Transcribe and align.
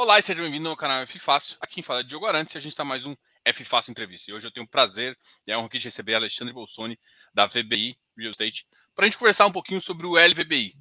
Olá 0.00 0.16
e 0.16 0.22
seja 0.22 0.40
bem-vindo 0.40 0.68
ao 0.68 0.76
canal 0.76 1.02
F 1.02 1.18
Fácil. 1.18 1.56
Aqui 1.60 1.74
quem 1.74 1.82
fala 1.82 1.98
é 1.98 2.02
Diogo 2.04 2.24
Arantes 2.24 2.54
e 2.54 2.58
a 2.58 2.60
gente 2.60 2.70
está 2.70 2.84
mais 2.84 3.04
um 3.04 3.16
F 3.44 3.64
Fácil 3.64 3.90
Entrevista. 3.90 4.30
E 4.30 4.34
hoje 4.34 4.46
eu 4.46 4.52
tenho 4.52 4.64
o 4.64 4.68
prazer 4.68 5.18
e 5.44 5.50
a 5.50 5.58
honra 5.58 5.70
de 5.70 5.80
receber 5.80 6.14
Alexandre 6.14 6.54
Bolsoni, 6.54 6.96
da 7.34 7.46
VBI 7.46 7.98
Real 8.16 8.30
Estate, 8.30 8.64
para 8.94 9.04
a 9.04 9.08
gente 9.08 9.18
conversar 9.18 9.46
um 9.46 9.50
pouquinho 9.50 9.80
sobre 9.80 10.06
o 10.06 10.12
LVBI. 10.12 10.72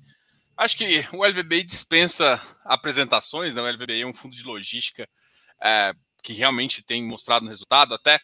Acho 0.55 0.77
que 0.77 1.03
o 1.13 1.25
LVBI 1.25 1.63
dispensa 1.63 2.39
apresentações, 2.63 3.55
né? 3.55 3.61
o 3.63 3.67
LVBI 3.67 4.03
é 4.03 4.05
um 4.05 4.13
fundo 4.13 4.35
de 4.35 4.43
logística 4.43 5.09
é, 5.63 5.95
que 6.21 6.33
realmente 6.33 6.83
tem 6.83 7.03
mostrado 7.03 7.43
no 7.43 7.49
resultado, 7.49 7.95
até 7.95 8.19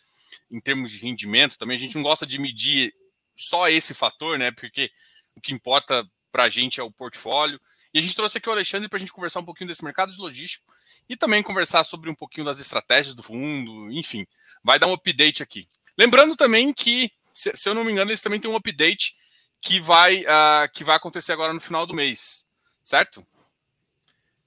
em 0.52 0.62
termos 0.62 0.92
de 0.92 1.00
rendimento 1.00 1.58
também. 1.58 1.76
A 1.76 1.80
gente 1.80 1.96
não 1.96 2.04
gosta 2.04 2.28
de 2.28 2.38
medir 2.38 2.94
só 3.36 3.68
esse 3.68 3.96
fator, 3.96 4.38
né? 4.38 4.52
Porque 4.52 4.92
o 5.36 5.42
que 5.42 5.54
importa 5.54 6.08
para 6.32 6.44
a 6.44 6.50
gente 6.50 6.80
é 6.80 6.84
o 6.84 6.92
portfólio. 6.92 7.60
E 7.94 8.00
a 8.00 8.02
gente 8.02 8.16
trouxe 8.16 8.40
aqui 8.40 8.50
o 8.50 8.52
Alexandre 8.52 8.90
para 8.90 8.98
a 8.98 9.00
gente 9.00 9.14
conversar 9.14 9.40
um 9.40 9.46
pouquinho 9.46 9.68
desse 9.68 9.84
mercado 9.84 10.12
de 10.12 10.18
logístico 10.18 10.66
e 11.08 11.16
também 11.16 11.44
conversar 11.44 11.84
sobre 11.84 12.10
um 12.10 12.16
pouquinho 12.16 12.46
das 12.46 12.60
estratégias 12.60 13.14
do 13.14 13.22
fundo, 13.22 13.92
enfim, 13.92 14.26
vai 14.64 14.80
dar 14.80 14.88
um 14.88 14.94
update 14.94 15.44
aqui. 15.44 15.68
Lembrando 15.98 16.36
também 16.36 16.74
que, 16.74 17.12
se, 17.34 17.56
se 17.56 17.70
eu 17.70 17.76
não 17.76 17.84
me 17.84 17.92
engano, 17.92 18.10
eles 18.10 18.22
também 18.22 18.40
têm 18.40 18.50
um 18.50 18.56
update 18.56 19.16
que 19.62 19.80
vai, 19.80 20.22
uh, 20.24 20.72
que 20.74 20.84
vai 20.84 20.96
acontecer 20.96 21.32
agora 21.32 21.54
no 21.54 21.62
final 21.62 21.86
do 21.86 21.94
mês, 21.94 22.48
certo? 22.84 23.26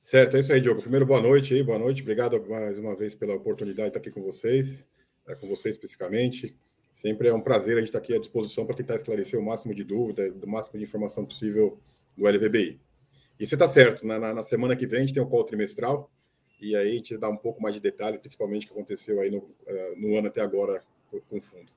Certo, 0.01 0.37
é 0.37 0.41
isso 0.41 0.53
aí, 0.53 0.61
Diogo. 0.61 0.81
Primeiro, 0.81 1.07
boa 1.07 1.21
noite 1.21 1.55
aí, 1.55 1.63
boa 1.63 1.79
noite. 1.79 2.03
Obrigado 2.03 2.41
mais 2.49 2.79
uma 2.79 2.95
vez 2.97 3.15
pela 3.15 3.35
oportunidade 3.35 3.91
de 3.91 3.97
estar 3.97 4.01
aqui 4.01 4.11
com 4.11 4.23
vocês, 4.23 4.87
é, 5.27 5.35
com 5.35 5.49
vocês 5.49 5.75
especificamente. 5.75 6.55
Sempre 6.93 7.29
é 7.29 7.35
um 7.35 7.41
prazer 7.41 7.77
a 7.77 7.81
gente 7.81 7.89
estar 7.89 7.99
aqui 7.99 8.15
à 8.15 8.19
disposição 8.19 8.65
para 8.67 8.77
tentar 8.77 8.97
esclarecer 8.97 9.39
o 9.39 9.45
máximo 9.45 9.75
de 9.75 9.85
dúvida, 9.85 10.33
o 10.43 10.49
máximo 10.49 10.79
de 10.79 10.85
informação 10.85 11.25
possível 11.25 11.81
do 12.17 12.27
LVBI. 12.27 12.81
E 13.39 13.47
você 13.47 13.55
está 13.55 13.69
certo, 13.69 14.07
na, 14.07 14.19
na, 14.19 14.43
semana 14.43 14.75
que 14.75 14.87
vem 14.87 14.99
a 14.99 15.03
gente 15.03 15.15
tem 15.15 15.23
o 15.23 15.29
call 15.29 15.45
trimestral, 15.45 16.11
e 16.61 16.75
aí 16.75 16.91
a 16.91 16.95
gente 16.95 17.19
dá 17.19 17.29
um 17.29 17.37
pouco 17.37 17.61
mais 17.61 17.75
de 17.75 17.81
detalhe, 17.81 18.19
principalmente 18.19 18.65
o 18.65 18.69
que 18.69 18.73
aconteceu 18.73 19.21
aí 19.21 19.31
no, 19.31 19.39
uh, 19.39 19.97
no 19.97 20.17
ano 20.17 20.29
até 20.29 20.41
agora 20.41 20.83
com 21.29 21.39
o 21.39 21.43
fundo. 21.43 21.71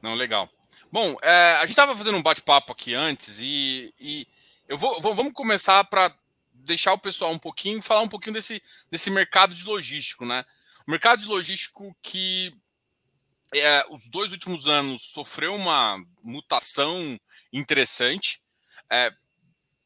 Não, 0.00 0.14
legal. 0.14 0.48
Bom, 0.90 1.16
é, 1.22 1.54
a 1.56 1.60
gente 1.62 1.70
estava 1.70 1.96
fazendo 1.96 2.16
um 2.16 2.22
bate-papo 2.22 2.72
aqui 2.72 2.94
antes 2.94 3.40
e, 3.40 3.92
e 3.98 4.26
eu 4.68 4.78
vou, 4.78 5.00
vou, 5.00 5.12
vamos 5.12 5.32
começar 5.32 5.82
para 5.84 6.16
deixar 6.52 6.92
o 6.92 6.98
pessoal 6.98 7.32
um 7.32 7.38
pouquinho, 7.38 7.82
falar 7.82 8.02
um 8.02 8.08
pouquinho 8.08 8.34
desse, 8.34 8.62
desse 8.90 9.10
mercado 9.10 9.54
de 9.54 9.64
logístico, 9.64 10.24
né? 10.24 10.44
O 10.86 10.90
mercado 10.90 11.20
de 11.20 11.26
logístico 11.26 11.96
que 12.00 12.54
é, 13.54 13.84
os 13.90 14.08
dois 14.08 14.32
últimos 14.32 14.66
anos 14.66 15.02
sofreu 15.02 15.54
uma 15.54 16.02
mutação 16.22 17.18
interessante. 17.52 18.42
É, 18.90 19.12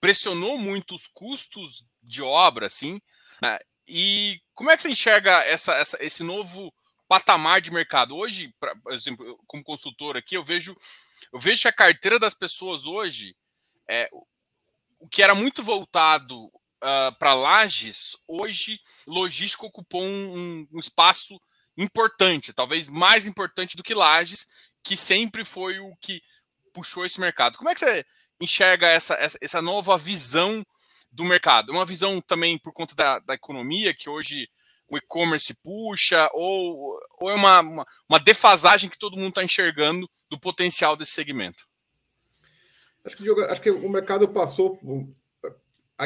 pressionou 0.01 0.59
muito 0.59 0.95
os 0.95 1.07
custos 1.07 1.85
de 2.03 2.23
obra, 2.23 2.67
assim. 2.67 3.01
Né? 3.43 3.59
E 3.87 4.41
como 4.55 4.71
é 4.71 4.77
que 4.77 4.83
você 4.83 4.91
enxerga 4.91 5.33
essa, 5.45 5.75
essa, 5.75 6.03
esse 6.05 6.23
novo 6.23 6.73
patamar 7.09 7.61
de 7.61 7.71
mercado? 7.71 8.17
Hoje, 8.17 8.55
pra, 8.61 8.77
por 8.77 8.93
exemplo, 8.93 9.39
como 9.47 9.65
consultor 9.65 10.17
aqui, 10.17 10.37
eu 10.37 10.45
vejo, 10.45 10.77
eu 11.33 11.41
vejo 11.41 11.63
que 11.63 11.69
a 11.69 11.73
carteira 11.73 12.19
das 12.19 12.35
pessoas 12.35 12.85
hoje, 12.85 13.35
é, 13.89 14.09
o 15.01 15.09
que 15.09 15.23
era 15.23 15.35
muito 15.35 15.63
voltado 15.63 16.47
uh, 16.47 17.17
para 17.19 17.35
lajes, 17.35 18.17
hoje 18.27 18.81
logística 19.07 19.67
ocupou 19.67 20.03
um, 20.03 20.67
um, 20.73 20.79
espaço 20.79 21.41
importante, 21.77 22.53
talvez 22.53 22.89
mais 22.89 23.27
importante 23.27 23.77
do 23.77 23.83
que 23.83 23.95
lajes, 23.95 24.47
que 24.83 24.97
sempre 24.97 25.45
foi 25.45 25.79
o 25.79 25.95
que 25.97 26.23
puxou 26.73 27.07
esse 27.07 27.21
mercado. 27.21 27.57
Como 27.57 27.71
é 27.71 27.75
que 27.75 27.81
você 27.81 28.05
enxerga 28.41 28.87
essa, 28.87 29.15
essa, 29.15 29.39
essa 29.41 29.63
nova 29.63 29.97
visão 29.99 30.65
do 31.11 31.25
mercado? 31.25 31.73
Uma 31.73 31.87
visão 31.87 32.21
também 32.21 32.59
por 32.59 32.73
conta 32.73 32.95
da, 32.95 33.19
da 33.19 33.35
economia, 33.35 33.95
que 33.95 34.09
hoje 34.09 34.49
o 34.89 34.97
e-commerce 34.97 35.55
puxa, 35.63 36.29
ou, 36.33 36.99
ou 37.19 37.31
é 37.31 37.35
uma, 37.35 37.61
uma, 37.61 37.87
uma 38.09 38.19
defasagem 38.19 38.89
que 38.89 38.99
todo 38.99 39.17
mundo 39.17 39.29
está 39.29 39.45
enxergando 39.45 40.09
do 40.31 40.39
potencial 40.39 40.97
desse 40.97 41.13
segmento? 41.13 41.67
Acho 43.05 43.17
que, 43.17 43.31
acho 43.31 43.61
que 43.61 43.71
o 43.71 43.89
mercado 43.89 44.29
passou, 44.29 44.79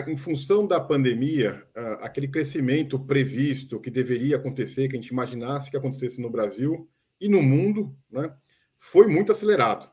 em 0.06 0.16
função 0.16 0.66
da 0.66 0.81
pandemia, 0.81 1.66
aquele 2.00 2.28
crescimento 2.28 2.98
previsto 2.98 3.81
que 3.81 3.91
deveria 3.91 4.37
acontecer, 4.37 4.88
que 4.88 4.97
a 4.97 5.00
gente 5.00 5.09
imaginasse 5.09 5.71
que 5.71 5.76
acontecesse 5.76 6.21
no 6.21 6.31
Brasil 6.31 6.88
e 7.21 7.28
no 7.28 7.42
mundo, 7.42 7.97
né, 8.10 8.34
foi 8.76 9.06
muito 9.06 9.32
acelerado. 9.32 9.91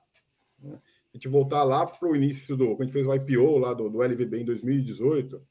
Gente 1.20 1.28
voltar 1.28 1.66
lá 1.66 1.86
para 1.86 2.08
o 2.08 2.16
início 2.16 2.56
do. 2.56 2.68
Quando 2.68 2.84
a 2.84 2.84
gente 2.86 2.94
fez 2.94 3.06
o 3.06 3.14
IPO 3.14 3.58
lá 3.58 3.74
do, 3.74 3.90
do 3.90 4.02
LVB 4.02 4.40
em 4.40 4.46
2018, 4.46 5.46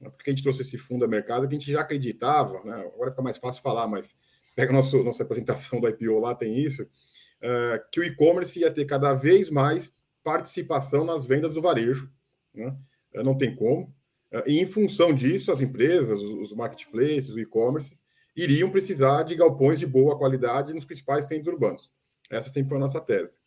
né, 0.00 0.08
porque 0.08 0.30
a 0.30 0.32
gente 0.32 0.42
trouxe 0.42 0.62
esse 0.62 0.78
fundo 0.78 1.04
a 1.04 1.08
mercado 1.08 1.46
que 1.46 1.54
a 1.54 1.58
gente 1.58 1.70
já 1.70 1.82
acreditava, 1.82 2.64
né, 2.64 2.90
agora 2.94 3.10
fica 3.10 3.20
mais 3.20 3.36
fácil 3.36 3.60
falar, 3.60 3.86
mas 3.86 4.16
pega 4.56 4.72
nosso, 4.72 5.04
nossa 5.04 5.22
apresentação 5.22 5.78
do 5.78 5.86
IPO 5.86 6.18
lá, 6.18 6.34
tem 6.34 6.58
isso, 6.58 6.84
uh, 6.84 7.90
que 7.92 8.00
o 8.00 8.04
e-commerce 8.04 8.58
ia 8.58 8.70
ter 8.70 8.86
cada 8.86 9.12
vez 9.12 9.50
mais 9.50 9.92
participação 10.24 11.04
nas 11.04 11.26
vendas 11.26 11.52
do 11.52 11.60
varejo. 11.60 12.10
Né, 12.54 12.74
não 13.16 13.36
tem 13.36 13.54
como. 13.54 13.94
Uh, 14.32 14.48
e 14.48 14.60
em 14.60 14.64
função 14.64 15.12
disso, 15.12 15.52
as 15.52 15.60
empresas, 15.60 16.22
os, 16.22 16.32
os 16.32 16.52
marketplaces, 16.54 17.34
o 17.34 17.38
e-commerce, 17.38 17.98
iriam 18.34 18.70
precisar 18.70 19.24
de 19.24 19.36
galpões 19.36 19.78
de 19.78 19.86
boa 19.86 20.16
qualidade 20.16 20.72
nos 20.72 20.86
principais 20.86 21.26
centros 21.26 21.52
urbanos. 21.52 21.92
Essa 22.30 22.48
sempre 22.48 22.70
foi 22.70 22.78
a 22.78 22.80
nossa 22.80 22.98
tese. 22.98 23.41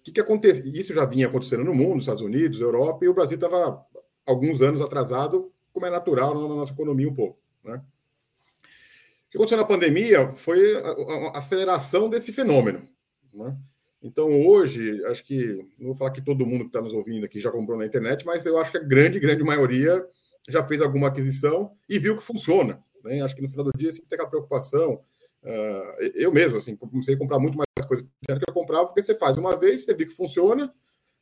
O 0.00 0.02
que, 0.02 0.12
que 0.12 0.20
acontece? 0.20 0.66
Isso 0.76 0.94
já 0.94 1.04
vinha 1.04 1.26
acontecendo 1.26 1.62
no 1.62 1.74
mundo, 1.74 1.94
nos 1.94 2.04
Estados 2.04 2.22
Unidos, 2.22 2.58
Europa, 2.58 3.04
e 3.04 3.08
o 3.08 3.14
Brasil 3.14 3.34
estava 3.34 3.84
alguns 4.26 4.62
anos 4.62 4.80
atrasado, 4.80 5.52
como 5.72 5.84
é 5.84 5.90
natural 5.90 6.34
na 6.34 6.54
nossa 6.54 6.72
economia 6.72 7.08
um 7.08 7.14
pouco. 7.14 7.38
Né? 7.62 7.74
O 7.76 9.30
que 9.30 9.36
aconteceu 9.36 9.58
na 9.58 9.64
pandemia 9.64 10.30
foi 10.30 10.74
a, 10.76 11.38
aceleração 11.38 12.08
desse 12.08 12.32
fenômeno. 12.32 12.88
Né? 13.34 13.54
Então, 14.02 14.46
hoje, 14.46 15.04
acho 15.04 15.22
que, 15.22 15.66
não 15.78 15.88
vou 15.88 15.94
falar 15.94 16.12
que 16.12 16.22
todo 16.22 16.46
mundo 16.46 16.62
que 16.62 16.68
está 16.68 16.80
nos 16.80 16.94
ouvindo 16.94 17.26
aqui 17.26 17.38
já 17.38 17.50
comprou 17.50 17.78
na 17.78 17.84
internet, 17.84 18.24
mas 18.24 18.46
eu 18.46 18.58
acho 18.58 18.70
que 18.70 18.78
a 18.78 18.82
grande, 18.82 19.20
grande 19.20 19.44
maioria 19.44 20.02
já 20.48 20.66
fez 20.66 20.80
alguma 20.80 21.08
aquisição 21.08 21.72
e 21.86 21.98
viu 21.98 22.16
que 22.16 22.22
funciona. 22.22 22.82
Né? 23.04 23.20
Acho 23.20 23.36
que 23.36 23.42
no 23.42 23.48
final 23.48 23.66
do 23.66 23.72
dia 23.76 23.92
sempre 23.92 24.08
tem 24.08 24.16
aquela 24.16 24.30
preocupação. 24.30 25.02
Uh, 25.42 26.02
eu 26.14 26.32
mesmo, 26.32 26.58
assim, 26.58 26.76
comecei 26.76 27.14
a 27.14 27.18
comprar 27.18 27.38
muito 27.38 27.56
mais 27.56 27.86
coisas 27.86 28.06
que 28.26 28.50
eu 28.50 28.54
comprava, 28.54 28.86
porque 28.86 29.02
você 29.02 29.14
faz 29.14 29.36
uma 29.36 29.56
vez, 29.56 29.84
você 29.84 29.94
vê 29.94 30.04
que 30.04 30.12
funciona, 30.12 30.72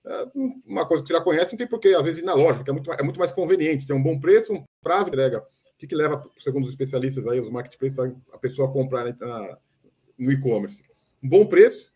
é, 0.04 0.26
uma 0.66 0.86
coisa 0.86 1.02
que 1.02 1.08
você 1.08 1.14
já 1.14 1.20
conhece, 1.20 1.52
não 1.52 1.58
tem 1.58 1.66
porquê, 1.66 1.88
às 1.88 2.04
vezes, 2.04 2.20
ir 2.20 2.24
na 2.24 2.34
loja, 2.34 2.58
porque 2.58 2.70
é 2.70 2.72
muito, 2.72 2.92
é 2.92 3.02
muito 3.02 3.18
mais 3.18 3.32
conveniente, 3.32 3.86
tem 3.86 3.94
um 3.94 4.02
bom 4.02 4.18
preço, 4.18 4.52
um 4.52 4.64
prazo 4.82 5.04
de 5.04 5.10
entrega. 5.10 5.40
O 5.40 5.78
que, 5.78 5.86
que 5.86 5.94
leva, 5.94 6.22
segundo 6.38 6.64
os 6.64 6.70
especialistas 6.70 7.26
aí, 7.26 7.38
os 7.38 7.50
marketplaces, 7.50 7.98
a 8.32 8.38
pessoa 8.38 8.68
a 8.68 8.72
comprar 8.72 9.16
na, 9.18 9.58
no 10.18 10.32
e-commerce? 10.32 10.82
Um 11.22 11.28
bom 11.28 11.46
preço, 11.46 11.92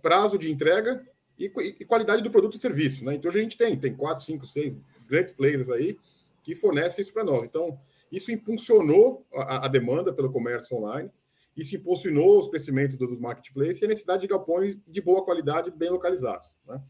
prazo 0.00 0.38
de 0.38 0.50
entrega 0.50 1.04
e, 1.38 1.46
e, 1.80 1.84
qualidade 1.84 2.22
do 2.22 2.30
produto 2.30 2.56
e 2.56 2.60
serviço. 2.60 3.04
Né? 3.04 3.14
Então, 3.14 3.30
a 3.30 3.34
gente 3.34 3.58
tem, 3.58 3.76
tem 3.76 3.94
quatro, 3.94 4.24
cinco, 4.24 4.46
seis 4.46 4.78
grandes 5.08 5.34
players 5.34 5.68
aí 5.68 5.98
que 6.42 6.54
fornecem 6.54 7.02
isso 7.02 7.12
para 7.12 7.24
nós. 7.24 7.44
Então, 7.44 7.78
isso 8.10 8.32
impulsionou 8.32 9.26
a, 9.34 9.66
a 9.66 9.68
demanda 9.68 10.12
pelo 10.12 10.30
comércio 10.30 10.76
online, 10.76 11.10
isso 11.56 11.76
impulsionou 11.76 12.38
os 12.38 12.48
crescimentos 12.48 12.96
dos 12.96 13.18
marketplaces 13.18 13.82
e 13.82 13.84
a 13.84 13.88
necessidade 13.88 14.22
de 14.22 14.28
galpões 14.28 14.76
de 14.86 15.00
boa 15.00 15.24
qualidade, 15.24 15.70
bem 15.70 15.90
localizados. 15.90 16.56
Né? 16.66 16.80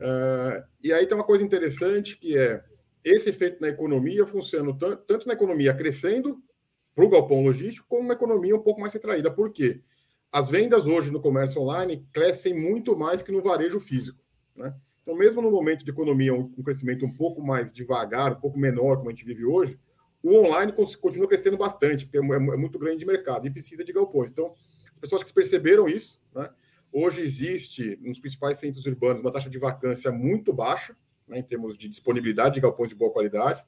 Uh, 0.00 0.64
e 0.82 0.92
aí 0.92 1.06
tem 1.06 1.16
uma 1.16 1.24
coisa 1.24 1.44
interessante 1.44 2.18
que 2.18 2.36
é 2.36 2.62
esse 3.04 3.30
efeito 3.30 3.60
na 3.60 3.68
economia 3.68 4.26
funciona 4.26 4.76
tanto 5.06 5.26
na 5.26 5.34
economia 5.34 5.74
crescendo 5.74 6.42
para 6.94 7.04
o 7.04 7.08
galpão 7.08 7.42
logístico, 7.42 7.86
como 7.88 8.08
na 8.08 8.14
economia 8.14 8.56
um 8.56 8.62
pouco 8.62 8.80
mais 8.80 8.94
retraída. 8.94 9.30
Por 9.30 9.52
quê? 9.52 9.82
As 10.32 10.48
vendas 10.48 10.86
hoje 10.86 11.10
no 11.10 11.20
comércio 11.20 11.60
online 11.60 12.06
crescem 12.12 12.54
muito 12.54 12.96
mais 12.96 13.22
que 13.22 13.30
no 13.30 13.42
varejo 13.42 13.78
físico. 13.78 14.18
Né? 14.56 14.74
Então, 15.02 15.16
mesmo 15.16 15.42
no 15.42 15.50
momento 15.50 15.84
de 15.84 15.90
economia, 15.90 16.32
um 16.34 16.62
crescimento 16.62 17.04
um 17.04 17.12
pouco 17.12 17.42
mais 17.42 17.70
devagar, 17.70 18.32
um 18.32 18.40
pouco 18.40 18.58
menor, 18.58 18.96
como 18.96 19.10
a 19.10 19.12
gente 19.12 19.24
vive 19.24 19.44
hoje, 19.44 19.78
o 20.24 20.34
online 20.40 20.72
continua 20.72 21.28
crescendo 21.28 21.58
bastante, 21.58 22.06
porque 22.06 22.16
é, 22.16 22.20
é, 22.20 22.34
é 22.36 22.56
muito 22.56 22.78
grande 22.78 22.98
de 22.98 23.06
mercado 23.06 23.46
e 23.46 23.50
precisa 23.50 23.84
de 23.84 23.92
galpões. 23.92 24.30
Então, 24.30 24.54
as 24.90 24.98
pessoas 24.98 25.22
que 25.22 25.32
perceberam 25.32 25.86
isso, 25.86 26.18
né? 26.34 26.48
hoje 26.90 27.20
existe 27.20 27.98
nos 28.00 28.18
principais 28.18 28.58
centros 28.58 28.86
urbanos 28.86 29.20
uma 29.20 29.30
taxa 29.30 29.50
de 29.50 29.58
vacância 29.58 30.10
muito 30.10 30.50
baixa, 30.50 30.96
né, 31.28 31.38
em 31.38 31.42
termos 31.42 31.76
de 31.76 31.88
disponibilidade 31.88 32.54
de 32.54 32.60
galpões 32.62 32.88
de 32.88 32.94
boa 32.94 33.12
qualidade. 33.12 33.62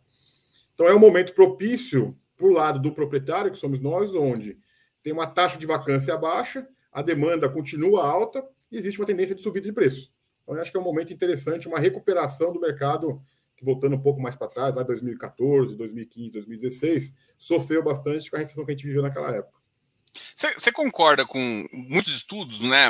Então, 0.72 0.88
é 0.88 0.94
um 0.94 0.98
momento 0.98 1.34
propício 1.34 2.16
para 2.36 2.46
o 2.46 2.50
lado 2.50 2.80
do 2.80 2.92
proprietário, 2.92 3.50
que 3.50 3.58
somos 3.58 3.78
nós, 3.78 4.14
onde 4.14 4.58
tem 5.02 5.12
uma 5.12 5.26
taxa 5.26 5.58
de 5.58 5.66
vacância 5.66 6.16
baixa, 6.16 6.66
a 6.90 7.02
demanda 7.02 7.48
continua 7.48 8.06
alta 8.06 8.42
e 8.72 8.78
existe 8.78 8.98
uma 8.98 9.06
tendência 9.06 9.34
de 9.34 9.42
subida 9.42 9.66
de 9.66 9.72
preço. 9.72 10.10
Então, 10.42 10.54
eu 10.54 10.60
acho 10.62 10.70
que 10.70 10.76
é 10.76 10.80
um 10.80 10.84
momento 10.84 11.12
interessante, 11.12 11.68
uma 11.68 11.78
recuperação 11.78 12.52
do 12.52 12.60
mercado 12.60 13.20
voltando 13.62 13.96
um 13.96 14.02
pouco 14.02 14.20
mais 14.20 14.36
para 14.36 14.48
trás, 14.48 14.74
lá 14.74 14.82
2014, 14.82 15.76
2015, 15.76 16.32
2016, 16.32 17.14
sofreu 17.38 17.82
bastante 17.82 18.30
com 18.30 18.36
a 18.36 18.38
recessão 18.38 18.64
que 18.64 18.72
a 18.72 18.74
gente 18.74 18.86
viveu 18.86 19.02
naquela 19.02 19.30
época. 19.30 19.56
Você 20.34 20.72
concorda 20.72 21.26
com 21.26 21.66
muitos 21.72 22.14
estudos, 22.14 22.60
né? 22.62 22.88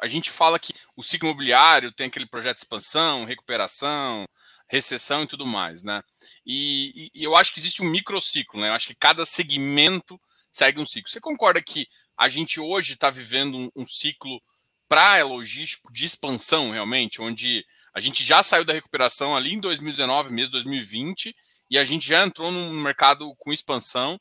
A 0.00 0.06
gente 0.06 0.30
fala 0.30 0.58
que 0.58 0.72
o 0.96 1.02
ciclo 1.02 1.28
imobiliário 1.28 1.92
tem 1.92 2.06
aquele 2.06 2.26
projeto 2.26 2.56
de 2.56 2.62
expansão, 2.62 3.24
recuperação, 3.24 4.26
recessão 4.68 5.24
e 5.24 5.26
tudo 5.26 5.44
mais, 5.44 5.82
né? 5.82 6.02
E, 6.46 7.10
e, 7.14 7.24
eu 7.24 7.34
acho 7.34 7.52
que 7.52 7.58
existe 7.58 7.82
um 7.82 7.90
microciclo, 7.90 8.60
né? 8.60 8.68
Eu 8.68 8.72
acho 8.74 8.86
que 8.86 8.94
cada 8.94 9.26
segmento 9.26 10.20
segue 10.52 10.80
um 10.80 10.86
ciclo. 10.86 11.10
Você 11.10 11.20
concorda 11.20 11.60
que 11.62 11.88
a 12.16 12.28
gente 12.28 12.60
hoje 12.60 12.92
está 12.92 13.10
vivendo 13.10 13.56
um, 13.56 13.70
um 13.74 13.86
ciclo 13.86 14.40
para 14.88 15.22
logístico 15.24 15.92
de 15.92 16.04
expansão, 16.04 16.70
realmente, 16.70 17.20
onde 17.20 17.64
a 17.98 18.00
gente 18.00 18.22
já 18.22 18.44
saiu 18.44 18.64
da 18.64 18.72
recuperação 18.72 19.36
ali 19.36 19.54
em 19.54 19.60
2019, 19.60 20.32
mesmo 20.32 20.52
2020, 20.52 21.34
e 21.68 21.76
a 21.76 21.84
gente 21.84 22.06
já 22.06 22.24
entrou 22.24 22.52
num 22.52 22.80
mercado 22.80 23.34
com 23.36 23.52
expansão. 23.52 24.20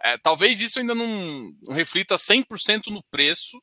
É, 0.00 0.16
talvez 0.16 0.60
isso 0.60 0.78
ainda 0.78 0.94
não, 0.94 1.50
não 1.64 1.74
reflita 1.74 2.14
100% 2.14 2.86
no 2.86 3.02
preço, 3.10 3.60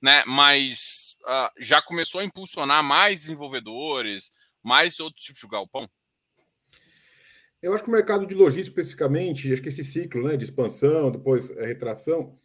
né? 0.00 0.24
Mas 0.26 1.16
uh, 1.26 1.50
já 1.60 1.82
começou 1.82 2.22
a 2.22 2.24
impulsionar 2.24 2.82
mais 2.82 3.20
desenvolvedores, 3.20 4.32
mais 4.62 4.98
outros 4.98 5.22
tipos 5.22 5.42
de 5.42 5.48
galpão? 5.48 5.86
Eu 7.60 7.74
acho 7.74 7.84
que 7.84 7.90
o 7.90 7.92
mercado 7.92 8.26
de 8.26 8.34
logística, 8.34 8.80
especificamente, 8.80 9.52
acho 9.52 9.60
que 9.60 9.68
esse 9.68 9.84
ciclo 9.84 10.26
né, 10.26 10.34
de 10.34 10.44
expansão, 10.44 11.10
depois 11.10 11.50
é, 11.50 11.66
retração, 11.66 12.38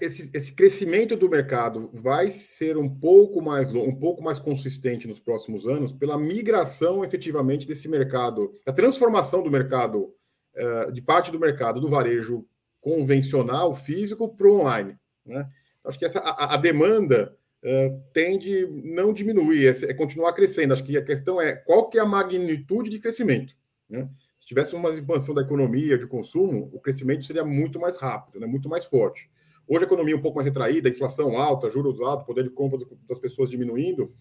esse, 0.00 0.30
esse 0.34 0.52
crescimento 0.52 1.16
do 1.16 1.28
mercado 1.28 1.90
vai 1.92 2.30
ser 2.30 2.76
um 2.76 2.88
pouco 2.88 3.40
mais 3.40 3.72
um 3.72 3.94
pouco 3.94 4.22
mais 4.22 4.38
consistente 4.38 5.06
nos 5.06 5.20
próximos 5.20 5.66
anos 5.66 5.92
pela 5.92 6.18
migração 6.18 7.04
efetivamente 7.04 7.66
desse 7.68 7.88
mercado, 7.88 8.52
a 8.66 8.72
transformação 8.72 9.42
do 9.42 9.50
mercado 9.50 10.12
uh, 10.56 10.92
de 10.92 11.00
parte 11.00 11.30
do 11.30 11.38
mercado 11.38 11.80
do 11.80 11.88
varejo 11.88 12.44
convencional 12.80 13.74
físico 13.74 14.28
para 14.28 14.48
o 14.48 14.60
online. 14.60 14.96
Né? 15.24 15.48
Acho 15.84 15.98
que 15.98 16.04
essa 16.04 16.18
a, 16.18 16.54
a 16.54 16.56
demanda 16.56 17.36
uh, 17.62 18.02
tende 18.12 18.66
não 18.84 19.12
diminuir, 19.12 19.68
é, 19.68 19.90
é, 19.90 19.94
continuar 19.94 20.32
crescendo. 20.32 20.72
Acho 20.72 20.84
que 20.84 20.96
a 20.96 21.04
questão 21.04 21.40
é 21.40 21.54
qual 21.54 21.88
que 21.88 21.98
é 21.98 22.00
a 22.00 22.06
magnitude 22.06 22.90
de 22.90 22.98
crescimento. 22.98 23.54
Né? 23.88 24.08
Se 24.38 24.46
tivesse 24.46 24.74
uma 24.74 24.90
expansão 24.90 25.34
da 25.34 25.42
economia, 25.42 25.96
de 25.96 26.06
consumo, 26.06 26.70
o 26.72 26.80
crescimento 26.80 27.24
seria 27.24 27.44
muito 27.44 27.78
mais 27.78 27.98
rápido, 27.98 28.40
né? 28.40 28.46
muito 28.46 28.68
mais 28.68 28.84
forte. 28.84 29.30
Hoje 29.68 29.84
a 29.84 29.86
economia 29.86 30.14
é 30.14 30.16
um 30.16 30.22
pouco 30.22 30.36
mais 30.36 30.46
retraída, 30.46 30.88
inflação 30.88 31.36
alta, 31.36 31.70
juros 31.70 32.00
altos, 32.00 32.26
poder 32.26 32.44
de 32.44 32.50
compra 32.50 32.78
das 33.08 33.18
pessoas 33.18 33.50
diminuindo, 33.50 34.12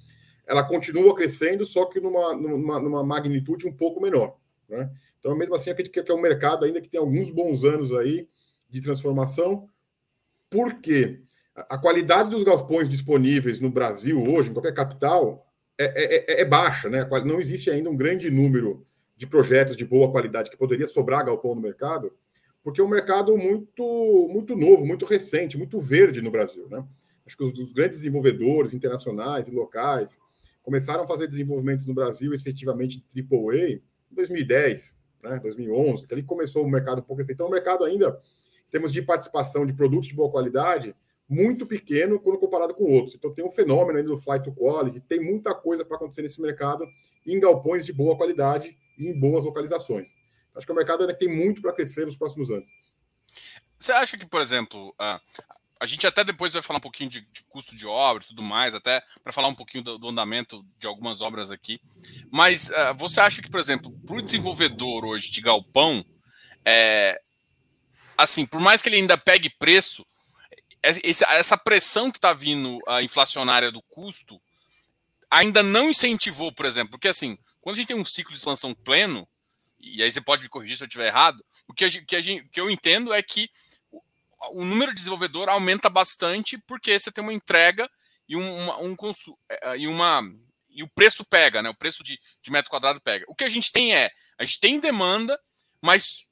ela 0.48 0.64
continua 0.64 1.16
crescendo, 1.16 1.66
só 1.66 1.86
que 1.86 2.00
numa, 2.00 2.36
numa, 2.36 2.80
numa 2.80 3.04
magnitude 3.04 3.68
um 3.68 3.74
pouco 3.74 4.02
menor. 4.02 4.38
Né? 4.68 4.90
Então, 5.20 5.36
mesmo 5.36 5.56
assim, 5.56 5.70
acredito 5.70 6.04
que 6.04 6.12
é 6.12 6.16
um 6.16 6.22
mercado 6.22 6.66
ainda 6.66 6.82
que 6.82 6.90
tem 6.90 7.00
alguns 7.00 7.30
bons 7.30 7.64
anos 7.64 7.92
aí 7.94 8.28
de 8.70 8.82
transformação. 8.82 9.70
Por 10.50 10.76
quê? 10.80 11.22
A 11.56 11.78
qualidade 11.78 12.30
dos 12.30 12.44
galpões 12.44 12.90
disponíveis 12.90 13.60
no 13.60 13.70
Brasil 13.70 14.22
hoje, 14.22 14.50
em 14.50 14.54
qualquer 14.54 14.74
capital, 14.74 15.48
é, 15.78 15.86
é, 15.86 16.34
é, 16.38 16.42
é 16.42 16.46
baixa, 16.46 16.90
né? 16.90 17.08
Não 17.26 17.40
existe 17.40 17.70
ainda 17.70 17.90
um 17.90 17.96
grande 17.96 18.30
número 18.30 18.86
de 19.16 19.26
projetos 19.26 19.78
de 19.78 19.86
boa 19.86 20.12
qualidade 20.12 20.50
que 20.50 20.58
poderia 20.58 20.88
sobrar 20.88 21.26
galpão 21.26 21.56
no 21.56 21.62
mercado 21.62 22.14
porque 22.66 22.82
é 22.82 22.84
um 22.84 22.90
mercado 22.90 23.38
muito, 23.38 24.28
muito 24.28 24.56
novo, 24.56 24.88
muito 24.88 25.06
recente, 25.06 25.56
muito 25.56 25.80
verde 25.80 26.20
no 26.20 26.32
Brasil. 26.32 26.68
Né? 26.68 26.84
Acho 27.24 27.38
que 27.38 27.44
os, 27.44 27.60
os, 27.60 27.72
grandes 27.72 28.00
desenvolvedores 28.00 28.74
internacionais 28.74 29.48
e 29.48 29.52
locais 29.52 30.20
começaram 30.64 31.04
a 31.04 31.08
fazer 31.08 31.28
desenvolvimentos 31.28 31.86
no 31.86 31.94
Brasil 31.94 32.34
efetivamente 32.34 33.06
AAA 33.16 33.74
em 33.74 33.82
2010, 34.10 34.98
né? 35.22 35.40
2011, 35.44 36.08
que 36.08 36.14
ali 36.16 36.24
começou 36.24 36.66
o 36.66 36.68
mercado 36.68 37.02
um 37.02 37.04
pouco 37.04 37.18
recente. 37.22 37.36
Então, 37.36 37.46
o 37.46 37.52
mercado 37.52 37.84
ainda, 37.84 38.20
em 38.68 38.72
termos 38.72 38.92
de 38.92 39.00
participação 39.04 39.64
de 39.64 39.72
produtos 39.72 40.08
de 40.08 40.16
boa 40.16 40.32
qualidade, 40.32 40.96
muito 41.30 41.68
pequeno 41.68 42.20
quando 42.20 42.40
comparado 42.40 42.74
com 42.74 42.86
outros. 42.86 43.14
Então, 43.14 43.32
tem 43.32 43.46
um 43.46 43.52
fenômeno 43.52 44.00
ainda 44.00 44.10
do 44.10 44.18
flight 44.18 44.44
to 44.44 44.52
quality, 44.52 45.02
tem 45.02 45.20
muita 45.20 45.54
coisa 45.54 45.86
para 45.86 45.98
acontecer 45.98 46.24
nesse 46.24 46.42
mercado 46.42 46.84
em 47.28 47.40
galpões 47.40 47.86
de 47.86 47.94
boa 47.94 48.18
qualidade 48.18 48.76
e 48.98 49.08
em 49.08 49.20
boas 49.20 49.46
localizações. 49.46 50.16
Acho 50.56 50.66
que 50.66 50.72
o 50.72 50.76
mercado 50.76 51.02
ainda 51.02 51.14
tem 51.14 51.28
muito 51.28 51.62
para 51.62 51.74
crescer 51.74 52.06
nos 52.06 52.16
próximos 52.16 52.50
anos. 52.50 52.68
Você 53.78 53.92
acha 53.92 54.18
que, 54.18 54.26
por 54.26 54.42
exemplo, 54.42 54.96
a, 54.98 55.20
a 55.80 55.86
gente 55.86 56.08
até 56.08 56.24
depois 56.24 56.54
vai 56.54 56.64
falar 56.64 56.78
um 56.78 56.82
pouquinho 56.82 57.10
de, 57.10 57.22
de 57.22 57.44
custo 57.44 57.76
de 57.76 57.86
obra 57.86 58.24
e 58.24 58.28
tudo 58.28 58.42
mais, 58.42 58.74
até 58.74 59.04
para 59.24 59.34
falar 59.34 59.50
um 59.50 59.56
pouquinho 59.56 59.84
do, 59.84 59.98
do, 59.98 60.10
andamento 60.10 60.66
de 60.80 60.88
algumas 60.88 61.22
obras 61.22 61.52
aqui. 61.52 61.80
Mas 62.32 62.70
uh, 62.70 62.96
você 62.96 63.20
acha 63.20 63.42
que, 63.42 63.50
por 63.50 63.60
exemplo, 63.60 63.92
para 64.06 64.16
o 64.16 64.22
desenvolvedor 64.22 65.06
hoje 65.06 65.30
de 65.30 65.42
galpão, 65.42 66.06
é, 66.64 67.22
assim, 68.18 68.46
por 68.46 68.62
mais 68.62 68.82
que 68.82 68.90
ele 68.90 68.96
ainda 68.96 69.18
pegue 69.18 69.50
preço, 69.50 70.06
é, 70.82 71.00
essa 71.04 71.58
pressão 71.58 72.12
que 72.12 72.18
está 72.18 72.34
vindo 72.34 72.80
a 72.88 73.04
inflacionária 73.04 73.72
do 73.72 73.82
custo 73.82 74.42
ainda 75.30 75.62
não 75.62 75.90
incentivou, 75.90 76.52
por 76.52 76.66
exemplo, 76.66 76.92
porque 76.92 77.10
assim, 77.10 77.38
quando 77.60 77.76
a 77.76 77.78
gente 77.78 77.88
tem 77.88 77.98
um 77.98 78.06
ciclo 78.06 78.32
de 78.32 78.38
expansão 78.38 78.74
pleno, 78.74 79.28
e 79.86 80.02
aí 80.02 80.12
você 80.12 80.20
pode 80.20 80.42
me 80.42 80.50
corrigir 80.50 80.76
se 80.76 80.84
eu 80.84 80.88
estiver 80.88 81.08
errado, 81.08 81.46
o 81.68 81.74
que, 81.74 81.86
a 81.86 81.90
que, 81.90 82.16
a 82.16 82.22
que 82.22 82.60
eu 82.60 82.70
entendo 82.72 83.14
é 83.14 83.22
que 83.22 83.50
o, 83.92 84.02
o, 84.54 84.66
número 84.66 84.92
de 84.92 84.98
desenvolvedor 84.98 85.48
aumenta 85.48 85.90
bastante 85.90 86.58
porque 86.58 86.98
você 86.98 87.12
tem 87.12 87.24
uma 87.24 87.34
entrega 87.34 87.90
e 88.28 88.36
um, 88.36 88.64
uma, 88.64 88.82
um 88.82 88.96
é, 89.48 89.70
é, 89.70 89.78
e 89.78 89.88
uma 89.88 90.22
e 90.70 90.84
o 90.84 90.90
preço 90.90 91.24
pega, 91.24 91.62
né? 91.62 91.70
O 91.70 91.76
preço 91.76 92.04
de, 92.04 92.20
de 92.42 92.52
metro 92.52 92.70
quadrado 92.70 93.00
pega. 93.00 93.24
O 93.30 93.36
que 93.36 93.46
a 93.46 93.50
gente 93.50 93.72
tem 93.72 93.96
é, 93.96 94.12
a 94.38 94.44
gente 94.44 94.60
tem 94.60 94.80
demanda, 94.80 95.40
mas 95.82 96.26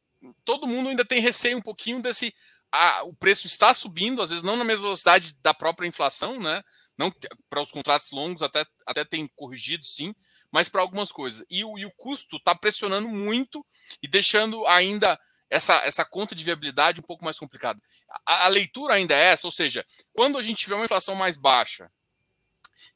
todo 0.44 0.68
mundo 0.68 0.90
ainda 0.90 1.06
tem 1.06 1.22
receio 1.22 1.58
um 1.58 1.62
pouquinho 1.62 2.02
desse 2.02 2.34
a, 2.72 3.04
o 3.04 3.14
preço 3.14 3.46
está 3.46 3.74
subindo, 3.74 4.22
às 4.22 4.32
vezes 4.32 4.44
não 4.44 4.58
na 4.58 4.66
mesma 4.66 4.84
velocidade 4.84 5.38
da 5.42 5.54
própria 5.54 5.88
inflação, 5.88 6.42
né? 6.42 6.64
Não 6.98 7.14
para 7.50 7.62
os 7.62 7.72
contratos 7.72 8.12
longos 8.12 8.42
até 8.42 8.66
até 8.86 9.06
tem 9.06 9.28
corrigido 9.36 9.86
sim, 9.86 10.14
mas 10.54 10.70
para 10.70 10.82
algumas 10.82 11.12
coisas. 11.12 11.44
E 11.50 11.66
o, 11.66 11.80
e 11.80 11.86
o 11.86 11.92
custo 11.94 12.38
está 12.38 12.54
pressionando 12.54 13.10
muito 13.10 13.66
e 14.04 14.08
deixando 14.08 14.68
ainda 14.68 15.20
essa, 15.50 15.78
essa 15.78 16.06
conta 16.06 16.36
de 16.36 16.44
viabilidade 16.44 17.00
um 17.00 17.04
pouco 17.04 17.26
mais 17.26 17.40
complicada. 17.40 17.82
A, 18.24 18.46
a, 18.46 18.48
leitura 18.50 18.94
ainda 18.94 19.16
é 19.16 19.32
essa, 19.32 19.48
ou 19.48 19.52
seja, 19.52 19.84
quando 20.14 20.38
a 20.38 20.44
gente 20.44 20.60
tiver 20.60 20.76
uma 20.76 20.86
inflação 20.86 21.16
mais 21.16 21.36
baixa 21.36 21.92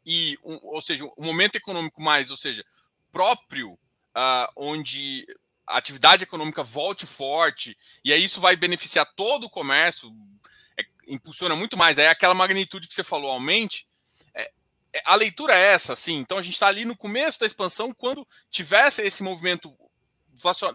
e, 0.05 0.37
um, 0.43 0.59
ou 0.61 0.81
seja, 0.83 1.03
um 1.17 1.25
momento 1.25 1.55
econômico 1.55 1.99
mais, 1.99 2.29
ou 2.29 2.37
seja, 2.37 2.63
próprio, 3.11 3.71
uh, 3.73 4.51
onde 4.55 5.25
a 5.65 5.77
atividade 5.77 6.25
econômica 6.25 6.61
volte 6.61 7.07
forte, 7.07 7.75
e 8.05 8.13
aí 8.13 8.23
isso 8.23 8.39
vai 8.39 8.55
beneficiar 8.55 9.11
todo 9.15 9.45
o 9.45 9.49
comércio, 9.49 10.11
é, 10.79 10.85
impulsiona 11.07 11.55
muito 11.55 11.75
mais. 11.75 11.97
Aí 11.97 12.05
aquela 12.05 12.35
magnitude 12.35 12.87
que 12.87 12.93
você 12.93 13.03
falou 13.03 13.31
aumente, 13.31 13.86
é, 13.86 13.86
a 15.05 15.15
leitura 15.15 15.53
é 15.55 15.73
essa, 15.73 15.95
sim. 15.95 16.17
Então 16.17 16.37
a 16.37 16.41
gente 16.41 16.53
está 16.53 16.67
ali 16.67 16.85
no 16.85 16.95
começo 16.95 17.39
da 17.39 17.45
expansão, 17.45 17.93
quando 17.93 18.25
tivesse 18.49 19.01
esse 19.01 19.23
movimento 19.23 19.73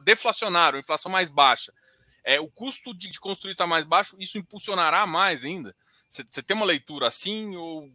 deflacionário, 0.05 0.79
inflação 0.79 1.11
mais 1.11 1.31
baixa, 1.31 1.73
é, 2.25 2.41
o 2.41 2.51
custo 2.51 2.97
de, 2.97 3.11
de 3.11 3.21
construir 3.21 3.53
está 3.53 3.67
mais 3.67 3.85
baixo, 3.85 4.17
isso 4.19 4.39
impulsionará 4.39 5.07
mais 5.07 5.45
ainda? 5.45 5.75
Você 6.09 6.43
tem 6.43 6.57
uma 6.57 6.67
leitura 6.67 7.09
assim 7.09 7.57
ou, 7.57 7.91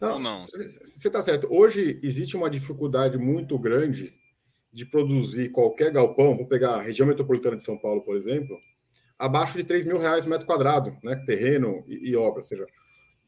ou 0.00 0.18
não? 0.18 0.38
Você 0.38 1.08
está 1.08 1.20
certo. 1.20 1.48
Hoje 1.50 1.98
existe 2.02 2.36
uma 2.36 2.48
dificuldade 2.48 3.18
muito 3.18 3.58
grande 3.58 4.14
de 4.72 4.84
produzir 4.84 5.50
qualquer 5.50 5.90
galpão, 5.90 6.36
vou 6.36 6.46
pegar 6.46 6.74
a 6.74 6.82
região 6.82 7.06
metropolitana 7.06 7.56
de 7.56 7.64
São 7.64 7.78
Paulo, 7.78 8.02
por 8.02 8.14
exemplo, 8.14 8.58
abaixo 9.18 9.56
de 9.56 9.64
3 9.64 9.84
mil 9.84 9.98
reais 9.98 10.24
o 10.24 10.28
metro 10.28 10.46
quadrado, 10.46 10.96
né? 11.02 11.16
Terreno 11.26 11.82
e, 11.86 12.10
e 12.10 12.16
obra. 12.16 12.40
Ou 12.40 12.46
seja, 12.46 12.66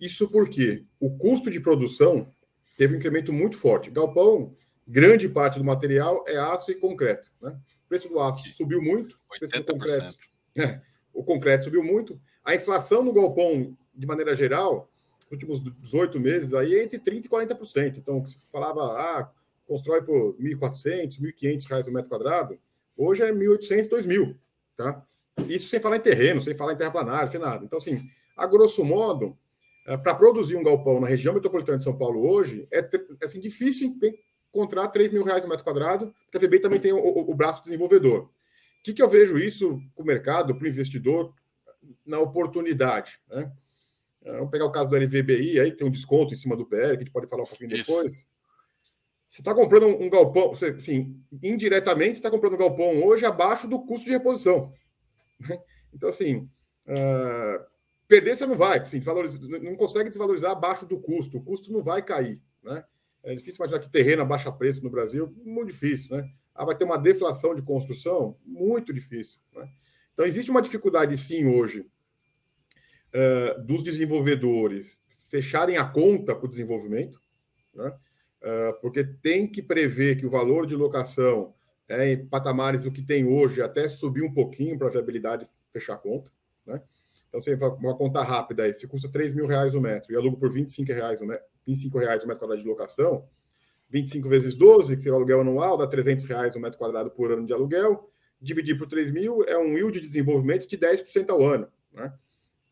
isso 0.01 0.29
porque 0.29 0.85
o 1.01 1.17
custo 1.17 1.51
de 1.51 1.61
produção 1.61 2.33
teve 2.77 2.95
um 2.95 2.99
incremento 2.99 3.33
muito 3.33 3.57
forte. 3.57 3.91
Galpão, 3.91 4.55
grande 4.87 5.29
parte 5.29 5.59
do 5.59 5.65
material 5.65 6.25
é 6.27 6.37
aço 6.37 6.71
e 6.71 6.75
concreto. 6.75 7.31
Né? 7.41 7.51
O 7.85 7.89
preço 7.89 8.09
do 8.09 8.21
aço 8.21 8.49
subiu 8.51 8.81
muito, 8.81 9.19
o 9.29 9.39
preço 9.39 9.65
do 9.65 9.73
concreto, 9.73 10.17
é, 10.57 10.81
o 11.13 11.25
concreto 11.25 11.65
subiu 11.65 11.83
muito. 11.83 12.21
A 12.45 12.55
inflação 12.55 13.03
no 13.03 13.13
galpão, 13.13 13.77
de 13.95 14.07
maneira 14.07 14.35
geral, 14.35 14.91
nos 15.23 15.33
últimos 15.33 15.63
18 15.81 16.21
meses, 16.21 16.55
aí 16.55 16.75
é 16.75 16.85
entre 16.85 16.99
30% 16.99 17.25
e 17.25 17.29
40%. 17.29 17.99
Então, 17.99 18.25
se 18.25 18.39
falava, 18.51 18.83
ah, 18.83 19.31
constrói 19.67 20.03
por 20.03 20.35
1.400, 20.39 21.21
1.500 21.21 21.69
reais 21.69 21.87
o 21.87 21.93
metro 21.93 22.09
quadrado, 22.09 22.59
hoje 22.97 23.23
é 23.23 23.33
1.800, 23.33 23.89
2.000. 23.89 24.37
Tá? 24.77 25.05
Isso 25.49 25.69
sem 25.69 25.81
falar 25.81 25.97
em 25.97 26.01
terreno, 26.01 26.41
sem 26.41 26.57
falar 26.57 26.73
em 26.73 26.77
terraplanagem, 26.77 27.29
sem 27.29 27.41
nada. 27.41 27.65
Então, 27.65 27.79
assim, 27.79 28.09
a 28.37 28.47
grosso 28.47 28.85
modo, 28.85 29.37
para 29.97 30.15
produzir 30.15 30.57
um 30.57 30.63
galpão 30.63 31.01
na 31.01 31.07
região 31.07 31.33
metropolitana 31.33 31.79
de 31.79 31.85
São 31.85 31.97
Paulo 31.97 32.29
hoje, 32.29 32.69
é 32.71 32.87
assim, 33.23 33.41
difícil 33.41 33.97
encontrar 34.53 34.89
3 34.89 35.11
mil 35.11 35.25
reais 35.25 35.43
no 35.43 35.49
metro 35.49 35.65
quadrado, 35.65 36.15
porque 36.25 36.45
a 36.45 36.49
VBI 36.49 36.61
também 36.61 36.81
tem 36.81 36.93
o, 36.93 36.99
o, 36.99 37.31
o 37.31 37.35
braço 37.35 37.63
desenvolvedor. 37.63 38.25
O 38.25 38.83
que, 38.83 38.93
que 38.93 39.03
eu 39.03 39.09
vejo 39.09 39.39
isso 39.39 39.81
com 39.95 40.03
o 40.03 40.07
mercado, 40.07 40.55
para 40.55 40.65
o 40.65 40.69
investidor, 40.69 41.35
na 42.05 42.19
oportunidade? 42.19 43.19
Né? 43.29 43.51
É, 44.23 44.33
vamos 44.33 44.51
pegar 44.51 44.67
o 44.67 44.73
caso 44.73 44.91
do 44.91 44.97
LVBI, 44.97 45.61
aí 45.61 45.73
tem 45.73 45.87
um 45.87 45.91
desconto 45.91 46.35
em 46.35 46.37
cima 46.37 46.57
do 46.57 46.67
PR, 46.67 46.77
que 46.77 46.83
a 46.83 46.99
gente 46.99 47.11
pode 47.11 47.27
falar 47.27 47.43
um 47.43 47.47
pouquinho 47.47 47.73
isso. 47.73 47.91
depois. 47.91 48.27
Você 49.29 49.43
está 49.43 49.55
comprando 49.55 49.87
um 49.87 50.09
galpão, 50.09 50.49
você, 50.49 50.67
assim, 50.67 51.23
indiretamente, 51.43 52.15
você 52.15 52.19
está 52.19 52.31
comprando 52.31 52.55
um 52.55 52.59
galpão 52.59 53.05
hoje 53.05 53.27
abaixo 53.27 53.69
do 53.69 53.85
custo 53.85 54.07
de 54.07 54.13
reposição. 54.13 54.73
Né? 55.41 55.59
Então, 55.93 56.09
assim, 56.09 56.49
uh, 56.87 57.67
Perder 58.09 58.35
você 58.35 58.47
não 58.47 58.57
vai, 58.57 58.79
assim, 58.79 59.01
não 59.63 59.77
consegue 59.77 60.09
desvalorizar 60.09 60.53
abaixo 60.53 60.87
do 60.87 60.99
custo, 60.99 61.37
o 61.37 61.45
custo 61.45 61.71
não 61.71 61.83
vai 61.83 62.03
cair. 62.03 62.43
Né? 62.63 62.83
É 63.23 63.35
difícil 63.35 63.59
imaginar 63.59 63.81
que 63.81 63.91
terreno 63.91 64.23
abaixa 64.23 64.51
preço 64.51 64.83
no 64.83 64.89
Brasil, 64.89 65.31
muito 65.45 65.69
difícil, 65.71 66.17
né? 66.17 66.27
Ah, 66.55 66.65
vai 66.65 66.75
ter 66.75 66.85
uma 66.85 66.99
deflação 66.99 67.55
de 67.55 67.63
construção, 67.63 68.37
muito 68.45 68.93
difícil. 68.93 69.41
Né? 69.55 69.69
Então, 70.13 70.27
existe 70.27 70.51
uma 70.51 70.63
dificuldade, 70.63 71.17
sim, 71.17 71.47
hoje, 71.47 71.87
uh, 73.15 73.63
dos 73.63 73.85
desenvolvedores 73.85 75.01
fecharem 75.31 75.77
a 75.77 75.85
conta 75.85 76.35
para 76.35 76.47
o 76.47 76.49
desenvolvimento, 76.49 77.21
né? 77.75 77.89
uh, 78.43 78.81
porque 78.81 79.05
tem 79.05 79.47
que 79.47 79.63
prever 79.63 80.17
que 80.17 80.27
o 80.27 80.31
valor 80.31 80.67
de 80.67 80.75
locação 80.75 81.55
é 81.89 82.13
em 82.13 82.27
patamares 82.27 82.85
do 82.85 82.91
que 82.91 83.03
tem 83.03 83.25
hoje, 83.25 83.63
até 83.63 83.87
subir 83.89 84.23
um 84.23 84.33
pouquinho 84.33 84.79
para 84.79 84.89
a 84.89 84.91
viabilidade 84.91 85.47
fechar 85.71 85.95
a 85.95 85.99
conta. 85.99 86.33
Né? 86.67 86.83
Então, 87.29 87.41
você 87.41 87.57
vai 87.57 87.69
uma 87.69 87.97
conta 87.97 88.23
rápida 88.23 88.65
aí, 88.65 88.75
se 88.75 88.87
custa 88.87 89.09
3 89.11 89.33
mil 89.33 89.47
reais 89.47 89.75
o 89.75 89.81
metro 89.81 90.13
e 90.13 90.17
aluga 90.17 90.37
por 90.37 90.51
25 90.51 90.91
reais 90.93 91.21
o 91.21 91.27
metro, 91.27 91.45
25 91.67 91.99
reais 91.99 92.25
o 92.25 92.27
metro 92.27 92.41
quadrado 92.41 92.63
de 92.63 92.69
locação, 92.69 93.29
25 93.91 94.29
vezes 94.29 94.55
12, 94.55 94.97
que 94.97 95.03
seria 95.03 95.15
o 95.15 95.17
aluguel 95.17 95.41
anual, 95.41 95.77
dá 95.77 95.87
300 95.87 96.25
reais 96.25 96.57
o 96.57 96.61
metro 96.61 96.79
quadrado 96.79 97.11
por 97.11 97.33
ano 97.33 97.47
de 97.47 97.53
aluguel, 97.53 98.11
dividir 98.41 98.77
por 98.77 98.87
3 98.87 99.11
mil 99.11 99.43
é 99.45 99.59
um 99.59 99.77
yield 99.77 100.01
de 100.01 100.07
desenvolvimento 100.07 100.67
de 100.67 100.77
10% 100.77 101.31
ao 101.31 101.45
ano. 101.45 101.69
Né? 101.93 102.13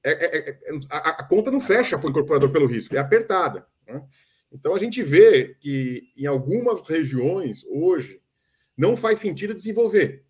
É, 0.05 0.11
é, 0.11 0.51
é, 0.51 0.59
a, 0.91 1.11
a, 1.11 1.25
conta 1.25 1.51
não 1.51 1.61
fecha 1.61 1.99
para 1.99 2.07
o 2.07 2.11
incorporador 2.11 2.51
pelo 2.51 2.67
risco, 2.67 2.95
é 2.95 2.99
apertada. 2.99 3.67
Né? 3.87 4.03
Então 4.53 4.75
a 4.75 4.79
gente 4.79 5.03
vê 5.03 5.57
que 5.59 6.13
em 6.17 6.27
algumas 6.27 6.81
regiões 6.83 7.65
hoje 7.69 8.21
não 8.77 8.97
faz 8.97 9.19
sentido 9.19 9.55
desenvolver. 9.55 10.25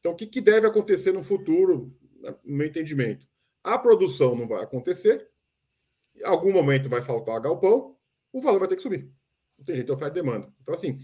Então 0.00 0.12
o 0.12 0.16
que, 0.16 0.26
que 0.26 0.40
deve 0.40 0.66
acontecer 0.66 1.12
no 1.12 1.24
futuro, 1.24 1.92
no 2.44 2.56
meu 2.56 2.66
entendimento? 2.66 3.26
A 3.66 3.76
produção 3.76 4.36
não 4.36 4.46
vai 4.46 4.62
acontecer, 4.62 5.28
em 6.14 6.22
algum 6.22 6.52
momento 6.52 6.88
vai 6.88 7.02
faltar 7.02 7.40
galpão, 7.40 7.96
o 8.32 8.40
valor 8.40 8.60
vai 8.60 8.68
ter 8.68 8.76
que 8.76 8.82
subir. 8.82 9.10
Não 9.58 9.64
tem 9.64 9.74
jeito, 9.74 9.90
é 9.90 9.94
oferta 9.96 10.16
e 10.16 10.22
demanda. 10.22 10.48
Então, 10.62 10.72
assim, 10.72 11.00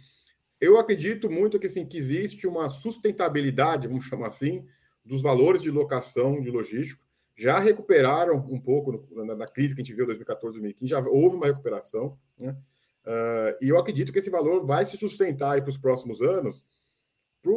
eu 0.60 0.78
acredito 0.78 1.28
muito 1.28 1.58
que, 1.58 1.66
assim, 1.66 1.84
que 1.84 1.98
existe 1.98 2.46
uma 2.46 2.68
sustentabilidade, 2.68 3.88
vamos 3.88 4.04
chamar 4.04 4.28
assim, 4.28 4.64
dos 5.04 5.20
valores 5.20 5.60
de 5.60 5.72
locação 5.72 6.40
de 6.40 6.52
logístico. 6.52 7.04
Já 7.34 7.58
recuperaram 7.58 8.36
um 8.36 8.60
pouco 8.60 9.04
na, 9.10 9.34
na 9.34 9.46
crise 9.48 9.74
que 9.74 9.80
a 9.80 9.84
gente 9.84 9.96
viu 9.96 10.04
em 10.04 10.06
2014, 10.06 10.60
2015, 10.60 10.88
já 10.88 11.00
houve 11.00 11.34
uma 11.34 11.46
recuperação. 11.46 12.16
Né? 12.38 12.56
Uh, 13.04 13.58
e 13.60 13.70
eu 13.70 13.76
acredito 13.76 14.12
que 14.12 14.20
esse 14.20 14.30
valor 14.30 14.64
vai 14.64 14.84
se 14.84 14.96
sustentar 14.96 15.60
para 15.60 15.70
os 15.70 15.78
próximos 15.78 16.22
anos 16.22 16.64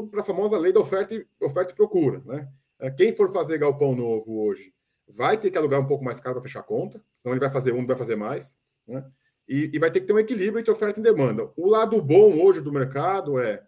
para 0.09 0.21
a 0.21 0.23
famosa 0.23 0.57
lei 0.57 0.73
da 0.73 0.79
oferta 0.79 1.13
e, 1.13 1.27
oferta 1.39 1.73
e 1.73 1.75
procura. 1.75 2.23
Né? 2.25 2.49
Uh, 2.81 2.95
quem 2.95 3.15
for 3.15 3.31
fazer 3.31 3.59
galpão 3.59 3.95
novo 3.95 4.41
hoje 4.41 4.73
vai 5.07 5.37
ter 5.37 5.51
que 5.51 5.57
alugar 5.57 5.79
um 5.79 5.87
pouco 5.87 6.03
mais 6.03 6.19
caro 6.19 6.35
para 6.35 6.43
fechar 6.43 6.59
a 6.61 6.63
conta, 6.63 7.03
senão 7.17 7.33
ele 7.33 7.39
vai 7.39 7.51
fazer 7.51 7.73
um, 7.73 7.85
vai 7.85 7.97
fazer 7.97 8.15
mais. 8.15 8.57
Né? 8.87 9.05
E, 9.47 9.71
e, 9.73 9.79
vai 9.79 9.91
ter 9.91 10.01
que 10.01 10.07
ter 10.07 10.13
um 10.13 10.19
equilíbrio 10.19 10.59
entre 10.59 10.71
oferta 10.71 10.99
e 10.99 11.03
demanda. 11.03 11.51
O 11.55 11.69
lado 11.69 12.01
bom 12.01 12.39
hoje 12.41 12.61
do 12.61 12.71
mercado 12.71 13.39
é 13.39 13.63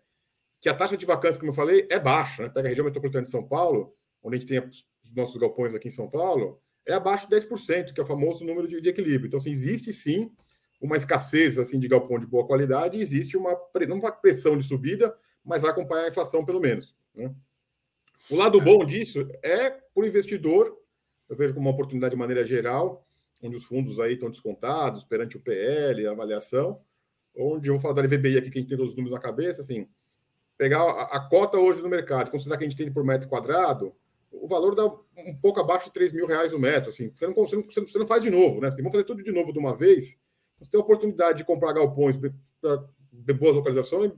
que 0.59 0.69
a 0.69 0.73
taxa 0.73 0.97
de 0.97 1.05
vacância, 1.05 1.39
como 1.39 1.51
eu 1.51 1.55
falei, 1.55 1.87
é 1.89 1.99
baixa. 1.99 2.43
Né? 2.43 2.49
Pega 2.49 2.67
a 2.67 2.69
região 2.69 2.85
metropolitana 2.85 3.23
de 3.23 3.29
São 3.29 3.47
Paulo, 3.47 3.93
onde 4.23 4.37
a 4.37 4.39
gente 4.39 4.49
tem 4.49 4.59
os 4.59 5.15
nossos 5.15 5.37
galpões 5.37 5.75
aqui 5.75 5.87
em 5.87 5.91
São 5.91 6.09
Paulo, 6.09 6.59
é 6.85 6.93
abaixo 6.93 7.29
de 7.29 7.35
10%, 7.35 7.93
que 7.93 7.99
é 7.99 8.03
o 8.03 8.07
famoso 8.07 8.43
número 8.43 8.67
de, 8.67 8.81
de 8.81 8.89
equilíbrio. 8.89 9.27
Então, 9.27 9.39
assim, 9.39 9.51
existe 9.51 9.93
sim 9.93 10.31
uma 10.79 10.97
escassez 10.97 11.57
assim 11.57 11.79
de 11.79 11.87
galpão 11.87 12.19
de 12.19 12.27
boa 12.27 12.45
qualidade, 12.45 12.99
existe 12.99 13.35
uma 13.35 13.57
não 13.87 13.99
vai 13.99 14.11
pressão 14.11 14.57
de 14.57 14.63
subida, 14.63 15.15
mas 15.43 15.61
vai 15.61 15.71
acompanhar 15.71 16.05
a 16.05 16.09
inflação 16.09 16.45
pelo 16.45 16.59
menos. 16.59 16.95
Né? 17.15 17.33
O 18.29 18.35
lado 18.35 18.61
bom 18.61 18.85
disso 18.85 19.27
é 19.43 19.69
para 19.69 19.81
o 19.95 20.05
investidor, 20.05 20.75
eu 21.29 21.35
vejo 21.35 21.53
como 21.53 21.67
uma 21.67 21.73
oportunidade 21.73 22.11
de 22.11 22.17
maneira 22.17 22.45
geral, 22.45 23.05
onde 23.41 23.55
os 23.55 23.63
fundos 23.63 23.99
aí 23.99 24.13
estão 24.13 24.29
descontados 24.29 25.03
perante 25.03 25.37
o 25.37 25.39
PL, 25.39 26.07
a 26.07 26.11
avaliação, 26.11 26.81
onde 27.35 27.69
eu 27.69 27.75
vou 27.75 27.81
falar 27.81 27.93
da 27.93 28.01
LVBI 28.01 28.37
aqui, 28.37 28.49
que 28.49 28.57
a 28.57 28.61
gente 28.61 28.69
tem 28.69 28.77
todos 28.77 28.91
os 28.91 28.97
números 28.97 29.15
na 29.15 29.21
cabeça, 29.21 29.61
assim, 29.61 29.87
pegar 30.57 30.81
a, 30.81 31.17
a 31.17 31.29
cota 31.29 31.57
hoje 31.57 31.81
no 31.81 31.89
mercado, 31.89 32.31
considerar 32.31 32.57
que 32.57 32.65
a 32.65 32.69
gente 32.69 32.77
tem 32.77 32.91
por 32.91 33.03
metro 33.03 33.29
quadrado, 33.29 33.93
o 34.31 34.47
valor 34.47 34.75
dá 34.75 34.85
um 34.85 35.35
pouco 35.41 35.59
abaixo 35.59 35.87
de 35.87 35.93
3 35.93 36.11
mil 36.11 36.25
reais 36.25 36.53
o 36.53 36.59
metro, 36.59 36.89
assim, 36.89 37.11
você 37.13 37.27
não, 37.27 37.33
você 37.33 37.55
não, 37.55 37.63
você 37.63 37.99
não 37.99 38.07
faz 38.07 38.23
de 38.23 38.29
novo, 38.29 38.59
né? 38.59 38.67
Assim, 38.67 38.77
vamos 38.77 38.91
fazer 38.91 39.03
tudo 39.03 39.23
de 39.23 39.31
novo 39.31 39.53
de 39.53 39.59
uma 39.59 39.75
vez, 39.75 40.17
você 40.59 40.69
tem 40.69 40.79
a 40.79 40.83
oportunidade 40.83 41.39
de 41.39 41.45
comprar 41.45 41.73
galpões 41.73 42.17
de 42.17 43.33
boas 43.33 43.55
localizações, 43.55 44.11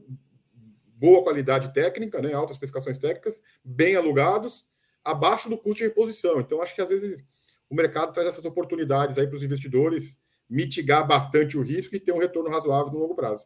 boa 0.96 1.24
qualidade 1.24 1.74
técnica, 1.74 2.22
né, 2.22 2.34
altas 2.34 2.56
especificações 2.56 2.98
técnicas, 2.98 3.42
bem 3.64 3.96
alugados, 3.96 4.66
abaixo 5.12 5.50
do 5.50 5.58
custo 5.58 5.80
de 5.80 5.84
reposição. 5.86 6.40
Então, 6.40 6.62
acho 6.62 6.76
que 6.76 6.82
às 6.82 6.90
vezes 6.90 7.24
o 7.70 7.76
mercado 7.76 8.14
traz 8.14 8.28
essas 8.28 8.46
oportunidades 8.46 9.18
aí 9.18 9.28
para 9.28 9.36
os 9.36 9.44
investidores 9.44 10.20
mitigar 10.50 11.06
bastante 11.06 11.58
o 11.58 11.62
risco 11.62 11.96
e 11.96 12.00
ter 12.00 12.12
um 12.12 12.18
retorno 12.18 12.50
razoável 12.50 12.92
no 12.92 13.00
longo 13.00 13.16
prazo. 13.16 13.46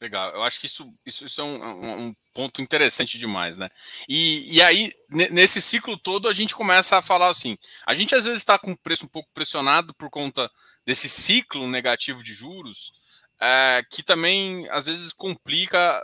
Legal, 0.00 0.32
eu 0.34 0.42
acho 0.42 0.60
que 0.60 0.66
isso, 0.66 0.92
isso, 1.04 1.26
isso 1.26 1.40
é 1.40 1.44
um, 1.44 2.08
um, 2.08 2.14
ponto 2.32 2.62
interessante 2.62 3.18
demais, 3.18 3.56
né? 3.58 3.68
E, 4.08 4.56
e 4.56 4.62
aí, 4.62 4.90
nesse 5.08 5.60
ciclo 5.60 5.96
todo, 5.96 6.28
a 6.28 6.32
gente 6.32 6.54
começa 6.54 6.96
a 6.96 7.02
falar 7.02 7.28
assim: 7.28 7.56
a 7.86 7.94
gente 7.94 8.14
às 8.14 8.24
vezes 8.24 8.38
está 8.38 8.58
com 8.58 8.72
o 8.72 8.78
preço 8.78 9.04
um 9.04 9.08
pouco 9.08 9.28
pressionado 9.32 9.94
por 9.94 10.10
conta 10.10 10.50
desse 10.84 11.08
ciclo 11.08 11.68
negativo 11.68 12.22
de 12.22 12.32
juros, 12.32 12.92
é, 13.40 13.82
que 13.90 14.02
também 14.02 14.68
às 14.70 14.86
vezes 14.86 15.12
complica 15.12 16.02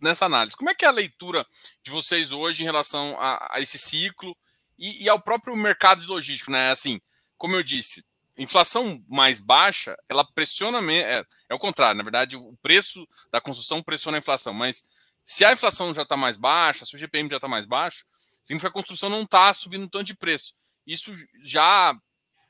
nessa 0.00 0.26
análise. 0.26 0.56
Como 0.56 0.70
é 0.70 0.74
que 0.74 0.84
é 0.84 0.88
a 0.88 0.92
leitura 0.92 1.46
de 1.82 1.90
vocês 1.90 2.32
hoje 2.32 2.62
em 2.62 2.66
relação 2.66 3.16
a, 3.20 3.56
a 3.56 3.60
esse 3.60 3.78
ciclo 3.78 4.36
e, 4.78 5.04
e, 5.04 5.08
ao 5.08 5.20
próprio 5.20 5.56
mercado 5.56 6.00
de 6.00 6.06
logístico, 6.06 6.50
né? 6.50 6.70
Assim, 6.70 7.00
como 7.36 7.54
eu 7.54 7.62
disse, 7.62 8.04
inflação 8.36 9.04
mais 9.06 9.38
baixa, 9.40 9.96
ela 10.08 10.24
pressiona, 10.24 10.80
é, 10.92 11.24
é 11.48 11.54
o 11.54 11.58
contrário, 11.58 11.98
na 11.98 12.02
verdade, 12.02 12.36
o 12.36 12.56
preço 12.62 13.06
da 13.30 13.40
construção 13.40 13.82
pressiona 13.82 14.16
a 14.16 14.20
inflação, 14.20 14.54
mas 14.54 14.84
se 15.24 15.44
a 15.44 15.52
inflação 15.52 15.94
já 15.94 16.02
está 16.02 16.16
mais 16.16 16.36
baixa, 16.38 16.86
se 16.86 16.94
o 16.94 16.98
GPM 16.98 17.28
já 17.28 17.36
está 17.36 17.46
mais 17.46 17.66
baixo, 17.66 18.06
significa 18.42 18.72
que 18.72 18.78
a 18.78 18.82
construção 18.82 19.10
não 19.10 19.22
está 19.22 19.52
subindo 19.52 19.88
tanto 19.88 20.06
de 20.06 20.16
preço. 20.16 20.54
Isso 20.86 21.12
já, 21.42 21.94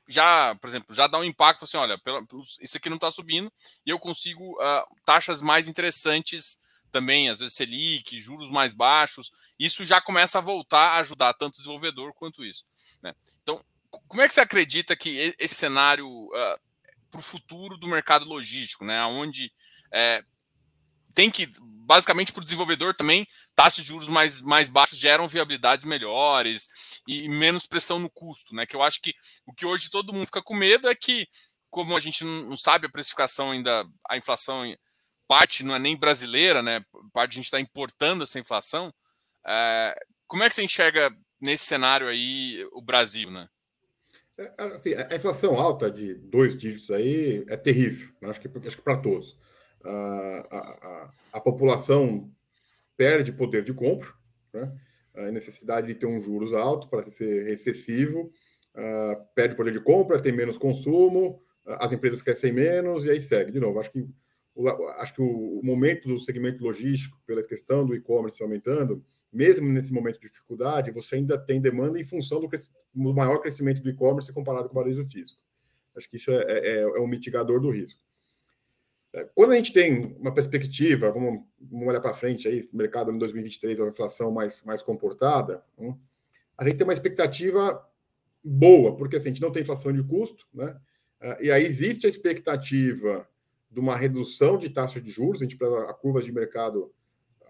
já, 0.08 0.54
por 0.60 0.68
exemplo, 0.68 0.94
já 0.94 1.06
dá 1.06 1.18
um 1.18 1.24
impacto 1.24 1.64
assim, 1.64 1.76
olha, 1.76 1.98
pela, 1.98 2.24
isso 2.60 2.76
aqui 2.76 2.88
não 2.88 2.96
está 2.96 3.10
subindo 3.10 3.52
e 3.84 3.90
eu 3.90 3.98
consigo 3.98 4.52
uh, 4.52 4.86
taxas 5.04 5.42
mais 5.42 5.66
interessantes 5.66 6.59
também, 6.90 7.28
às 7.28 7.38
vezes 7.38 7.54
Selic, 7.54 8.20
juros 8.20 8.50
mais 8.50 8.74
baixos, 8.74 9.32
isso 9.58 9.84
já 9.84 10.00
começa 10.00 10.38
a 10.38 10.42
voltar 10.42 10.90
a 10.90 11.00
ajudar 11.00 11.34
tanto 11.34 11.54
o 11.54 11.58
desenvolvedor 11.58 12.12
quanto 12.14 12.44
isso. 12.44 12.64
Né? 13.02 13.14
Então, 13.42 13.62
como 13.90 14.22
é 14.22 14.28
que 14.28 14.34
você 14.34 14.40
acredita 14.40 14.96
que 14.96 15.34
esse 15.38 15.54
cenário 15.54 16.08
uh, 16.08 16.60
para 17.10 17.18
o 17.18 17.22
futuro 17.22 17.76
do 17.76 17.88
mercado 17.88 18.24
logístico, 18.24 18.84
né? 18.84 19.04
Onde 19.04 19.52
é, 19.92 20.22
tem 21.12 21.30
que, 21.30 21.48
basicamente, 21.60 22.32
para 22.32 22.40
o 22.40 22.44
desenvolvedor 22.44 22.94
também, 22.94 23.26
taxas 23.54 23.84
de 23.84 23.88
juros 23.88 24.08
mais, 24.08 24.40
mais 24.40 24.68
baixas 24.68 24.98
geram 24.98 25.26
viabilidades 25.26 25.84
melhores 25.84 26.68
e 27.06 27.28
menos 27.28 27.66
pressão 27.66 27.98
no 27.98 28.08
custo, 28.08 28.54
né? 28.54 28.64
Que 28.64 28.76
eu 28.76 28.82
acho 28.82 29.00
que 29.02 29.12
o 29.44 29.52
que 29.52 29.66
hoje 29.66 29.90
todo 29.90 30.12
mundo 30.12 30.26
fica 30.26 30.42
com 30.42 30.54
medo 30.54 30.88
é 30.88 30.94
que, 30.94 31.26
como 31.68 31.96
a 31.96 32.00
gente 32.00 32.24
não 32.24 32.56
sabe 32.56 32.86
a 32.86 32.90
precificação 32.90 33.50
ainda, 33.50 33.84
a 34.08 34.16
inflação 34.16 34.64
parte 35.30 35.62
não 35.62 35.76
é 35.76 35.78
nem 35.78 35.96
brasileira, 35.96 36.60
né? 36.60 36.84
Parte 37.12 37.34
a 37.34 37.36
gente 37.36 37.44
está 37.44 37.60
importando 37.60 38.24
essa 38.24 38.40
inflação. 38.40 38.92
É, 39.46 39.94
como 40.26 40.42
é 40.42 40.48
que 40.48 40.56
você 40.56 40.64
enxerga 40.64 41.08
nesse 41.40 41.66
cenário 41.66 42.08
aí 42.08 42.68
o 42.72 42.82
Brasil, 42.82 43.30
né? 43.30 43.48
É, 44.36 44.52
assim, 44.64 44.92
a 44.92 45.14
inflação 45.14 45.54
alta 45.54 45.88
de 45.88 46.14
dois 46.14 46.56
dígitos 46.56 46.90
aí 46.90 47.44
é 47.48 47.56
terrível, 47.56 48.12
né? 48.20 48.28
acho 48.28 48.40
que, 48.40 48.48
acho 48.66 48.76
que 48.76 48.82
para 48.82 48.96
todos. 48.96 49.38
A, 49.84 50.48
a, 50.50 51.10
a, 51.34 51.40
população 51.40 52.28
perde 52.96 53.30
poder 53.30 53.62
de 53.62 53.72
compra, 53.72 54.12
né? 54.52 54.76
a 55.14 55.30
necessidade 55.30 55.86
de 55.86 55.94
ter 55.94 56.06
um 56.06 56.20
juros 56.20 56.52
alto 56.52 56.88
para 56.88 57.04
ser 57.04 57.44
recessivo, 57.44 58.32
uh, 58.74 59.24
perde 59.34 59.54
poder 59.54 59.72
de 59.72 59.80
compra, 59.80 60.20
tem 60.20 60.32
menos 60.32 60.58
consumo, 60.58 61.40
as 61.64 61.92
empresas 61.92 62.20
crescem 62.20 62.52
menos 62.52 63.04
e 63.04 63.10
aí 63.10 63.20
segue. 63.20 63.52
De 63.52 63.60
novo, 63.60 63.78
acho 63.78 63.92
que 63.92 64.06
acho 64.98 65.14
que 65.14 65.22
o, 65.22 65.60
momento 65.62 66.08
do 66.08 66.18
segmento 66.18 66.62
logístico, 66.62 67.20
pela 67.26 67.42
questão 67.42 67.86
do 67.86 67.94
e-commerce 67.94 68.42
aumentando, 68.42 69.04
mesmo 69.32 69.68
nesse 69.68 69.92
momento 69.92 70.20
de 70.20 70.28
dificuldade, 70.28 70.90
você 70.90 71.16
ainda 71.16 71.38
tem 71.38 71.60
demanda 71.60 71.98
em 71.98 72.04
função 72.04 72.40
do, 72.40 72.48
do 72.48 73.14
maior 73.14 73.38
crescimento 73.38 73.82
do 73.82 73.88
e-commerce 73.88 74.32
comparado 74.32 74.68
com 74.68 74.74
o 74.76 74.82
varejo 74.82 75.04
físico. 75.04 75.40
Acho 75.96 76.08
que 76.08 76.16
isso 76.16 76.30
é, 76.30 76.44
é, 76.46 76.80
é 76.80 77.00
um 77.00 77.06
mitigador 77.06 77.60
do 77.60 77.70
risco. 77.70 78.02
É, 79.12 79.28
quando 79.34 79.52
a 79.52 79.56
gente 79.56 79.72
tem 79.72 80.16
uma 80.18 80.32
perspectiva, 80.32 81.10
vamos, 81.10 81.44
vamos 81.60 81.88
olhar 81.88 82.00
para 82.00 82.14
frente 82.14 82.46
aí, 82.46 82.68
mercado 82.72 83.10
em 83.10 83.18
2023, 83.18 83.80
a 83.80 83.88
inflação 83.88 84.30
mais, 84.30 84.62
mais 84.62 84.82
comportada, 84.82 85.62
hum, 85.78 85.96
a 86.56 86.64
gente 86.64 86.76
tem 86.76 86.86
uma 86.86 86.92
expectativa 86.92 87.84
boa, 88.42 88.96
porque 88.96 89.16
assim, 89.16 89.28
a 89.28 89.32
gente 89.32 89.42
não 89.42 89.50
tem 89.50 89.62
inflação 89.62 89.92
de 89.92 90.02
custo, 90.02 90.46
né? 90.52 90.76
É, 91.20 91.44
e 91.44 91.50
aí 91.50 91.64
existe 91.64 92.06
a 92.06 92.08
expectativa 92.08 93.28
de 93.70 93.78
uma 93.78 93.96
redução 93.96 94.58
de 94.58 94.68
taxa 94.68 95.00
de 95.00 95.10
juros, 95.10 95.40
a 95.40 95.44
gente 95.44 95.56
a 95.62 95.94
curva 95.94 96.20
de 96.20 96.32
mercado, 96.32 96.92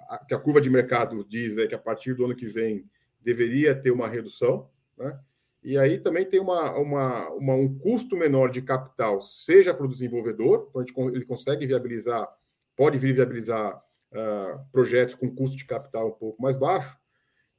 a, 0.09 0.19
que 0.19 0.35
a 0.35 0.39
curva 0.39 0.61
de 0.61 0.69
mercado 0.69 1.25
diz 1.27 1.57
é 1.57 1.67
que 1.67 1.75
a 1.75 1.79
partir 1.79 2.15
do 2.15 2.25
ano 2.25 2.37
que 2.37 2.47
vem 2.47 2.85
deveria 3.21 3.75
ter 3.75 3.91
uma 3.91 4.09
redução, 4.09 4.69
né? 4.99 5.19
E 5.63 5.77
aí 5.77 5.99
também 5.99 6.25
tem 6.25 6.41
uma, 6.41 6.75
uma, 6.79 7.29
uma, 7.31 7.55
um 7.55 7.79
custo 7.79 8.17
menor 8.17 8.51
de 8.51 8.63
capital, 8.63 9.21
seja 9.21 9.75
para 9.75 9.85
o 9.85 9.89
desenvolvedor, 9.89 10.69
então 10.71 10.81
gente, 10.81 10.99
ele 11.15 11.25
consegue 11.27 11.67
viabilizar, 11.67 12.27
pode 12.75 12.97
vir 12.97 13.15
viabilizar 13.15 13.77
uh, 13.77 14.73
projetos 14.73 15.15
com 15.15 15.35
custo 15.35 15.59
de 15.59 15.67
capital 15.67 16.09
um 16.09 16.13
pouco 16.13 16.41
mais 16.41 16.57
baixo, 16.57 16.97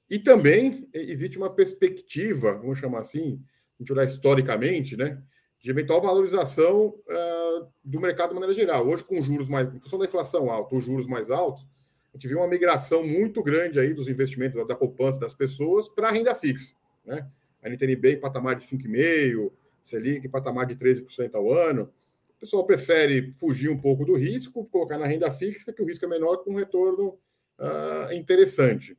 e 0.09 0.17
também 0.17 0.89
existe 0.93 1.37
uma 1.37 1.53
perspectiva, 1.53 2.57
vamos 2.57 2.79
chamar 2.79 3.01
assim, 3.01 3.39
a 3.79 3.83
gente 3.83 3.93
olhar 3.93 4.05
historicamente, 4.05 4.97
né, 4.97 5.21
de 5.61 5.69
eventual 5.69 6.01
valorização 6.01 6.87
uh, 6.87 7.67
do 7.83 7.99
mercado 7.99 8.29
de 8.29 8.35
maneira 8.35 8.53
geral. 8.53 8.87
Hoje, 8.87 9.03
com 9.03 9.21
juros 9.21 9.47
mais, 9.47 9.67
em 9.67 9.79
função 9.79 9.99
da 9.99 10.05
inflação 10.05 10.49
alta, 10.49 10.75
os 10.75 10.83
juros 10.83 11.05
mais 11.05 11.29
altos, 11.29 11.65
a 12.13 12.17
gente 12.17 12.27
viu 12.27 12.39
uma 12.39 12.47
migração 12.47 13.05
muito 13.05 13.41
grande 13.43 13.79
aí 13.79 13.93
dos 13.93 14.07
investimentos 14.07 14.65
da, 14.67 14.75
poupança 14.75 15.19
das 15.19 15.33
pessoas 15.33 15.87
para 15.87 16.09
a 16.09 16.11
renda 16.11 16.33
fixa, 16.35 16.75
né? 17.05 17.27
a 17.61 17.69
NTNB 17.69 18.13
em 18.13 18.19
patamar 18.19 18.55
de 18.55 18.63
5,5%, 18.63 19.51
Selic 19.83 20.25
em 20.25 20.29
patamar 20.29 20.65
de 20.65 20.75
13% 20.75 21.33
ao 21.35 21.51
ano. 21.53 21.91
O 22.29 22.39
pessoal 22.39 22.65
prefere 22.65 23.33
fugir 23.35 23.69
um 23.69 23.79
pouco 23.79 24.03
do 24.03 24.15
risco, 24.15 24.65
colocar 24.65 24.97
na 24.97 25.05
renda 25.05 25.31
fixa, 25.31 25.71
que 25.71 25.81
o 25.81 25.85
risco 25.85 26.05
é 26.05 26.07
menor 26.07 26.37
com 26.37 26.51
um 26.51 26.55
retorno 26.55 27.19
uh, 27.59 28.13
interessante. 28.13 28.97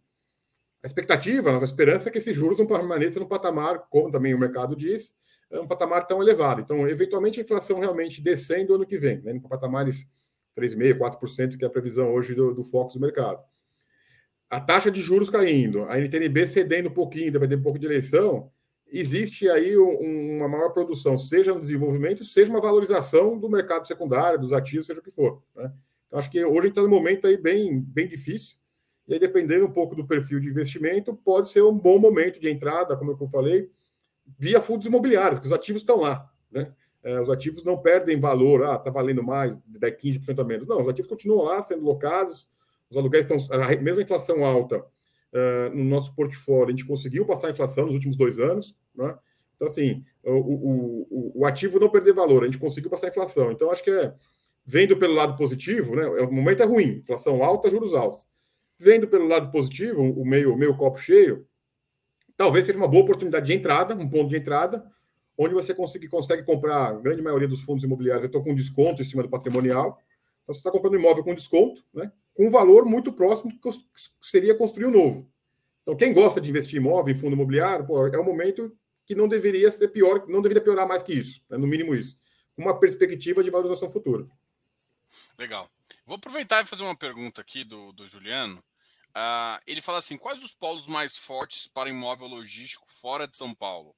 A 0.83 0.87
expectativa, 0.87 1.51
a 1.51 1.53
nossa 1.53 1.65
esperança 1.65 2.09
é 2.09 2.13
que 2.13 2.19
esses 2.19 2.35
juros 2.35 2.59
não 2.59 2.67
permaneçam 2.67 3.23
no 3.23 3.29
patamar, 3.29 3.87
como 3.91 4.11
também 4.11 4.35
o 4.35 4.39
mercado 4.39 4.75
diz, 4.75 5.15
é 5.53 5.61
um 5.61 5.67
patamar 5.67 6.07
tão 6.07 6.21
elevado. 6.23 6.61
Então, 6.61 6.89
eventualmente, 6.89 7.39
a 7.39 7.43
inflação 7.43 7.79
realmente 7.79 8.21
descendo 8.21 8.75
ano 8.75 8.87
que 8.87 8.99
vem, 8.99 9.21
né, 9.21 9.39
para 9.39 9.51
patamares 9.51 10.07
3,5%, 10.59 10.99
4%, 10.99 11.57
que 11.57 11.65
é 11.65 11.69
a 11.69 11.71
previsão 11.71 12.13
hoje 12.13 12.35
do, 12.35 12.55
do 12.55 12.65
foco 12.65 12.93
do 12.93 13.01
mercado 13.01 13.43
a 14.53 14.61
taxa 14.61 14.91
de 14.91 15.01
juros 15.01 15.31
caindo, 15.31 15.85
a 15.85 15.99
NTNB 15.99 16.47
cedendo 16.47 16.91
um 16.91 16.93
pouquinho, 16.93 17.33
dependendo 17.33 17.61
um 17.61 17.65
pouco 17.65 17.79
de 17.79 17.87
eleição, 17.87 18.51
existe 18.87 19.49
aí 19.49 19.79
um, 19.79 20.37
uma 20.37 20.47
maior 20.47 20.69
produção, 20.75 21.19
seja 21.19 21.55
no 21.55 21.61
desenvolvimento, 21.63 22.23
seja 22.23 22.51
uma 22.51 22.61
valorização 22.61 23.39
do 23.39 23.49
mercado 23.49 23.89
secundário, 23.89 24.39
dos 24.39 24.53
ativos, 24.53 24.85
seja 24.85 25.01
o 25.01 25.03
que 25.03 25.11
for. 25.11 25.43
Né? 25.57 25.73
Então, 26.07 26.19
acho 26.19 26.31
que 26.31 26.45
hoje 26.45 26.59
a 26.59 26.63
gente 26.65 26.69
está 26.73 26.83
num 26.83 26.91
momento 26.91 27.27
aí 27.27 27.39
bem, 27.39 27.81
bem 27.81 28.07
difícil, 28.07 28.59
e 29.09 29.15
aí, 29.15 29.19
dependendo 29.19 29.65
um 29.65 29.73
pouco 29.73 29.97
do 29.97 30.07
perfil 30.07 30.39
de 30.39 30.49
investimento, 30.49 31.15
pode 31.15 31.49
ser 31.49 31.63
um 31.63 31.77
bom 31.77 31.99
momento 31.99 32.39
de 32.39 32.51
entrada, 32.51 32.95
como 32.95 33.17
eu 33.19 33.29
falei, 33.31 33.71
via 34.39 34.61
fundos 34.61 34.87
imobiliários, 34.87 35.39
que 35.39 35.47
os 35.47 35.53
ativos 35.53 35.83
estão 35.83 36.01
lá. 36.01 36.31
Né? 36.51 36.73
É, 37.03 37.21
os 37.21 37.29
ativos 37.29 37.65
não 37.65 37.77
perdem 37.77 38.19
valor, 38.19 38.63
ah, 38.65 38.77
está 38.77 38.91
valendo 38.91 39.23
mais, 39.23 39.59
15% 39.59 40.39
a 40.39 40.45
menos. 40.45 40.67
Não, 40.67 40.83
os 40.83 40.89
ativos 40.89 41.09
continuam 41.09 41.45
lá 41.45 41.61
sendo 41.61 41.85
locados, 41.85 42.49
os 42.89 42.97
aluguéis 42.97 43.29
estão. 43.29 43.61
A 43.61 43.77
mesma 43.77 44.03
inflação 44.03 44.45
alta 44.45 44.79
uh, 44.79 45.75
no 45.75 45.85
nosso 45.85 46.15
portfólio, 46.15 46.69
a 46.69 46.71
gente 46.71 46.87
conseguiu 46.87 47.25
passar 47.27 47.49
a 47.49 47.51
inflação 47.51 47.87
nos 47.87 47.95
últimos 47.95 48.17
dois 48.17 48.39
anos. 48.39 48.77
Né? 48.95 49.17
Então, 49.57 49.67
assim, 49.67 50.05
o, 50.23 50.31
o, 50.33 51.07
o, 51.11 51.33
o, 51.41 51.47
ativo 51.47 51.81
não 51.81 51.89
perder 51.89 52.13
valor, 52.13 52.43
a 52.43 52.47
gente 52.47 52.59
conseguiu 52.59 52.91
passar 52.91 53.07
a 53.07 53.11
inflação. 53.11 53.51
Então, 53.51 53.71
acho 53.71 53.83
que 53.83 53.91
é. 53.91 54.15
Vendo 54.65 54.97
pelo 54.97 55.15
lado 55.15 55.37
positivo, 55.37 55.97
né? 55.97 56.07
O 56.07 56.33
momento 56.33 56.63
é 56.63 56.65
ruim, 56.65 56.99
inflação 56.99 57.43
alta, 57.43 57.69
juros 57.69 57.93
altos. 57.95 58.29
Vendo 58.79 59.09
pelo 59.09 59.27
lado 59.27 59.51
positivo, 59.51 60.01
o 60.01 60.25
meio, 60.25 60.55
o 60.55 60.57
meio 60.57 60.77
copo 60.77 60.99
cheio, 60.99 61.45
talvez 62.43 62.67
seja 62.67 62.77
uma 62.77 62.89
boa 62.89 63.05
oportunidade 63.05 63.47
de 63.47 63.53
entrada, 63.53 63.95
um 63.95 64.09
ponto 64.09 64.29
de 64.29 64.37
entrada, 64.37 64.85
onde 65.39 65.55
você 65.55 65.73
consegue, 65.73 66.09
consegue 66.09 66.43
comprar, 66.43 66.89
a 66.89 66.93
grande 66.99 67.23
maioria 67.23 67.47
dos 67.47 67.61
fundos 67.61 67.85
imobiliários, 67.85 68.25
eu 68.25 68.27
estou 68.27 68.43
com 68.43 68.53
desconto 68.53 69.01
em 69.01 69.05
cima 69.05 69.23
do 69.23 69.29
patrimonial. 69.29 70.03
Então, 70.43 70.53
você 70.53 70.59
está 70.59 70.69
comprando 70.69 70.97
imóvel 70.97 71.23
com 71.23 71.37
desconto, 71.37 71.85
né? 71.95 72.11
com 72.35 72.49
um 72.49 72.51
valor 72.51 72.85
muito 72.85 73.13
próximo 73.13 73.53
do 73.53 73.61
que 73.61 73.71
seria 74.21 74.57
construir 74.57 74.87
um 74.87 74.91
novo. 74.91 75.31
Então, 75.83 75.97
quem 75.97 76.13
gosta 76.13 76.41
de 76.41 76.51
investir 76.51 76.81
em 76.81 76.83
imóvel, 76.83 77.15
em 77.15 77.17
fundo 77.17 77.35
imobiliário, 77.35 77.87
pô, 77.87 78.05
é 78.09 78.19
um 78.19 78.25
momento 78.25 78.77
que 79.07 79.15
não 79.15 79.29
deveria 79.29 79.71
ser 79.71 79.89
pior, 79.89 80.27
não 80.27 80.43
deveria 80.43 80.65
piorar 80.65 80.89
mais 80.89 81.01
que 81.01 81.13
isso, 81.13 81.41
né? 81.49 81.57
no 81.57 81.67
mínimo 81.69 81.95
isso, 81.95 82.19
uma 82.57 82.77
perspectiva 82.77 83.45
de 83.45 83.51
valorização 83.51 83.89
futura. 83.89 84.27
Legal. 85.39 85.69
Vou 86.05 86.17
aproveitar 86.17 86.65
e 86.65 86.67
fazer 86.67 86.83
uma 86.83 86.97
pergunta 86.97 87.41
aqui 87.41 87.63
do, 87.63 87.93
do 87.93 88.09
Juliano. 88.09 88.61
Uh, 89.17 89.61
ele 89.67 89.83
fala 89.83 89.99
assim: 89.99 90.17
quais 90.17 90.43
os 90.43 90.55
polos 90.55 90.87
mais 90.87 91.17
fortes 91.17 91.67
para 91.67 91.91
imóvel 91.91 92.29
logístico 92.29 92.87
fora 92.89 93.29
de 93.29 93.37
São 93.37 93.55
Paulo? 93.55 93.95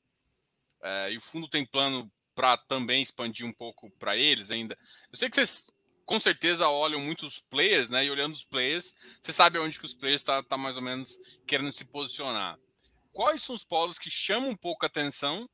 Uh, 0.81 1.11
e 1.11 1.17
o 1.17 1.21
fundo 1.21 1.49
tem 1.49 1.65
plano 1.65 2.11
para 2.35 2.57
também 2.57 3.03
expandir 3.03 3.47
um 3.47 3.53
pouco 3.53 3.91
para 3.99 4.17
eles 4.17 4.51
ainda. 4.51 4.77
Eu 5.13 5.17
sei 5.17 5.31
que 5.31 5.37
vocês 5.37 5.71
com 6.05 6.21
certeza 6.21 6.69
olham 6.69 7.01
muitos 7.01 7.41
players, 7.49 7.91
né? 7.91 8.05
E 8.05 8.11
olhando 8.11 8.35
os 8.35 8.45
players, 8.45 8.95
você 9.21 9.33
sabe 9.33 9.59
onde 9.59 9.79
que 9.79 9.87
os 9.87 9.95
players 9.95 10.21
estão 10.21 10.43
tá, 10.43 10.49
tá 10.51 10.57
mais 10.59 10.77
ou 10.77 10.83
menos 10.83 11.19
querendo 11.47 11.73
se 11.73 11.85
posicionar. 11.85 12.59
Quais 13.13 13.43
são 13.43 13.55
os 13.55 13.65
polos 13.65 13.99
que 13.99 14.11
chamam 14.11 14.51
um 14.51 14.57
pouco 14.57 14.85
a 14.85 14.89
atenção 14.89 15.49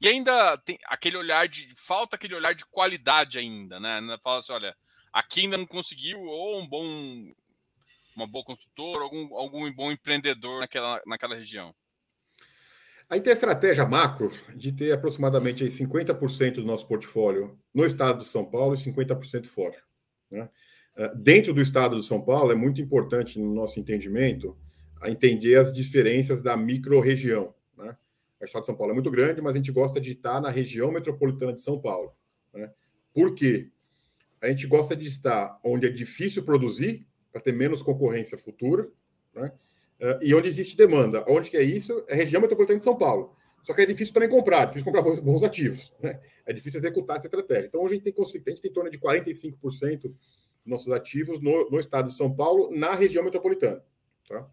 e 0.00 0.08
ainda 0.08 0.56
tem 0.58 0.78
aquele 0.86 1.16
olhar 1.16 1.46
de. 1.48 1.68
Falta 1.76 2.16
aquele 2.16 2.34
olhar 2.34 2.54
de 2.54 2.64
qualidade 2.66 3.38
ainda, 3.38 3.78
né? 3.78 4.00
Fala 4.22 4.38
assim, 4.38 4.52
olha, 4.52 4.76
aqui 5.12 5.40
ainda 5.40 5.58
não 5.58 5.66
conseguiu, 5.66 6.20
ou 6.20 6.60
um 6.60 6.66
bom. 6.66 7.32
Uma 8.20 8.26
boa 8.26 8.44
construtora, 8.44 9.02
algum, 9.02 9.34
algum 9.34 9.72
bom 9.72 9.90
empreendedor 9.90 10.60
naquela, 10.60 11.00
naquela 11.06 11.34
região. 11.34 11.74
Aí 13.08 13.18
tem 13.18 13.30
a 13.30 13.34
estratégia 13.34 13.86
macro 13.86 14.30
de 14.54 14.70
ter 14.72 14.92
aproximadamente 14.92 15.64
50% 15.64 16.56
do 16.56 16.64
nosso 16.64 16.86
portfólio 16.86 17.58
no 17.72 17.82
estado 17.82 18.18
de 18.18 18.26
São 18.26 18.44
Paulo 18.44 18.74
e 18.74 18.76
50% 18.76 19.46
fora. 19.46 19.76
Né? 20.30 20.50
Eh, 20.98 21.12
dentro 21.16 21.54
do 21.54 21.62
estado 21.62 21.96
de 21.96 22.04
São 22.04 22.20
Paulo, 22.20 22.52
é 22.52 22.54
muito 22.54 22.78
importante, 22.78 23.38
no 23.38 23.54
nosso 23.54 23.80
entendimento, 23.80 24.54
entender 25.06 25.56
as 25.56 25.72
diferenças 25.72 26.42
da 26.42 26.58
micro-região. 26.58 27.54
Né? 27.74 27.96
O 28.38 28.44
estado 28.44 28.64
de 28.64 28.66
São 28.66 28.76
Paulo 28.76 28.92
é 28.92 28.94
muito 28.94 29.10
grande, 29.10 29.40
mas 29.40 29.54
a 29.54 29.56
gente 29.56 29.72
gosta 29.72 29.98
de 29.98 30.12
estar 30.12 30.42
na 30.42 30.50
região 30.50 30.92
metropolitana 30.92 31.54
de 31.54 31.62
São 31.62 31.80
Paulo. 31.80 32.12
Né? 32.52 32.70
Por 33.14 33.34
quê? 33.34 33.70
A 34.42 34.48
gente 34.48 34.66
gosta 34.66 34.94
de 34.94 35.08
estar 35.08 35.58
onde 35.64 35.86
é 35.86 35.90
difícil 35.90 36.44
produzir, 36.44 37.08
para 37.32 37.40
ter 37.40 37.52
menos 37.52 37.82
concorrência 37.82 38.36
futura, 38.36 38.88
né? 39.34 39.52
Uh, 40.00 40.18
e 40.22 40.34
onde 40.34 40.48
existe 40.48 40.76
demanda. 40.76 41.24
Onde 41.28 41.50
que 41.50 41.56
é 41.56 41.62
isso? 41.62 42.04
É 42.08 42.14
a 42.14 42.16
região 42.16 42.40
metropolitana 42.40 42.78
de 42.78 42.84
São 42.84 42.96
Paulo. 42.96 43.34
Só 43.62 43.74
que 43.74 43.82
é 43.82 43.86
difícil 43.86 44.14
também 44.14 44.28
comprar, 44.28 44.62
é 44.62 44.66
difícil 44.66 44.84
comprar 44.84 45.02
bons, 45.02 45.20
bons 45.20 45.42
ativos. 45.42 45.92
Né? 46.02 46.18
É 46.46 46.52
difícil 46.52 46.80
executar 46.80 47.18
essa 47.18 47.26
estratégia. 47.26 47.66
Então, 47.66 47.82
hoje 47.82 47.94
a 47.94 47.96
gente 47.96 48.04
tem, 48.04 48.14
a 48.16 48.50
gente 48.50 48.62
tem 48.62 48.70
em 48.70 48.74
torno 48.74 48.90
de 48.90 48.98
45% 48.98 50.00
dos 50.00 50.66
nossos 50.66 50.90
ativos 50.92 51.40
no, 51.40 51.70
no, 51.70 51.78
estado 51.78 52.08
de 52.08 52.14
São 52.14 52.34
Paulo, 52.34 52.70
na 52.74 52.94
região 52.94 53.22
metropolitana. 53.22 53.82
Tá? 54.26 54.48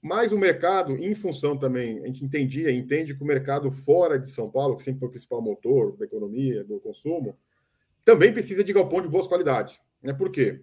Mas 0.00 0.32
o 0.32 0.38
mercado, 0.38 0.92
em 0.96 1.14
função 1.14 1.56
também, 1.56 2.00
a 2.02 2.06
gente 2.06 2.24
entendia, 2.24 2.70
entende 2.70 3.14
que 3.14 3.22
o 3.22 3.26
mercado 3.26 3.70
fora 3.70 4.18
de 4.18 4.30
São 4.30 4.48
Paulo, 4.50 4.76
que 4.76 4.82
sempre 4.82 5.00
foi 5.00 5.08
o 5.08 5.10
principal 5.10 5.42
motor 5.42 5.96
da 5.96 6.04
economia, 6.04 6.62
do 6.62 6.78
consumo, 6.78 7.36
também 8.04 8.32
precisa 8.32 8.62
de 8.62 8.72
galpão 8.72 9.02
de 9.02 9.08
boas 9.08 9.26
qualidades. 9.26 9.80
Né? 10.00 10.12
Por 10.12 10.30
quê? 10.30 10.62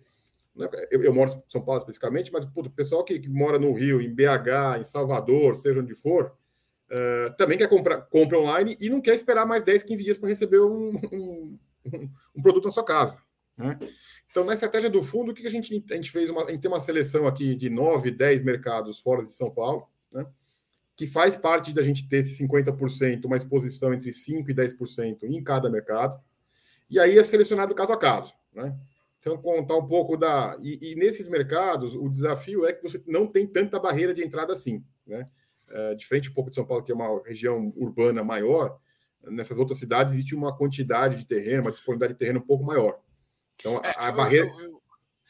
Eu, 0.92 1.04
eu 1.04 1.13
moro 1.13 1.32
em 1.32 1.42
São 1.48 1.62
Paulo 1.62 1.80
especificamente, 1.80 2.32
mas 2.32 2.46
o 2.46 2.70
pessoal 2.70 3.04
que, 3.04 3.20
que, 3.20 3.30
mora 3.30 3.58
no 3.58 3.74
Rio, 3.74 4.02
em 4.02 4.13
BH, 4.13 4.80
em 4.80 4.84
Salvador, 4.84 5.56
seja 5.56 5.82
onde 5.82 5.96
for, 5.96 6.38
uh, 6.92 7.36
também 7.38 7.58
quer 7.58 7.68
comprar 7.68 8.02
compra 8.02 8.39
online 8.39 8.78
e 8.80 8.88
não 8.89 9.02
quer 9.02 9.16
esperar 9.16 9.46
mais 9.46 9.63
10, 9.63 9.84
15 9.84 10.04
dias 10.04 10.18
para 10.18 10.30
receber 10.30 10.60
um, 10.66 10.92
um, 11.12 11.60
um, 12.36 12.42
produto 12.42 12.66
na 12.66 12.72
sua 12.72 12.86
casa. 12.86 13.18
Né? 13.58 13.80
Então, 14.30 14.44
na 14.44 14.54
estratégia 14.54 14.89
do 14.89 15.04
fundo, 15.04 15.32
o 15.32 15.34
que 15.34 15.46
a 15.46 15.50
gente, 15.50 15.84
a 15.89 15.96
gente 15.96 16.12
fez? 16.12 16.30
Uma, 16.30 16.44
a 16.44 16.52
gente 16.52 16.62
tem 16.62 16.72
uma 16.72 16.80
seleção 16.80 17.26
aqui 17.26 17.56
de 17.56 17.70
9, 17.70 18.12
10 18.12 18.44
mercados 18.44 19.00
fora 19.00 19.24
de 19.24 19.34
São 19.34 19.50
Paulo, 19.50 19.88
né? 20.12 20.26
que 20.96 21.08
faz 21.08 21.36
parte 21.36 21.74
da 21.74 21.82
gente 21.82 22.08
ter 22.08 22.18
esse 22.18 22.44
50%, 22.44 23.26
uma 23.26 23.38
exposição 23.38 23.92
entre 23.92 24.12
5% 24.12 24.50
e 24.50 24.54
10% 24.54 25.24
em 25.24 25.44
cada 25.44 25.68
mercado. 25.68 26.20
E 26.89 27.00
aí 27.00 27.18
é 27.18 27.24
selecionado 27.24 27.74
caso 27.74 27.92
a 27.92 27.98
caso. 27.98 28.34
Né? 28.54 28.76
Então, 29.23 29.38
contar 29.38 29.77
um 29.77 29.88
pouco 29.88 30.17
da. 30.17 30.57
E, 30.62 30.91
e, 30.91 30.95
nesses 30.95 31.29
mercados, 31.29 31.95
o 31.95 32.09
desafio 32.09 32.65
é 32.65 32.73
que 32.73 32.83
você 32.83 33.01
não 33.07 33.25
tem 33.25 33.47
tanta 33.47 33.79
barreira 33.79 34.13
de 34.13 34.21
entrada 34.21 34.51
assim. 34.51 34.83
Né? 35.07 35.29
É, 35.69 35.95
diferente 35.95 36.29
um 36.29 36.33
pouco 36.33 36.49
de 36.49 36.55
São 36.57 36.65
Paulo, 36.65 36.83
que 36.83 36.91
é 36.91 36.95
uma 36.95 37.23
região 37.25 37.71
urbana 37.77 38.21
maior, 38.21 38.77
nessas 39.23 39.57
outras 39.57 39.79
cidades 39.79 40.13
existe 40.13 40.36
uma 40.36 40.53
quantidade 40.53 41.15
de 41.15 41.25
terreno, 41.25 41.62
uma 41.62 41.71
disponibilidade 41.71 42.13
de 42.13 42.19
terreno 42.19 42.39
um 42.39 42.45
pouco 42.45 42.65
maior. 42.65 42.99
Então, 43.55 43.79
a, 43.81 43.88
é, 43.88 43.95
a 43.97 44.12
barreira. 44.12 44.45
Eu, 44.45 44.59
eu, 44.59 44.83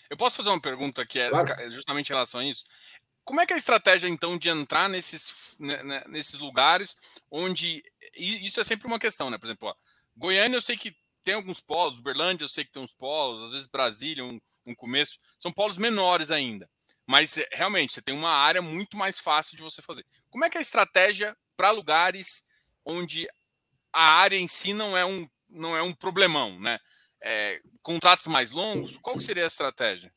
eu, 0.10 0.18
posso 0.18 0.38
fazer 0.38 0.50
uma 0.50 0.60
pergunta 0.60 1.06
que 1.06 1.20
é 1.20 1.30
claro. 1.30 1.70
justamente 1.70 2.10
em 2.10 2.14
relação 2.14 2.40
a 2.40 2.46
isso? 2.46 2.64
Como 3.24 3.42
é 3.42 3.46
que 3.46 3.54
é 3.54 3.56
a 3.56 3.60
estratégia, 3.60 4.08
então, 4.08 4.40
de 4.40 4.50
entrar 4.50 4.90
nesses, 4.90 5.56
né, 5.60 5.84
né 5.84 6.04
nesses 6.08 6.40
lugares 6.40 6.98
onde. 7.30 7.84
Isso 8.18 8.60
é 8.60 8.64
sempre 8.64 8.88
uma 8.88 8.98
questão, 8.98 9.30
né? 9.30 9.38
Por 9.38 9.46
exemplo, 9.46 9.70
ó, 9.70 9.76
Goiânia, 10.18 10.58
eu 10.58 10.62
sei 10.64 10.76
que 10.76 10.96
tem 11.24 11.34
alguns 11.34 11.62
polos, 11.62 12.00
Berlândia 12.00 12.44
eu 12.44 12.50
sei 12.50 12.66
que 12.66 12.72
tem 12.72 12.84
uns 12.84 12.94
polos, 12.94 13.42
às 13.42 13.52
vezes 13.52 13.68
Brasília, 13.68 14.24
um, 14.24 14.40
um 14.68 14.76
começo, 14.76 15.18
são 15.40 15.52
polos 15.52 15.78
menores 15.78 16.32
ainda. 16.32 16.70
Mas 17.06 17.38
eh, 17.38 17.48
realmente 17.52 17.94
você 17.94 18.02
tem 18.02 18.16
uma 18.16 18.32
área 18.32 18.62
muito 18.62 18.96
mais 18.98 19.20
fácil 19.20 19.58
de 19.58 19.64
você 19.64 19.82
fazer. 19.82 20.06
Como 20.30 20.46
é 20.46 20.50
que 20.50 20.58
é 20.58 20.60
a 20.60 20.62
estratégia 20.62 21.36
para 21.56 21.72
lugares 21.72 22.46
onde 22.86 23.28
a 23.92 24.20
área 24.20 24.38
em 24.38 24.48
si 24.48 24.74
não 24.74 24.98
é 24.98 25.06
um, 25.06 25.28
não 25.50 25.76
é 25.76 25.82
um 25.82 25.94
problemão, 25.94 26.60
né? 26.60 26.80
É, 27.22 27.62
contratos 27.82 28.28
mais 28.28 28.52
longos, 28.52 28.98
qual 28.98 29.20
seria 29.22 29.46
a 29.46 29.48
estratégia? 29.48 30.12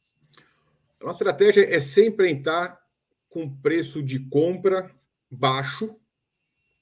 A 1.01 1.05
nossa 1.05 1.19
estratégia 1.19 1.62
é 1.62 1.79
sempre 1.79 2.29
entrar 2.31 2.81
com 3.29 3.55
preço 3.61 4.03
de 4.03 4.19
compra 4.29 4.92
baixo 5.31 5.95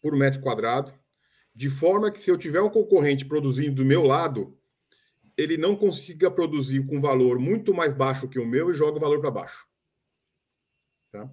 por 0.01 0.17
metro 0.17 0.41
quadrado, 0.41 0.95
de 1.55 1.69
forma 1.69 2.11
que 2.11 2.21
se 2.21 2.31
eu 2.31 2.37
tiver 2.37 2.61
um 2.61 2.71
concorrente 2.71 3.25
produzindo 3.25 3.77
do 3.77 3.85
meu 3.85 4.03
lado, 4.03 4.57
ele 5.37 5.57
não 5.57 5.77
consiga 5.77 6.31
produzir 6.31 6.87
com 6.87 7.01
valor 7.01 7.39
muito 7.39 7.73
mais 7.73 7.93
baixo 7.93 8.29
que 8.29 8.39
o 8.39 8.47
meu 8.47 8.71
e 8.71 8.75
joga 8.75 8.99
o 8.99 9.01
valor 9.01 9.21
para 9.21 9.31
baixo. 9.31 9.67
Tá? 11.13 11.31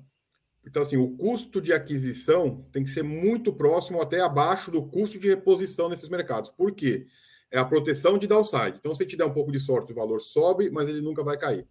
Então, 0.66 0.84
assim, 0.84 0.98
o 0.98 1.16
custo 1.18 1.60
de 1.60 1.74
aquisição 1.74 2.68
tem 2.72 2.84
que 2.84 2.90
ser 2.90 3.04
muito 3.04 3.52
próximo, 3.52 4.00
até 4.00 4.22
abaixo 4.22 4.70
do 4.70 4.84
custo 4.84 5.20
de 5.20 5.28
reposição 5.28 5.90
nesses 5.90 6.10
mercados. 6.10 6.52
Por 6.52 6.72
quê? 6.72 7.08
É 7.50 7.58
a 7.58 7.66
proteção 7.66 8.18
de 8.18 8.28
downside. 8.28 8.78
Então, 8.78 8.94
se 8.94 9.06
te 9.06 9.18
der 9.18 9.26
um 9.26 9.34
pouco 9.34 9.52
de 9.52 9.60
sorte, 9.60 9.92
o 9.92 9.96
valor 9.96 10.22
sobe, 10.22 10.70
mas 10.70 10.88
ele 10.88 11.02
nunca 11.02 11.24
vai 11.24 11.38
cair. 11.38 11.68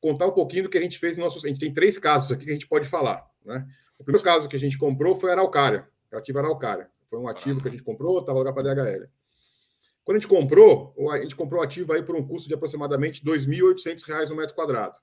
Contar 0.00 0.26
um 0.26 0.32
pouquinho 0.32 0.64
do 0.64 0.68
que 0.68 0.78
a 0.78 0.82
gente 0.82 0.98
fez 0.98 1.16
no 1.16 1.22
nosso. 1.22 1.44
A 1.44 1.48
gente 1.48 1.60
tem 1.60 1.72
três 1.72 1.96
casos 1.96 2.32
aqui 2.32 2.44
que 2.44 2.50
a 2.50 2.54
gente 2.54 2.66
pode 2.66 2.88
falar. 2.88 3.24
Né? 3.44 3.66
O 3.98 4.04
primeiro 4.04 4.24
caso 4.24 4.48
que 4.48 4.56
a 4.56 4.58
gente 4.58 4.76
comprou 4.76 5.16
foi 5.16 5.30
a 5.30 5.34
Araucária, 5.34 5.88
o 6.12 6.16
ativo 6.16 6.40
Araucária. 6.40 6.90
Foi 7.12 7.20
um 7.20 7.28
ativo 7.28 7.60
que 7.60 7.68
a 7.68 7.70
gente 7.70 7.82
comprou, 7.82 8.20
estava 8.20 8.38
lugar 8.38 8.54
para 8.54 8.74
DHL. 8.74 9.06
Quando 10.02 10.16
a 10.16 10.18
gente 10.18 10.28
comprou, 10.28 10.94
a 11.10 11.20
gente 11.20 11.36
comprou 11.36 11.60
o 11.60 11.62
ativo 11.62 11.92
aí 11.92 12.02
por 12.02 12.16
um 12.16 12.26
custo 12.26 12.48
de 12.48 12.54
aproximadamente 12.54 13.22
R$ 13.22 13.32
2.800 13.32 14.30
no 14.30 14.36
metro 14.36 14.54
quadrado. 14.54 14.98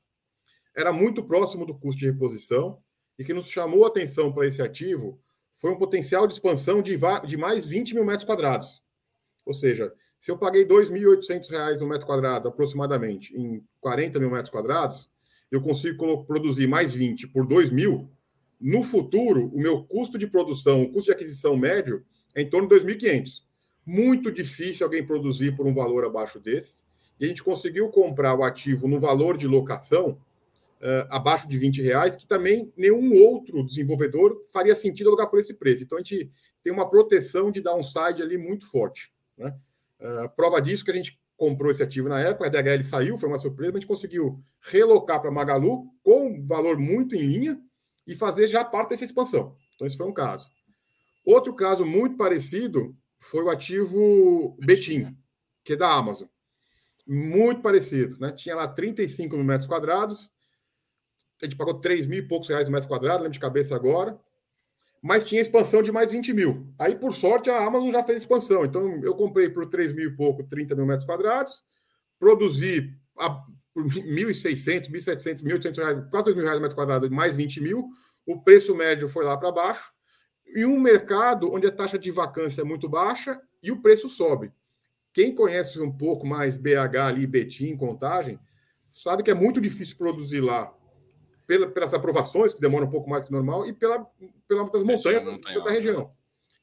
Era 0.76 0.92
muito 0.92 1.24
próximo 1.24 1.68
do 1.68 1.78
custo 1.78 2.00
de 2.00 2.08
reposição 2.08 2.82
e 3.20 3.24
que 3.24 3.32
nos 3.32 3.48
chamou 3.48 3.86
a 3.86 3.90
atenção 3.90 4.34
para 4.34 4.48
esse 4.48 4.60
ativo 4.60 5.22
foi 5.54 5.70
um 5.70 5.78
potencial 5.78 6.26
de 6.26 6.34
expansão 6.34 6.82
de, 6.82 6.98
de 7.28 7.38
mais 7.38 7.64
20 7.68 7.94
mil 7.94 8.04
metros 8.04 8.26
quadrados. 8.26 8.82
Ou 9.46 9.54
seja, 9.54 9.94
se 10.18 10.32
eu 10.32 10.38
paguei 10.38 10.64
R$ 10.64 10.70
2.800 10.70 11.80
no 11.80 11.88
metro 11.88 12.08
quadrado, 12.08 12.50
aproximadamente, 12.50 13.38
em 13.38 13.64
40 13.82 14.20
mil 14.20 14.32
metros 14.32 14.50
quadrados, 14.50 15.12
eu 15.52 15.62
consigo 15.62 16.26
produzir 16.26 16.66
mais 16.66 16.92
20 16.92 17.28
por 17.28 17.46
2 17.46 17.70
mil, 17.70 18.10
no 18.60 18.84
futuro, 18.84 19.48
o 19.54 19.60
meu 19.60 19.84
custo 19.84 20.18
de 20.18 20.28
produção, 20.28 20.84
o 20.84 20.92
custo 20.92 21.06
de 21.06 21.12
aquisição 21.12 21.56
médio 21.56 22.04
é 22.36 22.42
em 22.42 22.50
torno 22.50 22.68
de 22.68 22.76
2.500. 22.76 23.44
Muito 23.86 24.32
difícil 24.32 24.86
alguém 24.86 25.06
produzir 25.06 25.56
por 25.56 25.66
um 25.66 25.74
valor 25.74 26.04
abaixo 26.06 26.40
desse. 26.40 26.82
E 27.20 27.26
a 27.26 27.28
gente 27.28 27.44
conseguiu 27.44 27.90
comprar 27.90 28.36
o 28.36 28.44
ativo 28.44 28.88
no 28.88 29.00
valor 29.00 29.38
de 29.38 29.48
locação 29.48 30.12
uh, 30.82 31.08
abaixo 31.10 31.48
de 31.48 31.58
20 31.58 31.82
reais, 31.82 32.16
que 32.16 32.28
também 32.28 32.72
nenhum 32.76 33.14
outro 33.22 33.66
desenvolvedor 33.66 34.46
faria 34.52 34.76
sentido 34.76 35.08
alugar 35.08 35.30
por 35.30 35.40
esse 35.40 35.54
preço. 35.54 35.84
Então 35.84 35.98
a 35.98 36.02
gente 36.02 36.30
tem 36.64 36.72
uma 36.72 36.90
proteção 36.90 37.52
de 37.52 37.62
downside 37.62 38.22
ali 38.22 38.38
muito 38.38 38.70
forte. 38.70 39.12
Né? 39.38 39.56
Uh, 40.00 40.30
prova 40.36 40.62
disso 40.62 40.84
que 40.84 40.92
a 40.92 40.96
gente 40.96 41.20
comprou 41.38 41.72
esse 41.72 41.82
ativo 41.82 42.10
na 42.10 42.20
época, 42.20 42.48
a 42.48 42.50
DHL 42.50 42.84
saiu, 42.84 43.18
foi 43.18 43.30
uma 43.30 43.40
surpresa, 43.40 43.72
mas 43.72 43.78
a 43.78 43.80
gente 43.80 43.88
conseguiu 43.88 44.44
relocar 44.60 45.22
para 45.22 45.32
Magalu 45.32 45.86
com 46.04 46.46
valor 46.46 46.78
muito 46.78 47.16
em 47.16 47.22
linha 47.22 47.62
e 48.10 48.16
fazer 48.16 48.48
já 48.48 48.66
parte 48.66 48.90
dessa 48.90 49.06
expansão. 49.06 49.56
Então, 49.76 49.86
esse 49.86 49.96
foi 49.96 50.08
um 50.08 50.14
caso. 50.14 50.50
Outro 51.24 51.54
caso 51.54 51.86
muito 51.86 52.18
parecido 52.18 52.98
foi 53.20 53.44
o 53.44 53.50
ativo 53.50 54.58
Betim, 54.60 55.16
que 55.64 55.74
é 55.74 55.76
da 55.76 55.94
Amazon. 55.94 56.28
Muito 57.06 57.62
parecido, 57.62 58.18
né? 58.20 58.32
Tinha 58.32 58.56
lá 58.56 58.68
35 58.68 59.36
mil 59.36 59.46
metros 59.46 59.68
quadrados, 59.68 60.32
a 61.40 61.46
gente 61.46 61.56
pagou 61.56 61.80
3 61.80 62.08
mil 62.08 62.20
e 62.20 62.28
poucos 62.28 62.50
reais 62.50 62.66
no 62.68 62.74
metro 62.74 62.90
quadrado, 62.90 63.20
lembro 63.20 63.34
de 63.34 63.40
cabeça 63.40 63.76
agora, 63.76 64.20
mas 65.04 65.24
tinha 65.24 65.40
expansão 65.40 65.84
de 65.84 65.92
mais 65.92 66.10
20 66.10 66.34
mil. 66.34 66.74
Aí, 66.80 66.96
por 66.96 67.14
sorte, 67.14 67.50
a 67.52 67.64
Amazon 67.64 67.92
já 67.92 68.04
fez 68.04 68.20
expansão. 68.20 68.66
Então, 68.66 69.04
eu 69.04 69.16
comprei 69.16 69.52
por 69.52 69.68
3 69.68 69.94
mil 69.94 70.10
e 70.10 70.16
pouco, 70.16 70.44
30 70.44 70.76
mil 70.76 70.88
metros 70.88 71.06
quadrados, 71.06 71.64
produzi 72.18 72.92
a 73.20 73.46
por 73.80 73.86
1.600, 73.86 74.90
1.700, 74.90 75.44
1.800 75.44 75.78
reais, 75.78 76.04
quase 76.10 76.26
2 76.26 76.36
mil 76.36 76.46
reais 76.46 76.60
metro 76.60 76.76
quadrado, 76.76 77.10
mais 77.10 77.36
20 77.36 77.62
mil, 77.62 77.90
o 78.26 78.42
preço 78.42 78.76
médio 78.76 79.08
foi 79.08 79.24
lá 79.24 79.38
para 79.38 79.52
baixo, 79.52 79.92
e 80.46 80.66
um 80.66 80.80
mercado 80.80 81.52
onde 81.52 81.68
a 81.68 81.72
taxa 81.72 81.98
de 81.98 82.12
vacância 82.12 82.62
é 82.62 82.64
muito 82.66 82.90
baixa 82.90 83.40
e 83.62 83.72
o 83.72 83.82
preço 83.82 84.10
sobe. 84.10 84.52
Quem 85.14 85.34
conhece 85.34 85.80
um 85.80 85.92
pouco 85.92 86.26
mais 86.26 86.58
BH 86.58 86.98
ali, 87.08 87.28
Betim, 87.28 87.76
Contagem, 87.78 88.40
sabe 88.92 89.24
que 89.24 89.32
é 89.32 89.36
muito 89.36 89.62
difícil 89.62 89.98
produzir 89.98 90.42
lá 90.42 90.74
pela, 91.46 91.68
pelas 91.68 91.94
aprovações, 91.94 92.54
que 92.54 92.62
demoram 92.62 92.88
um 92.88 92.90
pouco 92.90 93.10
mais 93.10 93.26
que 93.26 93.32
normal, 93.32 93.68
e 93.68 93.74
pela, 93.74 94.06
pela 94.48 94.70
das 94.70 94.84
montanhas 94.84 95.24
da, 95.24 95.60
da 95.60 95.72
região. 95.72 96.12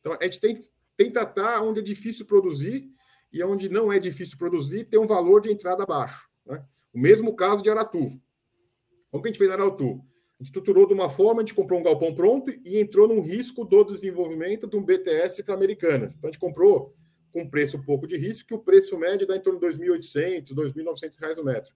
Então, 0.01 0.17
a 0.21 0.25
gente 0.25 0.41
tem, 0.41 0.55
tem 0.97 1.07
que 1.07 1.13
tratar 1.13 1.63
onde 1.63 1.81
é 1.81 1.83
difícil 1.83 2.27
produzir 2.27 2.89
e 3.33 3.43
onde 3.43 3.69
não 3.69 3.93
é 3.93 3.99
difícil 3.99 4.39
produzir, 4.39 4.85
tem 4.85 4.99
um 4.99 5.07
valor 5.07 5.41
de 5.41 5.51
entrada 5.51 5.85
baixo. 5.85 6.29
Né? 6.45 6.65
O 6.97 6.99
mesmo 6.99 7.37
caso 7.37 7.63
de 7.63 7.69
Aratu. 7.69 8.11
Como 9.11 9.23
que 9.23 9.29
a 9.29 9.31
gente 9.31 9.37
fez 9.39 9.51
Aratu? 9.51 10.01
A 10.41 10.43
gente 10.43 10.47
estruturou 10.47 10.87
de 10.87 10.95
uma 10.95 11.11
forma, 11.11 11.43
a 11.43 11.45
gente 11.45 11.53
comprou 11.53 11.79
um 11.79 11.83
galpão 11.83 12.15
pronto 12.15 12.51
e 12.65 12.81
entrou 12.81 13.07
num 13.07 13.21
risco 13.21 13.67
do 13.67 13.85
desenvolvimento 13.85 14.67
de 14.67 14.79
um 14.79 14.83
BTS 14.83 15.43
para 15.43 15.55
Americanas. 15.55 16.15
Então 16.15 16.31
a 16.31 16.33
gente 16.33 16.41
comprou 16.41 16.95
com 17.35 17.43
um 17.43 17.51
preço 17.51 17.77
um 17.77 17.83
pouco 17.83 18.07
de 18.07 18.17
risco, 18.17 18.49
que 18.49 18.55
o 18.55 18.59
preço 18.59 18.99
médio 18.99 19.27
dá 19.27 19.37
em 19.37 19.43
torno 19.43 19.61
de 19.61 19.67
2.800, 19.67 20.55
2.900 20.55 21.21
reais 21.21 21.37
o 21.37 21.45
metro. 21.45 21.75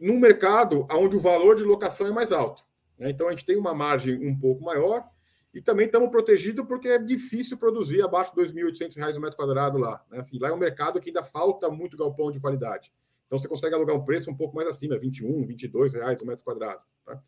Num 0.00 0.18
mercado 0.18 0.86
onde 0.90 1.14
o 1.14 1.20
valor 1.20 1.54
de 1.54 1.62
locação 1.62 2.06
é 2.06 2.10
mais 2.10 2.32
alto. 2.32 2.64
Né? 2.98 3.10
Então 3.10 3.28
a 3.28 3.32
gente 3.32 3.44
tem 3.44 3.58
uma 3.58 3.74
margem 3.74 4.26
um 4.26 4.34
pouco 4.34 4.64
maior 4.64 5.04
e 5.52 5.60
também 5.60 5.84
estamos 5.84 6.08
protegidos 6.08 6.66
porque 6.66 6.88
é 6.88 6.98
difícil 6.98 7.58
produzir 7.58 8.00
abaixo 8.00 8.34
de 8.34 8.40
2.800 8.40 8.96
reais 8.96 9.14
o 9.14 9.20
metro 9.20 9.36
quadrado 9.36 9.76
lá. 9.76 10.02
Né? 10.10 10.20
Assim, 10.20 10.38
lá 10.38 10.48
é 10.48 10.52
um 10.52 10.56
mercado 10.56 10.98
que 10.98 11.10
ainda 11.10 11.22
falta 11.22 11.70
muito 11.70 11.98
galpão 11.98 12.30
de 12.30 12.40
qualidade. 12.40 12.90
Então 13.32 13.38
você 13.38 13.48
consegue 13.48 13.74
alugar 13.74 13.96
um 13.96 14.04
preço 14.04 14.30
um 14.30 14.36
pouco 14.36 14.54
mais 14.54 14.68
acima, 14.68 14.98
21, 14.98 15.46
22 15.46 15.94
reais 15.94 16.20
o 16.20 16.26
metro 16.26 16.44
quadrado. 16.44 16.82
Tá? 17.02 17.18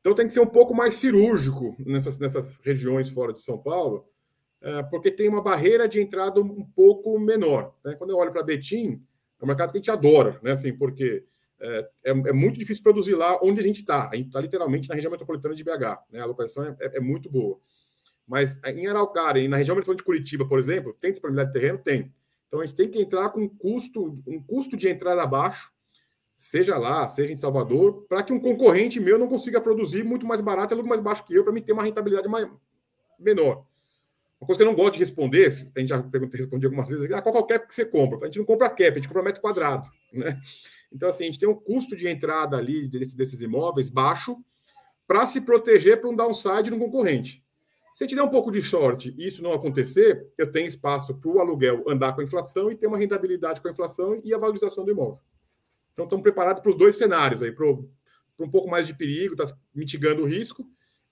Então 0.00 0.12
tem 0.12 0.26
que 0.26 0.32
ser 0.32 0.40
um 0.40 0.46
pouco 0.46 0.74
mais 0.74 0.96
cirúrgico 0.96 1.76
nessas, 1.78 2.18
nessas 2.18 2.58
regiões 2.58 3.08
fora 3.08 3.32
de 3.32 3.40
São 3.40 3.56
Paulo, 3.56 4.04
é, 4.60 4.82
porque 4.82 5.12
tem 5.12 5.28
uma 5.28 5.40
barreira 5.40 5.88
de 5.88 6.00
entrada 6.00 6.40
um 6.40 6.64
pouco 6.64 7.16
menor. 7.20 7.72
Né? 7.84 7.94
Quando 7.94 8.10
eu 8.10 8.16
olho 8.16 8.32
para 8.32 8.42
Betim, 8.42 9.00
é 9.40 9.44
um 9.44 9.46
mercado 9.46 9.70
que 9.70 9.78
a 9.78 9.80
gente 9.80 9.92
adora, 9.92 10.40
né? 10.42 10.50
Assim, 10.50 10.76
porque 10.76 11.24
é, 11.60 11.88
é, 12.06 12.10
é 12.10 12.32
muito 12.32 12.58
difícil 12.58 12.82
produzir 12.82 13.14
lá 13.14 13.38
onde 13.40 13.60
a 13.60 13.62
gente 13.62 13.78
está. 13.78 14.10
A 14.10 14.16
gente 14.16 14.26
está 14.26 14.40
literalmente 14.40 14.88
na 14.88 14.96
região 14.96 15.12
metropolitana 15.12 15.54
de 15.54 15.62
BH. 15.62 16.02
Né? 16.10 16.18
A 16.18 16.24
localização 16.24 16.64
é, 16.64 16.76
é, 16.80 16.96
é 16.96 17.00
muito 17.00 17.30
boa. 17.30 17.60
Mas 18.26 18.58
em 18.66 18.88
Araucária 18.88 19.40
e 19.40 19.46
na 19.46 19.56
região 19.56 19.76
metropolitana 19.76 19.98
de 19.98 20.04
Curitiba, 20.04 20.48
por 20.48 20.58
exemplo, 20.58 20.92
tem 21.00 21.12
disponibilidade 21.12 21.52
de 21.52 21.60
terreno? 21.60 21.78
Tem. 21.78 22.12
Então 22.48 22.60
a 22.60 22.66
gente 22.66 22.76
tem 22.76 22.90
que 22.90 23.00
entrar 23.00 23.28
com 23.30 23.42
um 23.42 23.48
custo, 23.48 24.18
um 24.26 24.42
custo 24.42 24.76
de 24.76 24.88
entrada 24.88 25.26
baixo, 25.26 25.70
seja 26.36 26.76
lá, 26.76 27.06
seja 27.06 27.32
em 27.32 27.36
Salvador, 27.36 28.06
para 28.08 28.22
que 28.22 28.32
um 28.32 28.40
concorrente 28.40 28.98
meu 28.98 29.18
não 29.18 29.28
consiga 29.28 29.60
produzir 29.60 30.04
muito 30.04 30.26
mais 30.26 30.40
barato 30.40 30.72
e 30.72 30.76
algo 30.76 30.88
mais 30.88 31.00
baixo 31.00 31.24
que 31.24 31.34
eu, 31.34 31.44
para 31.44 31.52
me 31.52 31.60
ter 31.60 31.72
uma 31.72 31.82
rentabilidade 31.82 32.28
mais, 32.28 32.48
menor. 33.18 33.66
Uma 34.40 34.46
coisa 34.46 34.58
que 34.58 34.62
eu 34.62 34.70
não 34.70 34.76
gosto 34.76 34.94
de 34.94 35.00
responder, 35.00 35.48
a 35.48 35.80
gente 35.80 35.88
já 35.88 35.96
respondeu 35.96 36.68
algumas 36.68 36.88
vezes, 36.88 37.10
ah, 37.10 37.20
qual 37.20 37.34
é 37.34 37.38
o 37.38 37.44
cap 37.44 37.66
que 37.66 37.74
você 37.74 37.84
compra? 37.84 38.18
A 38.22 38.24
gente 38.26 38.38
não 38.38 38.44
compra 38.44 38.70
cap, 38.70 38.90
a 38.90 38.94
gente 38.94 39.08
compra 39.08 39.22
metro 39.22 39.40
quadrado. 39.40 39.90
Né? 40.12 40.40
Então, 40.92 41.08
assim, 41.08 41.24
a 41.24 41.26
gente 41.26 41.40
tem 41.40 41.48
um 41.48 41.54
custo 41.54 41.96
de 41.96 42.08
entrada 42.08 42.56
ali 42.56 42.88
desse, 42.88 43.16
desses 43.16 43.40
imóveis 43.40 43.90
baixo 43.90 44.38
para 45.08 45.26
se 45.26 45.40
proteger 45.40 46.00
para 46.00 46.08
um 46.08 46.14
downside 46.14 46.70
no 46.70 46.78
concorrente. 46.78 47.44
Se 47.92 48.04
a 48.04 48.06
gente 48.06 48.16
der 48.16 48.22
um 48.22 48.30
pouco 48.30 48.50
de 48.50 48.62
sorte 48.62 49.14
e 49.18 49.26
isso 49.26 49.42
não 49.42 49.52
acontecer, 49.52 50.30
eu 50.36 50.50
tenho 50.50 50.66
espaço 50.66 51.14
para 51.14 51.30
o 51.30 51.40
aluguel 51.40 51.84
andar 51.88 52.14
com 52.14 52.20
a 52.20 52.24
inflação 52.24 52.70
e 52.70 52.76
ter 52.76 52.86
uma 52.86 52.98
rentabilidade 52.98 53.60
com 53.60 53.68
a 53.68 53.70
inflação 53.70 54.20
e 54.24 54.32
a 54.32 54.38
valorização 54.38 54.84
do 54.84 54.90
imóvel. 54.90 55.18
Então, 55.92 56.04
estamos 56.04 56.22
preparados 56.22 56.62
para 56.62 56.70
os 56.70 56.76
dois 56.76 56.96
cenários 56.96 57.42
aí, 57.42 57.50
para 57.50 57.66
um 57.66 58.50
pouco 58.50 58.70
mais 58.70 58.86
de 58.86 58.94
perigo, 58.94 59.34
está 59.34 59.52
mitigando 59.74 60.22
o 60.22 60.26
risco. 60.26 60.64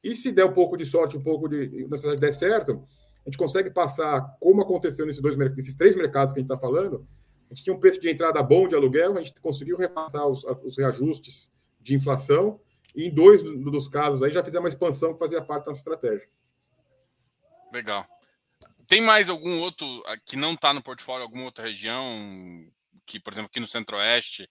E 0.02 0.14
se 0.14 0.30
der 0.30 0.44
um 0.44 0.52
pouco 0.52 0.76
de 0.76 0.86
sorte, 0.86 1.16
um 1.16 1.22
pouco 1.22 1.48
de. 1.48 1.88
Na 1.88 2.14
der 2.14 2.32
certo, 2.32 2.84
a 3.26 3.28
gente 3.28 3.36
consegue 3.36 3.70
passar, 3.70 4.36
como 4.38 4.62
aconteceu 4.62 5.04
nesses, 5.04 5.20
dois, 5.20 5.36
nesses 5.36 5.74
três 5.74 5.96
mercados 5.96 6.32
que 6.32 6.38
a 6.38 6.42
gente 6.42 6.52
está 6.52 6.60
falando, 6.60 7.04
a 7.50 7.54
gente 7.54 7.64
tinha 7.64 7.74
um 7.74 7.80
preço 7.80 8.00
de 8.00 8.08
entrada 8.08 8.40
bom 8.42 8.68
de 8.68 8.76
aluguel, 8.76 9.16
a 9.16 9.22
gente 9.22 9.40
conseguiu 9.40 9.76
repassar 9.76 10.24
os, 10.28 10.44
os 10.44 10.78
reajustes 10.78 11.52
de 11.80 11.94
inflação, 11.94 12.60
e 12.94 13.06
em 13.06 13.14
dois 13.14 13.42
dos 13.42 13.88
casos 13.88 14.22
aí 14.22 14.30
já 14.30 14.44
fizemos 14.44 14.64
uma 14.64 14.68
expansão 14.68 15.12
que 15.12 15.18
fazia 15.18 15.42
parte 15.42 15.64
da 15.64 15.70
nossa 15.70 15.80
estratégia. 15.80 16.28
Legal. 17.76 18.08
Tem 18.86 19.02
mais 19.02 19.28
algum 19.28 19.60
outro 19.60 20.02
ah, 20.06 20.16
que 20.16 20.34
não 20.34 20.54
está 20.54 20.72
no 20.72 20.82
portfólio, 20.82 21.24
alguma 21.24 21.44
outra 21.44 21.66
região 21.66 22.66
que, 23.04 23.20
por 23.20 23.34
exemplo, 23.34 23.50
aqui 23.50 23.60
no 23.60 23.66
Centro-Oeste, 23.66 24.48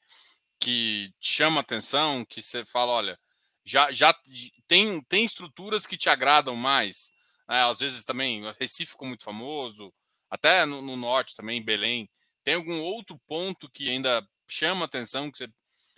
que 0.59 1.11
chama 1.19 1.59
atenção, 1.59 2.23
que 2.23 2.43
você 2.43 2.63
fala, 2.63 2.91
olha, 2.91 3.19
já, 3.65 3.91
já 3.91 4.15
tem, 4.67 5.01
tem 5.05 5.25
estruturas 5.25 5.87
que 5.87 5.97
te 5.97 6.07
agradam 6.07 6.55
mais. 6.55 7.11
Né? 7.49 7.63
Às 7.63 7.79
vezes 7.79 8.05
também, 8.05 8.43
Recife 8.59 8.91
ficou 8.91 9.07
muito 9.07 9.23
famoso, 9.23 9.91
até 10.29 10.63
no, 10.63 10.83
no, 10.83 10.95
norte 10.95 11.35
também, 11.35 11.65
Belém. 11.65 12.07
Tem 12.43 12.53
algum 12.53 12.79
outro 12.79 13.19
ponto 13.25 13.67
que 13.71 13.89
ainda 13.89 14.23
chama 14.47 14.85
atenção, 14.85 15.31
que 15.31 15.39
você, 15.39 15.47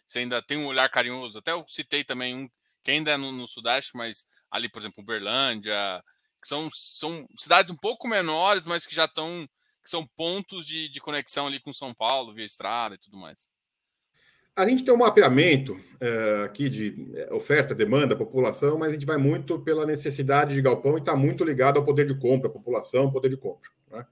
você 0.08 0.20
ainda 0.20 0.42
tem 0.42 0.58
um 0.58 0.66
olhar 0.66 0.88
carinhoso? 0.90 1.40
Até 1.40 1.52
eu 1.52 1.66
citei 1.68 2.06
também 2.06 2.34
um 2.34 2.50
que 2.82 2.92
ainda 2.92 3.12
é 3.12 3.18
no, 3.18 3.34
no 3.34 3.50
Sudeste, 3.50 3.98
mas 3.98 4.26
ali, 4.50 4.70
por 4.70 4.80
exemplo, 4.80 5.04
Uberlândia, 5.04 6.02
que 6.41 6.47
são, 6.47 6.69
são 6.71 7.28
cidades 7.38 7.71
um 7.71 7.78
pouco 7.78 8.08
menores, 8.08 8.65
mas 8.65 8.86
que 8.86 8.95
já 8.95 9.06
estão, 9.06 9.47
que 9.84 9.89
são 9.89 10.08
pontos 10.15 10.65
de, 10.65 10.89
de 10.89 11.00
conexão 11.00 11.47
ali 11.47 11.60
com 11.60 11.73
São 11.73 11.93
Paulo, 11.93 12.34
via 12.34 12.45
estrada 12.45 12.95
e 12.95 12.97
tudo 12.97 13.17
mais. 13.17 13.50
A 14.56 14.67
gente 14.67 14.84
tem 14.84 14.91
um 14.91 14.97
mapeamento 14.97 15.80
é, 16.00 16.43
aqui 16.43 16.67
de 16.67 17.12
é, 17.13 17.32
oferta, 17.32 17.76
demanda, 17.76 18.15
população, 18.15 18.76
mas 18.80 18.89
a 18.89 18.93
gente 18.93 19.06
vai 19.06 19.17
muito 19.17 19.60
pela 19.60 19.86
necessidade 19.86 20.56
de 20.56 20.62
galpão 20.63 20.95
e 20.95 21.00
está 21.00 21.15
muito 21.15 21.43
ligado 21.43 21.78
ao 21.78 21.86
poder 21.86 22.08
de 22.08 22.15
compra, 22.15 22.50
população, 22.50 23.12
poder 23.12 23.30
de 23.30 23.38
compra. 23.38 23.69
Né? 23.91 24.04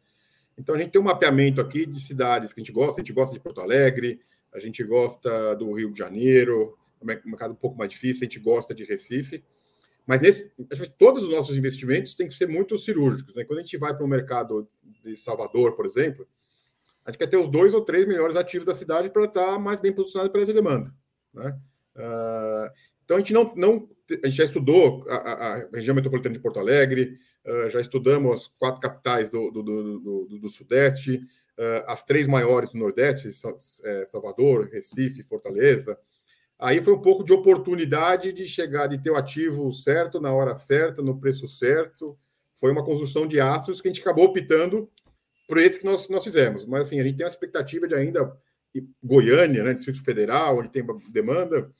Então 0.56 0.76
a 0.76 0.78
gente 0.78 0.92
tem 0.92 1.02
um 1.02 1.06
mapeamento 1.06 1.60
aqui 1.60 1.86
de 1.88 2.00
cidades 2.00 2.54
que 2.54 2.62
a 2.62 2.64
gente 2.64 2.72
gosta, 2.72 3.02
a 3.02 3.04
gente 3.04 3.12
gosta 3.12 3.34
de 3.34 3.40
Porto 3.40 3.60
Alegre, 3.60 4.22
a 4.54 4.60
gente 4.60 4.84
gosta 4.84 5.56
do 5.56 5.74
Rio 5.74 5.92
de 5.92 5.98
Janeiro, 5.98 6.78
um 7.02 7.08
mercado 7.08 7.54
um 7.54 7.58
pouco 7.58 7.76
mais 7.76 7.90
difícil, 7.90 8.22
a 8.22 8.26
gente 8.26 8.40
gosta 8.40 8.74
de 8.76 8.84
Recife. 8.84 9.44
Mas 10.06 10.22
nesse, 10.22 10.52
todos 10.98 11.24
os 11.24 11.32
nossos 11.32 11.58
investimentos 11.58 12.14
têm 12.14 12.28
que 12.28 12.34
ser 12.34 12.48
muito 12.48 12.78
cirúrgicos. 12.78 13.34
Né? 13.34 13.44
Quando 13.44 13.60
a 13.60 13.62
gente 13.62 13.78
vai 13.78 13.96
para 13.96 14.06
o 14.06 14.10
mercado 14.10 14.68
de 15.04 15.16
Salvador, 15.18 15.74
por 15.74 15.86
exemplo, 15.86 16.28
a 17.04 17.12
gente 17.12 17.20
quer 17.20 17.28
ter 17.28 17.38
os 17.38 17.48
dois 17.48 17.74
ou 17.74 17.82
três 17.82 18.06
melhores 18.06 18.36
ativos 18.36 18.66
da 18.66 18.76
cidade 18.76 19.10
para 19.10 19.26
estar 19.26 19.60
mais 19.60 19.80
bem 19.80 19.94
posicionado 19.94 20.32
para 20.32 20.42
essa 20.42 20.54
demanda. 20.54 20.94
Né? 21.34 21.58
Uh, 21.96 22.72
então 23.04 23.18
a 23.18 23.20
gente 23.20 23.34
não, 23.34 23.54
não 23.56 23.90
a 24.24 24.28
gente 24.28 24.38
já 24.38 24.44
estudou 24.44 25.06
a, 25.10 25.16
a, 25.16 25.70
região 25.74 25.96
metropolitana 25.96 26.36
de 26.36 26.42
Porto 26.42 26.60
Alegre, 26.60 27.18
uh, 27.46 27.70
já 27.70 27.80
estudamos 27.80 28.32
as 28.32 28.48
quatro 28.48 28.82
capitais 28.82 29.30
do, 29.30 29.50
do, 29.52 29.64
do, 29.64 30.00
do, 30.00 30.40
do 30.40 30.50
Sudeste, 30.50 31.18
uh, 31.18 31.84
as 31.88 32.04
três 32.04 32.28
maiores 32.28 32.72
do 32.72 32.78
Nordeste, 32.80 33.30
é, 33.84 34.06
Salvador, 34.06 34.68
Recife, 34.72 35.24
Fortaleza. 35.24 35.98
Aí 36.58 36.82
foi 36.82 36.94
um 36.94 37.02
pouco 37.02 37.24
de 37.24 37.34
oportunidade 37.34 38.32
de 38.32 38.46
chegar, 38.46 38.88
de 38.88 38.98
ter 38.98 39.12
o 39.12 39.16
ativo 39.16 39.72
certo, 39.74 40.20
na 40.20 40.34
hora 40.34 40.56
certa, 40.56 41.02
no 41.02 41.20
preço 41.20 41.48
certo. 41.48 42.18
Foi 42.56 42.72
uma 42.72 42.84
construção 42.84 43.28
de 43.28 43.40
astros 43.40 43.82
que 43.82 43.88
a 43.88 43.92
gente 43.92 44.02
acabou 44.02 44.26
optando 44.26 44.90
por 45.48 45.58
esse 45.58 45.80
que 45.80 45.86
nós, 45.86 46.08
nós 46.10 46.24
fizemos. 46.24 46.66
Mas 46.66 46.88
assim, 46.88 47.00
a 47.00 47.04
gente 47.04 47.18
tem 47.18 47.26
a 47.26 47.30
expectativa 47.30 47.88
de 47.88 47.96
ainda 47.96 48.36
Goiânia, 49.04 49.64
né, 49.64 49.74
Distrito 49.74 50.04
Federal, 50.04 50.60
onde 50.60 50.70
tem 50.70 50.86
demanda, 51.10 51.72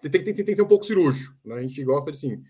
tem, 0.00 0.10
tem, 0.10 0.22
tem, 0.22 0.34
tem 0.34 0.44
que 0.44 0.56
ser 0.56 0.62
um 0.62 0.68
pouco 0.68 0.84
cirúrgico. 0.84 1.34
Né? 1.44 1.56
A 1.56 1.62
gente 1.62 1.82
gosta 1.84 2.10
de 2.10 2.18
assim, 2.18 2.42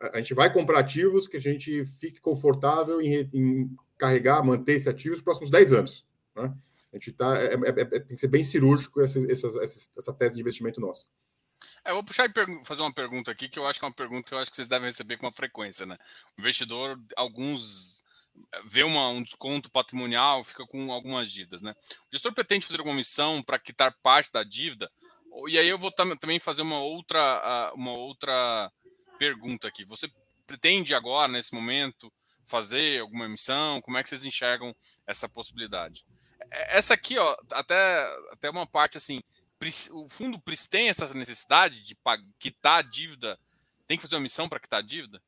a, 0.00 0.16
a 0.16 0.18
gente 0.18 0.34
vai 0.34 0.52
comprar 0.52 0.80
ativos 0.80 1.28
que 1.28 1.36
a 1.36 1.40
gente 1.40 1.84
fique 1.84 2.20
confortável 2.20 3.00
em, 3.00 3.28
em 3.32 3.70
carregar, 3.98 4.44
manter 4.44 4.74
esse 4.74 4.88
ativo 4.88 5.14
os 5.14 5.22
próximos 5.22 5.50
10 5.50 5.72
anos. 5.72 6.06
Né? 6.34 6.52
A 6.92 6.96
gente 6.96 7.12
tá, 7.12 7.38
é, 7.38 7.54
é, 7.54 7.68
é, 7.68 7.84
tem 8.00 8.14
que 8.14 8.18
ser 8.18 8.28
bem 8.28 8.42
cirúrgico 8.42 9.00
essa, 9.00 9.18
essa, 9.30 9.48
essa 9.96 10.12
tese 10.12 10.34
de 10.34 10.40
investimento 10.40 10.80
nossa. 10.80 11.08
É, 11.84 11.90
eu 11.90 11.94
vou 11.94 12.04
puxar 12.04 12.28
e 12.28 12.64
fazer 12.64 12.82
uma 12.82 12.92
pergunta 12.92 13.30
aqui, 13.30 13.48
que 13.48 13.58
eu 13.58 13.66
acho 13.66 13.78
que 13.78 13.84
é 13.84 13.88
uma 13.88 13.94
pergunta 13.94 14.28
que 14.28 14.34
eu 14.34 14.38
acho 14.38 14.50
que 14.50 14.56
vocês 14.56 14.68
devem 14.68 14.88
receber 14.88 15.16
com 15.16 15.26
uma 15.26 15.32
frequência, 15.32 15.86
né? 15.86 15.96
O 16.36 16.40
investidor, 16.40 17.00
alguns 17.16 18.04
vê 18.64 18.82
uma, 18.82 19.08
um 19.08 19.22
desconto 19.22 19.70
patrimonial, 19.70 20.42
fica 20.44 20.66
com 20.66 20.92
algumas 20.92 21.30
dívidas, 21.30 21.60
né? 21.60 21.74
O 22.08 22.12
gestor 22.12 22.32
pretende 22.32 22.66
fazer 22.66 22.78
alguma 22.78 22.96
missão 22.96 23.42
para 23.42 23.58
quitar 23.58 23.94
parte 24.02 24.32
da 24.32 24.42
dívida? 24.42 24.90
E 25.48 25.58
aí 25.58 25.68
eu 25.68 25.78
vou 25.78 25.92
tam 25.92 26.16
também 26.16 26.40
fazer 26.40 26.62
uma 26.62 26.80
outra, 26.80 27.72
uma 27.74 27.92
outra 27.92 28.70
pergunta 29.18 29.68
aqui. 29.68 29.84
Você 29.84 30.10
pretende 30.46 30.94
agora, 30.94 31.30
nesse 31.30 31.54
momento, 31.54 32.12
fazer 32.44 33.00
alguma 33.00 33.26
emissão? 33.26 33.80
Como 33.80 33.96
é 33.96 34.02
que 34.02 34.08
vocês 34.08 34.24
enxergam 34.24 34.74
essa 35.06 35.28
possibilidade? 35.28 36.04
É, 36.50 36.78
essa 36.78 36.94
aqui, 36.94 37.18
ó, 37.18 37.36
até, 37.52 38.04
até 38.30 38.50
uma 38.50 38.66
parte 38.66 38.96
assim, 38.96 39.20
o 39.92 40.08
fundo 40.08 40.40
tem 40.70 40.88
essa 40.88 41.12
necessidade 41.14 41.82
de 41.82 41.96
quitar 42.38 42.78
a 42.78 42.82
dívida? 42.82 43.38
Tem 43.86 43.96
que 43.96 44.02
fazer 44.02 44.16
uma 44.16 44.22
missão 44.22 44.48
para 44.48 44.60
quitar 44.60 44.80
a 44.80 44.86
dívida? 44.86 45.20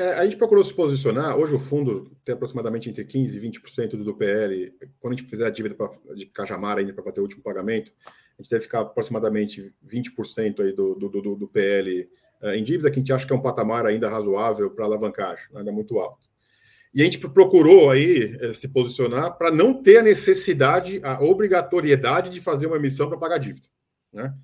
É, 0.00 0.14
a 0.14 0.24
gente 0.24 0.36
procurou 0.36 0.64
se 0.64 0.72
posicionar. 0.72 1.36
Hoje 1.36 1.54
o 1.54 1.58
fundo 1.58 2.10
tem 2.24 2.34
aproximadamente 2.34 2.88
entre 2.88 3.04
15% 3.04 3.34
e 3.34 3.50
20% 3.50 4.02
do 4.02 4.14
PL. 4.14 4.74
Quando 4.98 5.12
a 5.12 5.16
gente 5.16 5.28
fizer 5.28 5.46
a 5.46 5.50
dívida 5.50 5.74
pra, 5.74 5.90
de 6.14 6.24
Cajamar 6.24 6.78
ainda 6.78 6.94
para 6.94 7.04
fazer 7.04 7.20
o 7.20 7.22
último 7.22 7.42
pagamento, 7.42 7.92
a 8.38 8.42
gente 8.42 8.50
deve 8.50 8.62
ficar 8.62 8.80
aproximadamente 8.80 9.74
20% 9.86 10.60
aí 10.60 10.72
do, 10.72 10.94
do, 10.94 11.08
do, 11.10 11.36
do 11.36 11.48
PL 11.48 12.08
uh, 12.40 12.48
em 12.48 12.64
dívida, 12.64 12.90
que 12.90 12.96
a 12.96 13.00
gente 13.00 13.12
acha 13.12 13.26
que 13.26 13.32
é 13.34 13.36
um 13.36 13.42
patamar 13.42 13.84
ainda 13.84 14.08
razoável 14.08 14.70
para 14.70 14.86
alavancagem, 14.86 15.44
ainda 15.54 15.70
muito 15.70 15.98
alto. 15.98 16.29
E 16.92 17.02
a 17.02 17.04
gente 17.04 17.18
procurou 17.18 17.90
aí 17.90 18.36
eh, 18.40 18.52
se 18.52 18.68
posicionar 18.68 19.38
para 19.38 19.50
não 19.50 19.72
ter 19.72 19.98
a 19.98 20.02
necessidade, 20.02 21.00
a 21.04 21.22
obrigatoriedade 21.22 22.30
de 22.30 22.40
fazer 22.40 22.66
uma 22.66 22.76
emissão 22.76 23.08
para 23.08 23.18
pagar 23.18 23.38
dívida. 23.38 23.68
Né? 24.12 24.34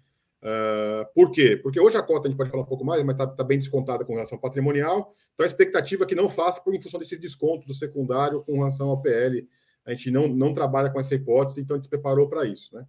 Uh, 0.42 1.12
por 1.12 1.32
quê? 1.32 1.56
Porque 1.60 1.80
hoje 1.80 1.96
a 1.96 2.02
cota 2.02 2.28
a 2.28 2.30
gente 2.30 2.38
pode 2.38 2.50
falar 2.50 2.62
um 2.62 2.66
pouco 2.66 2.84
mais, 2.84 3.02
mas 3.02 3.14
está 3.14 3.26
tá 3.26 3.42
bem 3.42 3.58
descontada 3.58 4.04
com 4.04 4.12
relação 4.12 4.36
ao 4.36 4.40
patrimonial. 4.42 5.12
Então 5.34 5.44
a 5.44 5.46
expectativa 5.46 6.04
é 6.04 6.06
que 6.06 6.14
não 6.14 6.28
faça 6.28 6.60
por 6.60 6.72
em 6.72 6.80
função 6.80 7.00
desse 7.00 7.18
desconto 7.18 7.66
do 7.66 7.74
secundário 7.74 8.42
com 8.42 8.58
relação 8.58 8.90
ao 8.90 9.02
PL. 9.02 9.48
A 9.84 9.92
gente 9.92 10.10
não, 10.12 10.28
não 10.28 10.54
trabalha 10.54 10.90
com 10.90 11.00
essa 11.00 11.14
hipótese, 11.14 11.60
então 11.60 11.74
a 11.74 11.78
gente 11.78 11.86
se 11.86 11.90
preparou 11.90 12.28
para 12.28 12.44
isso. 12.44 12.72
Né? 12.74 12.86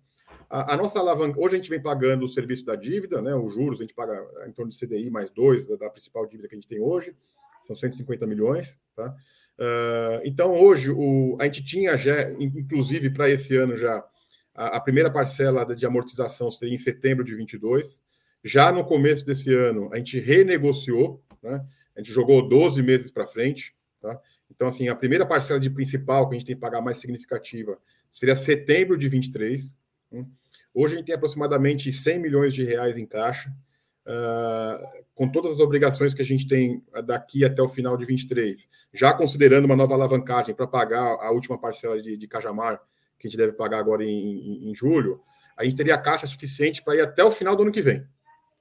A, 0.50 0.74
a, 0.74 0.78
nossa 0.78 1.00
alavanca, 1.00 1.40
hoje 1.40 1.56
a 1.56 1.58
gente 1.58 1.70
vem 1.70 1.82
pagando 1.82 2.24
o 2.26 2.28
serviço 2.28 2.64
da 2.64 2.76
dívida, 2.76 3.22
né? 3.22 3.36
Os 3.36 3.54
juros, 3.54 3.80
a 3.80 3.84
gente 3.84 3.94
paga 3.94 4.24
em 4.48 4.52
torno 4.52 4.72
de 4.72 4.78
CDI 4.78 5.10
mais 5.10 5.30
dois 5.30 5.66
da, 5.66 5.76
da 5.76 5.90
principal 5.90 6.26
dívida 6.26 6.48
que 6.48 6.56
a 6.56 6.58
gente 6.58 6.68
tem 6.68 6.80
hoje, 6.80 7.16
são 7.64 7.76
150 7.76 8.26
milhões, 8.26 8.78
tá? 8.96 9.16
Uh, 9.60 10.22
então, 10.24 10.56
hoje, 10.56 10.92
o, 10.92 11.36
a 11.40 11.46
gente 11.46 11.64
tinha 11.64 11.98
já, 11.98 12.30
inclusive 12.40 13.10
para 13.10 13.30
esse 13.30 13.56
ano 13.56 13.76
já, 13.76 14.04
a, 14.54 14.78
a, 14.78 14.80
primeira 14.80 15.12
parcela 15.12 15.66
de 15.76 15.86
amortização 15.86 16.52
seria 16.52 16.76
em 16.76 16.78
setembro 16.78 17.24
de 17.24 17.36
22. 17.36 18.04
Já 18.44 18.72
no 18.72 18.86
começo 18.86 19.26
desse 19.26 19.54
ano, 19.54 19.90
a 19.92 19.98
gente 19.98 20.20
renegociou, 20.20 21.24
né? 21.42 21.66
a 21.96 22.00
gente 22.00 22.12
jogou 22.12 22.48
12 22.48 22.82
meses 22.84 23.12
para 23.12 23.28
frente. 23.28 23.76
Tá? 24.00 24.20
Então, 24.50 24.68
assim, 24.68 24.88
a 24.88 24.96
primeira 24.96 25.26
parcela 25.26 25.60
de 25.60 25.70
principal 25.70 26.30
que 26.30 26.36
a 26.36 26.40
gente 26.40 26.48
tem 26.48 26.56
que 26.56 26.62
pagar 26.62 26.82
mais 26.82 27.00
significativa 27.00 27.78
seria 28.12 28.36
setembro 28.36 28.98
de 28.98 29.10
23. 29.10 29.76
Né? 30.12 30.26
Hoje 30.74 30.94
a 30.94 30.98
gente 30.98 31.08
tem 31.08 31.16
aproximadamente 31.16 31.92
100 31.92 32.20
milhões 32.20 32.54
de 32.54 32.64
reais 32.64 32.98
em 32.98 33.06
caixa. 33.06 33.52
Uh, 34.08 35.04
com 35.14 35.28
todas 35.28 35.52
as 35.52 35.60
obrigações 35.60 36.14
que 36.14 36.22
a 36.22 36.26
gente 36.26 36.48
tem 36.48 36.82
daqui 37.04 37.44
até 37.44 37.62
o 37.62 37.68
final 37.68 37.98
de 37.98 38.06
23, 38.06 38.70
já 38.94 39.14
considerando 39.14 39.66
uma 39.66 39.76
nova 39.76 39.96
alavancagem 39.96 40.56
para 40.56 40.66
pagar 40.66 41.04
a 41.04 41.30
última 41.32 41.60
parcela 41.60 42.02
de, 42.02 42.16
de, 42.16 42.28
Cajamar, 42.28 42.80
que 43.20 43.28
a 43.28 43.30
gente 43.30 43.38
deve 43.38 43.52
pagar 43.52 43.80
agora 43.80 44.06
em, 44.06 44.10
em, 44.10 44.70
em 44.70 44.74
julho, 44.74 45.20
a 45.58 45.66
gente 45.66 45.76
teria 45.76 45.98
caixa 45.98 46.26
suficiente 46.26 46.82
para 46.82 46.96
ir 46.96 47.02
até 47.02 47.22
o 47.22 47.32
final 47.32 47.54
do 47.54 47.64
ano 47.64 47.72
que 47.72 47.82
vem. 47.82 48.08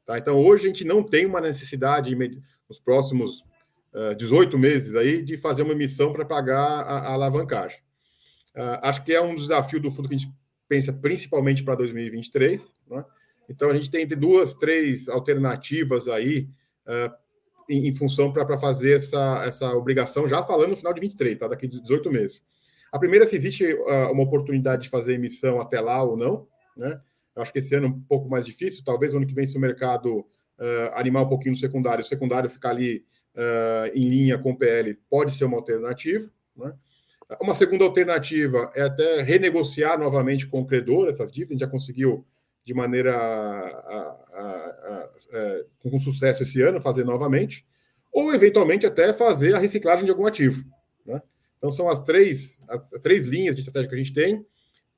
Tá? 0.04 0.18
Então, 0.18 0.44
hoje 0.44 0.64
a 0.64 0.68
gente 0.68 0.84
não 0.84 1.02
tem 1.02 1.26
uma 1.26 1.40
necessidade, 1.40 2.16
nos 2.68 2.80
próximos 2.80 3.40
uh, 3.92 4.10
ah, 4.10 4.14
18 4.14 4.58
meses, 4.58 4.94
aí, 4.94 5.22
de 5.22 5.36
fazer 5.36 5.62
uma 5.62 5.74
emissão 5.74 6.12
para 6.12 6.24
pagar 6.24 6.58
a, 6.58 6.98
a 6.98 7.12
alavancagem. 7.12 7.78
Uh, 8.56 8.80
acho 8.82 9.04
que 9.04 9.12
é 9.12 9.20
um 9.20 9.34
desafio 9.34 9.78
do 9.78 9.90
fundo 9.90 10.08
que 10.08 10.14
a 10.14 10.18
gente 10.18 10.32
pensa 10.68 10.92
principalmente 10.92 11.62
para 11.62 11.76
2023, 11.76 12.72
né? 12.88 13.04
Então, 13.48 13.70
a 13.70 13.76
gente 13.76 13.90
tem 13.90 14.06
duas, 14.06 14.54
três 14.54 15.08
alternativas 15.08 16.08
aí 16.08 16.48
uh, 16.86 17.12
em, 17.68 17.88
em, 17.88 17.94
função 17.94 18.32
para 18.32 18.58
fazer 18.58 18.92
essa, 18.92 19.44
essa 19.44 19.74
obrigação, 19.74 20.28
já 20.28 20.42
falando 20.42 20.70
no 20.70 20.76
final 20.76 20.92
de 20.92 21.00
23, 21.00 21.38
tá? 21.38 21.48
daqui 21.48 21.66
de 21.66 21.80
18 21.80 22.10
meses. 22.10 22.42
A 22.92 22.98
primeira, 22.98 23.26
se 23.26 23.36
existe 23.36 23.64
uh, 23.72 24.12
uma 24.12 24.22
oportunidade 24.22 24.82
de 24.82 24.88
fazer 24.88 25.14
emissão 25.14 25.60
até 25.60 25.80
lá 25.80 26.02
ou 26.02 26.16
não, 26.16 26.46
né? 26.76 27.00
Eu 27.34 27.42
acho 27.42 27.52
que 27.52 27.58
esse 27.58 27.74
ano 27.74 27.86
é 27.86 27.90
um 27.90 28.00
pouco 28.00 28.30
mais 28.30 28.46
difícil, 28.46 28.82
talvez 28.82 29.12
ano 29.12 29.26
que 29.26 29.34
vem, 29.34 29.46
se 29.46 29.58
o 29.58 29.60
mercado 29.60 30.20
uh, 30.20 30.24
animar 30.94 31.24
um 31.24 31.28
pouquinho 31.28 31.52
no 31.52 31.58
secundário, 31.58 32.02
o 32.02 32.06
secundário 32.06 32.48
ficar 32.48 32.70
ali 32.70 33.04
em 33.92 34.08
linha 34.08 34.38
com 34.38 34.52
o 34.52 34.56
PL, 34.56 34.98
pode 35.10 35.30
ser 35.32 35.44
uma 35.44 35.58
alternativa, 35.58 36.26
né? 36.56 36.72
Uma 37.40 37.54
segunda 37.54 37.84
alternativa 37.84 38.70
é 38.74 38.82
até 38.82 39.20
renegociar 39.20 39.98
novamente 39.98 40.46
com 40.46 40.60
o 40.60 40.66
credor 40.66 41.08
essas 41.08 41.30
dívidas, 41.30 41.50
a 41.50 41.54
gente 41.54 41.60
já 41.60 41.66
conseguiu 41.66 42.24
de 42.66 42.74
maneira 42.74 43.14
a, 43.14 43.68
a, 43.68 44.40
a, 44.42 45.10
é, 45.32 45.64
com 45.78 46.00
sucesso 46.00 46.42
esse 46.42 46.60
ano, 46.60 46.80
fazer 46.80 47.04
novamente, 47.04 47.64
ou 48.12 48.34
eventualmente 48.34 48.84
até 48.84 49.12
fazer 49.12 49.54
a 49.54 49.58
reciclagem 49.58 50.04
de 50.04 50.10
algum 50.10 50.26
ativo. 50.26 50.64
Né? 51.06 51.22
Então 51.56 51.70
são 51.70 51.88
as 51.88 52.00
três, 52.02 52.60
as 52.68 52.90
três 53.00 53.24
linhas 53.24 53.54
de 53.54 53.60
estratégia 53.60 53.88
que 53.88 53.94
a 53.94 53.98
gente 53.98 54.12
tem 54.12 54.44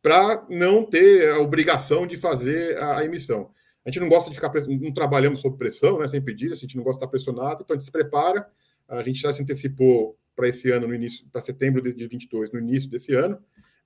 para 0.00 0.46
não 0.48 0.82
ter 0.82 1.30
a 1.30 1.40
obrigação 1.40 2.06
de 2.06 2.16
fazer 2.16 2.82
a, 2.82 3.04
emissão. 3.04 3.50
A 3.84 3.90
gente 3.90 4.00
não 4.00 4.08
gosta 4.08 4.30
de 4.30 4.36
ficar, 4.36 4.50
não 4.66 4.92
trabalhamos 4.92 5.40
sob 5.40 5.58
pressão, 5.58 5.98
né, 5.98 6.08
sem 6.08 6.22
pedir, 6.22 6.50
a 6.50 6.54
gente 6.54 6.74
não 6.74 6.82
gosta 6.82 7.00
de 7.00 7.04
estar 7.04 7.10
pressionado, 7.10 7.62
então 7.62 7.74
a 7.74 7.78
gente 7.78 7.84
se 7.84 7.92
prepara, 7.92 8.48
a 8.88 9.02
gente 9.02 9.20
já 9.20 9.30
se 9.30 9.42
antecipou 9.42 10.16
para 10.34 10.48
esse 10.48 10.70
ano, 10.70 10.88
no 10.88 10.94
início, 10.94 11.26
para 11.30 11.42
setembro 11.42 11.82
de 11.82 11.90
2022, 11.90 12.50
no 12.50 12.60
início 12.60 12.88
desse 12.88 13.12
ano, 13.12 13.38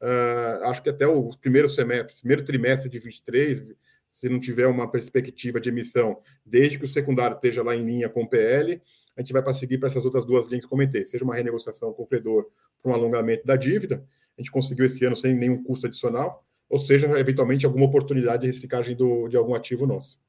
Uh, 0.03 0.65
acho 0.65 0.83
que 0.83 0.91
até 0.91 1.07
o 1.07 1.31
primeiro 1.39 1.69
semestre, 1.69 2.19
primeiro 2.19 2.45
trimestre 2.45 2.91
de 2.91 2.99
23, 2.99 3.73
se 4.11 4.29
não 4.29 4.41
tiver 4.41 4.67
uma 4.67 4.91
perspectiva 4.91 5.61
de 5.61 5.69
emissão, 5.69 6.21
desde 6.45 6.77
que 6.77 6.85
o 6.85 6.89
secundário 6.89 7.37
esteja 7.37 7.63
lá 7.63 7.77
em 7.77 7.85
linha 7.85 8.09
com 8.09 8.25
o 8.25 8.29
PL, 8.29 8.83
a 9.17 9.21
gente 9.21 9.33
vai 9.33 9.43
para 9.43 9.55
seguir 9.55 9.79
para 9.79 9.89
essas 9.89 10.05
outras 10.05 10.25
duas 10.25 10.47
linhas 10.47 10.65
que 10.65 10.71
comentei, 10.71 11.07
seja 11.07 11.25
uma 11.25 11.37
renegociação 11.37 11.93
com 11.93 12.03
o 12.03 12.07
credor 12.07 12.51
para 12.83 12.91
um 12.91 12.95
alongamento 12.95 13.47
da 13.47 13.55
dívida, 13.55 14.05
a 14.37 14.41
gente 14.41 14.51
conseguiu 14.51 14.87
esse 14.87 15.05
ano 15.05 15.15
sem 15.15 15.35
nenhum 15.35 15.63
custo 15.63 15.87
adicional, 15.87 16.45
ou 16.69 16.79
seja, 16.79 17.07
eventualmente 17.19 17.65
alguma 17.65 17.87
oportunidade 17.87 18.43
de 18.43 18.47
reciclagem 18.49 18.97
do, 18.97 19.29
de 19.29 19.37
algum 19.37 19.55
ativo 19.55 19.87
nosso. 19.87 20.21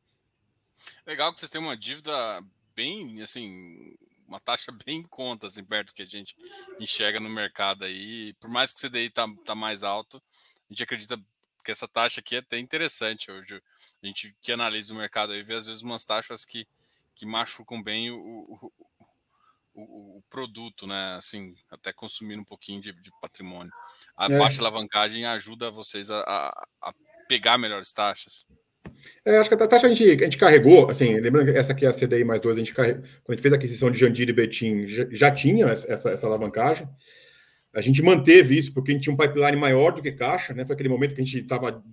Legal 1.08 1.34
que 1.34 1.40
vocês 1.40 1.50
têm 1.50 1.62
uma 1.62 1.76
dívida 1.76 2.14
bem, 2.76 3.22
assim, 3.24 3.96
uma 4.34 4.40
taxa 4.40 4.72
bem 4.86 5.00
em 5.00 5.04
conta, 5.04 5.48
assim, 5.48 5.64
perto 5.64 5.90
do 5.90 5.94
que 5.94 6.02
a 6.02 6.08
gente 6.08 6.36
enxerga 6.80 7.20
no 7.20 7.30
mercado 7.30 7.86
aí. 7.86 8.34
Por 8.40 8.50
mais 8.50 8.74
que 8.74 8.86
o 8.86 8.90
CDI 8.90 9.10
tá, 9.10 9.26
tá 9.46 9.54
mais 9.54 9.84
alto, 9.84 10.18
a 10.70 10.74
gente 10.74 10.84
acredita 10.84 11.18
porque 11.56 11.72
essa 11.72 11.88
taxa 11.88 12.20
aqui 12.20 12.36
é 12.36 12.40
até 12.40 12.60
interessante 12.60 13.32
hoje. 13.32 13.62
A 14.02 14.06
gente 14.06 14.36
que 14.42 14.52
analisa 14.52 14.94
o 14.94 14.98
mercado 14.98 15.32
aí 15.32 15.44
vê 15.44 15.56
às 15.56 15.66
vezes 15.66 15.82
umas 15.82 16.04
taxas 16.04 16.44
que, 16.44 16.68
que 17.16 17.26
machucam 17.26 17.82
bem 17.82 18.12
o, 18.12 18.18
o, 18.20 18.74
o, 19.74 20.18
o 20.18 20.24
produto, 20.30 20.86
né? 20.86 21.14
Assim, 21.16 21.56
até 21.70 21.94
consumindo 21.94 22.42
um 22.42 22.46
pouquinho 22.46 22.82
de, 22.82 22.92
de 22.92 23.12
patrimônio. 23.22 23.72
A 24.18 24.26
é. 24.26 24.38
baixa 24.38 24.60
alavancagem 24.60 25.26
ajuda 25.26 25.72
vocês 25.72 26.12
a, 26.12 26.20
a, 26.22 26.68
a 26.82 26.94
pegar 27.30 27.58
melhores 27.58 27.94
taxas. 27.94 28.46
É, 29.26 29.38
acho 29.38 29.50
que 29.50 29.56
a 29.56 29.68
taxa 29.68 29.88
a 29.88 29.90
gente, 29.90 30.04
a 30.04 30.24
gente 30.26 30.38
carregou, 30.38 30.90
assim, 30.90 31.20
lembrando 31.20 31.52
que 31.52 31.58
essa 31.58 31.72
aqui 31.72 31.86
é 31.86 31.90
a 31.90 31.94
CDI 31.94 32.24
mais 32.24 32.42
2, 32.42 32.58
a 32.58 32.60
gente 32.60 32.74
quando 32.74 32.90
a 32.90 33.32
gente 33.32 33.42
fez 33.42 33.54
a 33.54 33.58
aquisição 33.58 33.90
de 33.90 34.00
Jandira 34.00 34.32
e 34.32 34.34
Betim, 34.34 34.88
já, 34.88 35.08
já 35.10 35.32
tinha 35.32 35.68
essa, 35.68 36.12
essa 36.12 36.28
alavancagem. 36.28 36.88
A 37.74 37.82
gente 37.82 38.02
manteve 38.02 38.58
isso 38.58 38.74
porque 38.74 38.92
a 38.92 38.94
gente 38.94 39.04
tinha 39.04 39.14
um 39.14 39.18
pipeline 39.18 39.58
maior 39.58 39.92
do 39.92 40.02
que 40.02 40.12
caixa, 40.12 40.54
né? 40.54 40.66
Foi 40.66 40.76
aquele 40.76 40.90
momento 40.90 41.16
que 41.16 41.22
a 41.22 41.26
gente 41.26 41.40
estava 41.40 41.84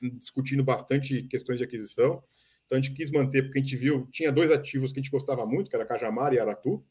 discutindo 0.00 0.64
bastante 0.64 1.22
questões 1.24 1.58
de 1.58 1.64
aquisição. 1.64 2.22
Então 2.66 2.78
a 2.78 2.80
gente 2.80 2.94
quis 2.94 3.10
manter, 3.10 3.42
porque 3.42 3.58
a 3.58 3.62
gente 3.62 3.76
viu, 3.76 4.08
tinha 4.10 4.32
dois 4.32 4.50
ativos 4.50 4.92
que 4.92 4.98
a 4.98 5.02
gente 5.02 5.12
gostava 5.12 5.46
muito, 5.46 5.70
que 5.70 5.76
era 5.76 5.84
Cajamar 5.84 6.32
e 6.32 6.40
Aratu. 6.40 6.84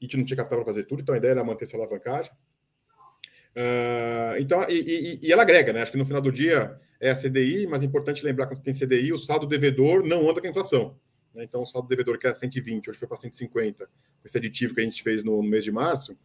E 0.00 0.04
a 0.04 0.06
gente 0.06 0.16
não 0.16 0.24
tinha 0.24 0.36
capital 0.36 0.58
para 0.58 0.66
fazer 0.66 0.84
tudo, 0.84 1.02
então 1.02 1.14
a 1.14 1.18
ideia 1.18 1.32
era 1.32 1.44
manter 1.44 1.64
essa 1.64 1.76
alavancagem. 1.76 2.32
Uh, 3.56 4.36
então, 4.40 4.64
e, 4.68 4.74
e, 4.74 5.20
e, 5.22 5.32
ela 5.32 5.42
agrega, 5.42 5.72
né? 5.72 5.82
Acho 5.82 5.92
que 5.92 5.98
no 5.98 6.06
final 6.06 6.20
do 6.20 6.32
dia 6.32 6.76
é 7.00 7.10
a 7.10 7.14
CDI, 7.14 7.66
mas 7.66 7.82
é 7.82 7.86
importante 7.86 8.24
lembrar 8.24 8.46
que 8.46 8.54
quando 8.54 8.64
tem 8.64 8.74
CDI, 8.74 9.12
o 9.12 9.18
saldo 9.18 9.46
devedor 9.46 10.04
não 10.04 10.28
anda 10.28 10.40
com 10.40 10.46
a 10.46 10.50
inflação. 10.50 10.98
Né? 11.34 11.44
Então, 11.44 11.62
o 11.62 11.66
saldo 11.66 11.86
devedor 11.86 12.18
que 12.18 12.26
era 12.26 12.34
120, 12.34 12.90
hoje 12.90 12.98
foi 12.98 13.06
para 13.06 13.16
150, 13.16 13.88
esse 14.24 14.38
aditivo 14.38 14.74
que 14.74 14.80
a 14.80 14.84
gente 14.84 15.02
fez 15.02 15.22
no, 15.22 15.42
no 15.42 15.48
mês 15.48 15.62
de 15.62 15.70
março, 15.70 16.16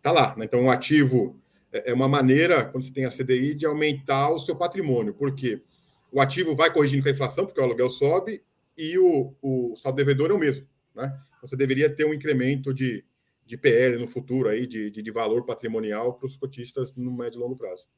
tá 0.00 0.10
lá. 0.10 0.34
Né? 0.36 0.44
Então, 0.44 0.64
o 0.64 0.70
ativo 0.70 1.40
é, 1.72 1.90
é 1.90 1.94
uma 1.94 2.08
maneira, 2.08 2.64
quando 2.64 2.84
você 2.84 2.92
tem 2.92 3.04
a 3.04 3.10
CDI, 3.10 3.54
de 3.54 3.66
aumentar 3.66 4.30
o 4.30 4.38
seu 4.38 4.56
patrimônio, 4.56 5.14
porque 5.14 5.62
o 6.10 6.20
ativo 6.20 6.54
vai 6.54 6.72
corrigindo 6.72 7.02
com 7.02 7.08
a 7.08 7.12
inflação, 7.12 7.46
porque 7.46 7.60
o 7.60 7.64
aluguel 7.64 7.90
sobe, 7.90 8.42
e 8.76 8.98
o, 8.98 9.34
o 9.40 9.74
saldo 9.76 9.96
devedor 9.96 10.30
é 10.30 10.34
o 10.34 10.38
mesmo. 10.38 10.66
Né? 10.94 11.12
Você 11.40 11.56
deveria 11.56 11.88
ter 11.88 12.04
um 12.04 12.14
incremento 12.14 12.72
de, 12.72 13.04
de 13.44 13.56
PL 13.56 13.98
no 13.98 14.06
futuro, 14.06 14.48
aí, 14.48 14.66
de, 14.66 14.90
de, 14.90 15.02
de 15.02 15.10
valor 15.10 15.44
patrimonial 15.44 16.14
para 16.14 16.26
os 16.26 16.36
cotistas 16.36 16.94
no 16.94 17.12
médio 17.12 17.38
e 17.38 17.42
longo 17.42 17.56
prazo. 17.56 17.88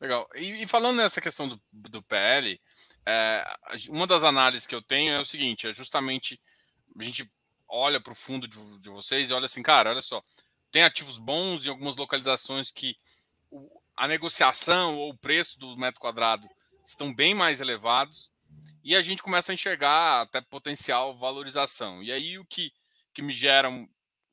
Legal. 0.00 0.28
E, 0.34 0.62
e 0.62 0.66
falando 0.66 0.96
nessa 0.96 1.20
questão 1.20 1.48
do, 1.48 1.60
do 1.72 2.02
PL, 2.02 2.60
é, 3.06 3.44
uma 3.88 4.06
das 4.06 4.24
análises 4.24 4.66
que 4.66 4.74
eu 4.74 4.82
tenho 4.82 5.12
é 5.12 5.20
o 5.20 5.24
seguinte: 5.24 5.66
é 5.66 5.74
justamente 5.74 6.40
a 6.98 7.02
gente 7.02 7.30
olha 7.68 8.00
para 8.00 8.12
o 8.12 8.16
fundo 8.16 8.48
de, 8.48 8.58
de, 8.80 8.88
vocês 8.88 9.28
e 9.28 9.32
olha 9.32 9.44
assim, 9.44 9.62
cara, 9.62 9.90
olha 9.90 10.00
só, 10.00 10.22
tem 10.70 10.82
ativos 10.82 11.18
bons 11.18 11.64
em 11.64 11.68
algumas 11.68 11.96
localizações 11.96 12.70
que 12.70 12.96
o, 13.50 13.68
a 13.96 14.08
negociação 14.08 14.96
ou 14.96 15.10
o 15.10 15.18
preço 15.18 15.58
do 15.58 15.76
metro 15.76 16.00
quadrado 16.00 16.48
estão 16.86 17.14
bem 17.14 17.34
mais 17.34 17.60
elevados 17.60 18.32
e 18.82 18.96
a 18.96 19.02
gente 19.02 19.22
começa 19.22 19.52
a 19.52 19.54
enxergar 19.54 20.22
até 20.22 20.40
potencial 20.40 21.14
valorização. 21.14 22.02
E 22.02 22.10
aí 22.10 22.38
o 22.38 22.44
que, 22.44 22.72
que 23.12 23.20
me 23.20 23.34
gera 23.34 23.70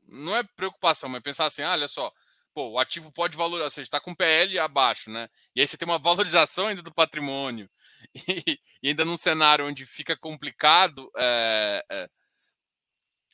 não 0.07 0.35
é 0.35 0.43
preocupação, 0.43 1.09
mas 1.09 1.21
pensar 1.23 1.45
assim, 1.45 1.63
ah, 1.63 1.71
olha 1.71 1.87
só, 1.87 2.11
pô, 2.53 2.69
o 2.71 2.79
ativo 2.79 3.11
pode 3.11 3.35
valorizar, 3.37 3.65
ou 3.65 3.69
seja, 3.69 3.87
está 3.87 3.99
com 3.99 4.15
PL 4.15 4.57
abaixo, 4.59 5.09
né? 5.11 5.29
E 5.55 5.61
aí 5.61 5.67
você 5.67 5.77
tem 5.77 5.87
uma 5.87 5.99
valorização 5.99 6.67
ainda 6.67 6.81
do 6.81 6.93
patrimônio, 6.93 7.69
e, 8.27 8.59
e 8.81 8.89
ainda 8.89 9.05
num 9.05 9.17
cenário 9.17 9.65
onde 9.67 9.85
fica 9.85 10.15
complicado 10.17 11.11
é, 11.17 11.85
é, 11.89 12.09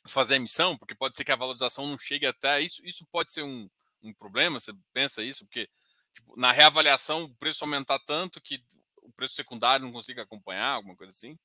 fazer 0.06 0.36
emissão, 0.36 0.76
porque 0.76 0.94
pode 0.94 1.16
ser 1.16 1.24
que 1.24 1.32
a 1.32 1.36
valorização 1.36 1.86
não 1.86 1.98
chegue 1.98 2.26
até 2.26 2.60
isso, 2.60 2.84
isso 2.84 3.06
pode 3.10 3.32
ser 3.32 3.42
um, 3.42 3.68
um 4.02 4.12
problema, 4.12 4.58
você 4.58 4.72
pensa 4.92 5.22
isso, 5.22 5.44
porque 5.46 5.68
tipo, 6.14 6.38
na 6.38 6.52
reavaliação 6.52 7.24
o 7.24 7.34
preço 7.36 7.64
aumentar 7.64 7.98
tanto 8.00 8.40
que 8.40 8.62
o 8.96 9.12
preço 9.12 9.34
secundário 9.34 9.84
não 9.84 9.92
consiga 9.92 10.22
acompanhar, 10.22 10.72
alguma 10.72 10.96
coisa 10.96 11.12
assim? 11.12 11.38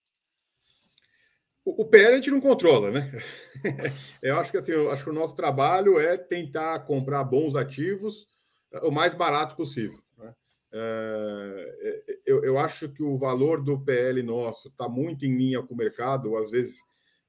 O, 1.76 1.84
PL 1.84 2.14
a 2.14 2.16
gente 2.16 2.32
não 2.32 2.40
controla, 2.40 2.92
né? 2.92 3.12
eu 4.24 4.38
acho 4.40 4.52
que 4.52 4.58
assim, 4.58 4.72
eu 4.72 4.90
acho 4.90 5.04
que 5.04 5.10
o 5.10 5.14
nosso 5.14 5.36
trabalho 5.36 6.00
é 6.00 6.18
tentar 6.18 6.80
comprar 6.86 7.26
bons 7.26 7.56
ativos 7.56 8.26
eh, 8.72 8.80
o 8.88 8.90
mais 8.92 9.14
barato 9.14 9.54
possível. 9.58 10.00
Né? 10.18 10.34
É, 10.72 12.20
eu, 12.26 12.42
eu, 12.46 12.58
acho 12.58 12.88
que 12.88 13.04
o 13.04 13.18
valor 13.18 13.62
do 13.62 13.78
PL 13.82 14.24
nosso 14.24 14.70
está 14.70 14.88
muito 14.88 15.26
em 15.26 15.36
linha 15.36 15.62
com 15.62 15.74
o 15.74 15.78
mercado, 15.78 16.38
às 16.38 16.52
vezes, 16.52 16.86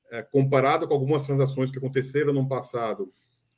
é, 0.09 0.23
comparado 0.23 0.87
com 0.87 0.95
algumas 0.95 1.27
transações 1.27 1.73
que 1.73 1.79
aconteceram 1.79 2.33
no 2.33 2.47
passado, 2.47 3.13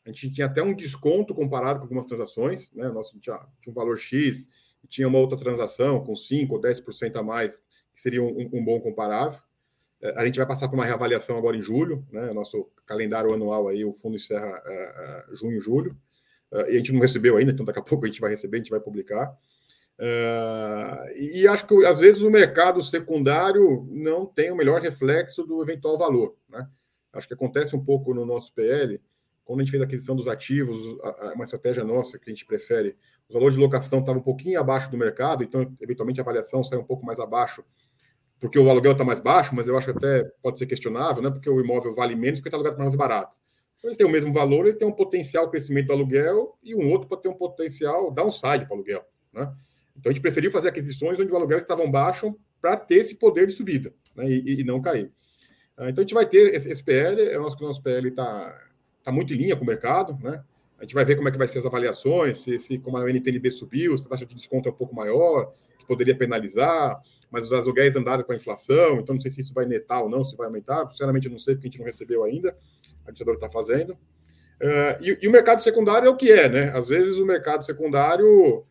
a 0.07 0.11
gente 0.11 0.33
tinha 0.33 0.47
até 0.47 0.63
um 0.63 0.75
desconto 0.75 1.35
comparado 1.35 1.79
com 1.79 1.85
algumas 1.85 2.07
transações, 2.07 2.73
né? 2.73 2.89
Nosso 2.89 3.21
tinha, 3.21 3.37
tinha 3.61 3.71
um 3.71 3.75
valor 3.75 3.99
X, 3.99 4.49
tinha 4.89 5.07
uma 5.07 5.19
outra 5.19 5.37
transação 5.37 6.03
com 6.03 6.17
5 6.17 6.55
ou 6.55 6.61
10% 6.61 7.17
a 7.17 7.23
mais, 7.23 7.59
que 7.95 8.01
seria 8.01 8.23
um, 8.23 8.49
um 8.51 8.65
bom 8.65 8.81
comparável. 8.81 9.39
É, 10.01 10.21
a 10.21 10.25
gente 10.25 10.39
vai 10.39 10.47
passar 10.47 10.69
por 10.69 10.75
uma 10.75 10.85
reavaliação 10.85 11.37
agora 11.37 11.57
em 11.57 11.63
julho, 11.63 12.07
né? 12.11 12.33
Nosso 12.33 12.69
calendário 12.87 13.33
anual 13.33 13.69
aí, 13.69 13.85
o 13.85 13.93
fundo 13.93 14.17
encerra 14.17 14.49
uh, 14.49 15.33
uh, 15.33 15.37
junho 15.37 15.61
julho. 15.61 15.97
Uh, 16.51 16.71
e 16.71 16.75
a 16.75 16.77
gente 16.77 16.93
não 16.93 17.01
recebeu 17.01 17.37
ainda, 17.37 17.53
então 17.53 17.65
daqui 17.65 17.79
a 17.79 17.83
pouco 17.85 18.05
a 18.05 18.09
gente 18.09 18.21
vai 18.21 18.31
receber, 18.31 18.57
a 18.57 18.61
gente 18.61 18.71
vai 18.71 18.81
publicar. 18.81 19.37
e 21.17 21.47
acho 21.47 21.67
que 21.67 21.85
às 21.85 21.99
vezes 21.99 22.23
o 22.23 22.31
mercado 22.31 22.83
secundário 22.83 23.87
não 23.91 24.25
tem 24.27 24.51
o 24.51 24.57
melhor 24.57 24.81
reflexo 24.81 25.45
do 25.45 25.63
eventual 25.63 25.99
valor, 25.99 26.37
né? 26.49 26.67
Acho 27.13 27.27
que 27.27 27.35
acontece 27.35 27.75
um 27.75 27.85
pouco 27.85 28.15
no 28.15 28.25
nosso 28.25 28.55
PL, 28.55 29.01
quando 29.45 29.61
a 29.61 29.63
gente 29.65 29.73
fez 29.73 29.83
a 29.83 29.85
aquisição 29.85 30.15
dos 30.15 30.29
ativos, 30.29 30.79
uma 31.35 31.43
estratégia 31.43 31.83
nossa 31.83 32.21
que 32.21 32.31
a 32.31 32.33
gente 32.33 32.47
prefere, 32.47 32.97
o 33.29 33.35
valor 33.35 33.51
de 33.51 33.59
locação 33.59 33.99
estava 33.99 34.17
um 34.17 34.23
pouquinho 34.23 34.61
abaixo 34.61 34.89
do 34.93 34.97
mercado, 34.97 35.43
então 35.43 35.77
eventualmente 35.81 36.21
a 36.21 36.23
avaliação 36.23 36.63
sai 36.63 36.79
um 36.79 36.85
pouco 36.85 37.05
mais 37.05 37.19
abaixo 37.19 37.65
porque 38.41 38.59
o 38.59 38.69
aluguel 38.71 38.93
está 38.93 39.05
mais 39.05 39.21
baixo, 39.21 39.55
mas 39.55 39.69
eu 39.69 39.77
acho 39.77 39.93
que 39.93 39.97
até 39.97 40.25
pode 40.43 40.59
ser 40.59 40.67
questionável, 40.67 41.23
né? 41.23 41.31
Porque 41.31 41.49
o 41.49 41.61
imóvel 41.61 41.95
vale 41.95 42.17
menos 42.17 42.41
porque 42.41 42.49
está 42.49 42.57
alugado 42.57 42.79
mais 42.79 42.95
barato. 42.95 43.37
Então, 43.79 43.91
ele 43.91 43.97
tem 43.97 44.07
o 44.07 44.11
mesmo 44.11 44.33
valor, 44.33 44.67
ele 44.67 44.77
tem 44.77 44.89
um 44.89 44.93
potencial 44.93 45.51
crescimento 45.51 45.87
do 45.87 45.93
aluguel 45.93 46.57
e 46.63 46.75
um 46.75 46.91
outro 46.91 47.07
pode 47.07 47.23
ter 47.23 47.29
um 47.29 47.35
potencial 47.35 48.11
downside 48.11 48.65
para 48.67 48.73
o 48.73 48.75
aluguel, 48.75 49.05
né? 49.33 49.53
Então 49.97 50.11
a 50.11 50.13
gente 50.15 50.23
preferiu 50.23 50.51
fazer 50.51 50.69
aquisições 50.69 51.21
onde 51.21 51.31
o 51.31 51.37
aluguel 51.37 51.59
estava 51.59 51.87
baixo 51.87 52.35
para 52.61 52.77
ter 52.77 52.97
esse 52.97 53.15
poder 53.15 53.47
de 53.47 53.53
subida 53.53 53.93
né? 54.17 54.29
e, 54.31 54.61
e, 54.61 54.65
não 54.65 54.81
cair. 54.81 55.13
Ah, 55.77 55.91
então 55.91 56.03
a 56.03 56.05
gente 56.07 56.15
vai 56.15 56.27
ter 56.27 56.55
esse, 56.55 56.71
esse 56.71 56.83
PL, 56.83 57.23
é 57.23 57.39
o 57.39 57.43
nosso, 57.43 57.63
nosso 57.63 57.83
PL 57.83 58.09
está 58.09 58.59
tá 59.03 59.13
muito 59.13 59.35
em 59.35 59.37
linha 59.37 59.57
com 59.57 59.65
o 59.65 59.67
mercado, 59.67 60.17
né? 60.23 60.43
A 60.79 60.85
gente 60.85 60.95
vai 60.95 61.05
ver 61.05 61.17
como 61.17 61.29
é 61.29 61.31
que 61.31 61.37
vai 61.37 61.47
ser 61.47 61.59
as 61.59 61.67
avaliações, 61.67 62.39
se, 62.39 62.59
se 62.59 62.79
como 62.79 62.97
a 62.97 63.11
NTNB 63.11 63.51
subiu, 63.51 63.99
se 63.99 64.07
a 64.07 64.11
taxa 64.11 64.25
de 64.25 64.35
desconto 64.35 64.69
é 64.71 64.73
um 64.73 64.75
pouco 64.75 64.95
maior, 64.95 65.53
poderia 65.91 66.17
penalizar 66.17 67.01
mas 67.31 67.45
os 67.45 67.53
aluguéis 67.53 67.95
andaram 67.95 68.25
com 68.25 68.33
a 68.33 68.37
inflação, 68.37 68.99
então 68.99 69.15
não 69.15 69.21
sei 69.21 69.31
se 69.31 69.41
isso 69.41 69.55
vai 69.55 69.65
netar 69.65 70.03
ou 70.03 70.09
não, 70.09 70.25
se 70.25 70.37
vai 70.37 70.47
aumentar. 70.47 70.91
Sinceramente, 70.91 71.27
eu 71.27 71.33
não 71.33 71.39
sei, 71.39 71.55
porque 71.55 71.69
a 71.69 71.71
gente 71.71 71.79
não 71.79 71.87
recebeu 71.87 72.25
ainda, 72.25 72.51
a 72.51 73.11
administradora 73.11 73.37
está 73.37 73.49
fazendo. 73.49 73.93
Uh, 73.93 74.99
e, 75.01 75.19
e, 75.23 75.29
o 75.29 75.31
mercado 75.31 75.63
secundário 75.63 76.07
é 76.07 76.11
o 76.11 76.17
que 76.17 76.31
é, 76.31 76.49
né? 76.49 76.71
Às 76.75 76.89
vezes 76.89 77.19
o 77.19 77.25
mercado 77.25 77.65
secundário 77.65 78.59
uh, 78.59 78.65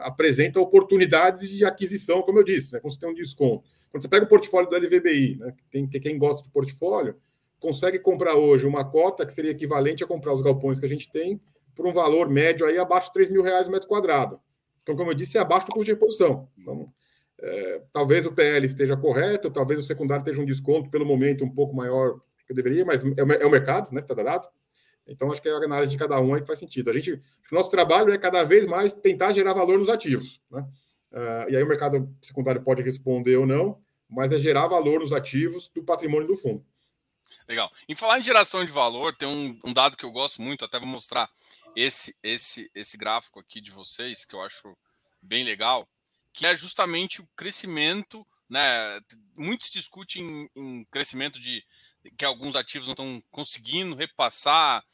apresenta 0.00 0.60
oportunidades 0.60 1.48
de 1.48 1.64
aquisição, 1.64 2.22
como 2.22 2.40
eu 2.40 2.44
disse, 2.44 2.72
né? 2.72 2.80
Quando 2.80 2.92
você 2.92 3.00
tem 3.00 3.08
um 3.08 3.14
desconto. 3.14 3.64
Quando 3.90 4.02
você 4.02 4.08
pega 4.08 4.26
o 4.26 4.28
portfólio 4.28 4.68
do 4.68 4.76
LVBI, 4.76 5.36
né? 5.38 5.54
Quem, 5.70 5.88
quem 5.88 6.18
gosta 6.18 6.42
de 6.42 6.50
portfólio, 6.50 7.16
consegue 7.58 7.98
comprar 7.98 8.34
hoje 8.34 8.66
uma 8.66 8.84
cota 8.84 9.24
que 9.24 9.32
seria 9.32 9.52
equivalente 9.52 10.04
a 10.04 10.06
comprar 10.06 10.34
os 10.34 10.42
galpões 10.42 10.78
que 10.78 10.86
a 10.86 10.88
gente 10.88 11.10
tem 11.10 11.40
por 11.74 11.86
um 11.86 11.92
valor 11.92 12.28
médio 12.28 12.66
aí 12.66 12.76
abaixo 12.78 13.08
de 13.08 13.14
3 13.14 13.30
mil 13.30 13.42
reais 13.42 13.68
o 13.68 13.70
metro 13.70 13.88
quadrado. 13.88 14.38
Então, 14.86 14.94
como 14.94 15.10
eu 15.10 15.14
disse, 15.14 15.36
é 15.36 15.40
abaixo 15.40 15.66
do 15.66 15.72
custo 15.72 15.86
de 15.86 15.90
reposição. 15.94 16.48
Então, 16.56 16.92
é, 17.40 17.82
talvez 17.92 18.24
o 18.24 18.32
PL 18.32 18.64
esteja 18.64 18.96
correto, 18.96 19.50
talvez 19.50 19.80
o 19.80 19.82
secundário 19.82 20.22
esteja 20.22 20.40
um 20.40 20.46
desconto 20.46 20.88
pelo 20.88 21.04
momento 21.04 21.44
um 21.44 21.50
pouco 21.50 21.74
maior 21.74 22.20
que 22.46 22.52
eu 22.52 22.54
deveria, 22.54 22.84
mas 22.84 23.02
é, 23.02 23.24
o 23.24 23.32
é 23.32 23.50
mercado, 23.50 23.92
né? 23.92 24.00
Está 24.00 24.14
dado. 24.14 24.48
Então, 25.04 25.32
acho 25.32 25.42
que 25.42 25.48
é 25.48 25.52
a 25.52 25.56
análise 25.56 25.90
de 25.90 25.98
cada 25.98 26.20
um 26.20 26.34
aí 26.34 26.40
que 26.40 26.46
faz 26.46 26.60
sentido. 26.60 26.88
A 26.88 26.92
gente, 26.92 27.14
o 27.14 27.20
nosso 27.54 27.68
trabalho 27.68 28.12
é 28.12 28.18
cada 28.18 28.44
vez 28.44 28.64
mais 28.64 28.92
tentar 28.92 29.32
gerar 29.32 29.54
valor 29.54 29.76
nos 29.76 29.88
ativos. 29.88 30.40
Né? 30.48 30.64
Uh, 31.12 31.50
e 31.50 31.56
aí 31.56 31.62
o 31.64 31.68
mercado 31.68 32.08
secundário 32.22 32.62
pode 32.62 32.80
responder 32.82 33.36
ou 33.36 33.46
não, 33.46 33.80
mas 34.08 34.30
é 34.30 34.38
gerar 34.38 34.68
valor 34.68 35.00
nos 35.00 35.12
ativos 35.12 35.68
do 35.74 35.82
patrimônio 35.82 36.28
do 36.28 36.36
fundo. 36.36 36.64
Legal. 37.48 37.70
Em 37.88 37.94
falar 37.94 38.20
em 38.20 38.24
geração 38.24 38.64
de 38.64 38.70
valor, 38.70 39.14
tem 39.16 39.28
um, 39.28 39.58
um, 39.64 39.72
dado 39.72 39.96
que 39.96 40.04
eu 40.04 40.12
gosto 40.12 40.40
muito, 40.40 40.64
até 40.64 40.78
vou 40.78 40.88
mostrar 40.88 41.28
esse, 41.76 42.16
esse, 42.22 42.68
esse 42.74 42.96
gráfico 42.96 43.38
aqui 43.38 43.60
de 43.60 43.70
vocês, 43.70 44.24
que 44.24 44.34
eu 44.34 44.42
acho 44.42 44.76
bem 45.22 45.44
legal 45.44 45.88
que 46.36 46.46
é 46.46 46.54
justamente 46.54 47.22
o 47.22 47.28
crescimento, 47.34 48.24
né? 48.48 49.00
Muitos 49.34 49.70
discutem 49.70 50.22
em, 50.22 50.48
em 50.54 50.84
crescimento 50.84 51.40
de 51.40 51.64
que 52.16 52.26
alguns 52.26 52.54
ativos 52.54 52.86
não 52.86 52.92
estão 52.92 53.22
conseguindo 53.30 53.96
repassar 53.96 54.84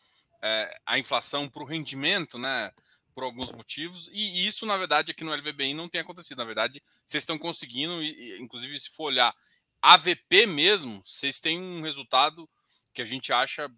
é, 0.40 0.72
a 0.86 1.00
inflação 1.00 1.48
para 1.48 1.64
o 1.64 1.66
rendimento, 1.66 2.38
né? 2.38 2.72
Por 3.12 3.24
alguns 3.24 3.50
motivos, 3.50 4.08
e 4.10 4.46
isso, 4.46 4.64
na 4.64 4.76
verdade, 4.78 5.10
aqui 5.10 5.22
no 5.22 5.34
LVBI 5.34 5.74
não 5.74 5.88
tem 5.88 6.00
acontecido. 6.00 6.38
Na 6.38 6.44
verdade, 6.44 6.82
vocês 7.04 7.22
estão 7.22 7.36
conseguindo, 7.36 8.00
e, 8.02 8.40
inclusive, 8.40 8.78
se 8.78 8.88
for 8.88 9.06
olhar 9.06 9.34
AVP 9.82 10.46
mesmo, 10.46 11.02
vocês 11.04 11.40
têm 11.40 11.60
um 11.60 11.82
resultado 11.82 12.48
que 12.94 13.02
a 13.02 13.04
gente 13.04 13.32
acha 13.32 13.68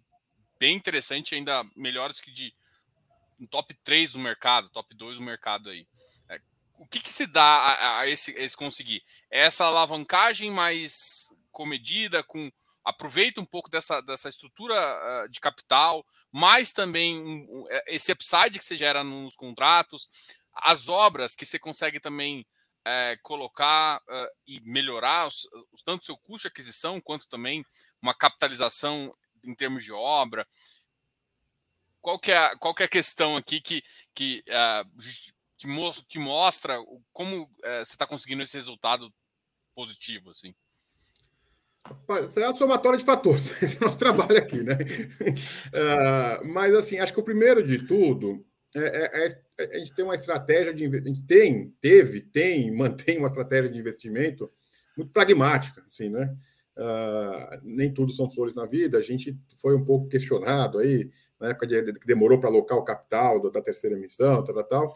bem 0.57 0.75
interessante, 0.75 1.35
ainda 1.35 1.65
melhores 1.75 2.21
que 2.21 2.31
de 2.31 2.53
um 3.39 3.47
top 3.47 3.73
3 3.83 4.13
do 4.13 4.19
mercado, 4.19 4.69
top 4.69 4.95
2 4.95 5.17
do 5.17 5.23
mercado 5.23 5.69
aí 5.69 5.87
o 6.77 6.85
que, 6.87 6.99
que 6.99 7.11
se 7.11 7.25
dá 7.25 7.41
a, 7.41 7.99
a 7.99 8.07
esse, 8.07 8.31
a 8.37 8.41
esse 8.41 8.55
conseguir? 8.55 9.03
É 9.31 9.41
essa 9.45 9.65
alavancagem 9.65 10.51
mais 10.51 11.33
comedida, 11.51 12.23
com 12.23 12.51
aproveita 12.83 13.41
um 13.41 13.45
pouco 13.45 13.69
dessa, 13.69 14.01
dessa 14.01 14.29
estrutura 14.29 14.75
uh, 14.75 15.29
de 15.29 15.39
capital, 15.39 16.05
mais 16.31 16.71
também 16.71 17.17
um, 17.17 17.65
é, 17.69 17.95
esse 17.95 18.11
upside 18.11 18.59
que 18.59 18.65
você 18.65 18.77
gera 18.77 19.03
nos 19.03 19.35
contratos, 19.35 20.07
as 20.53 20.87
obras 20.87 21.35
que 21.35 21.45
você 21.45 21.57
consegue 21.57 21.99
também 21.99 22.45
é, 22.85 23.17
colocar 23.23 23.99
uh, 24.07 24.27
e 24.45 24.61
melhorar 24.61 25.27
os, 25.27 25.47
tanto 25.83 26.05
seu 26.05 26.15
custo 26.15 26.47
de 26.47 26.51
aquisição 26.51 27.01
quanto 27.01 27.27
também 27.27 27.65
uma 27.99 28.13
capitalização 28.13 29.11
em 29.43 29.55
termos 29.55 29.83
de 29.83 29.91
obra. 29.91 30.47
Qual 32.05 32.19
que 32.19 32.31
é, 32.31 32.37
a, 32.37 32.55
qual 32.59 32.75
que 32.75 32.83
é 32.83 32.85
a 32.85 32.89
questão 32.89 33.35
aqui 33.35 33.59
que, 33.59 33.81
que, 34.13 34.43
uh, 34.47 34.87
que, 35.57 35.65
mo 35.65 35.91
que 36.07 36.19
mostra 36.19 36.77
como 37.11 37.45
uh, 37.45 37.49
você 37.79 37.93
está 37.93 38.05
conseguindo 38.05 38.43
esse 38.43 38.55
resultado 38.55 39.11
positivo? 39.73 40.29
Assim? 40.29 40.53
Isso 42.23 42.39
é 42.39 42.43
a 42.43 42.53
somatória 42.53 42.99
de 42.99 43.03
fatores, 43.03 43.49
esse 43.59 43.77
é 43.77 43.79
o 43.79 43.87
nosso 43.87 43.97
trabalho 43.97 44.37
aqui, 44.37 44.61
né? 44.61 44.77
Uh, 45.73 46.45
mas, 46.53 46.75
assim, 46.75 46.99
acho 46.99 47.11
que 47.11 47.19
o 47.19 47.23
primeiro 47.23 47.63
de 47.63 47.87
tudo 47.87 48.45
é, 48.75 49.25
é, 49.25 49.27
é, 49.57 49.75
a 49.75 49.79
gente 49.79 49.95
tem 49.95 50.05
uma 50.05 50.13
estratégia 50.13 50.75
de 50.75 50.83
investimento, 50.83 51.25
tem, 51.25 51.73
teve, 51.81 52.21
tem, 52.21 52.69
mantém 52.77 53.17
uma 53.17 53.29
estratégia 53.29 53.71
de 53.71 53.79
investimento 53.79 54.47
muito 54.95 55.11
pragmática, 55.11 55.83
assim, 55.87 56.09
né? 56.09 56.37
Uh, 56.77 57.59
nem 57.63 57.93
tudo 57.93 58.11
são 58.11 58.29
flores 58.29 58.53
na 58.53 58.65
vida, 58.65 58.97
a 58.97 59.01
gente 59.01 59.37
foi 59.61 59.75
um 59.75 59.85
pouco 59.85 60.09
questionado 60.09 60.79
aí, 60.79 61.09
na 61.39 61.49
época 61.49 61.67
de, 61.67 61.93
que 61.93 62.05
demorou 62.05 62.37
para 62.37 62.49
alocar 62.49 62.77
o 62.77 62.83
capital 62.83 63.49
da 63.49 63.61
terceira 63.61 63.95
emissão, 63.95 64.43
tal, 64.43 64.55
tal, 64.55 64.63
tal. 64.65 64.93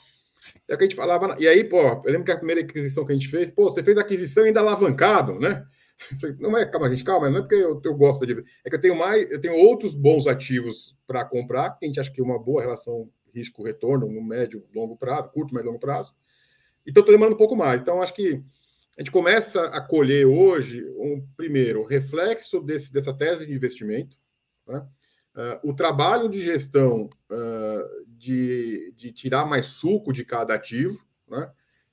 É 0.67 0.75
que 0.75 0.83
a 0.83 0.87
gente 0.87 0.95
falava, 0.95 1.35
e 1.39 1.47
aí, 1.47 1.63
pô, 1.63 1.77
eu 1.79 2.03
lembro 2.05 2.23
que 2.23 2.31
a 2.31 2.37
primeira 2.37 2.61
aquisição 2.61 3.05
que 3.05 3.11
a 3.11 3.15
gente 3.15 3.27
fez, 3.27 3.51
pô, 3.51 3.69
você 3.69 3.83
fez 3.83 3.97
a 3.97 4.01
aquisição 4.01 4.43
ainda 4.43 4.59
alavancado, 4.59 5.39
né? 5.39 5.65
Não 6.39 6.57
é, 6.57 6.65
calma, 6.65 6.89
gente, 6.89 7.03
calma, 7.03 7.29
não 7.29 7.39
é 7.39 7.41
porque 7.41 7.55
eu, 7.55 7.81
eu 7.83 7.93
gosto 7.93 8.25
de. 8.25 8.41
É 8.63 8.69
que 8.69 8.75
eu 8.75 8.81
tenho 8.81 8.95
mais, 8.95 9.29
eu 9.29 9.39
tenho 9.39 9.55
outros 9.55 9.93
bons 9.93 10.27
ativos 10.27 10.97
para 11.05 11.25
comprar, 11.25 11.71
que 11.71 11.85
a 11.85 11.87
gente 11.87 11.99
acha 11.99 12.11
que 12.11 12.21
é 12.21 12.23
uma 12.23 12.39
boa 12.39 12.61
relação 12.61 13.09
risco-retorno 13.33 14.07
no 14.07 14.23
médio, 14.23 14.65
longo 14.73 14.95
prazo, 14.95 15.29
curto, 15.29 15.53
médio 15.53 15.67
longo 15.67 15.79
prazo. 15.79 16.13
Então, 16.87 17.01
estou 17.01 17.13
demandando 17.13 17.35
um 17.35 17.37
pouco 17.37 17.55
mais. 17.55 17.81
Então, 17.81 18.01
acho 18.01 18.13
que 18.13 18.41
a 18.99 19.01
gente 19.01 19.11
começa 19.11 19.63
a 19.67 19.79
colher 19.79 20.25
hoje, 20.25 20.85
um 20.97 21.25
primeiro, 21.37 21.85
reflexo 21.85 22.59
desse, 22.59 22.91
dessa 22.91 23.13
tese 23.13 23.45
de 23.45 23.53
investimento, 23.53 24.17
né? 24.67 24.85
uh, 25.37 25.69
o 25.69 25.73
trabalho 25.73 26.27
de 26.27 26.41
gestão 26.41 27.09
uh, 27.31 28.05
de, 28.05 28.93
de 28.97 29.13
tirar 29.13 29.45
mais 29.45 29.67
suco 29.67 30.11
de 30.11 30.25
cada 30.25 30.53
ativo, 30.53 30.99
né? 31.29 31.49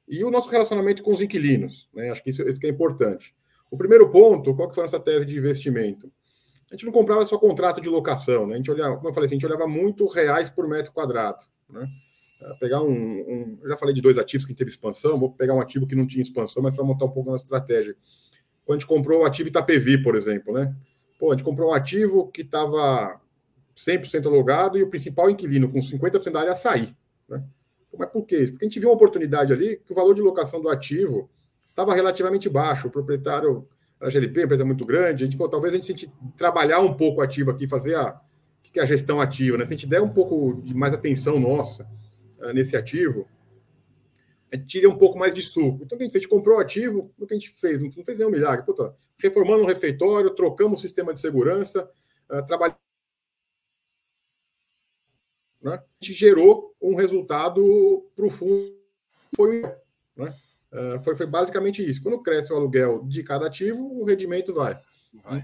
e 0.09 0.25
o 0.25 0.33
nosso 0.33 0.49
relacionamento 0.49 1.01
com 1.01 1.13
os 1.13 1.21
inquilinos. 1.21 1.89
Né? 1.95 2.11
Acho 2.11 2.25
que 2.25 2.31
isso, 2.31 2.43
isso 2.43 2.59
que 2.59 2.67
é 2.67 2.71
importante. 2.71 3.37
O 3.71 3.77
primeiro 3.77 4.11
ponto, 4.11 4.53
qual 4.57 4.69
que 4.69 4.75
foi 4.75 4.83
a 4.83 4.87
nossa 4.87 4.99
tese 4.99 5.25
de 5.25 5.39
investimento? 5.39 6.13
A 6.69 6.75
gente 6.75 6.87
não 6.87 6.93
comprava 6.93 7.25
só 7.25 7.39
contrato 7.39 7.81
de 7.81 7.89
locação, 7.89 8.49
né? 8.49 8.55
A 8.55 8.57
gente 8.57 8.71
olhava, 8.73 8.97
como 8.97 9.09
eu 9.09 9.15
falei, 9.15 9.27
assim, 9.27 9.37
a 9.37 9.39
gente 9.39 9.47
olhava 9.47 9.69
muito 9.69 10.09
reais 10.09 10.51
por 10.51 10.69
metro 10.69 10.93
quadrado, 10.93 11.45
né? 11.71 11.89
É, 12.41 12.53
pegar 12.55 12.83
um, 12.83 12.93
um, 12.93 13.59
já 13.65 13.77
falei 13.77 13.95
de 13.95 14.03
dois 14.03 14.19
ativos 14.19 14.45
que 14.45 14.55
teve 14.55 14.71
expansão, 14.71 15.19
vou 15.19 15.33
pegar 15.33 15.55
um 15.55 15.61
ativo 15.61 15.87
que 15.87 15.95
não 15.95 16.07
tinha 16.07 16.21
expansão, 16.21 16.63
mas 16.63 16.75
para 16.75 16.85
montar 16.85 17.07
um 17.07 17.11
pouco 17.11 17.33
a 17.33 17.37
estratégia. 17.37 17.97
Quando 18.65 18.77
a 18.77 18.81
gente 18.81 18.89
comprou 18.89 19.23
o 19.23 19.25
ativo 19.25 19.49
Itapevi, 19.49 20.03
por 20.03 20.17
exemplo, 20.17 20.53
né? 20.53 20.75
Pô, 21.19 21.31
a 21.31 21.37
gente 21.37 21.45
comprou 21.45 21.71
um 21.71 21.73
ativo 21.73 22.31
que 22.31 22.43
estava 22.43 23.21
100% 23.75 24.27
alugado 24.27 24.77
e 24.77 24.83
o 24.83 24.91
principal 24.91 25.31
inquilino 25.31 25.71
com 25.71 25.79
50% 25.79 26.31
da 26.31 26.41
área 26.41 26.53
a 26.53 26.57
sair, 26.57 26.95
né? 27.29 27.43
Mas 27.99 28.11
por 28.11 28.27
que 28.27 28.37
isso? 28.37 28.53
Porque 28.53 28.67
a 28.67 28.69
gente 28.69 28.79
viu 28.79 28.91
uma 28.91 28.95
oportunidade 28.95 29.53
ali 29.53 29.79
que 29.79 29.93
o 29.93 29.97
valor 29.97 30.15
de 30.15 30.21
locação 30.21 30.61
do 30.61 30.69
ativo 30.69 31.31
estava 31.67 31.95
relativamente 31.95 32.47
baixo. 32.47 32.89
O 32.89 32.91
proprietário, 32.91 33.67
a 33.99 34.11
GLP, 34.11 34.43
empresa 34.43 34.67
muito 34.67 34.85
grande, 34.85 35.25
a 35.25 35.27
gente 35.27 35.39
falou, 35.39 35.51
talvez 35.51 35.73
a 35.73 35.77
gente 35.77 35.87
sente 35.87 36.13
trabalhar 36.37 36.81
um 36.81 36.93
pouco 36.93 37.23
ativo 37.23 37.51
aqui, 37.51 37.67
fazer 37.67 37.95
a, 37.95 38.21
que 38.63 38.79
é 38.79 38.83
a 38.83 38.87
gestão 38.87 39.19
ativa, 39.19 39.57
né? 39.57 39.65
Se 39.65 39.73
a 39.73 39.77
gente 39.77 39.87
der 39.87 40.03
um 40.03 40.11
pouco 40.11 40.61
de 40.63 40.75
mais 40.75 40.93
atenção 40.93 41.41
nossa 41.41 41.89
nesse 42.53 42.77
ativo, 42.77 43.29
a 44.53 44.57
gente 44.57 44.69
tira 44.69 44.89
um 44.89 44.97
pouco 44.97 45.19
mais 45.19 45.35
de 45.35 45.43
suco. 45.43 45.83
Então, 45.83 45.97
o 45.97 45.99
que 45.99 46.05
a 46.05 46.07
gente 46.07 46.13
fez? 46.13 46.15
A 46.15 46.19
gente 46.19 46.29
comprou 46.29 46.57
o 46.57 46.61
ativo, 46.61 47.13
o 47.19 47.27
que 47.27 47.35
a 47.35 47.39
gente 47.39 47.51
fez? 47.53 47.83
Não, 47.83 47.91
fez 48.05 48.19
nenhum 48.19 48.31
milagre. 48.31 48.65
Puta, 48.65 48.95
reformando 49.21 49.65
um 49.65 49.67
refeitório, 49.67 50.35
trocamos 50.35 50.79
o 50.79 50.83
sistema 50.83 51.13
de 51.13 51.21
segurança, 51.21 51.91
uh, 52.31 52.47
trabalhamos. 52.47 52.81
Né? 55.61 55.75
A 55.75 56.05
gente 56.05 56.17
gerou 56.17 56.75
um 56.81 56.95
resultado 56.95 58.09
para 58.15 58.27
o 58.27 58.31
fundo. 58.31 58.77
Foi, 59.35 59.63
né? 60.17 60.35
Uh, 60.73 61.03
foi, 61.03 61.17
foi, 61.17 61.27
basicamente 61.27 61.85
isso. 61.85 62.03
Quando 62.03 62.23
cresce 62.23 62.53
o 62.53 62.57
aluguel 62.57 63.05
de 63.05 63.23
cada 63.23 63.47
ativo, 63.47 63.83
o 64.01 64.05
rendimento 64.05 64.55
vai. 64.55 64.79
vai. 65.25 65.43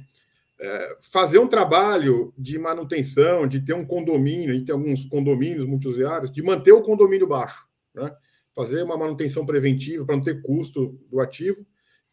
É, 0.64 0.96
fazer 1.10 1.40
um 1.40 1.48
trabalho 1.48 2.32
de 2.38 2.56
manutenção, 2.56 3.48
de 3.48 3.60
ter 3.60 3.74
um 3.74 3.84
condomínio, 3.84 4.56
de 4.56 4.64
ter 4.64 4.70
alguns 4.70 5.04
condomínios 5.04 5.64
multiusuários, 5.64 6.30
de 6.30 6.40
manter 6.40 6.70
o 6.70 6.82
condomínio 6.82 7.26
baixo. 7.26 7.66
Né? 7.92 8.14
Fazer 8.54 8.82
uma 8.84 8.96
manutenção 8.96 9.44
preventiva 9.44 10.06
para 10.06 10.14
não 10.14 10.22
ter 10.22 10.40
custo 10.40 10.96
do 11.10 11.18
ativo, 11.18 11.66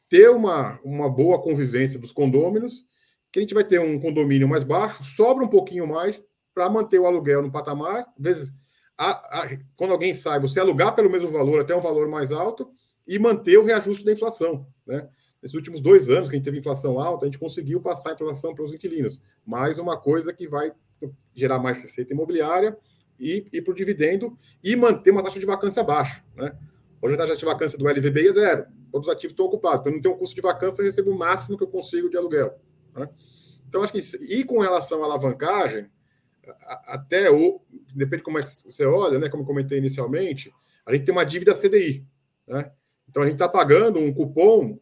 ter 0.10 0.30
uma, 0.32 0.80
uma 0.84 1.08
boa 1.08 1.40
convivência 1.40 2.00
dos 2.00 2.12
condôminos, 2.12 2.86
que 3.32 3.38
a 3.38 3.42
gente 3.44 3.54
vai 3.54 3.64
ter 3.64 3.80
um 3.80 4.00
condomínio 4.00 4.48
mais 4.48 4.64
baixo, 4.64 5.04
sobra 5.04 5.46
um 5.46 5.50
pouquinho 5.50 5.86
mais 5.86 6.24
para 6.52 6.68
manter 6.68 6.98
o 6.98 7.06
aluguel 7.06 7.44
no 7.44 7.52
patamar. 7.52 8.00
Às 8.18 8.24
vezes, 8.24 8.54
a, 8.98 9.44
a, 9.44 9.58
quando 9.76 9.92
alguém 9.92 10.16
sai, 10.16 10.40
você 10.40 10.60
alugar 10.60 10.96
pelo 10.96 11.10
mesmo 11.10 11.30
valor 11.30 11.60
até 11.60 11.76
um 11.76 11.82
valor 11.82 12.10
mais 12.10 12.32
alto, 12.32 12.68
e 13.08 13.18
manter 13.18 13.58
o 13.58 13.64
reajuste 13.64 14.06
da 14.06 14.12
inflação. 14.12 14.68
Né? 14.86 15.08
Nesses 15.42 15.56
últimos 15.56 15.82
dois 15.82 16.10
anos 16.10 16.30
que 16.30 16.36
a 16.36 16.38
gente 16.38 16.46
teve 16.46 16.60
inflação 16.60 17.00
alta, 17.00 17.26
a 17.26 17.28
gente 17.28 17.40
conseguiu 17.40 17.82
passar 17.82 18.12
a 18.12 18.14
inflação 18.14 18.54
para 18.54 18.64
os 18.64 18.74
inquilinos. 18.74 19.22
Mais 19.46 19.78
uma 19.78 19.98
coisa 19.98 20.34
que 20.34 20.48
vai 20.48 20.72
gerar 21.34 21.60
mais 21.60 21.82
receita 21.82 22.14
imobiliária 22.14 22.78
e, 23.18 23.46
e 23.52 23.62
para 23.62 23.72
o 23.72 23.76
dividendo 23.76 24.38
e 24.64 24.76
manter 24.76 25.12
uma 25.12 25.24
taxa 25.24 25.40
de 25.40 25.46
vacância 25.46 25.84
baixa. 25.84 26.24
Né? 26.36 26.58
Hoje 27.02 27.16
a 27.16 27.18
taxa 27.18 27.36
de 27.36 27.46
vacância 27.46 27.78
do 27.78 27.86
LVBI 27.88 28.28
é 28.28 28.34
zero. 28.34 28.66
Todos 28.92 29.08
os 29.08 29.14
ativos 29.14 29.32
estão 29.32 29.46
ocupados. 29.46 29.80
Então, 29.82 29.94
não 29.94 30.02
tem 30.02 30.12
um 30.12 30.18
custo 30.18 30.36
de 30.36 30.42
vacância, 30.42 30.82
eu 30.82 30.86
recebo 30.86 31.12
o 31.12 31.18
máximo 31.18 31.58
que 31.58 31.64
eu 31.64 31.68
consigo 31.68 32.10
de 32.10 32.18
aluguel. 32.18 32.60
Né? 32.96 33.10
Então, 33.68 33.82
acho 33.84 33.94
que. 33.94 34.00
E 34.26 34.44
com 34.44 34.60
relação 34.60 35.04
à 35.04 35.06
alavancagem, 35.06 35.90
até 36.88 37.32
o. 37.32 37.62
Depende 37.94 38.18
de 38.18 38.24
como 38.24 38.40
é 38.40 38.44
que 38.44 38.50
você 38.50 38.86
olha, 38.86 39.20
né? 39.20 39.30
Como 39.30 39.44
eu 39.44 39.48
comentei 39.48 39.78
inicialmente, 39.78 40.52
a 40.86 40.92
gente 40.94 41.06
tem 41.06 41.14
uma 41.14 41.24
dívida 41.24 41.54
CDI. 41.54 42.06
Né? 42.48 42.72
Então 43.08 43.24
a 43.24 43.26
gente 43.26 43.36
está 43.36 43.48
pagando 43.48 44.00
um 44.00 44.14
cupom 44.14 44.80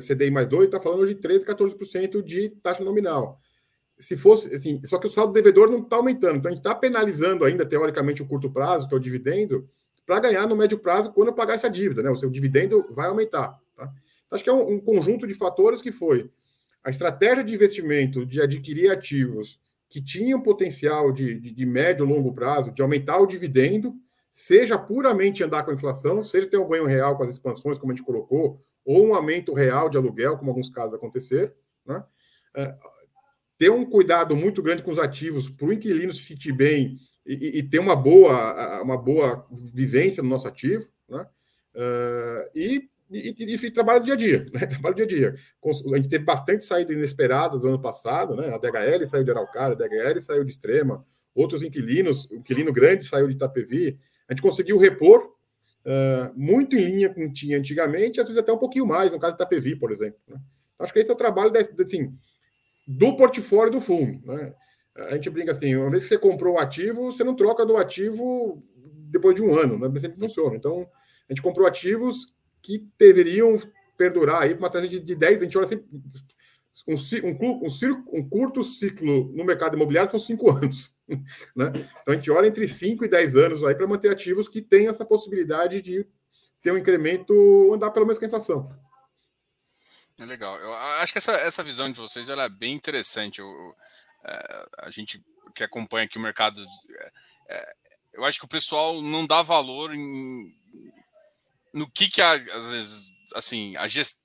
CDI 0.00 0.30
mais 0.30 0.48
2, 0.48 0.66
está 0.66 0.80
falando 0.80 1.06
de 1.06 1.14
13%, 1.14 1.44
14% 1.44 2.22
de 2.22 2.50
taxa 2.62 2.82
nominal. 2.82 3.40
Se 3.98 4.16
fosse, 4.16 4.54
assim, 4.54 4.80
só 4.84 4.98
que 4.98 5.06
o 5.06 5.10
saldo 5.10 5.32
devedor 5.32 5.70
não 5.70 5.80
está 5.80 5.96
aumentando. 5.96 6.36
Então 6.36 6.50
a 6.50 6.52
gente 6.54 6.60
está 6.60 6.74
penalizando 6.74 7.44
ainda, 7.44 7.64
teoricamente, 7.64 8.22
o 8.22 8.26
curto 8.26 8.50
prazo, 8.50 8.88
que 8.88 8.94
é 8.94 8.96
o 8.96 9.00
dividendo, 9.00 9.68
para 10.06 10.20
ganhar 10.20 10.46
no 10.46 10.56
médio 10.56 10.78
prazo 10.78 11.12
quando 11.12 11.28
eu 11.28 11.34
pagar 11.34 11.54
essa 11.54 11.70
dívida, 11.70 12.02
né? 12.02 12.10
O 12.10 12.16
seu 12.16 12.30
dividendo 12.30 12.84
vai 12.90 13.06
aumentar. 13.06 13.58
Tá? 13.76 13.84
Então, 14.26 14.36
acho 14.36 14.44
que 14.44 14.50
é 14.50 14.52
um, 14.52 14.74
um 14.74 14.80
conjunto 14.80 15.26
de 15.26 15.34
fatores 15.34 15.80
que 15.80 15.92
foi 15.92 16.30
a 16.82 16.90
estratégia 16.90 17.44
de 17.44 17.54
investimento 17.54 18.26
de 18.26 18.40
adquirir 18.40 18.90
ativos 18.90 19.60
que 19.88 20.02
tinham 20.02 20.42
potencial 20.42 21.12
de, 21.12 21.38
de, 21.38 21.52
de 21.52 21.66
médio 21.66 22.04
e 22.04 22.08
longo 22.08 22.32
prazo, 22.32 22.72
de 22.72 22.82
aumentar 22.82 23.18
o 23.18 23.26
dividendo, 23.26 23.94
seja 24.32 24.78
puramente 24.78 25.44
andar 25.44 25.64
com 25.64 25.70
a 25.70 25.74
inflação, 25.74 26.22
seja 26.22 26.48
ter 26.48 26.56
um 26.56 26.68
ganho 26.68 26.86
real 26.86 27.16
com 27.16 27.22
as 27.22 27.30
expansões, 27.30 27.78
como 27.78 27.92
a 27.92 27.94
gente 27.94 28.04
colocou, 28.04 28.60
ou 28.84 29.06
um 29.06 29.14
aumento 29.14 29.52
real 29.52 29.88
de 29.88 29.96
aluguel, 29.96 30.36
como 30.36 30.50
alguns 30.50 30.70
casos 30.70 30.94
aconteceram, 30.94 31.52
né? 31.86 32.04
É, 32.54 32.74
ter 33.58 33.70
um 33.70 33.84
cuidado 33.84 34.34
muito 34.34 34.62
grande 34.62 34.82
com 34.82 34.90
os 34.90 34.98
ativos 34.98 35.48
para 35.48 35.68
o 35.68 35.72
inquilino 35.72 36.12
se 36.12 36.22
sentir 36.22 36.52
bem 36.52 36.98
e, 37.24 37.58
e, 37.58 37.62
ter 37.62 37.78
uma 37.78 37.94
boa, 37.94 38.82
uma 38.82 38.96
boa 38.96 39.46
vivência 39.50 40.22
no 40.22 40.28
nosso 40.28 40.48
ativo, 40.48 40.88
né? 41.08 41.24
Uh, 41.74 42.50
e, 42.58 42.90
e, 43.10 43.54
e, 43.54 43.70
trabalho 43.70 44.04
dia 44.04 44.14
a 44.14 44.16
dia, 44.16 44.46
né? 44.52 44.66
Trabalho 44.66 44.96
dia 44.96 45.04
a 45.04 45.08
dia. 45.08 45.34
A 45.64 45.96
gente 45.96 46.08
teve 46.08 46.24
bastante 46.24 46.64
saídas 46.64 46.96
inesperadas 46.96 47.62
no 47.62 47.68
ano 47.68 47.80
passado, 47.80 48.34
né? 48.34 48.52
A 48.52 48.58
DHL 48.58 49.06
saiu 49.06 49.24
de 49.24 49.30
Araucária, 49.30 49.76
a 49.76 49.78
DHL 49.78 50.20
saiu 50.20 50.44
de 50.44 50.50
Extrema, 50.50 51.06
outros 51.34 51.62
inquilinos, 51.62 52.28
o 52.30 52.34
inquilino 52.34 52.72
grande 52.72 53.04
saiu 53.04 53.28
de 53.28 53.34
Itapevi, 53.34 53.98
a 54.28 54.32
gente 54.32 54.42
conseguiu 54.42 54.76
repor 54.76 55.30
uh, 55.86 56.32
muito 56.34 56.76
em 56.76 56.84
linha 56.84 57.08
com 57.12 57.24
o 57.24 57.28
que 57.28 57.32
tinha 57.32 57.58
antigamente, 57.58 58.20
às 58.20 58.26
vezes 58.26 58.40
até 58.40 58.52
um 58.52 58.58
pouquinho 58.58 58.86
mais, 58.86 59.12
no 59.12 59.18
caso 59.18 59.36
da 59.36 59.46
PV, 59.46 59.76
por 59.76 59.92
exemplo. 59.92 60.18
Né? 60.28 60.40
Acho 60.78 60.92
que 60.92 60.98
esse 60.98 61.10
é 61.10 61.14
o 61.14 61.16
trabalho 61.16 61.50
desse, 61.50 61.74
assim, 61.80 62.14
do 62.86 63.16
portfólio 63.16 63.72
do 63.72 63.80
fundo. 63.80 64.20
Né? 64.26 64.54
A 64.96 65.14
gente 65.14 65.30
brinca 65.30 65.52
assim: 65.52 65.74
uma 65.76 65.90
vez 65.90 66.02
que 66.02 66.08
você 66.08 66.18
comprou 66.18 66.54
o 66.54 66.58
ativo, 66.58 67.10
você 67.10 67.24
não 67.24 67.34
troca 67.34 67.64
do 67.64 67.76
ativo 67.76 68.62
depois 69.10 69.34
de 69.34 69.42
um 69.42 69.58
ano, 69.58 69.78
né? 69.78 70.00
sempre 70.00 70.18
funciona. 70.18 70.56
Então, 70.56 70.80
a 71.28 71.32
gente 71.32 71.42
comprou 71.42 71.66
ativos 71.66 72.32
que 72.60 72.86
deveriam 72.98 73.58
perdurar 73.96 74.42
aí 74.42 74.54
para 74.54 74.58
uma 74.58 74.70
taxa 74.70 74.88
de, 74.88 74.98
de 75.00 75.14
10, 75.14 75.40
a 75.40 75.44
gente 75.44 75.56
olha 75.58 75.66
assim, 75.66 75.84
um, 76.88 76.94
um, 76.94 78.18
um, 78.18 78.28
curto 78.28 78.64
ciclo 78.64 79.30
no 79.34 79.44
mercado 79.44 79.76
imobiliário 79.76 80.10
são 80.10 80.18
cinco 80.18 80.48
anos. 80.56 80.92
Né? 81.54 81.70
Então 82.00 82.14
a 82.14 82.16
gente 82.16 82.30
olha 82.30 82.46
entre 82.46 82.66
5 82.66 83.04
e 83.04 83.08
10 83.08 83.36
anos 83.36 83.64
aí 83.64 83.74
para 83.74 83.86
manter 83.86 84.10
ativos 84.10 84.48
que 84.48 84.62
têm 84.62 84.88
essa 84.88 85.04
possibilidade 85.04 85.82
de 85.82 86.06
ter 86.62 86.72
um 86.72 86.78
incremento 86.78 87.72
andar 87.74 87.90
pelo 87.90 88.06
menos 88.06 88.18
com 88.18 88.24
a 88.24 88.28
inflação. 88.28 88.68
É 90.18 90.24
legal. 90.24 90.56
Eu 90.58 90.72
acho 90.72 91.12
que 91.12 91.18
essa, 91.18 91.32
essa 91.32 91.62
visão 91.62 91.90
de 91.90 92.00
vocês 92.00 92.28
ela 92.28 92.44
é 92.44 92.48
bem 92.48 92.74
interessante. 92.74 93.40
Eu, 93.40 93.74
é, 94.24 94.66
a 94.78 94.90
gente 94.90 95.22
que 95.54 95.64
acompanha 95.64 96.06
aqui 96.06 96.16
o 96.16 96.22
mercado, 96.22 96.64
é, 96.90 97.12
é, 97.48 97.72
eu 98.14 98.24
acho 98.24 98.38
que 98.38 98.44
o 98.44 98.48
pessoal 98.48 99.02
não 99.02 99.26
dá 99.26 99.42
valor 99.42 99.94
em, 99.94 100.54
no 101.74 101.90
que, 101.90 102.08
que 102.08 102.22
a, 102.22 102.32
às 102.32 102.70
vezes, 102.70 103.10
assim, 103.34 103.76
a 103.76 103.88
gest, 103.88 104.18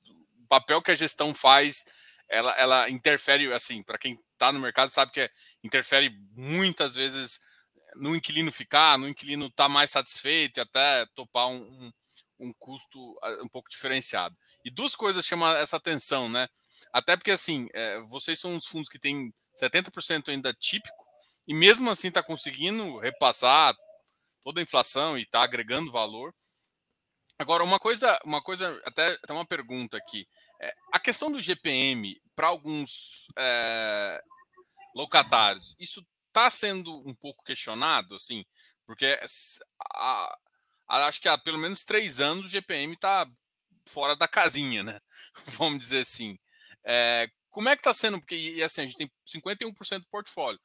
o 0.43 0.47
papel 0.47 0.81
que 0.81 0.91
a 0.91 0.95
gestão 0.95 1.33
faz, 1.33 1.85
ela, 2.29 2.51
ela 2.53 2.89
interfere, 2.89 3.51
assim, 3.53 3.83
para 3.83 3.97
quem 3.97 4.19
está 4.33 4.51
no 4.51 4.59
mercado 4.59 4.89
sabe 4.89 5.11
que 5.11 5.21
é, 5.21 5.29
interfere 5.63 6.09
muitas 6.35 6.95
vezes 6.95 7.39
no 7.95 8.15
inquilino 8.15 8.51
ficar, 8.51 8.97
no 8.97 9.07
inquilino 9.07 9.47
estar 9.47 9.65
tá 9.65 9.69
mais 9.69 9.91
satisfeito 9.91 10.59
e 10.59 10.61
até 10.61 11.05
topar 11.15 11.47
um, 11.47 11.61
um, 11.61 11.91
um, 12.39 12.53
custo 12.53 13.15
ah, 13.23 13.43
um 13.43 13.49
pouco 13.49 13.69
diferenciado. 13.69 14.35
E 14.63 14.69
duas 14.69 14.95
coisas 14.95 15.25
chamam 15.25 15.49
essa 15.57 15.77
atenção, 15.77 16.29
né? 16.29 16.47
Até 16.93 17.15
porque, 17.15 17.31
assim, 17.31 17.67
é, 17.73 17.99
vocês 18.01 18.39
são 18.39 18.55
os 18.55 18.67
fundos 18.67 18.89
que 18.89 18.99
têm 18.99 19.33
70% 19.59 20.29
ainda 20.29 20.53
típico, 20.53 21.07
e 21.47 21.53
mesmo 21.53 21.89
assim 21.89 22.09
está 22.09 22.21
conseguindo 22.21 22.99
repassar 22.99 23.75
toda 24.43 24.59
a 24.59 24.63
inflação 24.63 25.17
e 25.17 25.23
está 25.23 25.41
agregando 25.41 25.91
valor. 25.91 26.33
Agora, 27.39 27.63
uma 27.63 27.79
coisa, 27.79 28.19
uma 28.25 28.41
coisa, 28.41 28.81
até, 28.85 29.13
até 29.23 29.33
uma 29.33 29.45
pergunta 29.45 29.97
aqui. 29.97 30.27
É, 30.59 30.75
a 30.91 30.99
questão 30.99 31.31
do 31.31 31.41
GPM 31.41 32.19
para 32.35 32.47
alguns 32.47 33.27
é, 33.37 34.21
locatários, 34.95 35.75
isso 35.79 36.05
está 36.27 36.49
sendo 36.51 36.97
um 37.07 37.13
pouco 37.15 37.43
questionado, 37.43 38.15
assim, 38.15 38.45
porque 38.85 39.19
a, 39.93 40.37
a, 40.87 41.07
acho 41.07 41.19
que 41.19 41.27
há 41.27 41.37
pelo 41.37 41.57
menos 41.57 41.83
três 41.83 42.19
anos 42.19 42.45
o 42.45 42.49
GPM 42.49 42.93
está 42.93 43.27
fora 43.87 44.15
da 44.15 44.27
casinha, 44.27 44.83
né? 44.83 44.99
Vamos 45.57 45.79
dizer 45.79 45.99
assim. 45.99 46.37
É, 46.83 47.29
como 47.49 47.69
é 47.69 47.75
que 47.75 47.81
está 47.81 47.93
sendo? 47.93 48.19
Porque 48.19 48.35
e, 48.35 48.63
assim, 48.63 48.81
a 48.81 48.85
gente 48.85 48.97
tem 48.97 49.11
51% 49.27 49.99
do 49.99 50.07
portfólio. 50.07 50.59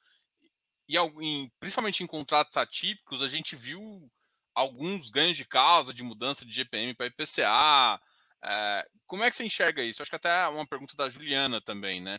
E 0.88 0.98
em, 0.98 1.50
principalmente 1.58 2.02
em 2.02 2.06
contratos 2.06 2.56
atípicos, 2.56 3.22
a 3.22 3.28
gente 3.28 3.56
viu 3.56 4.10
alguns 4.54 5.08
ganhos 5.08 5.36
de 5.36 5.44
causa 5.44 5.94
de 5.94 6.02
mudança 6.02 6.44
de 6.44 6.52
GPM 6.52 6.94
para 6.94 7.06
IPCA. 7.06 8.00
É, 8.44 8.86
como 9.06 9.22
é 9.22 9.30
que 9.30 9.36
você 9.36 9.44
enxerga 9.44 9.82
isso? 9.82 10.02
Acho 10.02 10.10
que 10.10 10.16
até 10.16 10.48
uma 10.48 10.66
pergunta 10.66 10.96
da 10.96 11.08
Juliana 11.08 11.60
também, 11.60 12.00
né? 12.00 12.18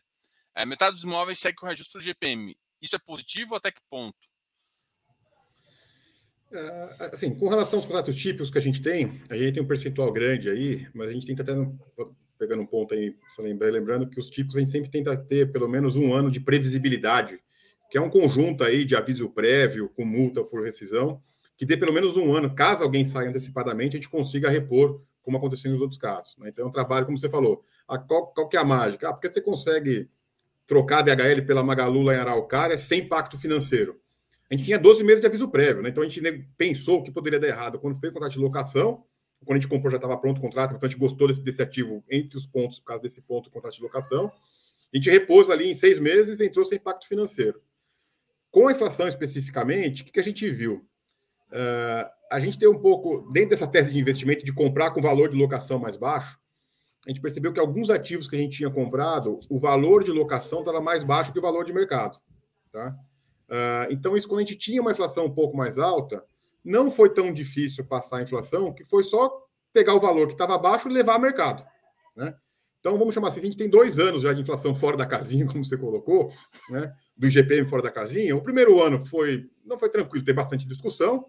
É, 0.55 0.65
metade 0.65 0.95
dos 0.95 1.03
imóveis 1.03 1.39
segue 1.39 1.57
o 1.61 1.65
registro 1.65 1.99
do 1.99 2.03
GPM. 2.03 2.55
Isso 2.81 2.95
é 2.95 2.99
positivo 2.99 3.55
até 3.55 3.71
que 3.71 3.81
ponto? 3.89 4.17
É, 6.51 7.09
assim, 7.11 7.33
com 7.33 7.49
relação 7.49 7.79
aos 7.79 7.85
contratos 7.85 8.15
típicos 8.15 8.51
que 8.51 8.59
a 8.59 8.61
gente 8.61 8.79
tem, 8.79 9.21
a 9.29 9.35
gente 9.35 9.53
tem 9.53 9.63
um 9.63 9.67
percentual 9.67 10.11
grande 10.11 10.49
aí, 10.49 10.87
mas 10.93 11.09
a 11.09 11.13
gente 11.13 11.25
tenta 11.25 11.41
até, 11.41 11.53
pegando 12.37 12.61
um 12.61 12.65
ponto 12.65 12.93
aí, 12.93 13.15
só 13.35 13.41
lembrar, 13.41 13.71
lembrando 13.71 14.07
que 14.07 14.19
os 14.19 14.29
típicos 14.29 14.57
a 14.57 14.59
gente 14.59 14.71
sempre 14.71 14.91
tenta 14.91 15.17
ter 15.17 15.51
pelo 15.51 15.67
menos 15.67 15.95
um 15.95 16.13
ano 16.13 16.29
de 16.29 16.39
previsibilidade, 16.39 17.39
que 17.89 17.97
é 17.97 18.01
um 18.01 18.09
conjunto 18.09 18.63
aí 18.63 18.85
de 18.85 18.95
aviso 18.95 19.29
prévio 19.29 19.89
com 19.89 20.05
multa 20.05 20.43
por 20.43 20.63
rescisão, 20.63 21.21
que 21.57 21.65
dê 21.65 21.75
pelo 21.75 21.93
menos 21.93 22.17
um 22.17 22.35
ano, 22.35 22.53
caso 22.53 22.83
alguém 22.83 23.03
saia 23.03 23.29
antecipadamente, 23.29 23.95
a 23.95 23.99
gente 23.99 24.09
consiga 24.09 24.49
repor, 24.49 25.01
como 25.23 25.37
aconteceu 25.37 25.71
nos 25.71 25.81
outros 25.81 25.99
casos. 25.99 26.37
Né? 26.37 26.49
Então, 26.49 26.65
é 26.65 26.67
um 26.67 26.71
trabalho, 26.71 27.05
como 27.05 27.17
você 27.17 27.29
falou. 27.29 27.63
A, 27.87 27.97
qual, 27.97 28.27
qual 28.27 28.47
que 28.47 28.55
é 28.55 28.59
a 28.59 28.65
mágica? 28.65 29.09
Ah, 29.09 29.13
porque 29.13 29.29
você 29.29 29.41
consegue 29.41 30.09
trocar 30.67 30.99
a 30.99 31.01
DHL 31.01 31.45
pela 31.45 31.63
Magalu 31.63 32.03
lá 32.03 32.13
em 32.13 32.17
Araucária 32.17 32.77
sem 32.77 33.01
impacto 33.01 33.37
financeiro. 33.37 33.99
A 34.49 34.55
gente 34.55 34.65
tinha 34.65 34.77
12 34.77 35.03
meses 35.03 35.21
de 35.21 35.27
aviso 35.27 35.49
prévio, 35.49 35.81
né? 35.81 35.89
Então 35.89 36.03
a 36.03 36.07
gente 36.07 36.21
pensou 36.57 37.01
que 37.01 37.11
poderia 37.11 37.39
dar 37.39 37.47
errado 37.47 37.79
quando 37.79 37.99
fez 37.99 38.11
o 38.11 38.13
contrato 38.13 38.33
de 38.33 38.39
locação, 38.39 39.03
quando 39.43 39.57
a 39.57 39.59
gente 39.59 39.69
comprou 39.69 39.91
já 39.91 39.97
estava 39.97 40.17
pronto 40.17 40.37
o 40.37 40.41
contrato, 40.41 40.75
então 40.75 40.87
a 40.87 40.89
gente 40.89 40.99
gostou 40.99 41.27
desse, 41.27 41.41
desse 41.41 41.61
ativo 41.61 42.03
entre 42.09 42.37
os 42.37 42.45
pontos, 42.45 42.79
por 42.79 42.85
causa 42.85 43.01
desse 43.01 43.21
ponto, 43.21 43.47
o 43.47 43.51
contrato 43.51 43.75
de 43.75 43.81
locação. 43.81 44.31
A 44.93 44.97
gente 44.97 45.09
repôs 45.09 45.49
ali 45.49 45.69
em 45.69 45.73
seis 45.73 45.99
meses 45.99 46.39
e 46.39 46.45
entrou 46.45 46.63
sem 46.63 46.77
impacto 46.77 47.07
financeiro. 47.07 47.61
Com 48.51 48.67
a 48.67 48.71
inflação 48.71 49.07
especificamente, 49.07 50.03
o 50.03 50.05
que, 50.05 50.11
que 50.11 50.19
a 50.19 50.23
gente 50.23 50.47
viu? 50.49 50.87
Uh, 51.53 52.09
a 52.31 52.39
gente 52.39 52.57
tem 52.57 52.67
um 52.67 52.79
pouco, 52.79 53.31
dentro 53.31 53.51
dessa 53.51 53.67
tese 53.67 53.91
de 53.91 53.99
investimento, 53.99 54.43
de 54.43 54.51
comprar 54.51 54.89
com 54.89 54.99
valor 54.99 55.29
de 55.29 55.37
locação 55.37 55.77
mais 55.77 55.95
baixo, 55.95 56.39
a 57.05 57.09
gente 57.09 57.21
percebeu 57.21 57.53
que 57.53 57.59
alguns 57.59 57.91
ativos 57.91 58.27
que 58.27 58.35
a 58.35 58.39
gente 58.39 58.57
tinha 58.57 58.71
comprado, 58.71 59.37
o 59.49 59.59
valor 59.59 60.03
de 60.03 60.11
locação 60.11 60.59
estava 60.59 60.81
mais 60.81 61.03
baixo 61.03 61.31
que 61.31 61.37
o 61.37 61.41
valor 61.41 61.63
de 61.63 61.71
mercado. 61.71 62.17
Tá? 62.71 62.95
Uh, 63.49 63.91
então, 63.91 64.17
isso 64.17 64.27
quando 64.27 64.39
a 64.39 64.43
gente 64.43 64.57
tinha 64.57 64.81
uma 64.81 64.91
inflação 64.91 65.25
um 65.25 65.33
pouco 65.33 65.55
mais 65.55 65.77
alta, 65.77 66.23
não 66.63 66.89
foi 66.89 67.13
tão 67.13 67.31
difícil 67.31 67.85
passar 67.85 68.17
a 68.17 68.21
inflação, 68.23 68.73
que 68.73 68.83
foi 68.83 69.03
só 69.03 69.31
pegar 69.71 69.93
o 69.93 69.99
valor 69.99 70.27
que 70.27 70.33
estava 70.33 70.57
baixo 70.57 70.89
e 70.89 70.93
levar 70.93 71.13
ao 71.13 71.21
mercado. 71.21 71.63
Né? 72.15 72.33
Então, 72.79 72.97
vamos 72.97 73.13
chamar 73.13 73.27
assim, 73.27 73.39
a 73.39 73.43
gente 73.43 73.57
tem 73.57 73.69
dois 73.69 73.99
anos 73.99 74.23
já 74.23 74.33
de 74.33 74.41
inflação 74.41 74.73
fora 74.73 74.97
da 74.97 75.05
casinha, 75.05 75.45
como 75.47 75.63
você 75.63 75.77
colocou, 75.77 76.31
né? 76.69 76.93
do 77.15 77.27
IGPM 77.27 77.67
fora 77.67 77.83
da 77.83 77.91
casinha. 77.91 78.35
O 78.35 78.41
primeiro 78.41 78.81
ano 78.81 79.05
foi 79.05 79.49
não 79.63 79.77
foi 79.77 79.89
tranquilo, 79.89 80.25
tem 80.25 80.33
bastante 80.33 80.67
discussão. 80.67 81.25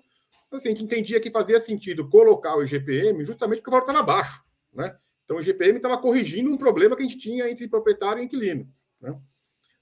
Assim, 0.57 0.68
a 0.68 0.70
gente 0.72 0.84
entendia 0.84 1.20
que 1.20 1.30
fazia 1.30 1.61
sentido 1.61 2.09
colocar 2.09 2.57
o 2.57 2.62
IGPM 2.62 3.24
justamente 3.24 3.59
porque 3.59 3.70
o 3.70 3.72
valor 3.72 3.86
estava 3.86 4.02
baixo. 4.02 4.42
Né? 4.72 4.96
Então, 5.24 5.36
o 5.36 5.40
IGPM 5.40 5.76
estava 5.76 5.98
corrigindo 5.98 6.50
um 6.50 6.57
problema 6.57 6.96
que 6.96 7.02
a 7.02 7.07
gente 7.07 7.18
tinha 7.18 7.48
entre 7.50 7.68
proprietário 7.68 8.22
e 8.22 8.26
inquilino. 8.26 8.68
Né? 9.00 9.18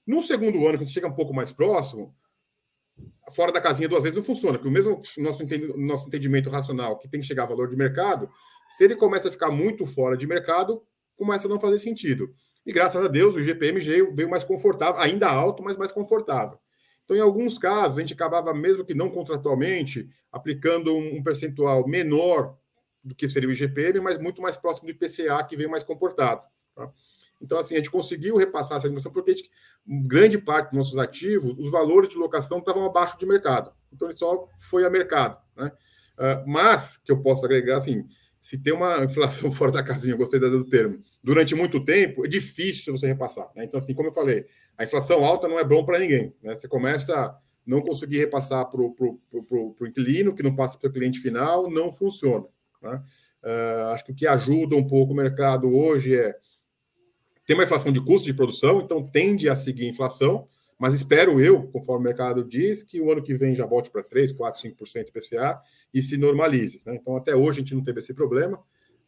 No 0.05 0.21
segundo 0.21 0.67
ano, 0.67 0.77
quando 0.77 0.89
chega 0.89 1.07
um 1.07 1.13
pouco 1.13 1.33
mais 1.33 1.51
próximo, 1.51 2.15
fora 3.33 3.51
da 3.51 3.61
casinha 3.61 3.89
duas 3.89 4.03
vezes 4.03 4.17
não 4.17 4.23
funciona, 4.23 4.57
porque 4.57 4.67
o 4.67 4.71
mesmo 4.71 5.01
nosso, 5.17 5.45
nosso 5.77 6.07
entendimento 6.07 6.49
racional 6.49 6.97
que 6.97 7.07
tem 7.07 7.21
que 7.21 7.25
chegar 7.25 7.43
a 7.43 7.47
valor 7.47 7.67
de 7.67 7.75
mercado, 7.75 8.29
se 8.67 8.83
ele 8.83 8.95
começa 8.95 9.29
a 9.29 9.31
ficar 9.31 9.51
muito 9.51 9.85
fora 9.85 10.17
de 10.17 10.27
mercado, 10.27 10.83
começa 11.15 11.47
a 11.47 11.49
não 11.49 11.59
fazer 11.59 11.79
sentido. 11.79 12.33
E 12.65 12.71
graças 12.71 13.03
a 13.03 13.07
Deus, 13.07 13.35
o 13.35 13.39
IGPM 13.39 13.79
veio 14.13 14.29
mais 14.29 14.43
confortável, 14.43 15.01
ainda 15.01 15.29
alto, 15.29 15.61
mas 15.61 15.75
mais 15.77 15.91
confortável. 15.91 16.57
Então, 17.03 17.17
em 17.17 17.21
alguns 17.21 17.57
casos, 17.57 17.97
a 17.97 18.01
gente 18.01 18.13
acabava, 18.13 18.53
mesmo 18.53 18.85
que 18.85 18.93
não 18.93 19.09
contratualmente, 19.09 20.09
aplicando 20.31 20.95
um 20.95 21.21
percentual 21.21 21.87
menor 21.87 22.57
do 23.03 23.13
que 23.13 23.27
seria 23.27 23.49
o 23.49 23.51
IGPM, 23.51 23.99
mas 23.99 24.17
muito 24.17 24.41
mais 24.41 24.55
próximo 24.55 24.87
do 24.87 24.91
IPCA, 24.91 25.43
que 25.43 25.57
veio 25.57 25.69
mais 25.69 25.83
comportado. 25.83 26.45
Tá? 26.73 26.89
Então, 27.41 27.57
assim, 27.57 27.73
a 27.73 27.77
gente 27.77 27.91
conseguiu 27.91 28.37
repassar 28.37 28.77
essa 28.77 28.87
informação 28.87 29.11
porque 29.11 29.35
gente, 29.35 29.51
grande 29.85 30.37
parte 30.37 30.69
dos 30.69 30.77
nossos 30.77 30.97
ativos, 30.97 31.57
os 31.57 31.69
valores 31.69 32.07
de 32.07 32.15
locação 32.15 32.59
estavam 32.59 32.85
abaixo 32.85 33.17
de 33.17 33.25
mercado. 33.25 33.73
Então, 33.91 34.07
ele 34.07 34.17
só 34.17 34.47
foi 34.57 34.85
a 34.85 34.89
mercado. 34.89 35.37
Né? 35.57 35.71
Uh, 36.17 36.49
mas, 36.49 36.97
que 36.97 37.11
eu 37.11 37.21
posso 37.21 37.43
agregar, 37.45 37.77
assim, 37.77 38.07
se 38.39 38.57
tem 38.57 38.73
uma 38.73 39.03
inflação 39.03 39.51
fora 39.53 39.71
da 39.71 39.83
casinha, 39.83 40.15
gostei 40.15 40.39
do 40.39 40.63
termo, 40.63 40.99
durante 41.21 41.53
muito 41.53 41.83
tempo, 41.83 42.25
é 42.25 42.29
difícil 42.29 42.95
você 42.95 43.07
repassar. 43.07 43.49
Né? 43.55 43.65
Então, 43.65 43.77
assim, 43.77 43.93
como 43.93 44.07
eu 44.07 44.13
falei, 44.13 44.45
a 44.77 44.83
inflação 44.83 45.23
alta 45.23 45.47
não 45.47 45.59
é 45.59 45.63
bom 45.63 45.85
para 45.85 45.99
ninguém. 45.99 46.33
Né? 46.41 46.55
Você 46.55 46.67
começa 46.67 47.15
a 47.15 47.37
não 47.65 47.81
conseguir 47.81 48.17
repassar 48.17 48.69
para 48.69 48.81
o 48.81 49.75
inquilino, 49.81 50.33
que 50.33 50.43
não 50.43 50.55
passa 50.55 50.77
para 50.77 50.89
o 50.89 50.93
cliente 50.93 51.19
final, 51.19 51.69
não 51.69 51.91
funciona. 51.91 52.45
Né? 52.81 53.01
Uh, 53.43 53.87
acho 53.93 54.05
que 54.05 54.11
o 54.11 54.15
que 54.15 54.27
ajuda 54.27 54.75
um 54.75 54.85
pouco 54.85 55.13
o 55.13 55.15
mercado 55.15 55.73
hoje 55.73 56.15
é 56.15 56.35
ter 57.45 57.53
uma 57.53 57.63
inflação 57.63 57.91
de 57.91 58.03
custo 58.03 58.25
de 58.25 58.33
produção, 58.33 58.79
então 58.79 59.05
tende 59.05 59.49
a 59.49 59.55
seguir 59.55 59.85
a 59.85 59.89
inflação, 59.89 60.47
mas 60.79 60.93
espero 60.93 61.39
eu, 61.39 61.63
conforme 61.67 62.01
o 62.01 62.07
mercado 62.07 62.43
diz, 62.43 62.83
que 62.83 63.01
o 63.01 63.11
ano 63.11 63.21
que 63.21 63.33
vem 63.33 63.53
já 63.53 63.65
volte 63.65 63.91
para 63.91 64.01
3, 64.01 64.31
4, 64.31 64.61
5% 64.61 65.09
IPCA 65.09 65.61
e 65.93 66.01
se 66.01 66.17
normalize. 66.17 66.81
Né? 66.85 66.95
Então, 66.95 67.15
até 67.15 67.35
hoje 67.35 67.59
a 67.59 67.63
gente 67.63 67.75
não 67.75 67.83
teve 67.83 67.99
esse 67.99 68.13
problema, 68.13 68.57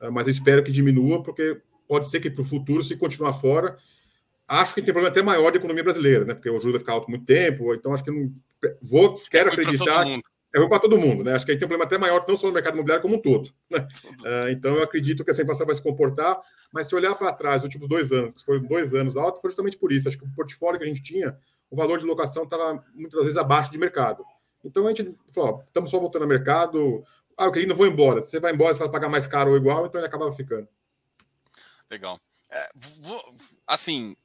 uh, 0.02 0.12
mas 0.12 0.28
espero 0.28 0.64
que 0.64 0.72
diminua, 0.72 1.24
porque 1.24 1.62
pode 1.88 2.10
ser 2.10 2.20
que 2.20 2.30
para 2.30 2.42
o 2.42 2.46
futuro, 2.46 2.84
se 2.84 2.96
continuar 2.96 3.34
fora, 3.34 3.78
acho 4.48 4.74
que 4.74 4.82
tem 4.82 4.94
problema 4.94 5.12
até 5.12 5.22
maior 5.22 5.52
da 5.52 5.58
economia 5.58 5.84
brasileira, 5.84 6.26
né? 6.26 6.34
porque 6.34 6.50
o 6.50 6.60
juros 6.60 6.74
vai 6.74 6.80
ficar 6.80 6.94
alto 6.94 7.10
muito 7.10 7.26
tempo, 7.26 7.74
então 7.74 7.94
acho 7.94 8.04
que 8.04 8.12
não 8.12 8.32
vou, 8.82 9.16
quero 9.30 9.50
é 9.50 9.54
acreditar 9.54 10.06
é 10.56 10.60
ruim 10.60 10.70
para 10.70 10.80
todo 10.80 10.98
mundo, 10.98 11.22
né? 11.22 11.34
Acho 11.34 11.46
que 11.46 11.52
aí 11.52 11.58
tem 11.58 11.66
um 11.66 11.70
problema 11.70 11.86
até 11.86 11.98
maior, 11.98 12.24
não 12.26 12.38
só 12.38 12.48
no 12.48 12.54
mercado 12.54 12.76
imobiliário, 12.76 13.02
como 13.02 13.16
um 13.16 13.22
todo. 13.22 13.54
Né? 13.70 13.86
Uh, 14.22 14.50
então, 14.52 14.74
eu 14.76 14.84
acredito 14.84 15.22
que 15.22 15.30
essa 15.30 15.42
inflação 15.42 15.66
vai 15.66 15.76
se 15.76 15.84
comportar, 15.84 16.40
mas 16.72 16.88
se 16.88 16.96
olhar 16.96 17.14
para 17.14 17.34
trás, 17.34 17.58
os 17.58 17.66
últimos 17.66 17.90
dois 17.90 18.10
anos, 18.14 18.36
que 18.36 18.46
foram 18.46 18.62
dois 18.62 18.94
anos 18.94 19.18
altos, 19.18 19.42
foi 19.42 19.50
justamente 19.50 19.78
por 19.78 19.92
isso. 19.92 20.08
Acho 20.08 20.18
que 20.18 20.24
o 20.24 20.34
portfólio 20.34 20.80
que 20.80 20.86
a 20.86 20.88
gente 20.88 21.04
tinha, 21.04 21.38
o 21.70 21.76
valor 21.76 22.00
de 22.00 22.06
locação 22.06 22.44
estava 22.44 22.82
muitas 22.94 23.22
vezes 23.22 23.38
abaixo 23.38 23.70
de 23.70 23.78
mercado. 23.78 24.24
Então, 24.64 24.86
a 24.88 24.94
gente 24.94 25.14
falou: 25.34 25.62
estamos 25.68 25.90
só 25.90 26.00
voltando 26.00 26.22
ao 26.22 26.30
mercado. 26.30 27.04
Ah, 27.38 27.48
o 27.48 27.52
cliente 27.52 27.68
não 27.68 27.76
vou 27.76 27.86
embora. 27.86 28.24
Você 28.24 28.40
vai 28.40 28.54
embora, 28.54 28.74
você 28.74 28.80
vai 28.80 28.90
pagar 28.90 29.10
mais 29.10 29.28
caro 29.28 29.52
ou 29.52 29.58
igual, 29.58 29.86
então 29.86 30.00
ele 30.00 30.08
acabava 30.08 30.32
ficando. 30.32 30.70
Legal. 31.92 32.18
É, 32.50 32.70
vou, 33.02 33.22
assim, 33.68 34.16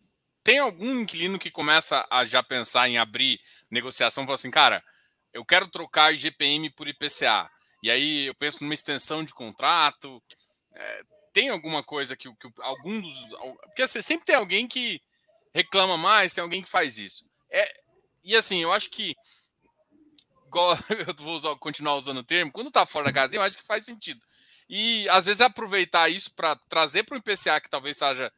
tem 0.42 0.58
algum 0.58 1.00
inquilino 1.00 1.38
que 1.38 1.50
começa 1.50 2.06
a 2.10 2.24
já 2.24 2.42
pensar 2.42 2.88
em 2.88 2.98
abrir 2.98 3.40
negociação 3.70 4.24
falar 4.24 4.34
assim, 4.34 4.50
cara 4.50 4.82
eu 5.32 5.44
quero 5.44 5.68
trocar 5.68 6.12
IGPM 6.12 6.70
por 6.70 6.88
IPCA. 6.88 7.50
E 7.82 7.90
aí 7.90 8.26
eu 8.26 8.34
penso 8.34 8.62
numa 8.62 8.74
extensão 8.74 9.24
de 9.24 9.32
contrato. 9.32 10.22
É, 10.74 11.02
tem 11.32 11.48
alguma 11.48 11.82
coisa 11.82 12.16
que, 12.16 12.32
que 12.34 12.48
algum 12.60 13.00
dos. 13.00 13.14
Porque 13.62 13.82
assim, 13.82 14.02
sempre 14.02 14.26
tem 14.26 14.34
alguém 14.34 14.66
que 14.66 15.00
reclama 15.54 15.96
mais, 15.96 16.34
tem 16.34 16.42
alguém 16.42 16.62
que 16.62 16.68
faz 16.68 16.98
isso. 16.98 17.24
É, 17.50 17.66
e 18.24 18.36
assim, 18.36 18.62
eu 18.62 18.72
acho 18.72 18.90
que. 18.90 19.14
Eu 21.06 21.14
vou 21.24 21.36
usar, 21.36 21.54
continuar 21.54 21.94
usando 21.94 22.18
o 22.18 22.24
termo, 22.24 22.50
quando 22.50 22.72
tá 22.72 22.84
fora 22.84 23.04
da 23.04 23.12
casinha, 23.12 23.38
eu 23.38 23.44
acho 23.44 23.56
que 23.56 23.64
faz 23.64 23.84
sentido. 23.84 24.20
e 24.68 25.08
às 25.08 25.26
vezes 25.26 25.40
aproveitar 25.40 26.08
isso 26.08 26.34
para 26.34 26.56
trazer 26.68 27.04
para 27.04 27.14
o 27.14 27.18
IPCA 27.18 27.60
que 27.60 27.70
talvez 27.70 27.96
seja 27.96 28.32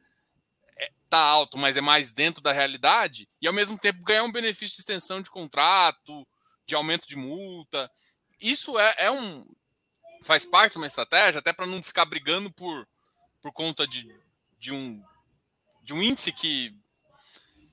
tá 1.13 1.19
alto, 1.19 1.59
mas 1.59 1.77
é 1.77 1.81
mais 1.81 2.11
dentro 2.11 2.41
da 2.41 2.51
realidade, 2.51 3.29
e 3.39 3.47
ao 3.47 3.53
mesmo 3.53 3.77
tempo 3.77 4.03
ganhar 4.03 4.23
um 4.23 4.31
benefício 4.31 4.75
de 4.75 4.81
extensão 4.81 5.21
de 5.21 5.29
contrato, 5.29 6.27
de 6.65 6.73
aumento 6.73 7.07
de 7.07 7.15
multa. 7.15 7.87
Isso 8.41 8.79
é, 8.79 8.95
é 8.97 9.11
um 9.11 9.45
faz 10.23 10.43
parte 10.43 10.71
de 10.71 10.79
uma 10.79 10.87
estratégia, 10.87 11.37
até 11.37 11.53
para 11.53 11.67
não 11.67 11.83
ficar 11.83 12.05
brigando 12.05 12.51
por, 12.51 12.87
por 13.43 13.51
conta 13.51 13.85
de, 13.85 14.09
de, 14.57 14.71
um, 14.71 15.03
de 15.83 15.93
um 15.93 16.01
índice 16.01 16.31
que 16.31 16.75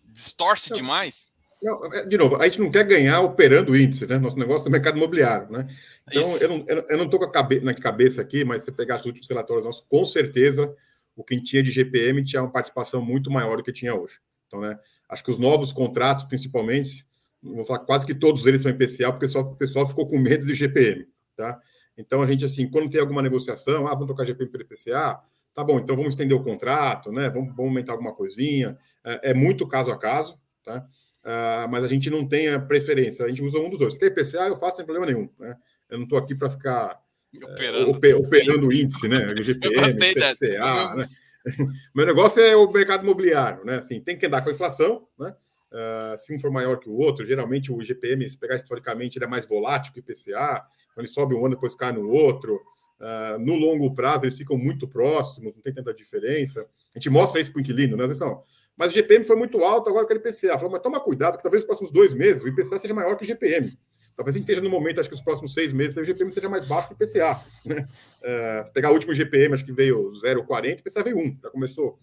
distorce 0.05 0.75
demais. 0.75 1.29
Não, 1.63 1.87
é, 1.95 2.05
de 2.05 2.19
novo, 2.19 2.37
a 2.37 2.45
gente 2.45 2.61
não 2.61 2.71
quer 2.71 2.85
ganhar 2.85 3.21
operando 3.21 3.73
o 3.73 3.77
índice, 3.77 4.07
né? 4.07 4.19
Nosso 4.19 4.39
negócio 4.39 4.69
é 4.69 4.71
mercado 4.71 4.99
imobiliário, 4.99 5.51
né? 5.51 5.67
Então, 6.07 6.37
eu 6.39 6.49
não, 6.49 6.67
eu 6.67 6.99
não 6.99 7.09
tô 7.09 7.19
com 7.19 7.25
a 7.25 7.33
cabeça, 7.33 7.65
na 7.65 7.73
cabeça 7.73 8.21
aqui, 8.21 8.45
mas 8.45 8.65
se 8.65 8.73
pegar 8.73 8.97
os 8.97 9.07
últimos 9.07 9.29
relatórios 9.29 9.65
nossos, 9.65 9.87
com 9.89 10.05
certeza 10.05 10.77
o 11.17 11.25
que 11.25 11.41
tinha 11.43 11.63
de 11.63 11.71
GPM 11.71 12.25
tinha 12.25 12.43
uma 12.43 12.51
participação 12.51 13.03
muito 13.03 13.31
maior 13.31 13.57
do 13.57 13.63
que 13.63 13.73
tinha 13.73 13.95
hoje. 13.95 14.19
Então, 14.47 14.61
né? 14.61 14.79
Acho 15.09 15.25
que 15.25 15.31
os 15.31 15.39
novos 15.39 15.73
contratos, 15.73 16.25
principalmente, 16.25 17.07
vou 17.43 17.65
falar 17.65 17.81
quase 17.81 18.07
que 18.07 18.15
todos 18.15 18.47
eles 18.47 18.63
são 18.63 18.71
especial, 18.71 19.13
porque 19.13 19.29
só, 19.29 19.41
o 19.41 19.57
pessoal 19.57 19.87
ficou 19.87 20.07
com 20.07 20.19
medo 20.19 20.45
de 20.47 20.55
GPM, 20.55 21.07
tá? 21.37 21.61
Então, 21.97 22.23
a 22.23 22.27
gente, 22.27 22.45
assim, 22.45 22.69
quando 22.69 22.91
tem 22.91 23.01
alguma 23.01 23.23
negociação, 23.23 23.87
ah, 23.87 23.91
vamos 23.91 24.07
trocar 24.07 24.25
GPM 24.25 24.51
pelo 24.51 24.65
IPCA, 24.65 25.21
tá 25.55 25.65
bom, 25.65 25.79
então 25.79 25.97
vamos 25.97 26.11
estender 26.11 26.37
o 26.37 26.43
contrato, 26.43 27.13
né? 27.13 27.29
Vamos, 27.29 27.49
vamos 27.49 27.71
aumentar 27.71 27.93
alguma 27.93 28.15
coisinha. 28.15 28.79
É, 29.05 29.31
é 29.31 29.35
muito 29.35 29.67
caso 29.67 29.91
a 29.91 29.99
caso, 29.99 30.39
tá? 30.65 30.87
Uh, 31.23 31.69
mas 31.69 31.85
a 31.85 31.89
gente 31.89 32.09
não 32.09 32.27
tem 32.27 32.49
a 32.49 32.59
preferência, 32.59 33.25
a 33.25 33.29
gente 33.29 33.43
usa 33.43 33.59
um 33.59 33.69
dos 33.69 33.79
dois. 33.79 33.95
Se 33.95 34.01
quer 34.01 34.07
IPCA, 34.07 34.49
eu 34.49 34.57
faço 34.57 34.77
sem 34.77 34.87
problema 34.87 35.07
nenhum. 35.07 35.29
Né? 35.39 35.55
Eu 35.91 35.99
não 35.99 36.05
estou 36.05 36.19
aqui 36.19 36.35
para 36.35 36.49
ficar 36.49 36.99
operando, 37.43 37.91
operando 37.91 38.67
o 38.67 38.73
índice, 38.73 39.09
né? 39.09 39.27
O 39.27 39.43
GPM, 39.43 39.91
IPCA. 39.91 40.95
Né? 40.97 41.09
Meu 41.95 42.07
negócio 42.07 42.43
é 42.43 42.57
o 42.57 42.71
mercado 42.71 43.05
imobiliário, 43.05 43.65
né? 43.65 43.77
Assim, 43.77 44.01
tem 44.01 44.17
que 44.17 44.27
andar 44.27 44.43
com 44.43 44.51
a 44.51 44.53
inflação, 44.53 45.07
né? 45.19 45.35
Uh, 45.73 46.19
se 46.19 46.35
um 46.35 46.39
for 46.39 46.51
maior 46.51 46.79
que 46.79 46.89
o 46.89 46.97
outro, 46.97 47.25
geralmente 47.25 47.73
o 47.73 47.81
GPM, 47.81 48.29
se 48.29 48.37
pegar 48.37 48.57
historicamente, 48.57 49.19
ele 49.19 49.25
é 49.25 49.29
mais 49.29 49.47
volátil 49.47 49.93
que 49.93 50.01
o 50.01 50.03
IPCA, 50.03 50.65
então 50.91 50.99
ele 50.99 51.07
sobe 51.07 51.35
um 51.35 51.47
ano, 51.47 51.55
depois 51.55 51.75
cai 51.77 51.93
no 51.93 52.09
outro. 52.09 52.61
Uh, 53.01 53.39
no 53.39 53.55
longo 53.55 53.95
prazo, 53.95 54.25
eles 54.25 54.37
ficam 54.37 54.59
muito 54.59 54.87
próximos, 54.87 55.55
não 55.55 55.63
tem 55.63 55.73
tanta 55.73 55.95
diferença. 55.95 56.61
A 56.95 56.99
gente 56.99 57.09
mostra 57.09 57.41
isso 57.41 57.51
para 57.51 57.59
o 57.59 57.63
inquilino, 57.63 57.97
né? 57.97 58.05
Atenção, 58.05 58.43
mas 58.77 58.93
o 58.93 58.95
GPM 58.95 59.25
foi 59.25 59.37
muito 59.37 59.63
alto, 59.63 59.89
agora 59.89 60.05
eu 60.05 60.09
quero 60.09 60.21
IPCA. 60.21 60.59
Falou, 60.59 60.71
mas 60.71 60.81
toma 60.81 61.01
cuidado, 61.01 61.37
que 61.37 61.43
talvez 61.43 61.63
nos 61.63 61.67
próximos 61.67 61.93
dois 61.93 62.15
meses 62.15 62.43
o 62.43 62.49
IPCA 62.49 62.79
seja 62.79 62.93
maior 62.93 63.17
que 63.17 63.25
o 63.25 63.27
GPM. 63.27 63.73
Talvez 64.21 64.37
esteja 64.37 64.61
no 64.61 64.69
momento, 64.69 65.01
acho 65.01 65.09
que 65.09 65.15
os 65.15 65.23
próximos 65.23 65.55
seis 65.55 65.73
meses, 65.73 65.97
o 65.97 66.05
GPM 66.05 66.31
seja 66.31 66.47
mais 66.47 66.67
baixo 66.69 66.89
que 66.89 66.93
o 66.93 67.07
IPCA. 67.07 67.41
Né? 67.65 67.89
Uh, 68.21 68.63
se 68.63 68.71
pegar 68.71 68.91
o 68.91 68.93
último 68.93 69.15
GPM, 69.15 69.55
acho 69.55 69.65
que 69.65 69.73
veio 69.73 70.13
0,40, 70.13 70.63
o 70.63 70.67
IPCA 70.67 71.03
veio 71.03 71.19
1, 71.19 71.39
já 71.43 71.49
começou. 71.49 71.99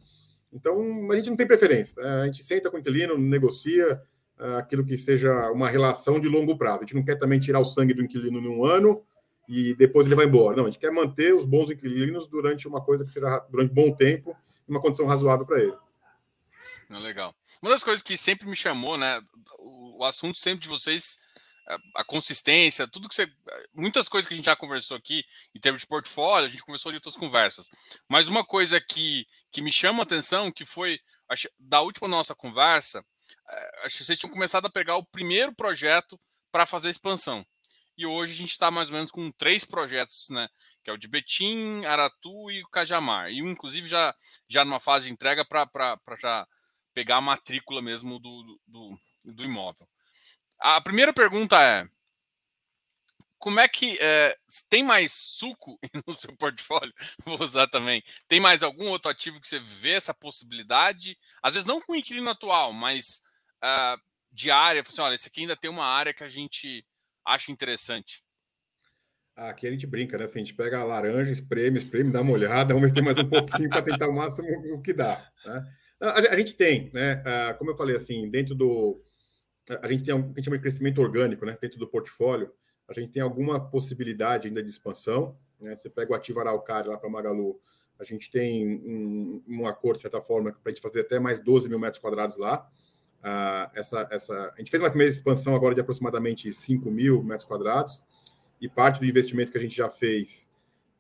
Então, 0.52 1.12
a 1.12 1.16
gente 1.16 1.30
não 1.30 1.38
tem 1.38 1.46
preferência. 1.46 2.02
Uh, 2.02 2.22
a 2.24 2.26
gente 2.26 2.44
senta 2.44 2.72
com 2.72 2.78
o 2.78 2.80
inquilino, 2.80 3.16
negocia 3.20 4.02
uh, 4.40 4.58
aquilo 4.58 4.84
que 4.84 4.98
seja 4.98 5.52
uma 5.52 5.70
relação 5.70 6.20
de 6.20 6.28
longo 6.28 6.58
prazo. 6.58 6.78
A 6.78 6.80
gente 6.82 6.96
não 6.96 7.06
quer 7.06 7.20
também 7.20 7.40
tirar 7.40 7.60
o 7.60 7.66
sangue 7.66 7.94
do 7.94 8.02
inquilino 8.04 8.42
num 8.42 8.66
ano 8.66 9.04
e 9.48 9.76
depois 9.76 10.08
ele 10.08 10.16
vai 10.16 10.26
embora. 10.26 10.58
Não, 10.58 10.66
a 10.66 10.72
gente 10.72 10.80
quer 10.80 10.92
manter 10.92 11.36
os 11.36 11.46
bons 11.46 11.70
inquilinos 11.70 12.28
durante 12.28 12.68
uma 12.68 12.82
coisa 12.82 13.06
que 13.06 13.12
seja 13.12 13.46
durante 13.52 13.72
bom 13.72 13.94
tempo, 13.94 14.36
uma 14.68 14.82
condição 14.82 15.06
razoável 15.06 15.46
para 15.46 15.62
ele. 15.62 15.76
Legal. 16.90 17.36
Uma 17.62 17.72
das 17.72 17.84
coisas 17.84 18.02
que 18.02 18.18
sempre 18.18 18.48
me 18.48 18.56
chamou, 18.56 18.98
né? 18.98 19.22
O, 19.60 20.04
assunto 20.04 20.38
sempre 20.38 20.62
de 20.62 20.68
vocês, 20.68 21.20
a, 21.68 22.02
a, 22.02 22.04
consistência, 22.04 22.88
tudo 22.88 23.10
que 23.10 23.16
você. 23.16 23.32
Muitas 23.74 24.08
coisas 24.08 24.28
que 24.28 24.34
a 24.34 24.38
gente 24.38 24.46
já 24.46 24.56
conversou 24.56 24.98
aqui, 24.98 25.26
em 25.54 25.60
termos 25.60 25.82
de 25.82 25.88
portfólio, 25.88 26.48
a 26.48 26.52
gente 26.52 26.64
conversou 26.64 26.92
de 26.92 26.98
outras 26.98 27.18
conversas. 27.18 27.70
Mas 28.08 28.28
uma 28.28 28.46
coisa 28.46 28.80
que, 28.80 29.28
que 29.52 29.62
me 29.62 29.72
chama 29.72 30.00
a 30.00 30.04
atenção, 30.04 30.52
que 30.52 30.66
foi 30.66 31.00
acho, 31.30 31.50
da 31.60 31.82
última 31.82 32.08
nossa 32.08 32.34
conversa, 32.34 33.06
é, 33.50 33.86
acho 33.86 33.98
que 33.98 34.06
vocês 34.06 34.20
tinham 34.20 34.32
começado 34.32 34.66
a 34.66 34.72
pegar 34.72 34.96
o 34.96 35.06
primeiro 35.06 35.54
projeto 35.54 36.20
para 36.52 36.66
fazer 36.66 36.90
expansão. 36.90 37.46
E 37.98 38.06
hoje 38.06 38.34
a 38.34 38.36
gente 38.36 38.52
está 38.52 38.70
mais 38.70 38.90
ou 38.90 38.96
menos 38.96 39.12
com 39.12 39.32
três 39.32 39.66
projetos, 39.66 40.28
né? 40.30 40.48
Que 40.84 40.90
é 40.92 40.94
o 40.94 40.98
de 40.98 41.08
Betim, 41.08 41.84
Aratu 41.86 42.52
e 42.52 42.62
o 42.62 42.68
Cajamar. 42.68 43.32
E 43.32 43.42
um, 43.42 43.50
inclusive, 43.50 43.88
já, 43.88 44.16
já 44.48 44.64
numa 44.64 44.80
fase 44.80 45.08
de 45.08 45.12
entrega 45.12 45.44
para 45.44 45.98
já 46.20 46.48
pegar 46.94 47.18
a 47.18 47.22
matrícula 47.22 47.82
mesmo 47.82 48.20
do, 48.20 48.60
do, 48.68 49.00
do 49.24 49.44
imóvel. 49.44 49.88
A 50.60 50.82
primeira 50.82 51.14
pergunta 51.14 51.62
é: 51.62 51.88
como 53.38 53.60
é 53.60 53.68
que 53.68 53.98
é, 54.00 54.36
tem 54.70 54.84
mais 54.84 55.14
suco 55.14 55.80
no 56.08 56.14
seu 56.14 56.36
portfólio? 56.36 56.94
Vou 57.24 57.42
usar 57.42 57.68
também. 57.68 58.04
Tem 58.28 58.40
mais 58.40 58.64
algum 58.64 58.88
outro 58.88 59.12
ativo 59.12 59.40
que 59.40 59.48
você 59.48 59.60
vê 59.60 59.92
essa 59.92 60.14
possibilidade? 60.14 61.18
Às 61.42 61.54
vezes 61.54 61.68
não 61.68 61.82
com 61.82 61.94
o 61.94 61.96
inquilino 61.96 62.30
atual, 62.30 62.74
mas 62.74 63.22
uh, 63.64 64.02
de 64.32 64.52
área. 64.52 64.82
Assim, 64.82 65.02
olha, 65.02 65.16
esse 65.16 65.28
aqui 65.28 65.42
ainda 65.42 65.56
tem 65.56 65.70
uma 65.70 65.86
área 65.86 66.14
que 66.14 66.24
a 66.24 66.30
gente 66.30 66.86
acha 67.26 67.52
interessante. 67.52 68.24
Aqui 69.36 69.68
a 69.68 69.72
gente 69.72 69.86
brinca, 69.86 70.18
né? 70.18 70.26
Assim, 70.26 70.40
a 70.40 70.44
gente 70.44 70.56
pega 70.56 70.80
a 70.80 70.84
laranja, 70.84 71.30
espreme, 71.30 71.78
espreme, 71.78 72.12
dá 72.12 72.22
uma 72.22 72.34
olhada, 72.34 72.74
vamos 72.76 72.92
tem 72.92 73.04
mais 73.04 73.20
um 73.20 73.30
pouquinho 73.30 73.70
para 73.70 73.84
tentar 73.84 74.08
o 74.08 74.14
máximo 74.14 74.48
o 74.74 74.82
que 74.82 74.94
dá. 74.94 75.32
Né? 75.46 75.64
A, 76.02 76.34
a 76.34 76.38
gente 76.40 76.56
tem, 76.56 76.90
né? 76.92 77.22
Ah, 77.24 77.54
como 77.54 77.70
eu 77.70 77.78
falei, 77.78 77.96
assim, 77.96 78.30
dentro 78.30 78.56
do. 78.56 79.00
A 79.82 79.88
gente 79.88 80.04
tem 80.04 80.14
um, 80.14 80.20
a 80.20 80.28
gente 80.28 80.44
chama 80.44 80.58
de 80.58 80.62
crescimento 80.62 81.02
orgânico, 81.02 81.46
né? 81.46 81.58
Dentro 81.60 81.80
do 81.80 81.88
portfólio, 81.88 82.52
a 82.88 82.94
gente 82.94 83.12
tem 83.12 83.22
alguma 83.22 83.60
possibilidade 83.60 84.48
ainda 84.48 84.64
de 84.64 84.70
expansão. 84.70 85.38
Né? 85.60 85.76
Você 85.76 85.90
pega 85.90 86.12
o 86.12 86.16
ativo 86.16 86.40
Araucária 86.40 86.92
lá 86.92 86.98
para 86.98 87.10
Magalu, 87.10 87.60
a 88.00 88.04
gente 88.04 88.30
tem 88.30 88.66
um, 88.66 89.44
um 89.48 89.68
acordo, 89.68 89.98
de 89.98 90.04
certa 90.04 90.22
forma, 90.22 90.52
para 90.52 90.62
a 90.66 90.70
gente 90.70 90.82
fazer 90.82 91.02
até 91.02 91.20
mais 91.20 91.40
12 91.40 91.68
mil 91.68 91.80
metros 91.80 92.00
quadrados 92.00 92.38
lá. 92.38 92.68
Uh, 93.20 93.72
essa, 93.74 94.08
essa, 94.12 94.54
a 94.56 94.60
gente 94.60 94.70
fez 94.70 94.82
uma 94.82 94.90
primeira 94.90 95.12
expansão 95.12 95.56
agora 95.56 95.74
de 95.74 95.82
aproximadamente 95.82 96.54
5 96.54 96.90
mil 96.92 97.24
metros 97.24 97.46
quadrados, 97.46 98.04
e 98.62 98.70
parte 98.70 99.00
do 99.00 99.06
investimento 99.06 99.52
que 99.52 99.58
a 99.58 99.62
gente 99.62 99.76
já 99.76 99.90
fez 99.90 100.50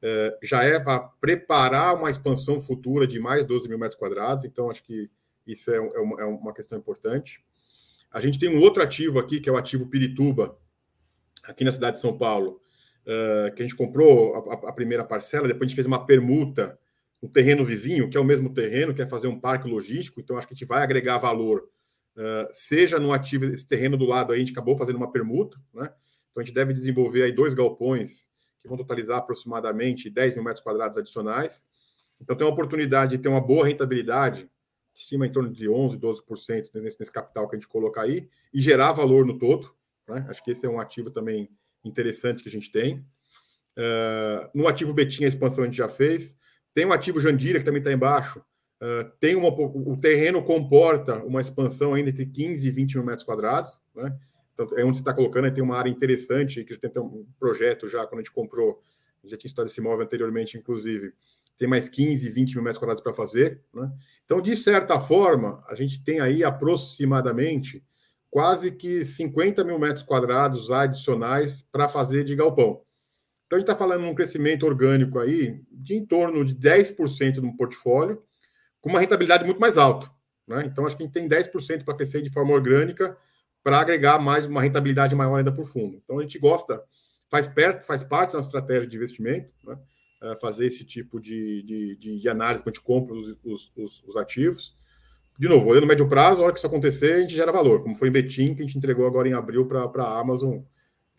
é, 0.01 0.38
já 0.43 0.63
é 0.63 0.80
para 0.80 0.99
preparar 0.99 1.95
uma 1.95 2.09
expansão 2.09 2.61
futura 2.61 3.07
de 3.07 3.20
mais 3.20 3.43
12 3.45 3.68
mil 3.68 3.80
metros 3.80 3.97
quadrados, 3.97 4.45
então 4.45 4.70
acho 4.70 4.84
que 4.84 5.09
isso 5.45 5.72
é, 5.72 5.78
é, 5.78 6.22
é 6.22 6.26
uma 6.26 6.53
questão 6.53 6.78
importante. 6.78 7.43
A 8.18 8.20
gente 8.20 8.39
tem 8.39 8.49
um 8.49 8.59
outro 8.59 8.82
ativo 8.82 9.20
aqui, 9.20 9.39
que 9.39 9.47
é 9.47 9.51
o 9.51 9.57
ativo 9.57 9.86
Pirituba, 9.86 10.57
aqui 11.43 11.63
na 11.63 11.72
cidade 11.72 11.97
de 11.97 12.01
São 12.01 12.18
Paulo, 12.18 12.59
uh, 13.03 13.53
que 13.53 13.61
a 13.61 13.65
gente 13.65 13.76
comprou 13.76 14.34
a, 14.34 14.70
a, 14.70 14.74
primeira 14.74 15.05
parcela, 15.05 15.47
depois 15.47 15.61
a 15.61 15.68
gente 15.68 15.76
fez 15.76 15.86
uma 15.86 16.03
permuta 16.03 16.80
no 17.22 17.30
terreno 17.30 17.63
vizinho, 17.63 18.09
que 18.09 18.18
é 18.18 18.20
o 18.20 18.26
mesmo 18.26 18.51
terreno, 18.51 18.91
que 18.91 19.03
é 19.03 19.05
fazer 19.05 19.28
um 19.28 19.39
parque 19.39 19.70
logístico, 19.70 20.20
então 20.20 20.36
acho 20.36 20.47
que 20.47 20.55
a 20.55 20.57
gente 20.57 20.68
vai 20.68 20.82
agregar 20.82 21.20
valor, 21.20 21.70
uh, 22.15 22.47
seja 22.49 22.97
no 22.97 23.13
ativo, 23.13 23.45
esse 23.45 23.68
terreno 23.68 23.95
do 23.95 24.05
lado 24.05 24.34
aí, 24.34 24.38
a 24.38 24.39
gente 24.39 24.51
acabou 24.51 24.76
fazendo 24.76 24.95
uma 24.95 25.11
permuta, 25.11 25.55
né? 25.72 25.88
Então 26.32 26.41
a 26.41 26.43
gente 26.43 26.55
deve 26.55 26.74
desenvolver 26.74 27.22
aí 27.22 27.32
dois 27.32 27.53
galpões 27.53 28.32
que 28.59 28.68
vão 28.68 28.78
totalizar 28.78 29.20
aproximadamente 29.20 30.09
10 30.09 30.34
mil 30.34 30.43
metros 30.43 30.63
quadrados 30.63 30.97
adicionais. 30.97 31.68
Então, 32.20 32.36
tem 32.36 32.47
uma 32.47 32.53
oportunidade 32.53 33.15
de 33.15 33.22
ter 33.22 33.30
uma 33.30 33.39
boa 33.39 33.68
rentabilidade, 33.68 34.49
estima 34.98 35.28
em 35.28 35.32
torno 35.32 35.52
de 35.52 35.68
11%, 35.68 36.00
12% 36.00 36.70
nesse, 36.74 37.00
nesse 37.00 37.12
capital 37.12 37.48
que 37.48 37.56
a 37.56 37.60
gente 37.60 37.68
colocar 37.68 38.02
aí, 38.02 38.28
e 38.52 38.60
gerar 38.60 38.93
valor 38.93 39.26
no 39.26 39.38
todo. 39.38 39.72
Né? 40.08 40.26
Acho 40.28 40.43
que 40.43 40.52
esse 40.52 40.66
é 40.66 40.70
um 40.70 40.80
ativo 40.80 41.12
também 41.12 41.50
interessante 41.86 42.41
que 42.41 42.50
a 42.50 42.52
gente 42.52 42.72
tem. 42.72 43.06
Uh, 43.78 44.50
no 44.56 44.68
ativo 44.68 44.93
Betim, 44.93 45.24
a 45.24 45.28
expansão 45.28 45.64
a 45.64 45.68
gente 45.68 45.78
já 45.78 45.88
fez. 45.88 46.36
Tem 46.74 46.86
o 46.86 46.93
ativo 46.93 47.20
Jandira, 47.20 47.60
que 47.60 47.66
também 47.66 47.80
está 47.80 47.93
embaixo. 47.93 48.39
Uh, 48.82 49.10
tem 49.20 49.36
uma, 49.36 49.50
o 49.50 49.95
terreno 49.98 50.43
comporta 50.43 51.24
uma 51.24 51.41
expansão 51.41 51.93
ainda 51.93 52.10
entre 52.10 52.26
15 52.26 52.68
e 52.68 52.72
20 52.72 52.95
mil 52.95 53.06
metros 53.06 53.24
quadrados. 53.24 53.82
Né? 53.95 54.18
Então, 54.54 54.66
é 54.76 54.84
onde 54.84 54.98
você 54.98 55.02
está 55.02 55.14
colocando, 55.14 55.54
tem 55.54 55.64
uma 55.64 55.78
área 55.78 55.91
interessante, 55.91 56.64
que 56.64 56.76
tem 56.76 56.91
um 57.00 57.28
projeto 57.39 57.88
já, 57.88 58.08
quando 58.08 58.22
a 58.22 58.24
gente 58.24 58.32
comprou, 58.32 58.82
já 59.24 59.38
tinha 59.38 59.50
estudado 59.50 59.68
esse 59.68 59.80
imóvel 59.80 60.06
anteriormente, 60.06 60.58
inclusive, 60.58 61.14
tem 61.58 61.68
mais 61.68 61.89
15, 61.89 62.30
20 62.30 62.55
mil 62.55 62.64
metros 62.64 62.78
quadrados 62.78 63.03
para 63.03 63.14
fazer. 63.14 63.62
Né? 63.74 63.91
Então, 64.26 64.41
de 64.41 64.55
certa 64.55 64.99
forma, 64.99 65.64
a 65.68 65.76
gente 65.76 66.03
tem 66.03 66.20
aí 66.20 66.43
aproximadamente 66.43 67.84
quase 68.30 68.72
que 68.72 69.03
50 69.03 69.64
mil 69.64 69.80
metros 69.80 70.03
quadrados 70.03 70.70
adicionais 70.70 71.62
para 71.62 71.89
fazer 71.89 72.24
de 72.24 72.36
galpão. 72.36 72.82
Então, 73.45 73.58
a 73.58 73.60
gente 73.60 73.70
está 73.70 73.76
falando 73.76 74.01
de 74.03 74.10
um 74.10 74.16
crescimento 74.16 74.66
orgânico 74.66 75.20
aí 75.20 75.62
de 75.72 75.95
em 75.95 76.05
torno 76.05 76.43
de 76.43 76.53
10% 76.55 77.38
no 77.38 77.55
portfólio, 77.55 78.22
com 78.82 78.89
uma 78.89 78.99
rentabilidade 78.99 79.45
muito 79.45 79.60
mais 79.60 79.78
alta. 79.78 80.10
Né? 80.47 80.64
Então, 80.66 80.86
acho 80.86 80.95
que 80.95 81.03
a 81.03 81.05
gente 81.05 81.14
tem 81.14 81.28
10% 81.28 81.84
para 81.84 81.95
crescer 81.95 82.22
de 82.22 82.32
forma 82.32 82.53
orgânica 82.53 83.18
para 83.68 83.82
agregar 83.82 84.18
mais 84.18 84.45
uma 84.45 84.62
rentabilidade 84.62 85.14
maior 85.14 85.36
ainda 85.36 85.51
para 85.51 85.62
o 85.62 85.66
fundo. 85.66 85.99
Então 86.01 86.20
a 86.20 86.22
gente 86.22 86.39
gosta, 86.39 86.82
faz, 87.30 87.49
perto, 87.49 87.86
faz 87.86 88.01
parte 88.01 88.32
da 88.32 88.38
nossa 88.38 88.47
estratégia 88.47 88.88
de 88.88 88.95
investimento, 88.95 89.51
né? 89.62 89.78
É, 90.22 90.36
fazer 90.38 90.65
esse 90.65 90.84
tipo 90.84 91.20
de, 91.20 91.61
de, 91.61 92.20
de, 92.20 92.28
análise 92.30 92.63
quando 92.63 92.74
a 92.74 92.76
gente 92.76 92.84
compra 92.84 93.15
os, 93.15 93.38
os, 93.76 94.03
os, 94.03 94.15
ativos. 94.15 94.76
De 95.38 95.47
novo, 95.47 95.70
olhando 95.70 95.84
no 95.84 95.88
médio 95.88 96.09
prazo, 96.09 96.41
a 96.41 96.45
hora 96.45 96.51
que 96.51 96.57
isso 96.57 96.65
acontecer, 96.65 97.13
a 97.13 97.20
gente 97.20 97.36
gera 97.36 97.51
valor, 97.51 97.84
como 97.84 97.95
foi 97.95 98.07
em 98.07 98.11
Betim, 98.11 98.55
que 98.55 98.63
a 98.63 98.65
gente 98.65 98.80
entregou 98.80 99.05
agora 99.05 99.30
em 99.30 99.34
abril 99.34 99.68
para 99.68 99.84
a 99.84 100.20
Amazon 100.20 100.59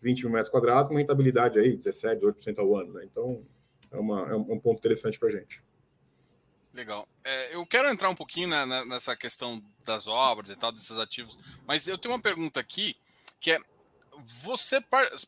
20 0.01 0.23
mil 0.23 0.33
metros 0.33 0.49
quadrados, 0.49 0.89
com 0.89 0.97
rentabilidade 0.97 1.57
aí, 1.57 1.77
17, 1.77 2.25
18% 2.25 2.59
ao 2.59 2.75
ano. 2.75 2.93
Né? 2.93 3.05
Então, 3.05 3.41
é, 3.89 3.97
uma, 3.97 4.29
é 4.29 4.35
um 4.35 4.59
ponto 4.59 4.79
interessante 4.79 5.17
para 5.17 5.29
a 5.29 5.31
gente. 5.31 5.63
Legal. 6.73 7.07
É, 7.23 7.55
eu 7.55 7.65
quero 7.65 7.89
entrar 7.89 8.09
um 8.09 8.15
pouquinho 8.15 8.49
nessa 8.85 9.15
questão 9.15 9.63
das 9.85 10.07
obras 10.07 10.49
e 10.49 10.55
tal, 10.55 10.71
desses 10.71 10.97
ativos, 10.97 11.37
mas 11.65 11.87
eu 11.87 11.97
tenho 11.97 12.13
uma 12.13 12.21
pergunta 12.21 12.59
aqui 12.59 12.95
que 13.39 13.51
é: 13.51 13.59
você, 14.41 14.79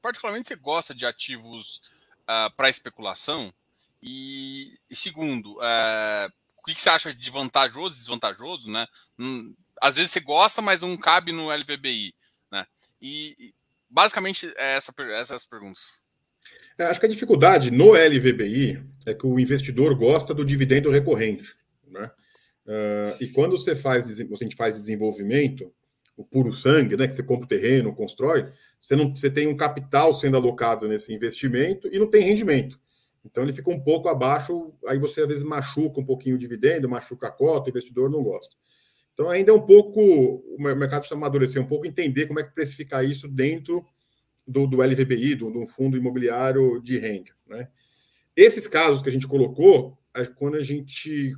particularmente, 0.02 0.50
você 0.50 0.56
gosta 0.56 0.94
de 0.94 1.06
ativos 1.06 1.78
uh, 1.78 1.82
ah, 2.28 2.54
para 2.56 2.70
especulação? 2.70 3.52
E, 4.02 4.78
e 4.90 4.96
segundo, 4.96 5.54
uh, 5.58 6.32
o 6.58 6.64
que, 6.64 6.76
que, 6.76 6.82
você 6.82 6.90
acha 6.90 7.14
de 7.14 7.30
vantajoso 7.30 7.96
e 7.96 8.00
desvantajoso, 8.00 8.72
né? 8.72 8.88
Hum, 9.20 9.54
às 9.82 9.96
vezes 9.96 10.12
você 10.12 10.20
gosta, 10.20 10.62
mas 10.62 10.82
não 10.82 10.96
cabe 10.98 11.32
no 11.32 11.50
LVBI, 11.52 12.14
né? 12.52 12.66
E 13.02 13.54
basicamente 13.90 14.52
é 14.58 14.76
essa, 14.76 14.94
essas 15.14 15.46
perguntas. 15.46 16.04
É, 16.78 16.86
acho 16.86 17.00
que 17.00 17.06
a 17.06 17.10
dificuldade 17.10 17.70
no 17.70 17.92
LVBI 17.92 18.84
é 19.06 19.14
que 19.14 19.28
o 19.28 19.40
investidor 19.40 19.94
gosta 19.96 20.34
do 20.34 20.46
dividendo 20.46 20.90
recorrente, 20.90 21.54
né? 21.88 22.10
Uh, 22.66 23.18
e 23.20 23.28
quando 23.28 23.58
você 23.58 23.76
faz, 23.76 24.06
gente 24.08 24.56
faz 24.56 24.76
desenvolvimento, 24.76 25.74
o 26.16 26.24
puro 26.24 26.54
sangue, 26.54 26.96
né, 26.96 27.08
que 27.08 27.16
você 27.16 27.24
compra 27.24 27.46
o 27.46 27.50
terreno, 27.50 27.96
constrói, 27.96 28.52
você 28.80 28.96
não, 28.96 29.16
você 29.16 29.30
tem 29.30 29.48
um 29.48 29.58
capital 29.58 30.14
sendo 30.14 30.38
alocado 30.38 30.88
nesse 30.88 31.14
investimento 31.14 31.90
e 31.92 31.98
não 31.98 32.08
tem 32.08 32.24
rendimento. 32.24 32.80
Então 33.24 33.44
ele 33.44 33.54
fica 33.54 33.70
um 33.70 33.80
pouco 33.80 34.10
abaixo, 34.10 34.74
aí 34.88 34.98
você 34.98 35.22
às 35.22 35.28
vezes 35.28 35.44
machuca 35.44 36.00
um 36.00 36.06
pouquinho 36.06 36.36
o 36.36 36.40
dividendo, 36.40 36.90
machuca 36.90 37.28
a 37.28 37.32
cota, 37.32 37.68
o 37.68 37.70
investidor 37.70 38.10
não 38.10 38.24
gosta. 38.24 38.56
Então 39.14 39.30
ainda 39.30 39.52
é 39.52 39.54
um 39.54 39.62
pouco, 39.62 40.02
o 40.02 40.58
mercado 40.60 41.02
precisa 41.02 41.16
amadurecer 41.16 41.62
um 41.62 41.68
pouco, 41.68 41.86
entender 41.86 42.26
como 42.26 42.40
é 42.40 42.44
que 42.44 42.56
precificar 42.56 43.06
isso 43.06 43.28
dentro 43.28 43.86
do, 44.48 44.66
do 44.66 44.82
LVBI, 44.82 45.36
do, 45.36 45.52
do 45.52 45.68
fundo 45.68 45.98
imobiliário 45.98 46.82
de 46.82 46.98
renda. 46.98 47.32
Né? 47.48 47.68
Esses 48.36 48.68
casos 48.68 49.02
que 49.02 49.10
a 49.10 49.12
gente 49.12 49.28
colocou, 49.28 49.98
é 50.14 50.26
quando 50.26 50.58
a 50.58 50.62
gente 50.62 51.36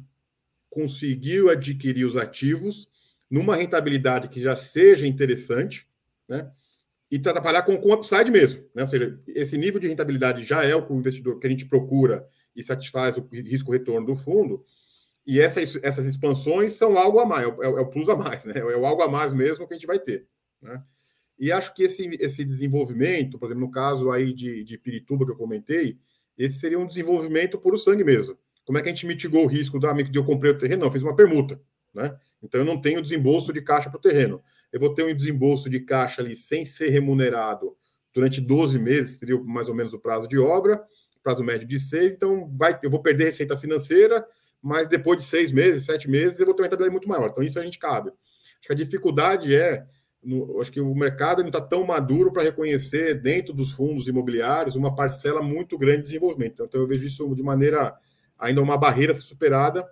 conseguiu 0.70 1.50
adquirir 1.50 2.06
os 2.06 2.16
ativos 2.16 2.88
numa 3.30 3.56
rentabilidade 3.56 4.28
que 4.28 4.42
já 4.42 4.56
seja 4.56 5.06
interessante, 5.06 5.88
né? 6.28 6.52
E 7.14 7.20
trabalhar 7.20 7.62
com, 7.62 7.78
com 7.78 7.94
upside 7.94 8.32
mesmo. 8.32 8.64
Né? 8.74 8.82
Ou 8.82 8.88
seja, 8.88 9.20
esse 9.28 9.56
nível 9.56 9.80
de 9.80 9.88
rentabilidade 9.88 10.44
já 10.44 10.64
é 10.64 10.74
o 10.74 10.84
que 10.84 10.92
o 10.92 10.98
investidor 10.98 11.38
que 11.38 11.46
a 11.46 11.50
gente 11.50 11.68
procura 11.68 12.28
e 12.56 12.64
satisfaz 12.64 13.18
o 13.18 13.30
risco-retorno 13.32 14.08
do 14.08 14.16
fundo. 14.16 14.66
E 15.24 15.40
essas, 15.40 15.78
essas 15.84 16.08
expansões 16.08 16.74
são 16.74 16.98
algo 16.98 17.20
a 17.20 17.26
mais, 17.26 17.46
é, 17.46 17.66
é, 17.66 17.68
o 17.68 17.86
plus 17.86 18.10
a 18.10 18.16
mais, 18.16 18.46
né? 18.50 18.56
É 18.58 18.76
o 18.76 18.84
algo 18.84 19.04
a 19.04 19.08
mais 19.08 19.32
mesmo 19.32 19.68
que 19.68 19.76
a 19.76 19.78
gente 19.78 19.86
vai 19.86 20.00
ter. 20.00 20.26
Né? 20.60 20.82
E 21.38 21.52
acho 21.52 21.76
que 21.76 21.84
esse, 21.84 22.18
esse 22.20 22.44
desenvolvimento, 22.44 23.38
por 23.38 23.46
exemplo, 23.46 23.64
no 23.64 23.72
caso 23.72 24.10
aí 24.10 24.34
de, 24.34 24.64
de 24.64 24.76
Pirituba 24.80 25.24
que 25.24 25.34
eu 25.34 25.38
comentei, 25.38 26.00
esse 26.36 26.58
seria 26.58 26.80
um 26.80 26.88
desenvolvimento 26.88 27.60
por 27.60 27.76
o 27.76 27.78
sangue 27.78 28.04
mesmo. 28.04 28.36
Como 28.66 28.80
é 28.80 28.82
que 28.82 28.90
a 28.90 28.92
gente 28.92 29.06
mitigou 29.06 29.44
o 29.44 29.48
risco 29.48 29.80
da 29.80 29.94
de 29.94 30.18
eu 30.18 30.26
comprei 30.26 30.52
o 30.52 30.58
terreno? 30.58 30.86
Não, 30.86 30.92
fiz 30.92 31.04
uma 31.04 31.16
permuta, 31.16 31.62
né? 31.94 32.18
Então 32.42 32.60
eu 32.60 32.66
não 32.66 32.82
tenho 32.82 33.04
desembolso 33.04 33.54
de 33.54 33.62
caixa 33.62 33.88
para 33.88 34.00
o 34.00 34.02
terreno 34.02 34.42
eu 34.74 34.80
vou 34.80 34.94
ter 34.94 35.04
um 35.04 35.16
desembolso 35.16 35.70
de 35.70 35.80
caixa 35.80 36.22
ali 36.22 36.36
sem 36.36 36.66
ser 36.66 36.90
remunerado 36.90 37.78
durante 38.12 38.42
12 38.42 38.78
meses, 38.80 39.20
seria 39.20 39.40
mais 39.42 39.70
ou 39.70 39.76
menos 39.76 39.94
o 39.94 40.00
prazo 40.00 40.28
de 40.28 40.38
obra, 40.38 40.84
prazo 41.24 41.44
médio 41.44 41.68
de 41.68 41.80
seis, 41.80 42.12
então 42.12 42.52
vai, 42.58 42.78
eu 42.84 42.90
vou 42.90 43.02
perder 43.02 43.26
receita 43.26 43.56
financeira, 43.56 44.26
mas 44.62 44.88
depois 44.88 45.20
de 45.20 45.26
seis 45.26 45.52
meses, 45.52 45.86
sete 45.86 46.10
meses, 46.10 46.40
eu 46.40 46.46
vou 46.46 46.54
ter 46.54 46.62
uma 46.62 46.66
rentabilidade 46.66 46.92
muito 46.92 47.08
maior. 47.08 47.30
Então, 47.30 47.44
isso 47.44 47.60
a 47.60 47.64
gente 47.64 47.80
cabe. 47.80 48.10
Acho 48.10 48.68
que 48.68 48.74
a 48.74 48.76
dificuldade 48.76 49.56
é, 49.56 49.86
no, 50.24 50.60
acho 50.62 50.72
que 50.72 50.82
o 50.82 50.94
mercado 50.94 51.42
não 51.42 51.50
está 51.50 51.62
tão 51.62 51.86
maduro 51.86 52.32
para 52.32 52.44
reconhecer 52.44 53.22
dentro 53.22 53.54
dos 53.54 53.72
fundos 53.72 54.08
imobiliários 54.08 54.76
uma 54.76 54.96
parcela 54.96 55.42
muito 55.42 55.78
grande 55.78 55.98
de 55.98 56.04
desenvolvimento. 56.04 56.64
Então, 56.64 56.82
eu 56.82 56.88
vejo 56.88 57.06
isso 57.06 57.36
de 57.36 57.44
maneira 57.44 57.94
ainda 58.38 58.62
uma 58.62 58.78
barreira 58.78 59.14
superada, 59.16 59.86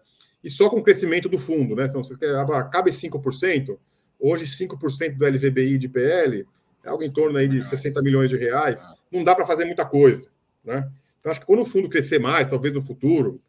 e 0.44 0.50
só 0.50 0.70
com 0.70 0.78
o 0.78 0.84
crescimento 0.84 1.30
do 1.30 1.38
fundo, 1.38 1.76
né? 1.76 1.86
Então, 1.86 2.04
você 2.04 2.18
quer, 2.18 2.36
ah, 2.36 2.64
cabe 2.64 2.92
5%, 2.92 3.78
Hoje, 4.22 4.46
5% 4.46 5.18
do 5.18 5.26
LVBI 5.26 5.80
de 5.80 5.90
PL 5.90 6.48
é 6.84 6.90
algo 6.90 7.04
em 7.04 7.12
torno 7.12 7.40
aí 7.40 7.48
de 7.48 7.64
60 7.64 8.00
milhões 8.04 8.30
de 8.30 8.38
reais. 8.38 8.86
Não 9.12 9.24
dá 9.24 9.34
para 9.34 9.48
fazer 9.48 9.66
muita 9.66 9.84
coisa. 9.84 10.30
Né? 10.64 10.88
Então, 11.20 11.32
acho 11.32 11.40
que 11.40 11.46
quando 11.48 11.62
o 11.62 11.66
fundo 11.66 11.90
crescer 11.90 12.20
mais, 12.20 12.48
talvez 12.48 12.72
no 12.74 12.84
futuro, 12.84 13.42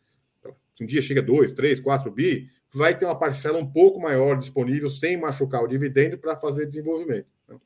se 0.75 0.83
um 0.83 0.87
dia 0.87 1.03
chega 1.03 1.21
a 1.21 1.25
2, 1.25 1.53
3, 1.53 1.79
4 1.79 2.11
bi, 2.11 2.49
vai 2.73 2.99
ter 2.99 3.05
uma 3.05 3.19
parcela 3.19 3.59
um 3.59 3.71
pouco 3.71 4.01
maior 4.01 4.37
disponível, 4.39 4.89
sem 4.89 5.19
machucar 5.19 5.63
o 5.63 5.69
dividendo, 5.69 6.17
para 6.17 6.37
fazer 6.37 6.67
desenvolvimento. 6.67 7.27
Né? 7.47 7.57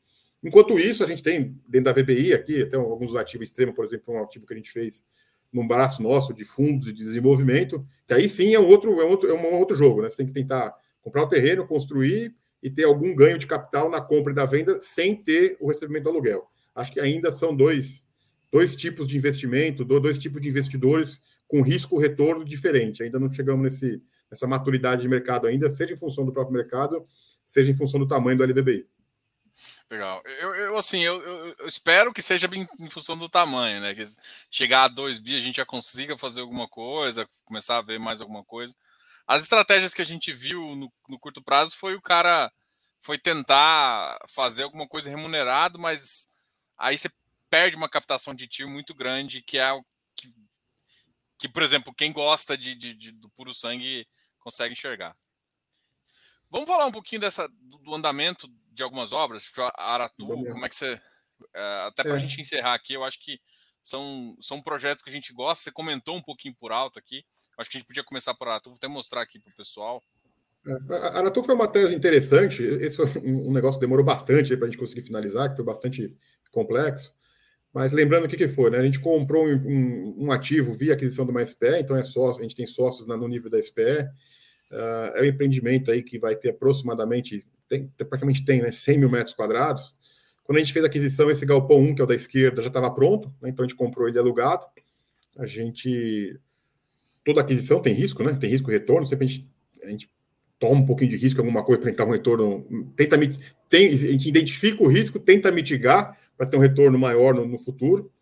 Enquanto 0.43 0.79
isso, 0.79 1.05
a 1.05 1.07
gente 1.07 1.23
tem 1.23 1.57
dentro 1.69 1.93
da 1.95 2.03
VBI 2.03 2.33
aqui, 2.35 2.63
até 2.63 2.77
alguns 2.77 3.15
ativos 3.15 3.47
extremos, 3.47 3.75
por 3.75 3.85
exemplo, 3.85 4.15
um 4.15 4.23
ativo 4.23 4.45
que 4.45 4.53
a 4.53 4.57
gente 4.57 4.73
fez 4.73 5.05
num 5.53 5.67
braço 5.67 6.03
nosso 6.03 6.35
de 6.35 6.45
fundos 6.45 6.87
de 6.87 6.93
desenvolvimento, 6.93 7.87
que 8.07 8.13
aí 8.13 8.29
sim 8.29 8.53
é 8.53 8.61
um 8.61 8.67
outro, 8.67 9.01
é 9.01 9.05
um 9.05 9.11
outro, 9.11 9.31
é 9.31 9.33
um 9.33 9.55
outro 9.55 9.77
jogo, 9.77 10.03
né? 10.03 10.11
Você 10.11 10.17
tem 10.17 10.27
que 10.27 10.33
tentar 10.33 10.75
comprar 11.01 11.23
o 11.23 11.29
terreno, 11.29 11.67
construir 11.67 12.35
e 12.67 12.71
ter 12.71 12.83
algum 12.83 13.14
ganho 13.14 13.39
de 13.39 13.47
capital 13.47 13.89
na 13.89 14.01
compra 14.01 14.33
e 14.33 14.35
da 14.35 14.45
venda 14.45 14.81
sem 14.81 15.14
ter 15.14 15.57
o 15.61 15.69
recebimento 15.69 16.03
do 16.03 16.11
aluguel. 16.11 16.51
Acho 16.75 16.93
que 16.93 16.99
ainda 16.99 17.31
são 17.31 17.55
dois, 17.55 18.09
dois 18.51 18.75
tipos 18.75 19.07
de 19.07 19.17
investimento, 19.17 19.85
dois 19.85 20.19
tipos 20.19 20.43
de 20.43 20.49
investidores 20.49 21.21
com 21.47 21.62
risco-retorno 21.62 22.45
diferente. 22.45 23.05
Ainda 23.05 23.21
não 23.21 23.33
chegamos 23.33 23.62
nesse, 23.62 24.03
nessa 24.29 24.49
maturidade 24.49 25.03
de 25.03 25.09
mercado 25.09 25.47
ainda, 25.47 25.71
seja 25.71 25.95
em 25.95 25.97
função 25.97 26.27
do 26.27 26.33
próprio 26.33 26.57
mercado, 26.57 27.07
seja 27.45 27.71
em 27.71 27.77
função 27.77 28.01
do 28.01 28.09
tamanho 28.09 28.37
do 28.37 28.43
LVBI. 28.43 28.85
Legal. 29.89 30.21
Eu, 30.41 30.55
eu 30.57 30.77
assim, 30.77 31.03
eu, 31.03 31.23
eu, 31.23 31.69
espero 31.69 32.12
que 32.12 32.21
seja 32.21 32.51
em 32.81 32.91
função 32.91 33.17
do 33.17 33.29
tamanho, 33.29 33.81
né? 33.81 33.95
Que 33.95 34.03
chegar 34.51 34.83
a 34.83 34.89
dois 34.89 35.21
bi 35.21 35.37
a 35.37 35.41
gente 35.41 35.59
já 35.59 35.64
consiga 35.64 36.19
fazer 36.19 36.41
alguma 36.41 36.67
coisa, 36.67 37.29
começar 37.45 37.79
a 37.79 37.83
ver 37.83 38.01
mais 38.01 38.21
alguma 38.21 38.43
coisa. 38.43 38.75
As 39.27 39.43
estratégias 39.43 39.93
que 39.93 40.03
a 40.03 40.07
gente 40.07 40.33
viu 40.33 40.77
no, 40.77 40.93
no 41.09 41.18
curto 41.18 41.43
prazo 41.43 41.77
foi 41.77 41.95
o 41.95 42.03
cara 42.03 42.53
foi 43.01 43.18
tentar 43.18 44.18
fazer 44.29 44.64
alguma 44.64 44.87
coisa 44.89 45.09
remunerado, 45.09 45.79
mas 45.79 46.29
aí 46.77 46.99
você 46.99 47.09
perde 47.49 47.77
uma 47.77 47.89
captação 47.89 48.35
de 48.35 48.49
tiro 48.49 48.68
muito 48.68 48.95
grande, 48.95 49.43
que 49.43 49.59
é 49.59 49.72
o 49.72 49.85
que, 50.16 50.35
que 51.39 51.49
por 51.49 51.62
exemplo, 51.62 51.95
quem 51.95 52.12
gosta 52.12 52.59
de, 52.59 52.74
de, 52.74 52.95
de, 52.95 53.12
do 53.12 53.31
puro 53.31 53.55
sangue 53.55 54.07
consegue 54.41 54.72
enxergar. 54.72 55.16
Vamos 56.51 56.68
falar 56.68 56.87
um 56.87 56.93
pouquinho 56.93 57.20
dessa, 57.20 57.49
do 57.49 57.95
andamento 57.95 58.49
de 58.72 58.83
algumas 58.83 59.12
obras, 59.12 59.45
tipo 59.45 59.62
Aratu, 59.77 60.27
como 60.27 60.64
é 60.64 60.68
que 60.68 60.77
você. 60.77 61.01
Eh, 61.55 61.85
até 61.87 62.03
para 62.03 62.14
a 62.14 62.16
é. 62.16 62.18
gente 62.18 62.41
encerrar 62.41 62.74
aqui, 62.74 62.95
eu 62.95 63.05
acho 63.05 63.18
que 63.20 63.41
são, 63.83 64.37
são 64.41 64.62
projetos 64.62 65.03
que 65.03 65.11
a 65.11 65.12
gente 65.12 65.33
gosta. 65.33 65.64
Você 65.64 65.72
comentou 65.72 66.16
um 66.16 66.22
pouquinho 66.22 66.55
por 66.55 66.72
alto 66.72 66.99
aqui. 66.99 67.24
Acho 67.59 67.71
que 67.71 67.77
a 67.77 67.81
gente 67.81 67.89
podia 67.89 68.05
começar 68.05 68.35
por 68.35 68.49
Aratu, 68.49 68.71
vou 68.71 68.77
até 68.77 68.89
mostrar 68.89 69.23
aqui 69.23 69.39
para 69.39 69.51
o 69.51 69.57
pessoal. 69.57 70.03
É, 70.67 70.95
a 70.95 71.19
Aratu 71.19 71.43
foi 71.43 71.55
uma 71.55 71.69
tese 71.69 71.95
interessante. 71.95 72.63
Esse 72.63 72.97
foi 72.97 73.07
um 73.23 73.53
negócio 73.53 73.79
que 73.79 73.87
demorou 73.87 74.05
bastante 74.05 74.57
para 74.57 74.67
a 74.67 74.71
gente 74.71 74.79
conseguir 74.79 75.03
finalizar, 75.03 75.51
que 75.51 75.57
foi 75.57 75.65
bastante 75.65 76.15
complexo. 76.51 77.15
Mas 77.73 77.93
lembrando 77.93 78.25
o 78.25 78.29
que, 78.29 78.37
que 78.37 78.49
foi, 78.49 78.71
né? 78.71 78.79
A 78.79 78.83
gente 78.83 79.01
comprou 79.01 79.47
um, 79.47 79.55
um, 79.55 80.25
um, 80.27 80.33
ativo 80.33 80.73
via 80.73 80.95
aquisição 80.95 81.25
de 81.25 81.31
uma 81.31 81.45
SPE, 81.45 81.81
então 81.81 81.95
é 81.95 82.03
sócio, 82.03 82.41
a 82.41 82.43
gente 82.43 82.57
tem 82.57 82.67
sócios 82.67 83.07
no 83.07 83.29
nível 83.29 83.51
da 83.51 83.63
SPE. 83.63 83.83
Uh, 84.71 84.75
ah, 84.75 85.13
é 85.17 85.23
um 85.23 85.27
empreendimento 85.27 85.91
aí 85.91 86.03
que 86.03 86.19
vai 86.19 86.35
ter 86.35 86.51
aproximadamente, 86.51 87.47
tem, 87.69 87.87
praticamente 87.99 88.45
tem, 88.45 88.63
né, 88.63 88.73
100 88.73 88.99
mil 88.99 89.11
metros 89.11 89.35
quadrados. 89.35 89.95
Quando 90.43 90.57
a 90.57 90.61
gente 90.61 90.73
fez 90.73 90.85
a 90.85 90.89
aquisição, 90.89 91.31
esse 91.31 91.45
galpão 91.45 91.79
1, 91.81 91.95
que 91.97 92.01
é 92.01 92.05
o 92.05 92.07
da 92.07 92.15
esquerda, 92.15 92.63
já 92.63 92.69
estava 92.69 92.91
pronto, 92.95 93.35
né? 93.43 93.51
então 93.51 93.65
a 93.65 93.69
gente 93.69 93.77
comprou 93.77 94.09
ele 94.09 94.19
alugado. 94.19 94.65
A 95.37 95.45
gente 95.45 96.41
toda 97.27 97.41
aquisição 97.41 97.83
tem 97.83 97.93
risco, 97.93 98.22
né? 98.22 98.33
Tem 98.35 98.49
risco 98.49 98.70
retorno, 98.70 99.05
sempre 99.05 99.24
a 99.24 99.29
gente, 99.29 99.51
a 99.83 99.89
gente 99.89 100.09
toma 100.61 100.81
um 100.81 100.87
pouquinho 100.87 101.11
de 101.11 101.16
risco, 101.16 101.41
alguma 101.41 101.64
coisa 101.64 101.83
para 101.83 101.91
tentar 101.91 102.05
um 102.05 102.12
retorno, 102.12 102.64
tenta 102.95 103.18
tem, 103.68 103.89
a 103.89 103.97
gente 103.97 104.29
identifica 104.29 104.85
o 104.85 104.87
risco, 104.87 105.18
tenta 105.18 105.51
mitigar 105.51 106.16
para 106.37 106.47
ter 106.47 106.57
um 106.57 106.61
retorno 106.61 106.97
maior 106.97 107.35
no, 107.35 107.45
no, 107.45 107.59
futuro. 107.59 108.12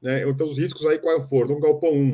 Né? 0.00 0.28
Então, 0.28 0.46
os 0.46 0.58
riscos 0.58 0.84
aí 0.84 0.98
qual 0.98 1.26
foram? 1.26 1.54
No 1.54 1.60
Galpão 1.60 1.90
1, 1.90 2.04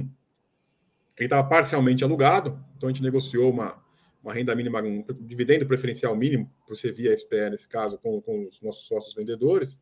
ele 1.19 1.27
estava 1.27 1.47
parcialmente 1.49 2.05
alugado, 2.05 2.65
então 2.77 2.89
a 2.89 2.93
gente 2.93 3.03
negociou 3.03 3.51
uma, 3.51 3.77
uma 4.23 4.33
renda 4.33 4.55
mínima, 4.55 4.81
um 4.81 5.05
dividendo 5.23 5.67
preferencial 5.67 6.15
mínimo, 6.15 6.49
por 6.65 6.77
ser 6.77 6.93
via 6.93 7.17
SPE 7.17 7.51
nesse 7.51 7.67
caso, 7.67 7.99
com, 7.99 8.21
com 8.23 8.47
os 8.47 8.63
nossos 8.63 8.87
sócios 8.87 9.17
vendedores, 9.17 9.81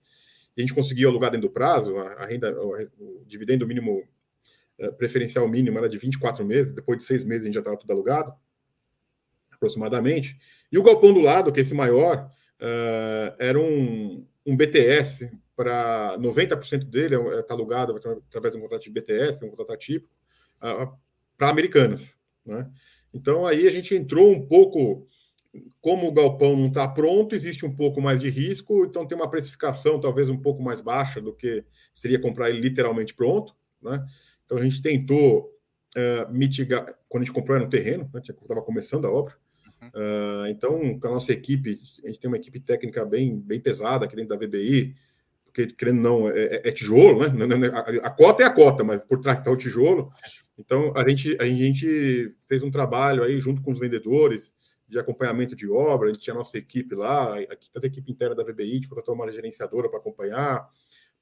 e 0.57 0.63
a 0.63 0.67
gente 0.67 0.75
conseguiu 0.75 1.11
alugar 1.11 1.31
dentro 1.31 1.49
do 1.49 1.53
prazo, 1.53 1.99
a, 1.99 2.13
a 2.15 2.27
renda, 2.27 2.59
o, 2.59 2.73
o 2.73 3.25
dividendo 3.27 3.67
mínimo 3.67 4.03
preferencial 4.99 5.47
mínimo 5.49 5.79
era 5.79 5.89
de 5.89 5.99
24 5.99 6.45
meses, 6.45 6.73
depois 6.73 6.99
de 6.99 7.05
seis 7.05 7.25
meses 7.25 7.45
a 7.45 7.47
gente 7.47 7.55
já 7.55 7.61
estava 7.61 7.77
tudo 7.77 7.93
alugado, 7.93 8.35
aproximadamente. 9.53 10.39
E 10.71 10.79
o 10.79 10.83
galpão 10.83 11.13
do 11.13 11.21
lado, 11.21 11.53
que 11.53 11.61
é 11.61 11.63
esse 11.63 11.75
maior, 11.75 12.31
uh, 12.61 13.35
era 13.39 13.59
um, 13.59 14.27
um 14.45 14.57
BTS 14.57 15.31
para 15.57 16.17
90% 16.19 16.85
dele, 16.85 17.15
está 17.15 17.55
é, 17.55 17.57
alugado 17.57 17.97
através 18.29 18.55
de 18.55 18.59
um 18.59 18.63
contrato 18.63 18.83
de 18.83 18.91
BTS, 18.91 19.45
um 19.45 19.51
contrato 19.51 19.79
típico, 19.79 20.13
uh, 20.63 20.93
para 21.37 21.49
americanas. 21.49 22.19
Né? 22.45 22.69
Então 23.13 23.47
aí 23.47 23.67
a 23.67 23.71
gente 23.71 23.95
entrou 23.95 24.33
um 24.33 24.47
pouco, 24.47 25.07
como 25.81 26.09
o 26.09 26.13
galpão 26.13 26.57
não 26.57 26.69
está 26.69 26.89
pronto, 26.89 27.35
existe 27.35 27.65
um 27.65 27.75
pouco 27.75 28.01
mais 28.01 28.21
de 28.21 28.29
risco, 28.29 28.85
então 28.85 29.07
tem 29.07 29.17
uma 29.17 29.31
precificação 29.31 30.01
talvez 30.01 30.29
um 30.29 30.39
pouco 30.39 30.63
mais 30.63 30.81
baixa 30.81 31.21
do 31.21 31.33
que 31.33 31.65
seria 31.93 32.21
comprar 32.21 32.51
ele 32.51 32.61
literalmente 32.61 33.15
pronto. 33.15 33.55
Né? 33.81 34.05
Então 34.45 34.59
a 34.59 34.63
gente 34.63 34.83
tentou 34.83 35.51
uh, 35.97 36.33
mitigar, 36.33 36.85
quando 37.09 37.23
a 37.23 37.25
gente 37.25 37.35
comprou 37.35 37.57
era 37.57 37.65
no 37.65 37.71
terreno, 37.71 38.11
né, 38.13 38.21
estava 38.21 38.63
começando 38.63 39.07
a 39.07 39.11
obra. 39.11 39.35
Uh, 39.83 40.47
então, 40.49 40.99
com 40.99 41.09
a 41.09 41.11
nossa 41.11 41.33
equipe, 41.33 41.79
a 42.03 42.07
gente 42.07 42.21
tem 42.21 42.29
uma 42.29 42.37
equipe 42.37 42.59
técnica 42.61 43.05
bem, 43.05 43.39
bem 43.39 43.61
pesada 43.61 44.07
aqui 44.07 44.17
dentro 44.17 44.37
da 44.37 44.47
VBI, 44.47 44.95
porque, 45.45 45.67
querendo 45.69 46.01
não, 46.03 46.29
é, 46.29 46.45
é, 46.45 46.69
é 46.69 46.73
tijolo, 46.73 47.21
né? 47.21 47.71
A, 47.73 48.09
a, 48.09 48.11
cota 48.11 48.43
é 48.43 48.47
a 48.47 48.51
cota, 48.51 48.83
mas 48.83 49.05
por 49.05 49.21
trás 49.21 49.39
está 49.39 49.53
o 49.53 49.57
tijolo. 49.57 50.11
Então, 50.59 50.93
a 50.97 51.09
gente, 51.09 51.37
a 51.41 51.45
gente 51.45 52.35
fez 52.49 52.63
um 52.63 52.71
trabalho 52.71 53.23
aí 53.23 53.39
junto 53.39 53.63
com 53.63 53.71
os 53.71 53.79
vendedores 53.79 54.55
de 54.89 54.99
acompanhamento 54.99 55.55
de 55.55 55.69
obra, 55.71 56.09
a 56.09 56.13
gente 56.13 56.23
tinha 56.23 56.35
a 56.35 56.39
nossa 56.39 56.59
equipe 56.59 56.95
lá, 56.95 57.39
aqui 57.39 57.71
toda 57.71 57.87
a 57.87 57.89
equipe 57.89 58.11
inteira 58.11 58.35
da 58.35 58.43
VBI, 58.43 58.71
a 58.71 58.75
gente 58.75 58.89
contratou 58.89 59.15
uma 59.15 59.31
gerenciadora 59.31 59.89
para 59.89 59.99
acompanhar, 59.99 60.69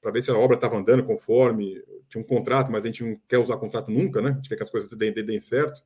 para 0.03 0.11
ver 0.11 0.21
se 0.21 0.31
a 0.31 0.37
obra 0.37 0.57
estava 0.57 0.77
andando 0.77 1.05
conforme, 1.05 1.83
tinha 2.09 2.21
um 2.21 2.27
contrato, 2.27 2.71
mas 2.71 2.85
a 2.85 2.89
gente 2.89 3.03
não 3.03 3.19
quer 3.29 3.39
usar 3.39 3.57
contrato 3.57 3.91
nunca, 3.91 4.21
né? 4.21 4.31
A 4.31 4.35
gente 4.35 4.49
quer 4.49 4.57
que 4.57 4.63
as 4.63 4.71
coisas 4.71 4.91
deem, 4.91 5.15
deem 5.15 5.41
certo. 5.41 5.81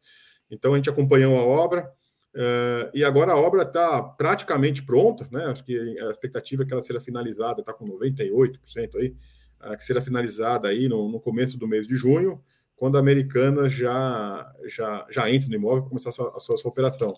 Então, 0.51 0.73
a 0.73 0.77
gente 0.77 0.91
acompanhou 0.91 1.37
a 1.37 1.45
obra, 1.45 1.93
Uh, 2.37 2.93
e 2.93 3.03
agora 3.03 3.33
a 3.33 3.37
obra 3.37 3.63
está 3.63 4.03
praticamente 4.03 4.83
pronta, 4.83 5.27
né? 5.33 5.47
Acho 5.47 5.65
que 5.65 5.99
a 5.99 6.11
expectativa 6.11 6.63
é 6.63 6.67
que 6.67 6.73
ela 6.75 6.83
seja 6.83 7.01
finalizada, 7.01 7.61
está 7.61 7.73
com 7.73 7.87
98% 7.87 8.59
aí, 8.97 9.17
uh, 9.65 9.75
que 9.75 9.83
será 9.83 10.03
finalizada 10.03 10.69
aí 10.69 10.87
no, 10.87 11.11
no, 11.11 11.19
começo 11.19 11.57
do 11.57 11.67
mês 11.67 11.87
de 11.87 11.95
junho, 11.97 12.39
quando 12.77 12.97
a 12.97 13.01
americana 13.01 13.71
já, 13.71 14.53
já, 14.67 15.07
já 15.11 15.31
entra 15.31 15.49
no 15.49 15.55
imóvel 15.55 15.87
e 15.87 15.89
começar 15.89 16.11
a 16.11 16.13
sua, 16.13 16.29
a, 16.29 16.39
sua, 16.39 16.55
a 16.57 16.59
sua, 16.59 16.71
operação. 16.71 17.15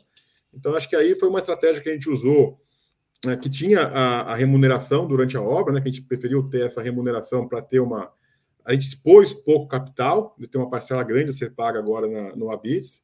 Então, 0.55 0.72
acho 0.76 0.88
que 0.88 0.94
aí 0.94 1.16
foi 1.16 1.28
uma 1.28 1.40
estratégia 1.40 1.82
que 1.82 1.88
a 1.88 1.92
gente 1.92 2.09
usou, 2.09 2.61
né, 3.25 3.37
que 3.37 3.49
tinha 3.49 3.81
a, 3.81 4.33
a, 4.33 4.35
remuneração 4.35 5.07
durante 5.07 5.37
a 5.37 5.43
obra, 5.43 5.73
né? 5.73 5.81
Que 5.81 5.89
a 5.89 5.93
gente 5.93 6.05
preferiu 6.05 6.49
ter 6.49 6.64
essa 6.64 6.83
remuneração 6.83 7.49
para 7.49 7.61
ter 7.61 7.81
uma. 7.81 8.12
A 8.64 8.73
gente 8.73 8.87
expôs 8.87 9.33
pouco 9.33 9.66
capital, 9.66 10.37
ter 10.51 10.59
uma 10.59 10.71
parcela 10.71 11.03
grande 11.03 11.31
a 11.31 11.35
ser 11.35 11.55
paga 11.55 11.79
agora 11.79 12.07
na, 12.07 12.37
no 12.37 12.51
ABITS, 12.51 13.03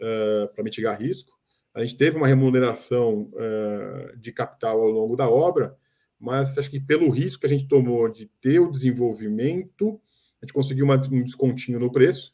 uh, 0.00 0.52
para 0.54 0.64
mitigar 0.64 1.00
risco. 1.00 1.32
A 1.72 1.82
gente 1.82 1.96
teve 1.96 2.16
uma 2.16 2.26
remuneração 2.26 3.30
uh, 3.32 4.16
de 4.16 4.32
capital 4.32 4.80
ao 4.80 4.88
longo 4.88 5.16
da 5.16 5.28
obra, 5.28 5.76
mas 6.18 6.56
acho 6.58 6.70
que 6.70 6.80
pelo 6.80 7.10
risco 7.10 7.40
que 7.40 7.46
a 7.46 7.50
gente 7.50 7.66
tomou 7.66 8.08
de 8.08 8.26
ter 8.40 8.60
o 8.60 8.70
desenvolvimento, 8.70 10.00
a 10.40 10.46
gente 10.46 10.52
conseguiu 10.52 10.84
uma, 10.84 10.96
um 11.10 11.22
descontinho 11.22 11.80
no 11.80 11.90
preço. 11.90 12.32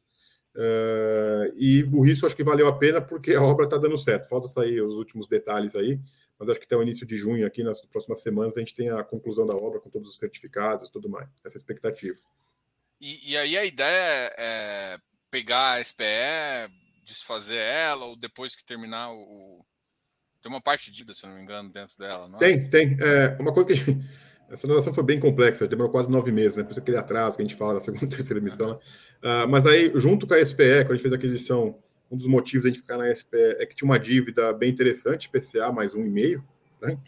Uh, 0.55 1.53
e 1.57 1.85
o 1.93 2.03
risco 2.03 2.27
acho 2.27 2.37
que 2.37 2.43
valeu 2.43 2.67
a 2.67 2.77
pena 2.77 3.01
porque 3.01 3.35
a 3.35 3.43
obra 3.43 3.65
está 3.65 3.79
dando 3.79 3.97
certo. 3.97 4.29
Falta 4.29 4.49
sair 4.49 4.83
os 4.83 4.97
últimos 4.97 5.29
detalhes 5.29 5.75
aí, 5.75 5.99
mas 6.41 6.49
acho 6.49 6.59
que 6.59 6.65
até 6.65 6.75
o 6.75 6.83
início 6.83 7.07
de 7.07 7.19
junho, 7.19 7.47
aqui 7.47 7.63
nas 7.63 7.85
próximas 7.85 8.23
semanas, 8.23 8.57
a 8.57 8.61
gente 8.61 8.75
tem 8.75 8.89
a 8.89 9.05
conclusão 9.05 9.47
da 9.47 9.55
obra 9.55 9.79
com 9.79 9.91
todos 9.91 10.09
os 10.09 10.17
certificados 10.17 10.89
e 10.89 10.93
tudo 10.93 11.07
mais. 11.07 11.29
Essa 11.45 11.57
é 11.57 11.59
a 11.59 11.61
expectativa. 11.61 12.19
E, 12.99 13.33
e 13.33 13.37
aí 13.37 13.59
a 13.59 13.65
ideia 13.67 14.35
é 14.39 14.99
pegar 15.31 15.75
a 15.75 15.85
SPE, 15.85 16.73
desfazer 17.05 17.59
ela 17.59 18.07
ou 18.07 18.17
depois 18.17 18.57
que 18.57 18.65
terminar 18.65 19.13
o. 19.13 19.63
Tem 20.43 20.51
uma 20.51 20.63
parte 20.63 20.91
dívida, 20.91 21.13
se 21.13 21.27
não 21.27 21.35
me 21.35 21.43
engano, 21.43 21.71
dentro 21.71 21.99
dela, 21.99 22.27
é? 22.37 22.39
Tem, 22.39 22.69
tem. 22.71 22.97
É, 23.01 23.37
uma 23.39 23.53
coisa 23.53 23.69
que. 23.75 23.77
Essa 24.51 24.67
transação 24.67 24.93
foi 24.93 25.05
bem 25.05 25.21
complexa, 25.21 25.69
demorou 25.69 25.93
quase 25.93 26.11
nove 26.11 26.33
meses, 26.33 26.57
né? 26.57 26.65
Por 26.65 26.73
isso 26.73 26.81
aquele 26.81 26.97
atraso 26.97 27.37
que 27.37 27.43
a 27.43 27.47
gente 27.47 27.57
fala 27.57 27.75
da 27.75 27.81
segunda 27.81 28.05
e 28.05 28.09
terceira 28.11 28.41
emissão. 28.41 28.71
Né? 28.71 29.45
Uh, 29.45 29.49
mas 29.49 29.65
aí, 29.65 29.93
junto 29.95 30.27
com 30.27 30.35
a 30.35 30.45
SPE, 30.45 30.85
quando 30.85 30.91
a 30.91 30.95
gente 30.95 31.03
fez 31.03 31.13
a 31.13 31.17
aquisição, 31.17 31.79
um 32.11 32.17
dos 32.17 32.27
motivos 32.27 32.65
de 32.65 32.71
a 32.71 32.73
gente 32.73 32.83
ficar 32.83 32.99
na 32.99 33.15
SPE 33.15 33.57
é 33.59 33.67
que 33.67 33.75
tinha 33.75 33.87
uma 33.87 33.99
dívida 33.99 34.53
bem 34.53 34.71
interessante, 34.71 35.31
PCA 35.31 35.71
mais 35.73 35.95
um 35.95 36.05
e 36.05 36.11
meio, 36.11 36.45
né? 36.81 36.99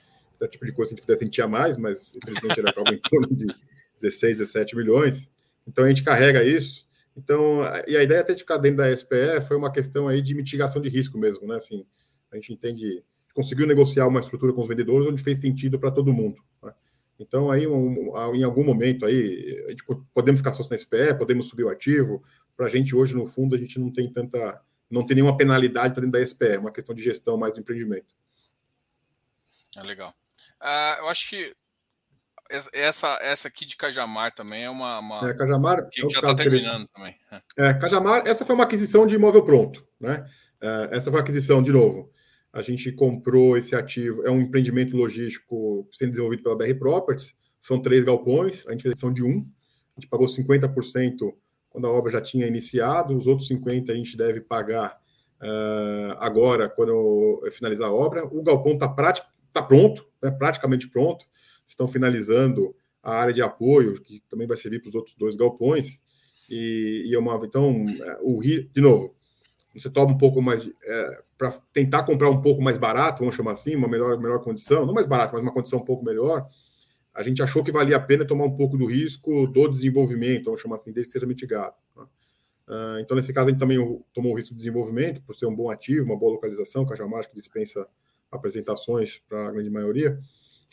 É 0.41 0.49
tipo 0.49 0.65
de 0.65 0.73
coisa 0.73 0.91
que 0.91 0.95
a 0.95 0.97
gente 0.97 1.07
pudesse 1.07 1.25
sentir 1.25 1.43
a 1.43 1.47
mais, 1.47 1.77
mas 1.77 2.13
infelizmente 2.17 2.59
era 2.59 2.73
algo 2.77 2.93
em 2.93 2.99
torno 2.99 3.29
de 3.29 3.47
16, 4.01 4.39
17 4.39 4.77
milhões. 4.77 5.33
Então 5.67 5.85
a 5.85 5.89
gente 5.89 6.03
carrega 6.03 6.43
isso. 6.43 6.87
Então, 7.17 7.61
e 7.87 7.97
a 7.97 8.03
ideia 8.03 8.23
até 8.23 8.33
de 8.33 8.41
ficar 8.41 8.57
dentro 8.57 8.79
da 8.79 8.95
SPE 8.95 9.41
foi 9.47 9.57
uma 9.57 9.71
questão 9.71 10.09
aí 10.09 10.21
de 10.23 10.35
mitigação 10.35 10.81
de 10.81 10.89
risco 10.89 11.19
mesmo, 11.19 11.47
né? 11.47 11.57
Assim, 11.57 11.85
a 12.31 12.37
gente 12.37 12.53
entende, 12.53 13.05
conseguiu 13.35 13.67
negociar 13.67 14.07
uma 14.07 14.21
estrutura 14.21 14.53
com 14.53 14.63
os 14.63 14.69
vendedores 14.69 15.09
onde 15.09 15.23
fez 15.23 15.41
sentido 15.41 15.79
para 15.79 15.91
todo 15.91 16.13
mundo. 16.13 16.37
Né? 16.63 16.73
Então, 17.19 17.51
aí, 17.51 17.67
um, 17.67 18.13
em 18.35 18.43
algum 18.43 18.65
momento 18.65 19.05
aí, 19.05 19.65
a 19.67 19.71
gente 19.71 19.85
podemos 20.15 20.41
ficar 20.41 20.53
só 20.53 20.67
na 20.69 20.79
SPE, 20.79 21.19
podemos 21.19 21.49
subir 21.49 21.65
o 21.65 21.69
ativo. 21.69 22.23
Para 22.57 22.67
a 22.67 22.69
gente 22.71 22.97
hoje, 22.97 23.15
no 23.15 23.27
fundo, 23.27 23.55
a 23.55 23.59
gente 23.59 23.79
não 23.79 23.93
tem 23.93 24.11
tanta, 24.11 24.61
não 24.93 25.07
tem 25.07 25.17
nenhuma 25.17 25.37
penalidade 25.37 25.95
dentro 25.95 26.11
da 26.11 26.25
SPE, 26.25 26.47
é 26.47 26.59
uma 26.59 26.71
questão 26.71 26.95
de 26.95 27.03
gestão 27.03 27.37
mais 27.39 27.55
do 27.55 27.61
empreendimento. 27.61 28.15
É 29.77 29.83
legal. 29.83 30.15
Uh, 30.61 31.01
eu 31.01 31.09
acho 31.09 31.31
que 31.31 31.57
essa, 32.75 33.19
essa 33.23 33.49
aqui 33.49 33.65
de 33.65 33.77
Cajamar 33.77 34.35
também 34.35 34.65
é 34.65 34.71
uma. 34.71 34.99
uma... 34.99 35.31
É, 35.31 35.35
Cajamar. 35.35 35.89
Que 35.89 36.05
é 36.05 36.11
já 36.11 36.19
está 36.19 36.35
terminando 36.35 36.87
também. 36.89 37.17
É. 37.31 37.69
é, 37.69 37.75
Cajamar, 37.75 38.23
essa 38.27 38.45
foi 38.45 38.55
uma 38.55 38.65
aquisição 38.65 39.07
de 39.07 39.15
imóvel 39.15 39.43
pronto. 39.43 39.87
Né? 39.99 40.29
É, 40.61 40.91
essa 40.93 41.11
foi 41.11 41.19
a 41.19 41.23
aquisição, 41.23 41.63
de 41.63 41.73
novo. 41.73 42.13
A 42.53 42.61
gente 42.61 42.93
comprou 42.93 43.57
esse 43.57 43.75
ativo, 43.75 44.27
é 44.27 44.31
um 44.31 44.43
empreendimento 44.43 44.95
logístico 44.95 45.89
sendo 45.91 46.11
desenvolvido 46.11 46.43
pela 46.43 46.57
BR 46.57 46.79
Properties. 46.79 47.35
São 47.59 47.81
três 47.81 48.05
galpões, 48.05 48.67
a 48.67 48.73
gente 48.73 48.83
fez 48.83 49.03
a 49.03 49.11
de 49.11 49.23
um. 49.23 49.49
A 49.97 50.01
gente 50.01 50.11
pagou 50.11 50.27
50% 50.27 51.35
quando 51.73 51.87
a 51.87 51.91
obra 51.91 52.13
já 52.13 52.21
tinha 52.21 52.47
iniciado, 52.47 53.17
os 53.17 53.27
outros 53.27 53.49
50% 53.49 53.91
a 53.91 53.95
gente 53.95 54.17
deve 54.17 54.41
pagar 54.41 55.01
uh, 55.41 56.17
agora, 56.19 56.69
quando 56.69 57.43
finalizar 57.51 57.89
a 57.89 57.93
obra. 57.93 58.25
O 58.27 58.43
galpão 58.43 58.75
está 58.75 58.95
tá 59.53 59.63
pronto, 59.63 60.07
né, 60.23 60.31
praticamente 60.31 60.89
pronto 60.89 61.27
estão 61.73 61.89
finalizando 61.89 62.75
a 63.03 63.17
área 63.17 63.33
de 63.33 63.43
apoio, 63.43 64.01
que 64.01 64.23
também 64.31 64.47
vai 64.47 64.57
servir 64.57 64.81
para 64.81 64.91
os 64.91 64.95
outros 64.95 65.17
dois 65.17 65.35
galpões. 65.35 66.01
E, 66.49 67.05
e 67.07 67.15
é 67.15 67.19
uma, 67.19 67.35
então, 67.45 67.85
é, 67.89 68.19
o 68.23 68.41
de 68.41 68.81
novo, 68.81 69.15
você 69.75 69.91
toma 69.91 70.13
um 70.13 70.19
pouco 70.19 70.41
mais 70.43 70.69
é, 70.85 71.23
para 71.37 71.51
tentar 71.73 72.05
comprar 72.05 72.31
um 72.31 72.41
pouco 72.41 72.63
mais 72.63 72.77
barato, 72.77 73.21
vamos 73.21 73.35
chamar 73.35 73.53
assim, 73.53 73.75
uma 73.75 73.89
melhor, 73.89 74.19
melhor 74.19 74.41
condição, 74.41 74.87
não 74.87 74.95
mais 74.95 75.07
barato, 75.07 75.33
mas 75.35 75.43
uma 75.43 75.53
condição 75.53 75.79
um 75.79 75.85
pouco 75.85 76.05
melhor. 76.05 76.47
A 77.15 77.23
gente 77.23 77.43
achou 77.43 77.63
que 77.63 77.71
valia 77.71 77.97
a 77.97 78.01
pena 78.01 78.25
tomar 78.25 78.45
um 78.45 78.57
pouco 78.57 78.77
do 78.77 78.87
risco 78.87 79.47
do 79.47 79.69
desenvolvimento, 79.69 80.47
vamos 80.47 80.61
chamar 80.61 80.77
assim, 80.77 80.93
desde 80.93 81.09
que 81.09 81.13
seja 81.13 81.27
mitigado. 81.27 81.75
Uh, 81.97 83.01
então, 83.01 83.17
nesse 83.17 83.33
caso, 83.33 83.49
a 83.49 83.51
gente 83.51 83.61
também 83.61 83.79
tomou 84.15 84.33
o 84.33 84.37
risco 84.37 84.55
de 84.55 84.59
desenvolvimento, 84.59 85.21
por 85.23 85.35
ser 85.35 85.47
um 85.47 85.55
bom 85.55 85.71
ativo, 85.71 86.07
uma 86.07 86.17
boa 86.17 86.33
localização, 86.33 86.87
Cajamar, 86.87 87.29
que 87.29 87.35
dispensa 87.35 87.87
apresentações 88.31 89.19
para 89.29 89.49
a 89.49 89.51
grande 89.53 89.69
maioria. 89.69 90.19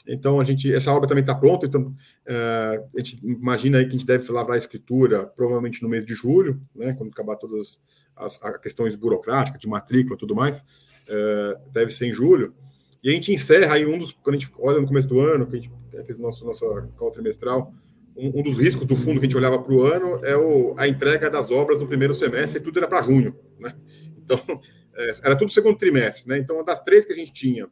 Então, 0.08 0.40
a 0.40 0.44
gente, 0.44 0.72
essa 0.72 0.94
obra 0.94 1.10
também 1.10 1.22
está 1.22 1.36
pronta, 1.36 1.66
então 1.66 1.94
é, 2.26 2.86
a 2.96 3.00
gente 3.00 3.20
imagina 3.22 3.80
aí 3.80 3.84
que 3.84 3.90
a 3.90 3.98
gente 3.98 4.06
deve 4.06 4.32
lavrar 4.32 4.56
a 4.56 4.58
escritura 4.58 5.26
provavelmente 5.26 5.84
no 5.84 5.90
mês 5.90 6.06
de 6.06 6.14
julho, 6.16 6.60
né, 6.74 6.94
quando 6.96 7.12
acabar 7.12 7.36
todas 7.36 7.82
as, 8.16 8.40
as 8.42 8.58
questões 8.62 8.96
burocráticas, 8.96 9.60
de 9.60 9.68
matrícula 9.68 10.18
tudo 10.18 10.34
mais, 10.34 10.66
é, 11.08 11.60
deve 11.72 11.92
ser 11.92 12.08
em 12.08 12.14
julho. 12.14 12.56
E 13.04 13.10
a 13.10 13.14
gente 13.14 13.32
encerra 13.32 13.76
aí 13.76 13.86
um 13.86 13.98
dos, 13.98 14.12
quando 14.12 14.36
a 14.36 14.40
gente 14.40 14.52
olha 14.60 14.80
no 14.80 14.88
começo 14.88 15.08
do 15.08 15.20
ano, 15.20 15.48
que 15.48 15.56
a 15.56 15.60
gente 15.60 15.72
fez 16.06 16.18
nosso, 16.18 16.46
nossa 16.46 16.66
call 16.98 17.12
trimestral, 17.12 17.74
um, 18.16 18.40
um, 18.40 18.44
dos 18.44 18.58
riscos 18.58 18.86
do 18.86 18.96
fundo 18.96 19.20
que 19.20 19.26
a 19.26 19.30
gente 19.30 19.38
olhava 19.38 19.60
para 19.60 19.74
o 19.74 19.84
ano 19.84 20.20
é 20.26 20.36
o, 20.36 20.76
a 20.78 20.88
entrega 20.88 21.30
das 21.30 21.52
obras 21.52 21.80
no 21.80 21.88
primeiro 21.88 22.14
semestre, 22.14 22.60
e 22.60 22.64
tudo 22.64 22.80
era 22.80 22.88
para 22.88 23.02
junho, 23.02 23.34
né? 23.60 23.74
Então, 24.18 24.40
é, 24.96 25.14
era 25.24 25.38
tudo 25.38 25.50
segundo 25.50 25.78
trimestre, 25.78 26.28
né? 26.28 26.38
Então, 26.38 26.64
das 26.64 26.82
três 26.82 27.06
que 27.06 27.14
a 27.14 27.16
gente 27.16 27.32
tinha, 27.32 27.70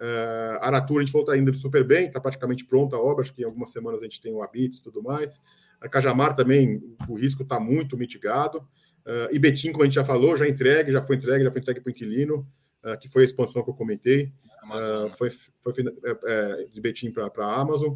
Uh, 0.00 0.56
Aratura, 0.62 1.02
a 1.02 1.04
gente 1.04 1.12
falou, 1.12 1.26
está 1.26 1.36
indo 1.36 1.54
super 1.54 1.84
bem, 1.84 2.06
está 2.06 2.18
praticamente 2.18 2.64
pronta 2.64 2.96
a 2.96 2.98
obra, 2.98 3.22
acho 3.22 3.34
que 3.34 3.42
em 3.42 3.44
algumas 3.44 3.70
semanas 3.70 4.00
a 4.00 4.04
gente 4.04 4.18
tem 4.18 4.32
o 4.32 4.42
Habits 4.42 4.78
e 4.78 4.82
tudo 4.82 5.02
mais. 5.02 5.42
A 5.78 5.90
Cajamar 5.90 6.34
também, 6.34 6.82
o 7.06 7.14
risco 7.14 7.42
está 7.42 7.60
muito 7.60 7.98
mitigado. 7.98 8.60
Uh, 9.04 9.28
e 9.30 9.38
Betim, 9.38 9.72
como 9.72 9.82
a 9.82 9.86
gente 9.86 9.94
já 9.94 10.04
falou, 10.04 10.34
já 10.36 10.48
entregue, 10.48 10.90
já 10.90 11.02
foi 11.02 11.16
entregue, 11.16 11.44
já 11.44 11.50
foi 11.50 11.60
entregue 11.60 11.80
para 11.82 11.90
o 11.90 11.90
inquilino, 11.90 12.46
uh, 12.82 12.98
que 12.98 13.08
foi 13.08 13.22
a 13.22 13.24
expansão 13.26 13.62
que 13.62 13.68
eu 13.68 13.74
comentei. 13.74 14.32
Uh, 14.76 15.10
foi, 15.16 15.30
foi 15.30 15.72
é, 16.04 16.18
é, 16.24 16.64
de 16.72 16.80
Betim 16.80 17.10
para 17.10 17.30
a 17.38 17.60
Amazon. 17.60 17.94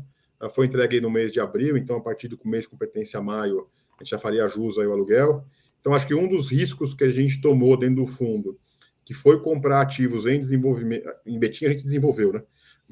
foi 0.50 0.66
entregue 0.66 1.00
no 1.00 1.10
mês 1.10 1.32
de 1.32 1.40
abril, 1.40 1.76
então 1.76 1.96
a 1.96 2.00
partir 2.00 2.28
do 2.28 2.38
mês 2.44 2.64
de 2.64 2.70
competência 2.70 3.20
maio, 3.20 3.68
a 3.98 4.02
gente 4.02 4.10
já 4.10 4.18
faria 4.18 4.48
jus 4.48 4.78
aí 4.78 4.86
o 4.86 4.92
aluguel. 4.92 5.44
Então, 5.80 5.94
acho 5.94 6.06
que 6.06 6.14
um 6.14 6.26
dos 6.26 6.50
riscos 6.50 6.94
que 6.94 7.04
a 7.04 7.10
gente 7.10 7.40
tomou 7.40 7.76
dentro 7.76 7.96
do 7.96 8.06
fundo 8.06 8.58
que 9.04 9.12
foi 9.12 9.38
comprar 9.40 9.82
ativos 9.82 10.24
em 10.24 10.40
desenvolvimento. 10.40 11.06
Em 11.26 11.38
Betim 11.38 11.66
a 11.66 11.68
gente 11.70 11.84
desenvolveu, 11.84 12.32
né? 12.32 12.42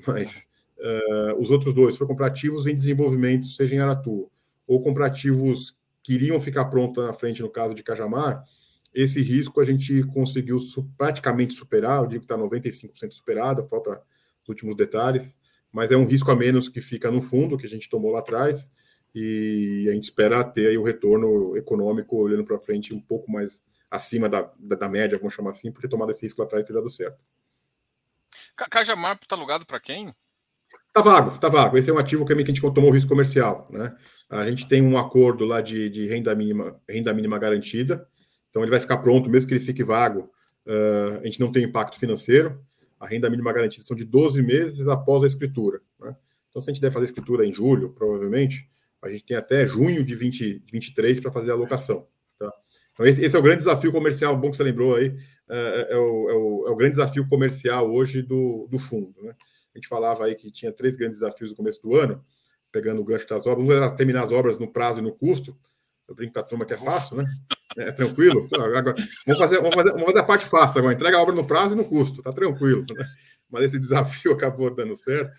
Mas 0.07 0.47
uh, 0.79 1.41
os 1.41 1.51
outros 1.51 1.73
dois 1.73 1.97
foi 1.97 2.07
comprar 2.07 2.27
ativos 2.27 2.67
em 2.67 2.75
desenvolvimento, 2.75 3.49
seja 3.49 3.75
em 3.75 3.79
Aratu, 3.79 4.31
ou 4.67 4.83
comprar 4.83 5.07
ativos 5.07 5.77
que 6.03 6.15
iriam 6.15 6.41
ficar 6.41 6.67
prontos 6.67 7.03
na 7.03 7.15
frente, 7.15 7.41
no 7.41 7.49
caso 7.49 7.75
de 7.75 7.83
Cajamar. 7.83 8.45
Esse 8.95 9.23
risco 9.23 9.61
a 9.61 9.65
gente 9.65 10.03
conseguiu 10.05 10.59
su 10.59 10.85
praticamente 10.97 11.55
superar, 11.55 12.03
eu 12.03 12.07
digo 12.07 12.27
que 12.27 12.33
está 12.33 12.37
95% 12.37 13.11
superado, 13.13 13.65
falta 13.65 14.03
os 14.43 14.49
últimos 14.49 14.77
detalhes, 14.77 15.39
mas 15.73 15.91
é 15.91 15.97
um 15.97 16.05
risco 16.05 16.31
a 16.31 16.37
menos 16.37 16.69
que 16.69 16.81
fica 16.81 17.11
no 17.11 17.23
fundo, 17.23 17.57
que 17.57 17.67
a 17.67 17.69
gente 17.69 17.89
tomou 17.89 18.13
lá 18.13 18.19
atrás, 18.19 18.71
e 19.15 19.87
a 19.89 19.93
gente 19.93 20.05
espera 20.05 20.45
ter 20.45 20.77
o 20.79 20.83
retorno 20.83 21.57
econômico 21.57 22.17
olhando 22.17 22.45
para 22.45 22.59
frente 22.59 22.95
um 22.95 23.01
pouco 23.01 23.31
mais 23.31 23.63
acima 23.91 24.29
da, 24.29 24.51
da, 24.59 24.77
da, 24.77 24.89
média, 24.89 25.19
vamos 25.19 25.35
chamar 25.35 25.51
assim, 25.51 25.71
por 25.71 25.83
ter 25.83 25.89
tomado 25.89 26.11
esse 26.11 26.23
risco 26.23 26.41
lá 26.41 26.47
atrás 26.47 26.67
ter 26.67 26.73
dado 26.73 26.89
certo. 26.89 27.23
Cajamar 28.71 29.19
está 29.21 29.37
alugado 29.37 29.67
para 29.67 29.81
quem? 29.81 30.15
Tá 30.93 31.01
vago, 31.01 31.39
tá 31.39 31.49
vago. 31.49 31.77
Esse 31.77 31.91
é 31.91 31.93
um 31.93 31.99
ativo 31.99 32.25
que 32.25 32.33
a 32.33 32.37
gente 32.37 32.61
tomou 32.61 32.91
risco 32.91 33.09
comercial, 33.09 33.67
né? 33.71 33.95
A 34.29 34.47
gente 34.47 34.69
tem 34.69 34.83
um 34.83 34.99
acordo 34.99 35.45
lá 35.45 35.61
de, 35.61 35.89
de 35.89 36.07
renda 36.07 36.35
mínima, 36.35 36.79
renda 36.89 37.13
mínima 37.15 37.39
garantida. 37.39 38.07
Então 38.53 38.63
ele 38.63 38.71
vai 38.71 38.81
ficar 38.81 38.99
pronto, 38.99 39.31
mesmo 39.31 39.49
que 39.49 39.55
ele 39.55 39.65
fique 39.65 39.83
vago, 39.83 40.31
uh, 40.67 41.21
a 41.23 41.25
gente 41.25 41.41
não 41.41 41.51
tem 41.51 41.65
impacto 41.65 41.99
financeiro. 41.99 42.63
A 43.01 43.07
renda 43.07 43.31
mínima 43.31 43.51
garantida 43.51 43.83
são 43.83 43.97
de 43.97 44.05
12 44.05 44.43
meses 44.43 44.87
após 44.87 45.25
a 45.25 45.27
escritura. 45.27 45.81
Né? 45.99 46.15
Então, 46.51 46.61
se 46.61 46.71
a 46.71 46.75
gente 46.75 46.83
deve 46.83 46.93
fazer 46.93 47.07
a 47.07 47.09
escritura 47.09 47.47
em 47.47 47.53
julho, 47.53 47.89
provavelmente, 47.95 48.69
a 49.01 49.09
gente 49.09 49.25
tem 49.25 49.39
até 49.39 49.65
junho 49.67 50.05
de 50.05 50.15
2023 50.15 51.19
para 51.19 51.33
fazer 51.33 51.51
a 51.51 51.55
alocação. 51.55 52.07
Tá? 52.39 52.53
Então, 52.93 53.07
esse, 53.07 53.25
esse, 53.25 53.35
é 53.35 53.39
o 53.39 53.43
grande 53.43 53.61
desafio 53.61 53.91
comercial, 53.91 54.37
bom 54.37 54.51
que 54.51 54.57
você 54.59 54.63
lembrou 54.63 54.95
aí, 54.95 55.17
é, 55.49 55.89
é, 55.93 55.97
o, 55.97 56.31
é, 56.31 56.35
o, 56.35 56.65
é 56.69 56.71
o, 56.71 56.77
grande 56.77 56.93
desafio 56.93 57.27
comercial 57.27 57.91
hoje 57.91 58.21
do, 58.21 58.69
do 58.71 58.79
fundo. 58.79 59.15
Né? 59.23 59.35
A 59.75 59.79
gente 59.79 59.89
falava 59.89 60.27
aí 60.27 60.35
que 60.35 60.51
tinha 60.51 60.71
três 60.71 60.95
grandes 60.95 61.19
desafios 61.19 61.51
no 61.51 61.57
começo 61.57 61.81
do 61.81 61.97
ano, 61.97 62.23
pegando 62.71 63.01
o 63.01 63.05
gancho 63.05 63.27
das 63.27 63.47
obras. 63.47 63.67
Um 63.67 63.73
era 63.73 63.91
terminar 63.91 64.23
as 64.23 64.31
obras 64.31 64.59
no 64.59 64.71
prazo 64.71 64.99
e 64.99 65.03
no 65.03 65.13
custo. 65.13 65.57
Eu 66.07 66.15
brinco 66.15 66.35
com 66.35 66.41
a 66.41 66.43
turma 66.43 66.67
que 66.67 66.75
é 66.75 66.79
fácil, 66.79 67.17
né? 67.17 67.25
É, 67.77 67.93
tranquilo. 67.93 68.49
Agora, 68.53 68.95
vamos, 69.27 69.39
fazer, 69.39 69.57
vamos, 69.57 69.75
fazer, 69.75 69.91
vamos 69.93 70.07
fazer 70.07 70.19
a 70.19 70.25
parte 70.25 70.47
fácil 70.47 70.79
agora. 70.81 70.95
Entrega 70.95 71.17
a 71.17 71.23
obra 71.23 71.35
no 71.35 71.47
prazo 71.47 71.75
e 71.75 71.77
no 71.77 71.85
custo, 71.85 72.23
tá 72.23 72.33
tranquilo. 72.33 72.85
Né? 72.95 73.05
Mas 73.51 73.65
esse 73.65 73.79
desafio 73.81 74.33
acabou 74.33 74.75
dando 74.75 74.95
certo. 74.97 75.39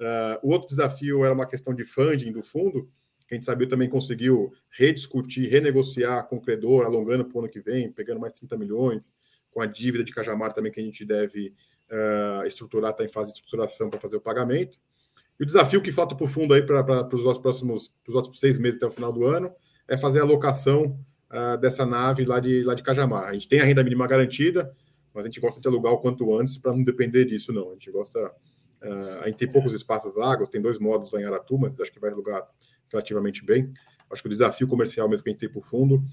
Uh, 0.00 0.38
o 0.42 0.52
outro 0.52 0.68
desafio 0.68 1.24
era 1.24 1.34
uma 1.34 1.46
questão 1.46 1.74
de 1.74 1.84
funding 1.84 2.32
do 2.32 2.42
fundo, 2.42 2.88
que 3.26 3.34
a 3.34 3.36
gente 3.36 3.46
sabia 3.46 3.68
também 3.68 3.88
conseguiu 3.88 4.52
rediscutir, 4.70 5.48
renegociar 5.48 6.26
com 6.28 6.36
o 6.36 6.40
credor, 6.40 6.84
alongando 6.84 7.24
para 7.24 7.36
o 7.36 7.40
ano 7.40 7.48
que 7.48 7.60
vem, 7.60 7.90
pegando 7.90 8.20
mais 8.20 8.32
30 8.34 8.56
milhões, 8.56 9.14
com 9.50 9.60
a 9.60 9.66
dívida 9.66 10.02
de 10.02 10.12
Cajamar 10.12 10.52
também 10.52 10.72
que 10.72 10.80
a 10.80 10.84
gente 10.84 11.04
deve 11.04 11.54
uh, 11.90 12.44
estruturar, 12.44 12.90
está 12.90 13.04
em 13.04 13.08
fase 13.08 13.30
de 13.30 13.36
estruturação 13.36 13.88
para 13.88 14.00
fazer 14.00 14.16
o 14.16 14.20
pagamento. 14.20 14.78
E 15.38 15.42
o 15.42 15.46
desafio 15.46 15.80
que 15.80 15.92
falta 15.92 16.14
para 16.14 16.24
o 16.24 16.28
fundo 16.28 16.54
aí 16.54 16.62
para 16.62 17.08
os 17.12 17.38
próximos 17.38 17.92
os 18.06 18.14
outros 18.14 18.38
seis 18.38 18.58
meses 18.58 18.76
até 18.76 18.86
o 18.86 18.90
final 18.90 19.12
do 19.12 19.24
ano 19.24 19.52
é 19.88 19.96
fazer 19.96 20.20
a 20.20 20.24
locação 20.24 20.98
uh, 21.34 21.58
dessa 21.58 21.84
nave 21.84 22.24
lá 22.24 22.38
de, 22.38 22.62
lá 22.62 22.74
de 22.74 22.82
Cajamar. 22.82 23.24
A 23.24 23.34
gente 23.34 23.48
tem 23.48 23.60
a 23.60 23.64
renda 23.64 23.82
mínima 23.82 24.06
garantida, 24.06 24.74
mas 25.12 25.24
a 25.24 25.26
gente 25.26 25.40
gosta 25.40 25.60
de 25.60 25.66
alugar 25.66 25.92
o 25.92 25.98
quanto 25.98 26.38
antes 26.38 26.56
para 26.56 26.72
não 26.72 26.84
depender 26.84 27.24
disso, 27.24 27.52
não. 27.52 27.70
A 27.70 27.72
gente 27.72 27.90
gosta. 27.90 28.18
Uh, 28.82 29.20
a 29.22 29.26
gente 29.26 29.38
tem 29.38 29.48
poucos 29.48 29.72
espaços 29.72 30.14
vagos, 30.14 30.48
tem 30.48 30.60
dois 30.60 30.78
módulos 30.78 31.12
lá 31.12 31.20
em 31.20 31.24
Aratu, 31.24 31.58
mas 31.58 31.80
acho 31.80 31.92
que 31.92 31.98
vai 31.98 32.10
alugar 32.10 32.46
relativamente 32.90 33.44
bem. 33.44 33.72
Acho 34.10 34.22
que 34.22 34.28
o 34.28 34.30
desafio 34.30 34.68
comercial 34.68 35.08
mesmo 35.08 35.24
que 35.24 35.30
a 35.30 35.32
gente 35.32 35.40
tem 35.40 35.48
para 35.48 35.58
o 35.58 35.62
fundo, 35.62 36.04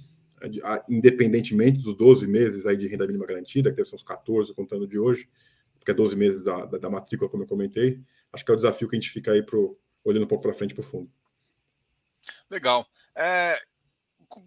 é 0.41 0.83
independentemente 0.89 1.83
dos 1.83 1.95
12 1.95 2.25
meses 2.25 2.65
aí 2.65 2.75
de 2.75 2.87
renda 2.87 3.05
mínima 3.05 3.25
garantida, 3.25 3.69
que 3.69 3.75
deve 3.75 3.87
ser 3.87 3.95
uns 3.95 4.03
14 4.03 4.53
contando 4.55 4.87
de 4.87 4.97
hoje, 4.97 5.29
porque 5.77 5.91
é 5.91 5.93
12 5.93 6.15
meses 6.15 6.41
da, 6.41 6.65
da, 6.65 6.77
da, 6.77 6.89
matrícula, 6.89 7.29
como 7.29 7.43
eu 7.43 7.47
comentei. 7.47 7.99
Acho 8.33 8.43
que 8.43 8.51
é 8.51 8.53
o 8.53 8.57
desafio 8.57 8.87
que 8.87 8.95
a 8.95 8.99
gente 8.99 9.11
fica 9.11 9.31
aí 9.31 9.43
pro, 9.43 9.77
olhando 10.03 10.23
um 10.23 10.27
pouco 10.27 10.43
para 10.43 10.53
frente 10.53 10.73
para 10.73 10.81
o 10.81 10.85
fundo. 10.85 11.11
Legal. 12.49 12.87
É, 13.15 13.55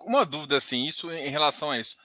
uma 0.02 0.24
dúvida, 0.24 0.56
assim, 0.56 0.84
isso 0.86 1.10
em 1.12 1.30
relação 1.30 1.70
a 1.70 1.78
isso. 1.78 1.96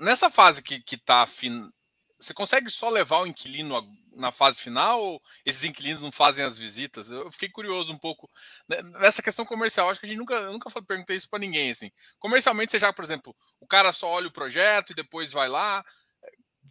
Nessa 0.00 0.30
fase 0.30 0.62
que 0.62 0.82
está 0.90 1.26
fin... 1.26 1.70
você 2.18 2.34
consegue 2.34 2.70
só 2.70 2.88
levar 2.88 3.20
o 3.20 3.26
inquilino 3.26 3.80
na 4.14 4.30
fase 4.30 4.60
final 4.60 5.02
ou 5.02 5.22
esses 5.44 5.64
inquilinos 5.64 6.02
não 6.02 6.12
fazem 6.12 6.44
as 6.44 6.58
visitas? 6.58 7.10
Eu 7.10 7.30
fiquei 7.32 7.48
curioso 7.48 7.92
um 7.92 7.98
pouco 7.98 8.30
né, 8.68 8.82
nessa 9.00 9.22
questão 9.22 9.44
comercial. 9.44 9.90
Acho 9.90 10.00
que 10.00 10.06
a 10.06 10.08
gente 10.08 10.18
nunca, 10.18 10.50
nunca 10.50 10.82
perguntei 10.82 11.16
isso 11.16 11.28
para 11.28 11.38
ninguém. 11.38 11.70
Assim. 11.70 11.90
Comercialmente, 12.18 12.72
você 12.72 12.78
já, 12.78 12.92
por 12.92 13.04
exemplo, 13.04 13.34
o 13.60 13.66
cara 13.66 13.92
só 13.92 14.08
olha 14.08 14.28
o 14.28 14.32
projeto 14.32 14.90
e 14.90 14.94
depois 14.94 15.32
vai 15.32 15.48
lá 15.48 15.84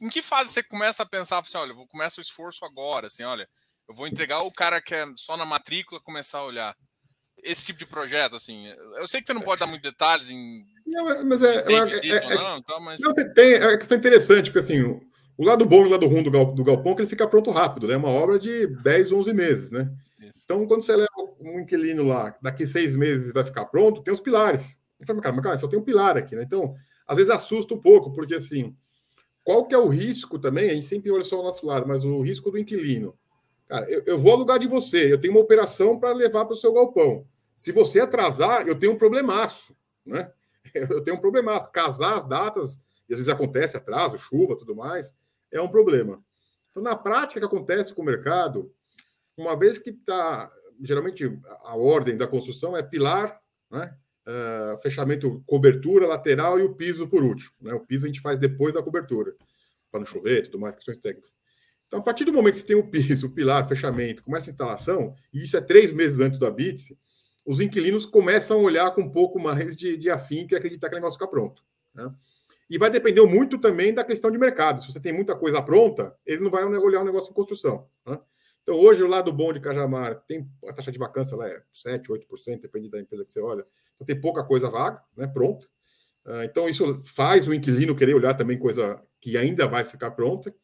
em 0.01 0.09
que 0.09 0.23
fase 0.23 0.51
você 0.51 0.63
começa 0.63 1.03
a 1.03 1.05
pensar 1.05 1.37
assim, 1.37 1.57
olha, 1.57 1.75
vou 1.75 1.87
começar 1.87 2.19
o 2.19 2.23
esforço 2.23 2.65
agora, 2.65 3.07
assim, 3.07 3.23
olha, 3.23 3.47
eu 3.87 3.93
vou 3.93 4.07
entregar 4.07 4.41
o 4.41 4.51
cara 4.51 4.81
que 4.81 4.95
é 4.95 5.05
só 5.15 5.37
na 5.37 5.45
matrícula 5.45 6.01
começar 6.01 6.39
a 6.39 6.43
olhar 6.43 6.75
esse 7.43 7.65
tipo 7.65 7.79
de 7.79 7.85
projeto, 7.85 8.35
assim. 8.35 8.67
Eu 8.97 9.07
sei 9.07 9.21
que 9.21 9.27
você 9.27 9.33
não 9.33 9.41
pode 9.41 9.59
dar 9.59 9.67
muitos 9.67 9.89
detalhes 9.89 10.29
em 10.29 10.65
não, 10.91 11.25
mas 11.25 11.43
é, 11.43 11.61
tem 11.61 11.75
é, 11.77 11.79
é, 11.79 12.25
ou 12.25 12.35
não, 12.35 12.57
então, 12.57 12.79
mas... 12.81 12.99
não 12.99 13.13
tem, 13.13 13.31
tem, 13.33 13.53
é 13.53 13.77
questão 13.77 13.97
interessante, 13.97 14.51
porque 14.51 14.59
assim, 14.59 14.81
o, 14.81 15.01
o 15.37 15.45
lado 15.45 15.65
bom 15.65 15.83
e 15.83 15.87
o 15.87 15.89
lado 15.89 16.05
ruim 16.05 16.21
do, 16.21 16.29
gal, 16.29 16.53
do 16.53 16.63
galpão 16.63 16.91
é 16.91 16.95
que 16.95 17.01
ele 17.01 17.09
fica 17.09 17.27
pronto 17.27 17.49
rápido, 17.49 17.87
né? 17.87 17.93
É 17.93 17.97
uma 17.97 18.09
obra 18.09 18.37
de 18.37 18.67
10, 18.67 19.11
11 19.11 19.33
meses, 19.33 19.71
né? 19.71 19.89
Isso. 20.19 20.43
Então, 20.43 20.67
quando 20.67 20.83
você 20.83 20.95
leva 20.95 21.09
um 21.39 21.61
inquilino 21.61 22.03
lá, 22.03 22.35
daqui 22.41 22.67
seis 22.67 22.95
meses 22.95 23.33
vai 23.33 23.43
ficar 23.43 23.65
pronto, 23.65 24.03
tem 24.03 24.13
os 24.13 24.19
pilares. 24.19 24.79
Ele 24.99 25.07
fala, 25.07 25.21
cara, 25.21 25.35
mas 25.35 25.43
cara, 25.43 25.57
só 25.57 25.67
tem 25.67 25.79
um 25.79 25.83
pilar 25.83 26.17
aqui, 26.17 26.35
né? 26.35 26.43
Então, 26.43 26.75
às 27.07 27.15
vezes 27.15 27.31
assusta 27.31 27.73
um 27.73 27.81
pouco, 27.81 28.11
porque 28.11 28.35
assim, 28.35 28.75
qual 29.43 29.65
que 29.65 29.73
é 29.73 29.77
o 29.77 29.87
risco 29.87 30.37
também? 30.37 30.69
A 30.69 30.73
gente 30.73 30.87
sempre 30.87 31.11
olha 31.11 31.23
só 31.23 31.39
o 31.39 31.43
nosso 31.43 31.65
lado, 31.65 31.87
mas 31.87 32.03
o 32.03 32.21
risco 32.21 32.51
do 32.51 32.59
inquilino. 32.59 33.17
Cara, 33.71 33.89
eu, 33.89 34.03
eu 34.05 34.17
vou 34.17 34.33
alugar 34.33 34.59
de 34.59 34.67
você, 34.67 35.13
eu 35.13 35.17
tenho 35.17 35.33
uma 35.33 35.39
operação 35.39 35.97
para 35.97 36.11
levar 36.11 36.43
para 36.43 36.51
o 36.51 36.57
seu 36.57 36.73
galpão. 36.73 37.25
Se 37.55 37.71
você 37.71 38.01
atrasar, 38.01 38.67
eu 38.67 38.77
tenho 38.77 38.91
um 38.91 38.97
problemaço, 38.97 39.73
né? 40.05 40.29
Eu 40.73 41.01
tenho 41.01 41.17
um 41.17 41.19
problemaço. 41.19 41.71
Casar 41.71 42.15
as 42.15 42.27
datas, 42.27 42.75
e 43.07 43.13
às 43.13 43.19
vezes 43.19 43.29
acontece 43.29 43.75
atraso, 43.75 44.17
chuva, 44.17 44.57
tudo 44.57 44.75
mais, 44.75 45.13
é 45.49 45.59
um 45.61 45.69
problema. 45.69 46.21
Então, 46.69 46.83
na 46.83 46.95
prática, 46.95 47.39
que 47.39 47.45
acontece 47.45 47.93
com 47.93 48.01
o 48.01 48.05
mercado, 48.05 48.73
uma 49.35 49.57
vez 49.57 49.79
que 49.79 49.91
está, 49.91 50.51
geralmente, 50.81 51.25
a 51.63 51.75
ordem 51.75 52.17
da 52.17 52.27
construção 52.27 52.75
é 52.75 52.83
pilar, 52.83 53.41
né? 53.69 53.97
uh, 54.27 54.77
fechamento, 54.81 55.41
cobertura, 55.45 56.07
lateral 56.07 56.59
e 56.59 56.63
o 56.63 56.75
piso 56.75 57.07
por 57.07 57.23
último. 57.23 57.51
Né? 57.61 57.73
O 57.73 57.79
piso 57.79 58.05
a 58.05 58.07
gente 58.07 58.21
faz 58.21 58.37
depois 58.37 58.73
da 58.73 58.83
cobertura, 58.83 59.33
para 59.89 60.01
não 60.01 60.07
chover 60.07 60.43
tudo 60.43 60.59
mais, 60.59 60.75
questões 60.75 60.97
técnicas. 60.97 61.35
Então, 61.91 61.99
a 61.99 62.03
partir 62.03 62.23
do 62.23 62.31
momento 62.31 62.53
que 62.53 62.59
você 62.61 62.67
tem 62.67 62.77
o 62.77 62.87
piso, 62.87 63.27
o 63.27 63.29
pilar, 63.29 63.67
fechamento, 63.67 64.23
começa 64.23 64.49
a 64.49 64.53
instalação, 64.53 65.13
e 65.33 65.43
isso 65.43 65.57
é 65.57 65.61
três 65.61 65.91
meses 65.91 66.21
antes 66.21 66.39
do 66.39 66.49
BITS, 66.49 66.95
os 67.45 67.59
inquilinos 67.59 68.05
começam 68.05 68.61
a 68.61 68.63
olhar 68.63 68.95
com 68.95 69.01
um 69.01 69.11
pouco 69.11 69.37
mais 69.37 69.75
de, 69.75 69.97
de 69.97 70.09
afinco 70.09 70.53
e 70.53 70.55
acreditar 70.55 70.87
que 70.87 70.95
o 70.95 70.99
negócio 70.99 71.19
fica 71.19 71.29
pronto. 71.29 71.61
Né? 71.93 72.09
E 72.69 72.77
vai 72.77 72.89
depender 72.89 73.21
muito 73.23 73.57
também 73.57 73.93
da 73.93 74.05
questão 74.05 74.31
de 74.31 74.37
mercado. 74.37 74.79
Se 74.79 74.89
você 74.89 75.01
tem 75.01 75.11
muita 75.11 75.35
coisa 75.35 75.61
pronta, 75.61 76.15
ele 76.25 76.41
não 76.41 76.49
vai 76.49 76.63
olhar 76.63 77.01
o 77.01 77.03
negócio 77.03 77.29
em 77.29 77.33
construção. 77.33 77.85
Né? 78.07 78.17
Então, 78.63 78.79
hoje, 78.79 79.03
o 79.03 79.07
lado 79.07 79.33
bom 79.33 79.51
de 79.51 79.59
Cajamar 79.59 80.15
tem 80.25 80.49
a 80.65 80.71
taxa 80.71 80.93
de 80.93 80.97
vacância 80.97 81.35
lá 81.35 81.45
é 81.45 81.61
7, 81.73 82.09
8%, 82.09 82.61
depende 82.61 82.89
da 82.89 83.01
empresa 83.01 83.25
que 83.25 83.31
você 83.33 83.41
olha. 83.41 83.65
Então, 83.95 84.07
tem 84.07 84.17
pouca 84.17 84.45
coisa 84.45 84.69
vaga, 84.69 85.01
né, 85.17 85.27
pronta. 85.27 85.65
Uh, 86.25 86.43
então, 86.43 86.69
isso 86.69 87.03
faz 87.03 87.49
o 87.49 87.53
inquilino 87.53 87.97
querer 87.97 88.13
olhar 88.13 88.33
também 88.33 88.57
coisa 88.57 89.03
que 89.19 89.35
ainda 89.35 89.67
vai 89.67 89.83
ficar 89.83 90.11
pronta. 90.11 90.55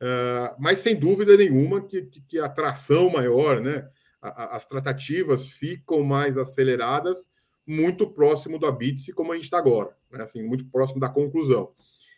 Uh, 0.00 0.54
mas, 0.58 0.78
sem 0.78 0.96
dúvida 0.96 1.36
nenhuma, 1.36 1.80
que, 1.80 2.02
que, 2.02 2.20
que 2.20 2.38
a 2.38 2.46
atração 2.46 3.10
maior, 3.10 3.60
né, 3.60 3.88
as 4.20 4.66
tratativas 4.66 5.50
ficam 5.50 6.02
mais 6.02 6.36
aceleradas 6.36 7.28
muito 7.66 8.10
próximo 8.10 8.58
do 8.58 8.66
Abitse, 8.66 9.12
como 9.12 9.32
a 9.32 9.34
gente 9.36 9.44
está 9.44 9.58
agora, 9.58 9.96
né, 10.10 10.22
assim, 10.22 10.42
muito 10.42 10.66
próximo 10.66 11.00
da 11.00 11.08
conclusão. 11.08 11.70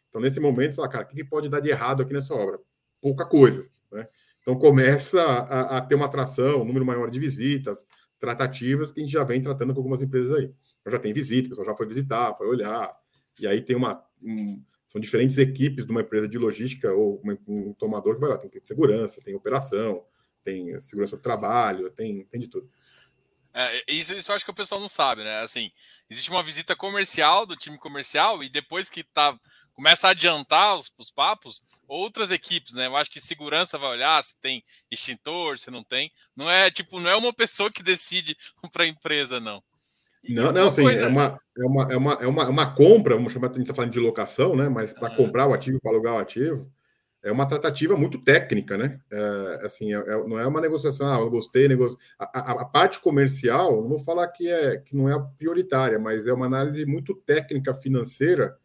Então, 0.09 0.21
nesse 0.21 0.41
momento, 0.41 0.77
fala, 0.77 0.89
cara, 0.89 1.05
o 1.05 1.09
que 1.09 1.25
pode 1.25 1.49
dar 1.49 1.61
de 1.61 1.71
errado 1.71 2.03
aqui 2.03 2.13
nessa 2.13 2.35
obra? 2.35 2.59
Pouca 3.01 3.25
coisa. 3.25 3.69
Né? 3.93 4.09
Então 4.41 4.57
começa 4.57 5.21
a, 5.21 5.79
a, 5.79 5.81
ter 5.81 5.97
uma 5.97 6.07
atração, 6.07 6.63
um 6.63 6.65
número 6.65 6.87
maior 6.87 7.11
de 7.11 7.19
visitas, 7.19 7.85
tratativas 8.19 8.93
que 8.93 9.01
a 9.01 9.03
gente 9.05 9.13
já 9.13 9.25
vem 9.25 9.43
tratando 9.43 9.75
com 9.75 9.81
algumas 9.81 10.03
empresas 10.03 10.33
aí. 10.33 10.53
Então, 10.81 10.93
já 10.93 10.99
tem 11.01 11.13
visita, 11.13 11.47
o 11.47 11.49
pessoal 11.51 11.67
já 11.67 11.75
foi 11.75 11.87
visitar, 11.87 12.33
foi 12.35 12.47
olhar, 12.47 12.95
e 13.41 13.47
aí 13.47 13.61
tem 13.61 13.75
uma. 13.75 14.03
Um, 14.23 14.63
são 14.97 15.01
diferentes 15.01 15.37
equipes 15.37 15.85
de 15.85 15.93
uma 15.93 16.01
empresa 16.01 16.27
de 16.27 16.39
logística 16.39 16.91
ou 16.91 17.21
uma, 17.23 17.39
um 17.47 17.75
tomador 17.75 18.15
que 18.15 18.21
vai 18.21 18.31
lá, 18.31 18.39
tem 18.39 18.51
segurança, 18.63 19.21
tem 19.21 19.35
operação, 19.35 20.03
tem 20.43 20.81
segurança 20.81 21.17
do 21.17 21.23
trabalho, 21.23 21.91
tem, 21.91 22.25
tem 22.25 22.41
de 22.41 22.49
tudo. 22.49 22.67
É, 23.53 23.93
isso, 23.93 24.15
isso 24.15 24.31
eu 24.31 24.37
acho 24.37 24.45
que 24.45 24.51
o 24.51 24.55
pessoal 24.55 24.81
não 24.81 24.89
sabe, 24.89 25.23
né? 25.23 25.41
Assim, 25.41 25.71
existe 26.09 26.31
uma 26.31 26.43
visita 26.43 26.75
comercial 26.75 27.45
do 27.45 27.57
time 27.57 27.77
comercial 27.77 28.43
e 28.43 28.49
depois 28.49 28.89
que 28.89 29.05
tá 29.05 29.39
começa 29.75 30.09
a 30.09 30.13
adiantar 30.13 30.75
os, 30.75 30.91
os 30.97 31.11
papos, 31.11 31.63
outras 31.87 32.31
equipes, 32.31 32.73
né? 32.73 32.87
Eu 32.87 32.97
acho 32.97 33.11
que 33.11 33.21
segurança 33.21 33.77
vai 33.77 33.91
olhar 33.91 34.25
se 34.25 34.41
tem 34.41 34.65
extintor, 34.91 35.59
se 35.59 35.71
não 35.71 35.85
tem. 35.85 36.11
Não 36.35 36.51
é 36.51 36.71
tipo, 36.71 36.99
não 36.99 37.11
é 37.11 37.17
uma 37.17 37.35
pessoa 37.35 37.71
que 37.71 37.83
decide 37.83 38.35
para 38.73 38.85
a 38.85 38.89
empresa, 38.89 39.39
não. 39.39 39.63
Não, 40.31 40.53
não, 40.53 40.71
sim, 40.71 40.83
coisa... 40.83 41.05
é, 41.05 41.09
uma, 41.09 41.39
é, 41.57 41.65
uma, 41.65 41.93
é, 41.93 41.97
uma, 41.97 42.13
é, 42.15 42.27
uma, 42.27 42.43
é 42.45 42.49
uma 42.49 42.75
compra, 42.75 43.15
vamos 43.15 43.33
chamar, 43.33 43.49
a 43.49 43.53
gente 43.53 43.63
está 43.63 43.75
falando 43.75 43.93
de 43.93 44.01
locação, 44.01 44.57
né? 44.57 44.69
Mas 44.69 44.93
para 44.93 45.15
comprar 45.15 45.47
o 45.47 45.55
ativo, 45.55 45.81
para 45.81 45.93
alugar 45.93 46.15
o 46.15 46.19
ativo, 46.19 46.71
é 47.23 47.33
uma 47.33 47.47
tratativa 47.47 47.97
muito 47.97 48.21
técnica, 48.21 48.77
né? 48.77 49.01
É, 49.11 49.67
assim, 49.67 49.93
é, 49.93 49.99
é 49.99 50.29
não 50.29 50.39
é 50.39 50.47
uma 50.47 50.61
negociação, 50.61 51.13
ah, 51.13 51.19
eu 51.19 51.31
gostei, 51.31 51.69
negocio... 51.69 51.99
A, 52.19 52.25
a, 52.39 52.63
a, 52.63 52.65
parte 52.65 53.01
comercial, 53.01 53.81
não 53.83 53.89
vou 53.89 53.99
falar 53.99 54.29
que, 54.29 54.49
é, 54.49 54.79
que 54.79 54.97
não 54.97 55.09
é 55.09 55.29
prioritária, 55.37 55.99
mas 55.99 56.27
é 56.27 56.33
uma 56.33 56.47
análise 56.47 56.85
muito 56.87 57.15
técnica 57.15 57.75
financeira 57.75 58.57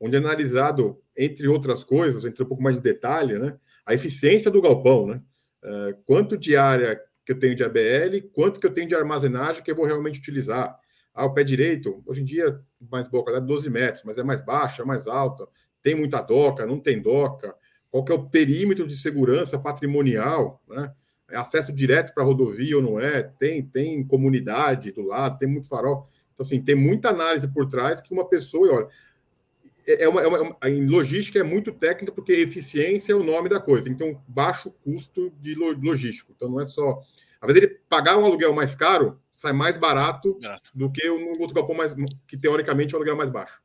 onde 0.00 0.16
é 0.16 0.18
analisado, 0.18 1.00
entre 1.16 1.48
outras 1.48 1.82
coisas, 1.82 2.24
entre 2.24 2.42
um 2.42 2.46
pouco 2.46 2.62
mais 2.62 2.76
de 2.76 2.82
detalhe, 2.82 3.38
né, 3.38 3.56
a 3.86 3.94
eficiência 3.94 4.50
do 4.50 4.60
galpão, 4.60 5.06
né? 5.06 5.22
Uh, 5.62 5.96
quanto 6.04 6.36
de 6.36 6.56
área 6.56 7.00
que 7.24 7.32
eu 7.32 7.38
tenho 7.38 7.54
de 7.54 7.64
ABL, 7.64 8.28
quanto 8.32 8.60
que 8.60 8.66
eu 8.66 8.72
tenho 8.72 8.88
de 8.88 8.94
armazenagem 8.94 9.62
que 9.62 9.70
eu 9.70 9.76
vou 9.76 9.86
realmente 9.86 10.18
utilizar. 10.18 10.78
Ah, 11.14 11.26
o 11.26 11.32
pé 11.32 11.44
direito, 11.44 12.02
hoje 12.04 12.22
em 12.22 12.24
dia, 12.24 12.60
mais 12.90 13.06
boa 13.08 13.22
qualidade, 13.22 13.46
12 13.46 13.70
metros, 13.70 14.02
mas 14.04 14.18
é 14.18 14.22
mais 14.22 14.40
baixa, 14.40 14.82
é 14.82 14.84
mais 14.84 15.06
alta, 15.06 15.46
tem 15.80 15.94
muita 15.94 16.20
doca, 16.20 16.66
não 16.66 16.80
tem 16.80 17.00
doca, 17.00 17.54
qual 17.90 18.04
que 18.04 18.10
é 18.10 18.14
o 18.14 18.28
perímetro 18.28 18.86
de 18.86 18.96
segurança 18.96 19.58
patrimonial, 19.58 20.60
né? 20.68 20.92
é 21.30 21.36
acesso 21.36 21.72
direto 21.72 22.12
para 22.12 22.22
a 22.22 22.26
rodovia 22.26 22.76
ou 22.76 22.82
não 22.82 23.00
é, 23.00 23.22
tem, 23.22 23.62
tem 23.62 24.04
comunidade 24.04 24.92
do 24.92 25.02
lado, 25.02 25.38
tem 25.38 25.48
muito 25.48 25.68
farol. 25.68 26.08
Então, 26.32 26.44
assim, 26.44 26.60
tem 26.60 26.74
muita 26.74 27.10
análise 27.10 27.46
por 27.48 27.68
trás 27.68 28.00
que 28.02 28.12
uma 28.12 28.28
pessoa, 28.28 28.72
olha, 28.72 28.88
é, 29.86 30.04
é 30.04 30.08
uma, 30.08 30.22
é 30.22 30.26
uma, 30.26 30.56
em 30.64 30.86
logística 30.86 31.38
é 31.38 31.42
muito 31.42 31.72
técnica, 31.72 32.12
porque 32.12 32.32
eficiência 32.32 33.12
é 33.12 33.16
o 33.16 33.22
nome 33.22 33.48
da 33.48 33.60
coisa, 33.60 33.88
um 33.88 34.18
baixo 34.26 34.70
custo 34.82 35.32
de 35.40 35.54
logístico. 35.54 36.32
Então, 36.34 36.48
não 36.48 36.60
é 36.60 36.64
só. 36.64 37.00
Às 37.44 37.54
vezes, 37.54 37.62
ele 37.62 37.80
pagar 37.88 38.16
um 38.16 38.24
aluguel 38.24 38.52
mais 38.52 38.74
caro 38.74 39.20
sai 39.32 39.52
mais 39.52 39.76
barato 39.76 40.38
do 40.74 40.90
que 40.90 41.10
um 41.10 41.40
outro 41.40 41.54
galpão 41.54 41.76
mais, 41.76 41.94
que 42.26 42.36
teoricamente 42.36 42.94
é 42.94 42.96
um 42.96 42.98
aluguel 42.98 43.16
mais 43.16 43.30
baixo. 43.30 43.60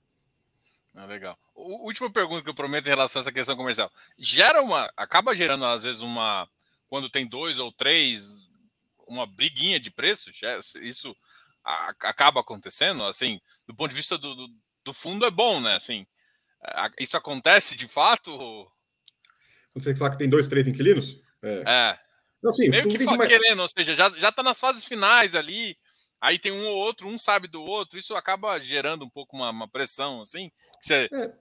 Ah, 0.95 1.05
legal. 1.05 1.37
O, 1.55 1.85
última 1.85 2.11
pergunta 2.11 2.43
que 2.43 2.49
eu 2.49 2.55
prometo 2.55 2.87
em 2.87 2.89
relação 2.89 3.19
a 3.19 3.23
essa 3.23 3.31
questão 3.31 3.55
comercial. 3.55 3.91
Gera 4.17 4.61
uma. 4.61 4.91
Acaba 4.97 5.35
gerando, 5.35 5.65
às 5.65 5.83
vezes, 5.83 6.01
uma. 6.01 6.49
Quando 6.89 7.09
tem 7.09 7.27
dois 7.27 7.59
ou 7.59 7.71
três, 7.71 8.47
uma 9.07 9.27
briguinha 9.27 9.79
de 9.79 9.91
preço? 9.91 10.31
Isso 10.81 11.15
a, 11.63 11.89
acaba 12.01 12.41
acontecendo? 12.41 13.03
Assim, 13.03 13.39
do 13.67 13.75
ponto 13.75 13.89
de 13.89 13.95
vista 13.95 14.17
do, 14.17 14.35
do, 14.35 14.47
do, 14.83 14.93
fundo, 14.93 15.25
é 15.25 15.31
bom, 15.31 15.61
né? 15.61 15.75
Assim, 15.75 16.05
isso 16.99 17.15
acontece 17.15 17.77
de 17.77 17.87
fato? 17.87 18.31
Quando 19.71 19.83
você 19.83 19.95
fala 19.95 20.11
que 20.11 20.17
tem 20.17 20.29
dois, 20.29 20.47
três 20.47 20.67
inquilinos? 20.67 21.21
É. 21.41 21.63
é. 21.65 21.99
Assim, 22.45 22.69
Meio 22.69 22.87
que 22.87 22.97
querendo, 22.97 23.61
ou 23.61 23.67
seja, 23.67 23.95
já, 23.95 24.09
já 24.11 24.31
tá 24.31 24.41
nas 24.41 24.59
fases 24.59 24.85
finais 24.85 25.35
ali. 25.35 25.77
Aí 26.21 26.37
tem 26.37 26.51
um 26.51 26.65
ou 26.65 26.75
outro, 26.75 27.07
um 27.07 27.17
sabe 27.17 27.47
do 27.47 27.61
outro, 27.61 27.97
isso 27.97 28.13
acaba 28.13 28.59
gerando 28.59 29.05
um 29.05 29.09
pouco 29.09 29.37
uma, 29.37 29.49
uma 29.51 29.69
pressão, 29.69 30.21
assim. 30.21 30.49
Que 30.81 30.85
você... 30.85 31.09
é. 31.13 31.33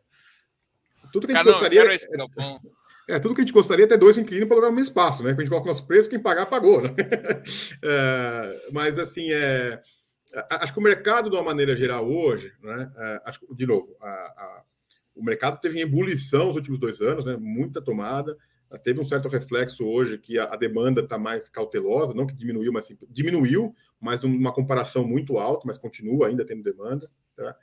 Tudo 1.13 1.27
que 1.27 1.33
a 1.33 1.37
gente 1.37 1.45
Cara, 1.47 1.59
gostaria. 1.59 1.85
Não, 2.17 2.61
é, 3.09 3.17
é, 3.17 3.19
tudo 3.19 3.35
que 3.35 3.41
a 3.41 3.45
gente 3.45 3.53
gostaria 3.53 3.85
é 3.85 3.89
ter 3.89 3.97
dois 3.97 4.19
inquilinos 4.19 4.47
para 4.47 4.57
alugar 4.57 4.71
o 4.71 4.75
mesmo 4.75 4.89
espaço, 4.89 5.23
né? 5.23 5.31
Quando 5.31 5.39
a 5.39 5.43
gente 5.43 5.51
coloca 5.51 5.67
o 5.67 5.73
nosso 5.73 5.87
preço, 5.87 6.09
quem 6.09 6.21
pagar, 6.21 6.47
pagou, 6.47 6.83
né? 6.83 6.95
é, 7.83 8.69
mas 8.73 8.99
assim, 8.99 9.33
é, 9.33 9.81
acho 10.51 10.73
que 10.73 10.79
o 10.79 10.83
mercado, 10.83 11.31
de 11.31 11.37
uma 11.37 11.43
maneira 11.43 11.75
geral, 11.75 12.09
hoje, 12.09 12.53
né? 12.63 12.91
É, 12.97 13.23
acho, 13.25 13.41
de 13.55 13.67
novo, 13.67 13.97
a, 14.01 14.07
a, 14.07 14.63
o 15.17 15.25
mercado 15.25 15.61
teve 15.61 15.79
em 15.79 15.83
ebulição 15.83 16.47
nos 16.47 16.57
últimos 16.57 16.79
dois 16.79 17.01
anos, 17.01 17.25
né? 17.25 17.37
Muita 17.39 17.83
tomada. 17.83 18.37
Teve 18.83 19.01
um 19.01 19.05
certo 19.05 19.29
reflexo 19.29 19.87
hoje 19.87 20.19
que 20.19 20.39
a, 20.39 20.45
a 20.45 20.57
demanda 20.57 21.01
está 21.01 21.19
mais 21.19 21.49
cautelosa, 21.49 22.13
não 22.13 22.27
que 22.27 22.35
diminuiu, 22.35 22.73
mas 22.73 22.93
diminuiu, 23.09 23.75
mas 23.99 24.21
numa 24.21 24.53
comparação 24.53 25.07
muito 25.07 25.39
alta, 25.39 25.65
mas 25.67 25.79
continua 25.79 26.29
ainda 26.29 26.45
tendo 26.45 26.63
demanda. 26.63 27.11
Tá? 27.35 27.57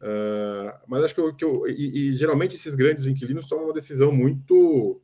Uh, 0.00 0.78
mas 0.86 1.04
acho 1.04 1.14
que, 1.14 1.20
eu, 1.20 1.34
que 1.34 1.44
eu, 1.44 1.66
e, 1.66 2.10
e, 2.10 2.12
geralmente 2.14 2.56
esses 2.56 2.74
grandes 2.74 3.06
inquilinos 3.06 3.46
tomam 3.46 3.66
uma 3.66 3.72
decisão 3.72 4.12
muito 4.12 5.00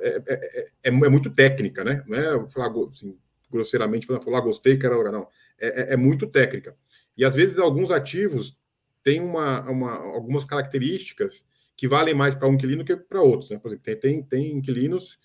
é, 0.00 0.08
é, 0.08 0.22
é, 0.26 0.68
é, 0.84 0.88
é 0.88 0.90
muito 0.90 1.30
técnica, 1.30 1.84
né? 1.84 2.02
Não 2.06 2.16
é 2.16 2.50
falar 2.50 2.72
assim, 2.90 3.18
grosseiramente 3.50 4.06
falando, 4.06 4.24
falar 4.24 4.40
gostei, 4.40 4.78
quero 4.78 4.94
alugar, 4.94 5.12
não. 5.12 5.28
É, 5.58 5.94
é, 5.94 5.96
muito 5.96 6.26
técnica. 6.26 6.76
E 7.16 7.24
às 7.24 7.34
vezes 7.34 7.58
alguns 7.58 7.90
ativos 7.90 8.58
têm 9.02 9.20
uma, 9.20 9.60
uma 9.70 9.92
algumas 9.92 10.44
características 10.44 11.46
que 11.76 11.88
valem 11.88 12.14
mais 12.14 12.34
para 12.34 12.48
um 12.48 12.54
inquilino 12.54 12.84
que 12.84 12.96
para 12.96 13.20
outros. 13.20 13.50
Né? 13.50 13.58
Por 13.58 13.68
exemplo, 13.68 13.84
tem, 13.84 13.98
tem, 13.98 14.22
tem 14.22 14.56
inquilinos 14.56 15.18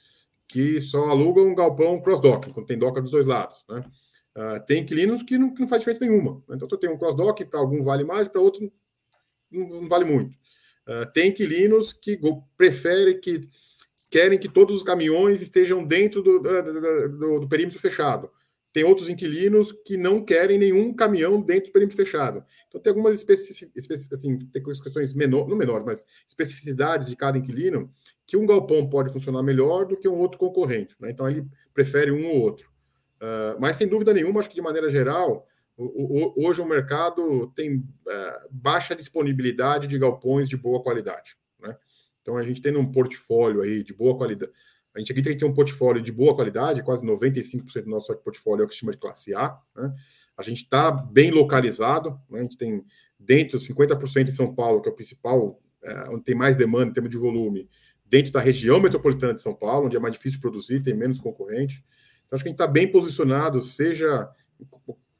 que 0.47 0.81
só 0.81 1.05
alugam 1.05 1.47
um 1.47 1.55
galpão 1.55 2.01
cross-dock, 2.01 2.51
quando 2.51 2.65
tem 2.65 2.77
doca 2.77 3.01
dos 3.01 3.11
dois 3.11 3.25
lados. 3.25 3.63
Né? 3.69 3.83
Uh, 4.35 4.65
tem 4.65 4.81
inquilinos 4.81 5.21
que 5.21 5.37
não, 5.37 5.53
que 5.53 5.61
não 5.61 5.67
faz 5.67 5.81
diferença 5.81 6.05
nenhuma. 6.05 6.43
Né? 6.47 6.55
Então, 6.55 6.67
eu 6.69 6.77
tenho 6.77 6.93
um 6.93 6.97
cross-dock, 6.97 7.45
para 7.45 7.59
algum 7.59 7.83
vale 7.83 8.03
mais, 8.03 8.27
para 8.27 8.41
outro 8.41 8.71
não, 9.51 9.67
não, 9.67 9.87
vale 9.87 10.05
muito. 10.05 10.35
Uh, 10.87 11.11
tem 11.13 11.29
inquilinos 11.29 11.93
que 11.93 12.19
preferem 12.57 13.19
que 13.19 13.47
querem 14.09 14.39
que 14.39 14.49
todos 14.49 14.75
os 14.75 14.83
caminhões 14.83 15.39
estejam 15.39 15.85
dentro 15.85 16.23
do, 16.23 16.39
do, 16.39 17.09
do, 17.09 17.39
do 17.41 17.47
perímetro 17.47 17.79
fechado. 17.79 18.31
Tem 18.71 18.83
outros 18.83 19.09
inquilinos 19.09 19.71
que 19.71 19.97
não 19.97 20.23
querem 20.23 20.59
nenhum 20.59 20.93
caminhão 20.93 21.41
dentro 21.41 21.69
do 21.69 21.73
perímetro 21.73 21.97
fechado. 21.97 22.43
Então, 22.67 22.79
tem 22.79 22.91
algumas 22.91 23.25
assim, 24.11 24.37
tem 24.37 24.63
questões 24.63 25.13
menor, 25.13 25.47
não 25.47 25.57
menores, 25.57 25.85
mas 25.85 26.05
especificidades 26.27 27.07
de 27.07 27.15
cada 27.15 27.37
inquilino 27.37 27.91
que 28.27 28.37
um 28.37 28.45
galpão 28.45 28.87
pode 28.87 29.11
funcionar 29.11 29.41
melhor 29.41 29.87
do 29.87 29.97
que 29.97 30.07
um 30.07 30.19
outro 30.19 30.37
concorrente. 30.37 30.95
Né? 30.99 31.09
Então, 31.09 31.27
ele 31.27 31.47
prefere 31.73 32.11
um 32.11 32.27
ou 32.27 32.41
outro. 32.41 32.69
Uh, 33.19 33.59
mas, 33.59 33.75
sem 33.75 33.87
dúvida 33.87 34.13
nenhuma, 34.13 34.39
acho 34.39 34.49
que 34.49 34.55
de 34.55 34.61
maneira 34.61 34.87
geral, 34.87 35.47
o, 35.75 36.43
o, 36.43 36.47
hoje 36.47 36.61
o 36.61 36.65
mercado 36.65 37.47
tem 37.55 37.77
uh, 37.77 38.47
baixa 38.51 38.95
disponibilidade 38.95 39.87
de 39.87 39.97
galpões 39.97 40.47
de 40.47 40.55
boa 40.55 40.83
qualidade. 40.83 41.35
Né? 41.59 41.75
Então, 42.21 42.37
a 42.37 42.43
gente 42.43 42.61
tem 42.61 42.77
um 42.77 42.91
portfólio 42.91 43.61
aí 43.61 43.83
de 43.83 43.93
boa 43.93 44.15
qualidade 44.15 44.51
a 44.95 44.99
gente 44.99 45.11
aqui 45.11 45.21
tem 45.21 45.33
que 45.33 45.39
ter 45.39 45.45
um 45.45 45.53
portfólio 45.53 46.01
de 46.01 46.11
boa 46.11 46.35
qualidade, 46.35 46.83
quase 46.83 47.05
95% 47.05 47.83
do 47.83 47.89
nosso 47.89 48.15
portfólio 48.17 48.63
é 48.63 48.65
o 48.65 48.67
que 48.67 48.73
se 48.73 48.79
chama 48.79 48.91
de 48.91 48.97
classe 48.97 49.33
A. 49.33 49.57
Né? 49.75 49.93
A 50.35 50.41
gente 50.41 50.63
está 50.63 50.91
bem 50.91 51.31
localizado, 51.31 52.19
né? 52.29 52.39
a 52.39 52.41
gente 52.41 52.57
tem 52.57 52.83
dentro 53.19 53.59
50% 53.59 54.27
em 54.27 54.31
São 54.31 54.53
Paulo, 54.53 54.81
que 54.81 54.89
é 54.89 54.91
o 54.91 54.95
principal, 54.95 55.61
é, 55.83 56.09
onde 56.09 56.23
tem 56.23 56.35
mais 56.35 56.55
demanda 56.55 56.89
em 56.89 56.93
termos 56.93 57.11
de 57.11 57.17
volume, 57.17 57.69
dentro 58.05 58.31
da 58.31 58.39
região 58.39 58.79
metropolitana 58.79 59.33
de 59.33 59.41
São 59.41 59.53
Paulo, 59.53 59.85
onde 59.85 59.95
é 59.95 59.99
mais 59.99 60.13
difícil 60.13 60.39
produzir, 60.39 60.81
tem 60.81 60.95
menos 60.95 61.19
concorrente. 61.19 61.83
Então, 62.25 62.35
acho 62.35 62.43
que 62.43 62.49
a 62.49 62.51
gente 62.51 62.61
está 62.61 62.67
bem 62.67 62.91
posicionado, 62.91 63.61
seja. 63.61 64.29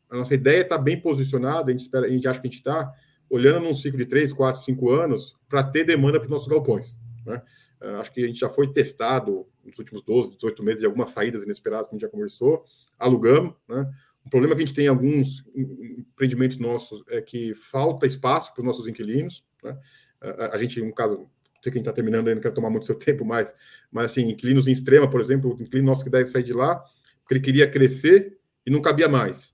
A 0.10 0.18
nossa 0.18 0.34
ideia 0.34 0.62
está 0.62 0.78
bem 0.78 1.00
posicionada, 1.00 1.70
a 1.70 1.72
gente, 1.72 1.82
espera, 1.82 2.08
a 2.08 2.10
gente 2.10 2.28
acha 2.28 2.40
que 2.40 2.48
a 2.48 2.50
gente 2.50 2.58
está 2.58 2.92
olhando 3.30 3.60
num 3.60 3.76
ciclo 3.76 4.00
de 4.00 4.08
3, 4.08 4.34
4, 4.34 4.62
5 4.64 4.90
anos 4.90 5.38
para 5.48 5.64
ter 5.64 5.84
demanda 5.84 6.20
para 6.20 6.26
os 6.26 6.32
nossos 6.32 6.48
galpões. 6.48 7.00
Né? 7.26 7.42
É, 7.80 7.90
acho 7.96 8.12
que 8.12 8.24
a 8.24 8.28
gente 8.28 8.40
já 8.40 8.50
foi 8.50 8.72
testado 8.72 9.48
nos 9.70 9.80
últimos 9.80 10.04
12, 10.04 10.36
18 10.36 10.64
meses 10.64 10.80
de 10.82 10.86
algumas 10.86 11.12
saídas 11.12 11.44
inesperadas 11.44 11.88
que 11.88 11.94
a 11.94 11.96
gente 11.96 12.02
já 12.02 12.10
conversou, 12.10 12.64
alugamos, 12.98 13.54
né? 13.68 13.90
O 14.26 14.30
problema 14.30 14.56
que 14.56 14.62
a 14.62 14.66
gente 14.66 14.76
tem 14.76 14.86
em 14.86 14.90
alguns 14.90 15.44
empreendimentos 15.56 16.58
nossos 16.58 17.04
é 17.10 17.22
que 17.22 17.54
falta 17.54 18.06
espaço 18.06 18.54
para 18.54 18.62
os 18.62 18.66
nossos 18.66 18.88
inquilinos, 18.88 19.44
né? 19.64 19.78
A, 20.22 20.56
a 20.56 20.58
gente, 20.58 20.82
um 20.82 20.92
caso, 20.92 21.30
sei 21.64 21.72
que 21.72 21.78
a 21.78 21.80
gente 21.80 21.80
está 21.80 21.94
terminando 21.94 22.28
aí, 22.28 22.36
não 22.36 22.42
quero 22.42 22.54
tomar 22.54 22.70
muito 22.70 22.86
seu 22.86 22.96
tempo 23.00 23.26
mais, 23.26 23.54
mas 23.92 24.08
assim, 24.08 24.30
inquilinos 24.30 24.68
em 24.68 24.72
extrema, 24.72 25.10
por 25.10 25.22
exemplo, 25.22 25.52
o 25.52 25.62
inquilino 25.62 25.88
nosso 25.88 26.04
que 26.04 26.10
deve 26.10 26.26
sair 26.26 26.44
de 26.44 26.54
lá, 26.54 26.84
porque 27.22 27.36
ele 27.36 27.42
queria 27.42 27.70
crescer 27.70 28.38
e 28.66 28.70
não 28.70 28.82
cabia 28.82 29.08
mais. 29.08 29.54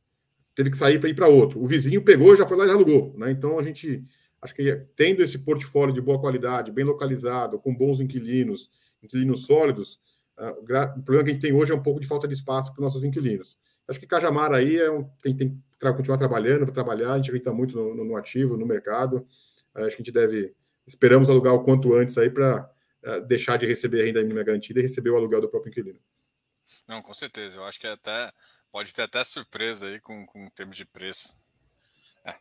Teve 0.56 0.70
que 0.70 0.78
sair 0.78 1.00
para 1.00 1.10
ir 1.10 1.14
para 1.14 1.28
outro. 1.28 1.62
O 1.62 1.68
vizinho 1.68 2.02
pegou, 2.02 2.36
já 2.36 2.46
foi 2.46 2.58
lá 2.58 2.66
e 2.66 2.70
alugou, 2.70 3.14
né? 3.18 3.32
Então 3.32 3.60
a 3.60 3.64
gente 3.64 4.04
acho 4.42 4.54
que 4.54 4.76
tendo 4.96 5.22
esse 5.22 5.40
portfólio 5.40 5.94
de 5.94 6.02
boa 6.02 6.20
qualidade, 6.20 6.72
bem 6.72 6.86
localizado, 6.86 7.60
com 7.60 7.76
bons 7.76 8.00
inquilinos, 8.00 8.70
inquilinos 9.02 9.46
sólidos, 9.46 10.00
o 10.38 10.66
problema 10.66 11.24
que 11.24 11.30
a 11.30 11.34
gente 11.34 11.42
tem 11.42 11.54
hoje 11.54 11.72
é 11.72 11.76
um 11.76 11.82
pouco 11.82 12.00
de 12.00 12.08
falta 12.08 12.28
de 12.28 12.34
espaço 12.34 12.74
para 12.74 12.82
os 12.82 12.86
nossos 12.86 13.04
inquilinos. 13.04 13.58
Acho 13.88 14.00
que 14.00 14.08
Cajamar 14.08 14.54
aí 14.54 14.78
é 14.78 14.90
um, 14.90 15.04
tem, 15.22 15.36
tem 15.36 15.64
que 15.80 15.94
continuar 15.94 16.18
trabalhando, 16.18 16.72
trabalhar, 16.72 17.14
a 17.14 17.18
gente 17.18 17.30
acredita 17.30 17.54
muito 17.54 17.76
no, 17.76 18.04
no, 18.04 18.18
ativo, 18.18 18.58
no 18.58 18.66
mercado. 18.66 19.28
Uh, 19.76 19.86
acho 19.86 19.96
que 19.96 20.02
a 20.02 20.06
gente 20.06 20.12
deve, 20.12 20.56
esperamos 20.88 21.30
alugar 21.30 21.54
o 21.54 21.64
quanto 21.64 21.94
antes 21.94 22.18
aí 22.18 22.30
para 22.30 22.70
uh, 23.04 23.22
deixar 23.28 23.58
de 23.58 23.66
receber 23.66 24.02
a 24.02 24.06
renda 24.06 24.22
mínima 24.22 24.44
garantida 24.44 24.80
e 24.80 24.84
receber 24.84 25.12
o 25.12 25.16
aluguel 25.16 25.42
do 25.42 25.50
próprio 25.50 25.70
inquilino. 25.70 26.00
Não, 26.88 27.02
com 27.02 27.14
certeza. 27.14 27.58
Eu 27.58 27.64
acho 27.64 27.80
que 27.80 27.88
é 27.88 27.92
até 27.92 28.32
pode 28.72 28.94
ter 28.94 29.04
até 29.04 29.24
surpresa 29.24 29.88
aí 29.88 30.00
com, 30.00 30.26
com 30.26 30.48
termos 30.50 30.76
de 30.76 30.86
preço. 30.86 31.38
É, 32.26 32.34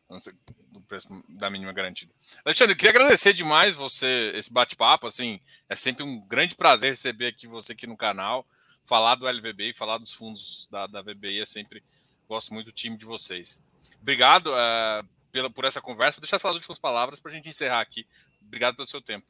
do 0.72 0.80
preço 0.80 1.06
da 1.28 1.50
mínima 1.50 1.70
garantida. 1.70 2.10
Alexandre, 2.42 2.72
eu 2.72 2.76
queria 2.76 2.90
agradecer 2.90 3.34
demais 3.34 3.74
você, 3.74 4.32
esse 4.34 4.50
bate-papo. 4.50 5.06
Assim, 5.06 5.38
é 5.68 5.76
sempre 5.76 6.02
um 6.02 6.26
grande 6.26 6.56
prazer 6.56 6.92
receber 6.92 7.26
aqui 7.26 7.46
você 7.46 7.74
aqui 7.74 7.86
no 7.86 7.94
canal, 7.94 8.46
falar 8.86 9.14
do 9.14 9.28
LVBI, 9.28 9.74
falar 9.74 9.98
dos 9.98 10.14
fundos 10.14 10.68
da, 10.70 10.86
da 10.86 11.02
VBI. 11.02 11.42
É 11.42 11.46
sempre 11.46 11.82
gosto 12.26 12.54
muito 12.54 12.66
do 12.66 12.72
time 12.72 12.96
de 12.96 13.04
vocês. 13.04 13.62
Obrigado 14.00 14.46
uh, 14.52 15.06
pela, 15.30 15.50
por 15.50 15.66
essa 15.66 15.82
conversa. 15.82 16.16
Vou 16.16 16.22
deixar 16.22 16.36
essas 16.36 16.54
últimas 16.54 16.78
palavras 16.78 17.20
para 17.20 17.30
a 17.30 17.34
gente 17.34 17.50
encerrar 17.50 17.82
aqui. 17.82 18.06
Obrigado 18.40 18.76
pelo 18.76 18.88
seu 18.88 19.02
tempo. 19.02 19.26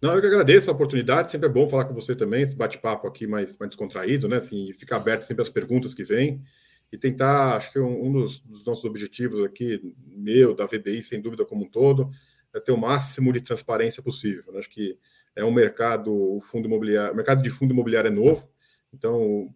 Não, 0.00 0.14
eu 0.14 0.20
que 0.22 0.26
agradeço 0.26 0.70
a 0.70 0.72
oportunidade. 0.72 1.30
Sempre 1.30 1.48
é 1.50 1.52
bom 1.52 1.68
falar 1.68 1.84
com 1.84 1.92
você 1.92 2.16
também. 2.16 2.40
Esse 2.40 2.56
bate-papo 2.56 3.06
aqui 3.06 3.26
mais, 3.26 3.58
mais 3.58 3.68
descontraído, 3.68 4.28
né? 4.28 4.38
Assim, 4.38 4.72
ficar 4.72 4.96
aberto 4.96 5.24
sempre 5.24 5.42
às 5.42 5.50
perguntas 5.50 5.92
que 5.92 6.04
vêm 6.04 6.42
e 6.94 6.98
tentar, 6.98 7.56
acho 7.56 7.72
que 7.72 7.78
um, 7.78 8.06
um 8.06 8.12
dos, 8.12 8.40
dos, 8.40 8.64
nossos 8.64 8.84
objetivos 8.84 9.44
aqui, 9.44 9.80
meu, 10.06 10.54
da 10.54 10.64
VBI, 10.64 11.02
sem 11.02 11.20
dúvida 11.20 11.44
como 11.44 11.64
um 11.64 11.68
todo, 11.68 12.08
é 12.54 12.60
ter 12.60 12.72
o 12.72 12.76
máximo 12.76 13.32
de 13.32 13.40
transparência 13.40 14.02
possível. 14.02 14.44
Né? 14.52 14.60
Acho 14.60 14.70
que 14.70 14.96
é 15.34 15.44
um 15.44 15.52
mercado, 15.52 16.12
o 16.12 16.40
fundo 16.40 16.66
imobiliário, 16.66 17.12
o 17.12 17.16
mercado 17.16 17.42
de 17.42 17.50
fundo 17.50 17.72
imobiliário 17.72 18.08
é 18.08 18.12
novo, 18.12 18.48
então 18.92 19.20
o 19.20 19.54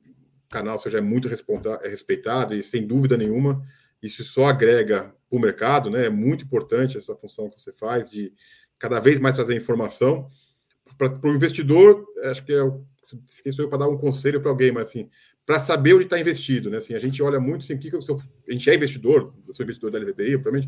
canal 0.50 0.78
seja 0.78 0.98
é 0.98 1.00
muito 1.00 1.28
é 1.28 1.88
respeitado 1.88 2.54
e 2.54 2.62
sem 2.62 2.86
dúvida 2.86 3.16
nenhuma 3.16 3.62
isso 4.02 4.22
só 4.24 4.46
agrega 4.46 5.12
para 5.28 5.36
o 5.36 5.40
mercado, 5.40 5.90
né? 5.90 6.06
É 6.06 6.10
muito 6.10 6.44
importante 6.44 6.96
essa 6.96 7.14
função 7.16 7.50
que 7.50 7.60
você 7.60 7.72
faz 7.72 8.08
de 8.08 8.32
cada 8.78 9.00
vez 9.00 9.18
mais 9.18 9.34
trazer 9.34 9.56
informação 9.56 10.30
para 10.96 11.18
o 11.24 11.34
investidor. 11.34 12.04
Acho 12.24 12.44
que 12.44 12.52
é 12.52 12.62
esqueci 13.26 13.60
eu 13.60 13.68
para 13.68 13.78
dar 13.78 13.88
um 13.88 13.98
conselho 13.98 14.40
para 14.40 14.50
alguém, 14.50 14.70
mas 14.70 14.88
assim, 14.88 15.08
para 15.48 15.58
saber 15.58 15.94
onde 15.94 16.04
está 16.04 16.20
investido. 16.20 16.68
Né? 16.68 16.76
Assim, 16.76 16.94
a 16.94 16.98
gente 16.98 17.22
olha 17.22 17.40
muito, 17.40 17.62
assim, 17.62 17.78
que 17.78 17.90
eu 17.90 18.02
sou, 18.02 18.20
a 18.46 18.52
gente 18.52 18.68
é 18.68 18.74
investidor, 18.74 19.34
eu 19.46 19.54
sou 19.54 19.64
investidor 19.64 19.90
da 19.90 19.98
LVBI, 19.98 20.34
obviamente. 20.34 20.66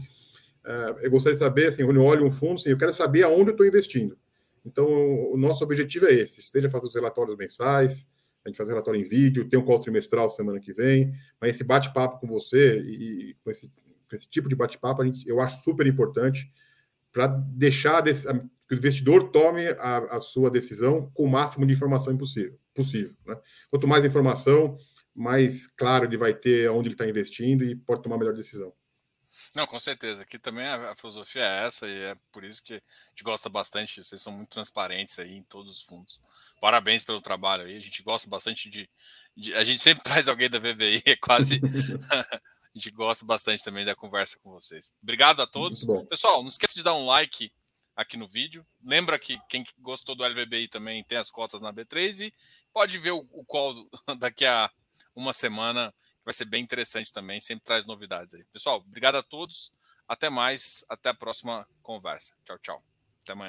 Uh, 0.65 0.99
eu 1.03 1.11
gostaria 1.11 1.35
de 1.35 1.39
saber, 1.39 1.67
assim, 1.67 1.85
quando 1.85 1.99
eu 1.99 2.03
olho 2.03 2.25
um 2.25 2.31
fundo, 2.31 2.55
assim, 2.55 2.71
eu 2.71 2.79
quero 2.79 2.91
saber 2.95 3.23
aonde 3.23 3.51
eu 3.51 3.53
estou 3.53 3.67
investindo. 3.67 4.17
Então, 4.65 4.87
o 4.87 5.37
nosso 5.37 5.63
objetivo 5.63 6.07
é 6.07 6.15
esse, 6.15 6.43
seja 6.43 6.71
fazer 6.71 6.87
os 6.87 6.95
relatórios 6.95 7.37
mensais, 7.37 8.09
a 8.43 8.47
a 8.47 8.49
gente 8.49 8.57
faz 8.57 8.71
relatório 8.71 8.99
em 8.99 9.05
vídeo, 9.05 9.47
tem 9.47 9.59
um 9.59 9.65
call 9.67 9.79
trimestral 9.81 10.31
semana 10.31 10.59
que 10.59 10.73
vem, 10.73 11.13
mas 11.39 11.57
esse 11.57 11.63
bate-papo 11.63 12.19
com 12.19 12.27
você 12.27 12.81
e 12.81 13.37
com 13.45 13.51
esse, 13.51 13.69
com 13.69 14.17
esse 14.17 14.27
tipo 14.31 14.49
de 14.49 14.57
bate-papo, 14.57 15.03
eu 15.27 15.43
acho 15.43 15.63
super 15.63 15.87
importante 15.87 16.51
para 17.13 17.27
deixar 17.27 18.01
desse, 18.01 18.27
que 18.67 18.75
o 18.75 18.79
investidor 18.79 19.31
tome 19.31 19.67
a, 19.79 19.99
a, 20.17 20.21
sua 20.21 20.51
decisão 20.51 21.11
com 21.13 21.25
o 21.25 21.29
máximo 21.29 21.67
de 21.67 21.75
informação 21.75 22.17
possível. 22.17 22.59
Possível 22.83 23.15
né? 23.27 23.37
Quanto 23.71 23.89
mais 23.89 24.05
informação, 24.05 24.77
mais 25.15 25.67
claro 25.67 26.05
ele 26.05 26.17
vai 26.17 26.35
ter 26.35 26.71
onde 26.71 26.89
ele 26.89 26.95
está 26.95 27.09
investindo 27.09 27.65
e 27.65 27.77
pode 27.77 28.03
tomar 28.03 28.17
a 28.17 28.19
melhor 28.19 28.35
decisão. 28.35 28.73
Não, 29.55 29.67
com 29.67 29.79
certeza. 29.81 30.23
Aqui 30.23 30.39
também 30.39 30.67
a, 30.67 30.95
filosofia 30.95 31.43
é 31.43 31.67
essa 31.67 31.87
e 31.87 32.03
é 32.03 32.17
por 32.33 32.45
isso 32.45 32.63
que 32.63 32.75
a 32.75 32.81
gente 33.11 33.25
gosta 33.25 33.49
bastante. 33.49 34.03
Vocês 34.03 34.21
são 34.21 34.33
muito 34.33 34.51
transparentes 34.51 35.19
aí 35.19 35.37
em 35.37 35.43
todos 35.43 35.71
os 35.71 35.83
fundos. 35.83 36.21
Parabéns 36.61 37.05
pelo 37.05 37.21
trabalho 37.21 37.65
aí. 37.65 37.77
A 37.77 37.81
gente 37.81 38.03
gosta 38.03 38.29
bastante 38.29 38.69
de. 38.69 38.89
de 39.37 39.55
a 39.55 39.65
gente 39.65 39.81
sempre 39.81 40.03
traz 40.05 40.29
alguém 40.29 40.51
da 40.51 40.59
VBI, 40.59 41.03
é 41.07 41.17
quase. 41.17 41.61
a 42.11 42.41
gente 42.75 42.91
gosta 42.91 43.25
bastante 43.25 43.65
também 43.65 43.85
da 43.85 43.95
conversa 43.95 44.39
com 44.43 44.51
vocês. 44.51 44.93
Obrigado 45.03 45.41
a 45.43 45.47
todos. 45.47 45.87
Pessoal, 46.09 46.43
não 46.43 46.49
esqueça 46.49 46.75
de 46.75 46.83
dar 46.83 46.95
um 46.95 47.07
like 47.07 47.53
aqui 48.01 48.17
no 48.17 48.27
vídeo. 48.27 48.67
Lembra 48.83 49.19
que 49.19 49.39
quem 49.49 49.65
gostou 49.79 50.15
do 50.15 50.25
LVBI 50.25 50.69
também 50.69 51.05
tem 51.05 51.19
as 51.19 51.31
cotas 51.31 51.61
na 51.61 51.73
B3 51.73 52.29
e 52.29 52.35
pode 52.73 52.99
ver 52.99 53.11
o, 53.11 53.45
call 53.45 53.75
daqui 54.19 54.47
a 54.47 54.71
uma 55.15 55.33
semana 55.33 55.95
vai 56.25 56.33
ser 56.33 56.47
bem 56.47 56.63
interessante 56.63 57.13
também, 57.13 57.41
sempre 57.41 57.65
traz 57.65 57.87
novidades 57.87 58.35
aí. 58.35 58.45
Pessoal, 58.53 58.79
obrigado 58.79 59.17
a 59.17 59.23
todos, 59.23 59.73
até 60.09 60.31
mais, 60.31 60.85
até 60.89 61.11
a 61.11 61.15
próxima 61.15 61.69
conversa. 61.83 62.35
Tchau, 62.45 62.59
tchau. 62.59 62.85
Até 63.23 63.33
amanhã. 63.33 63.49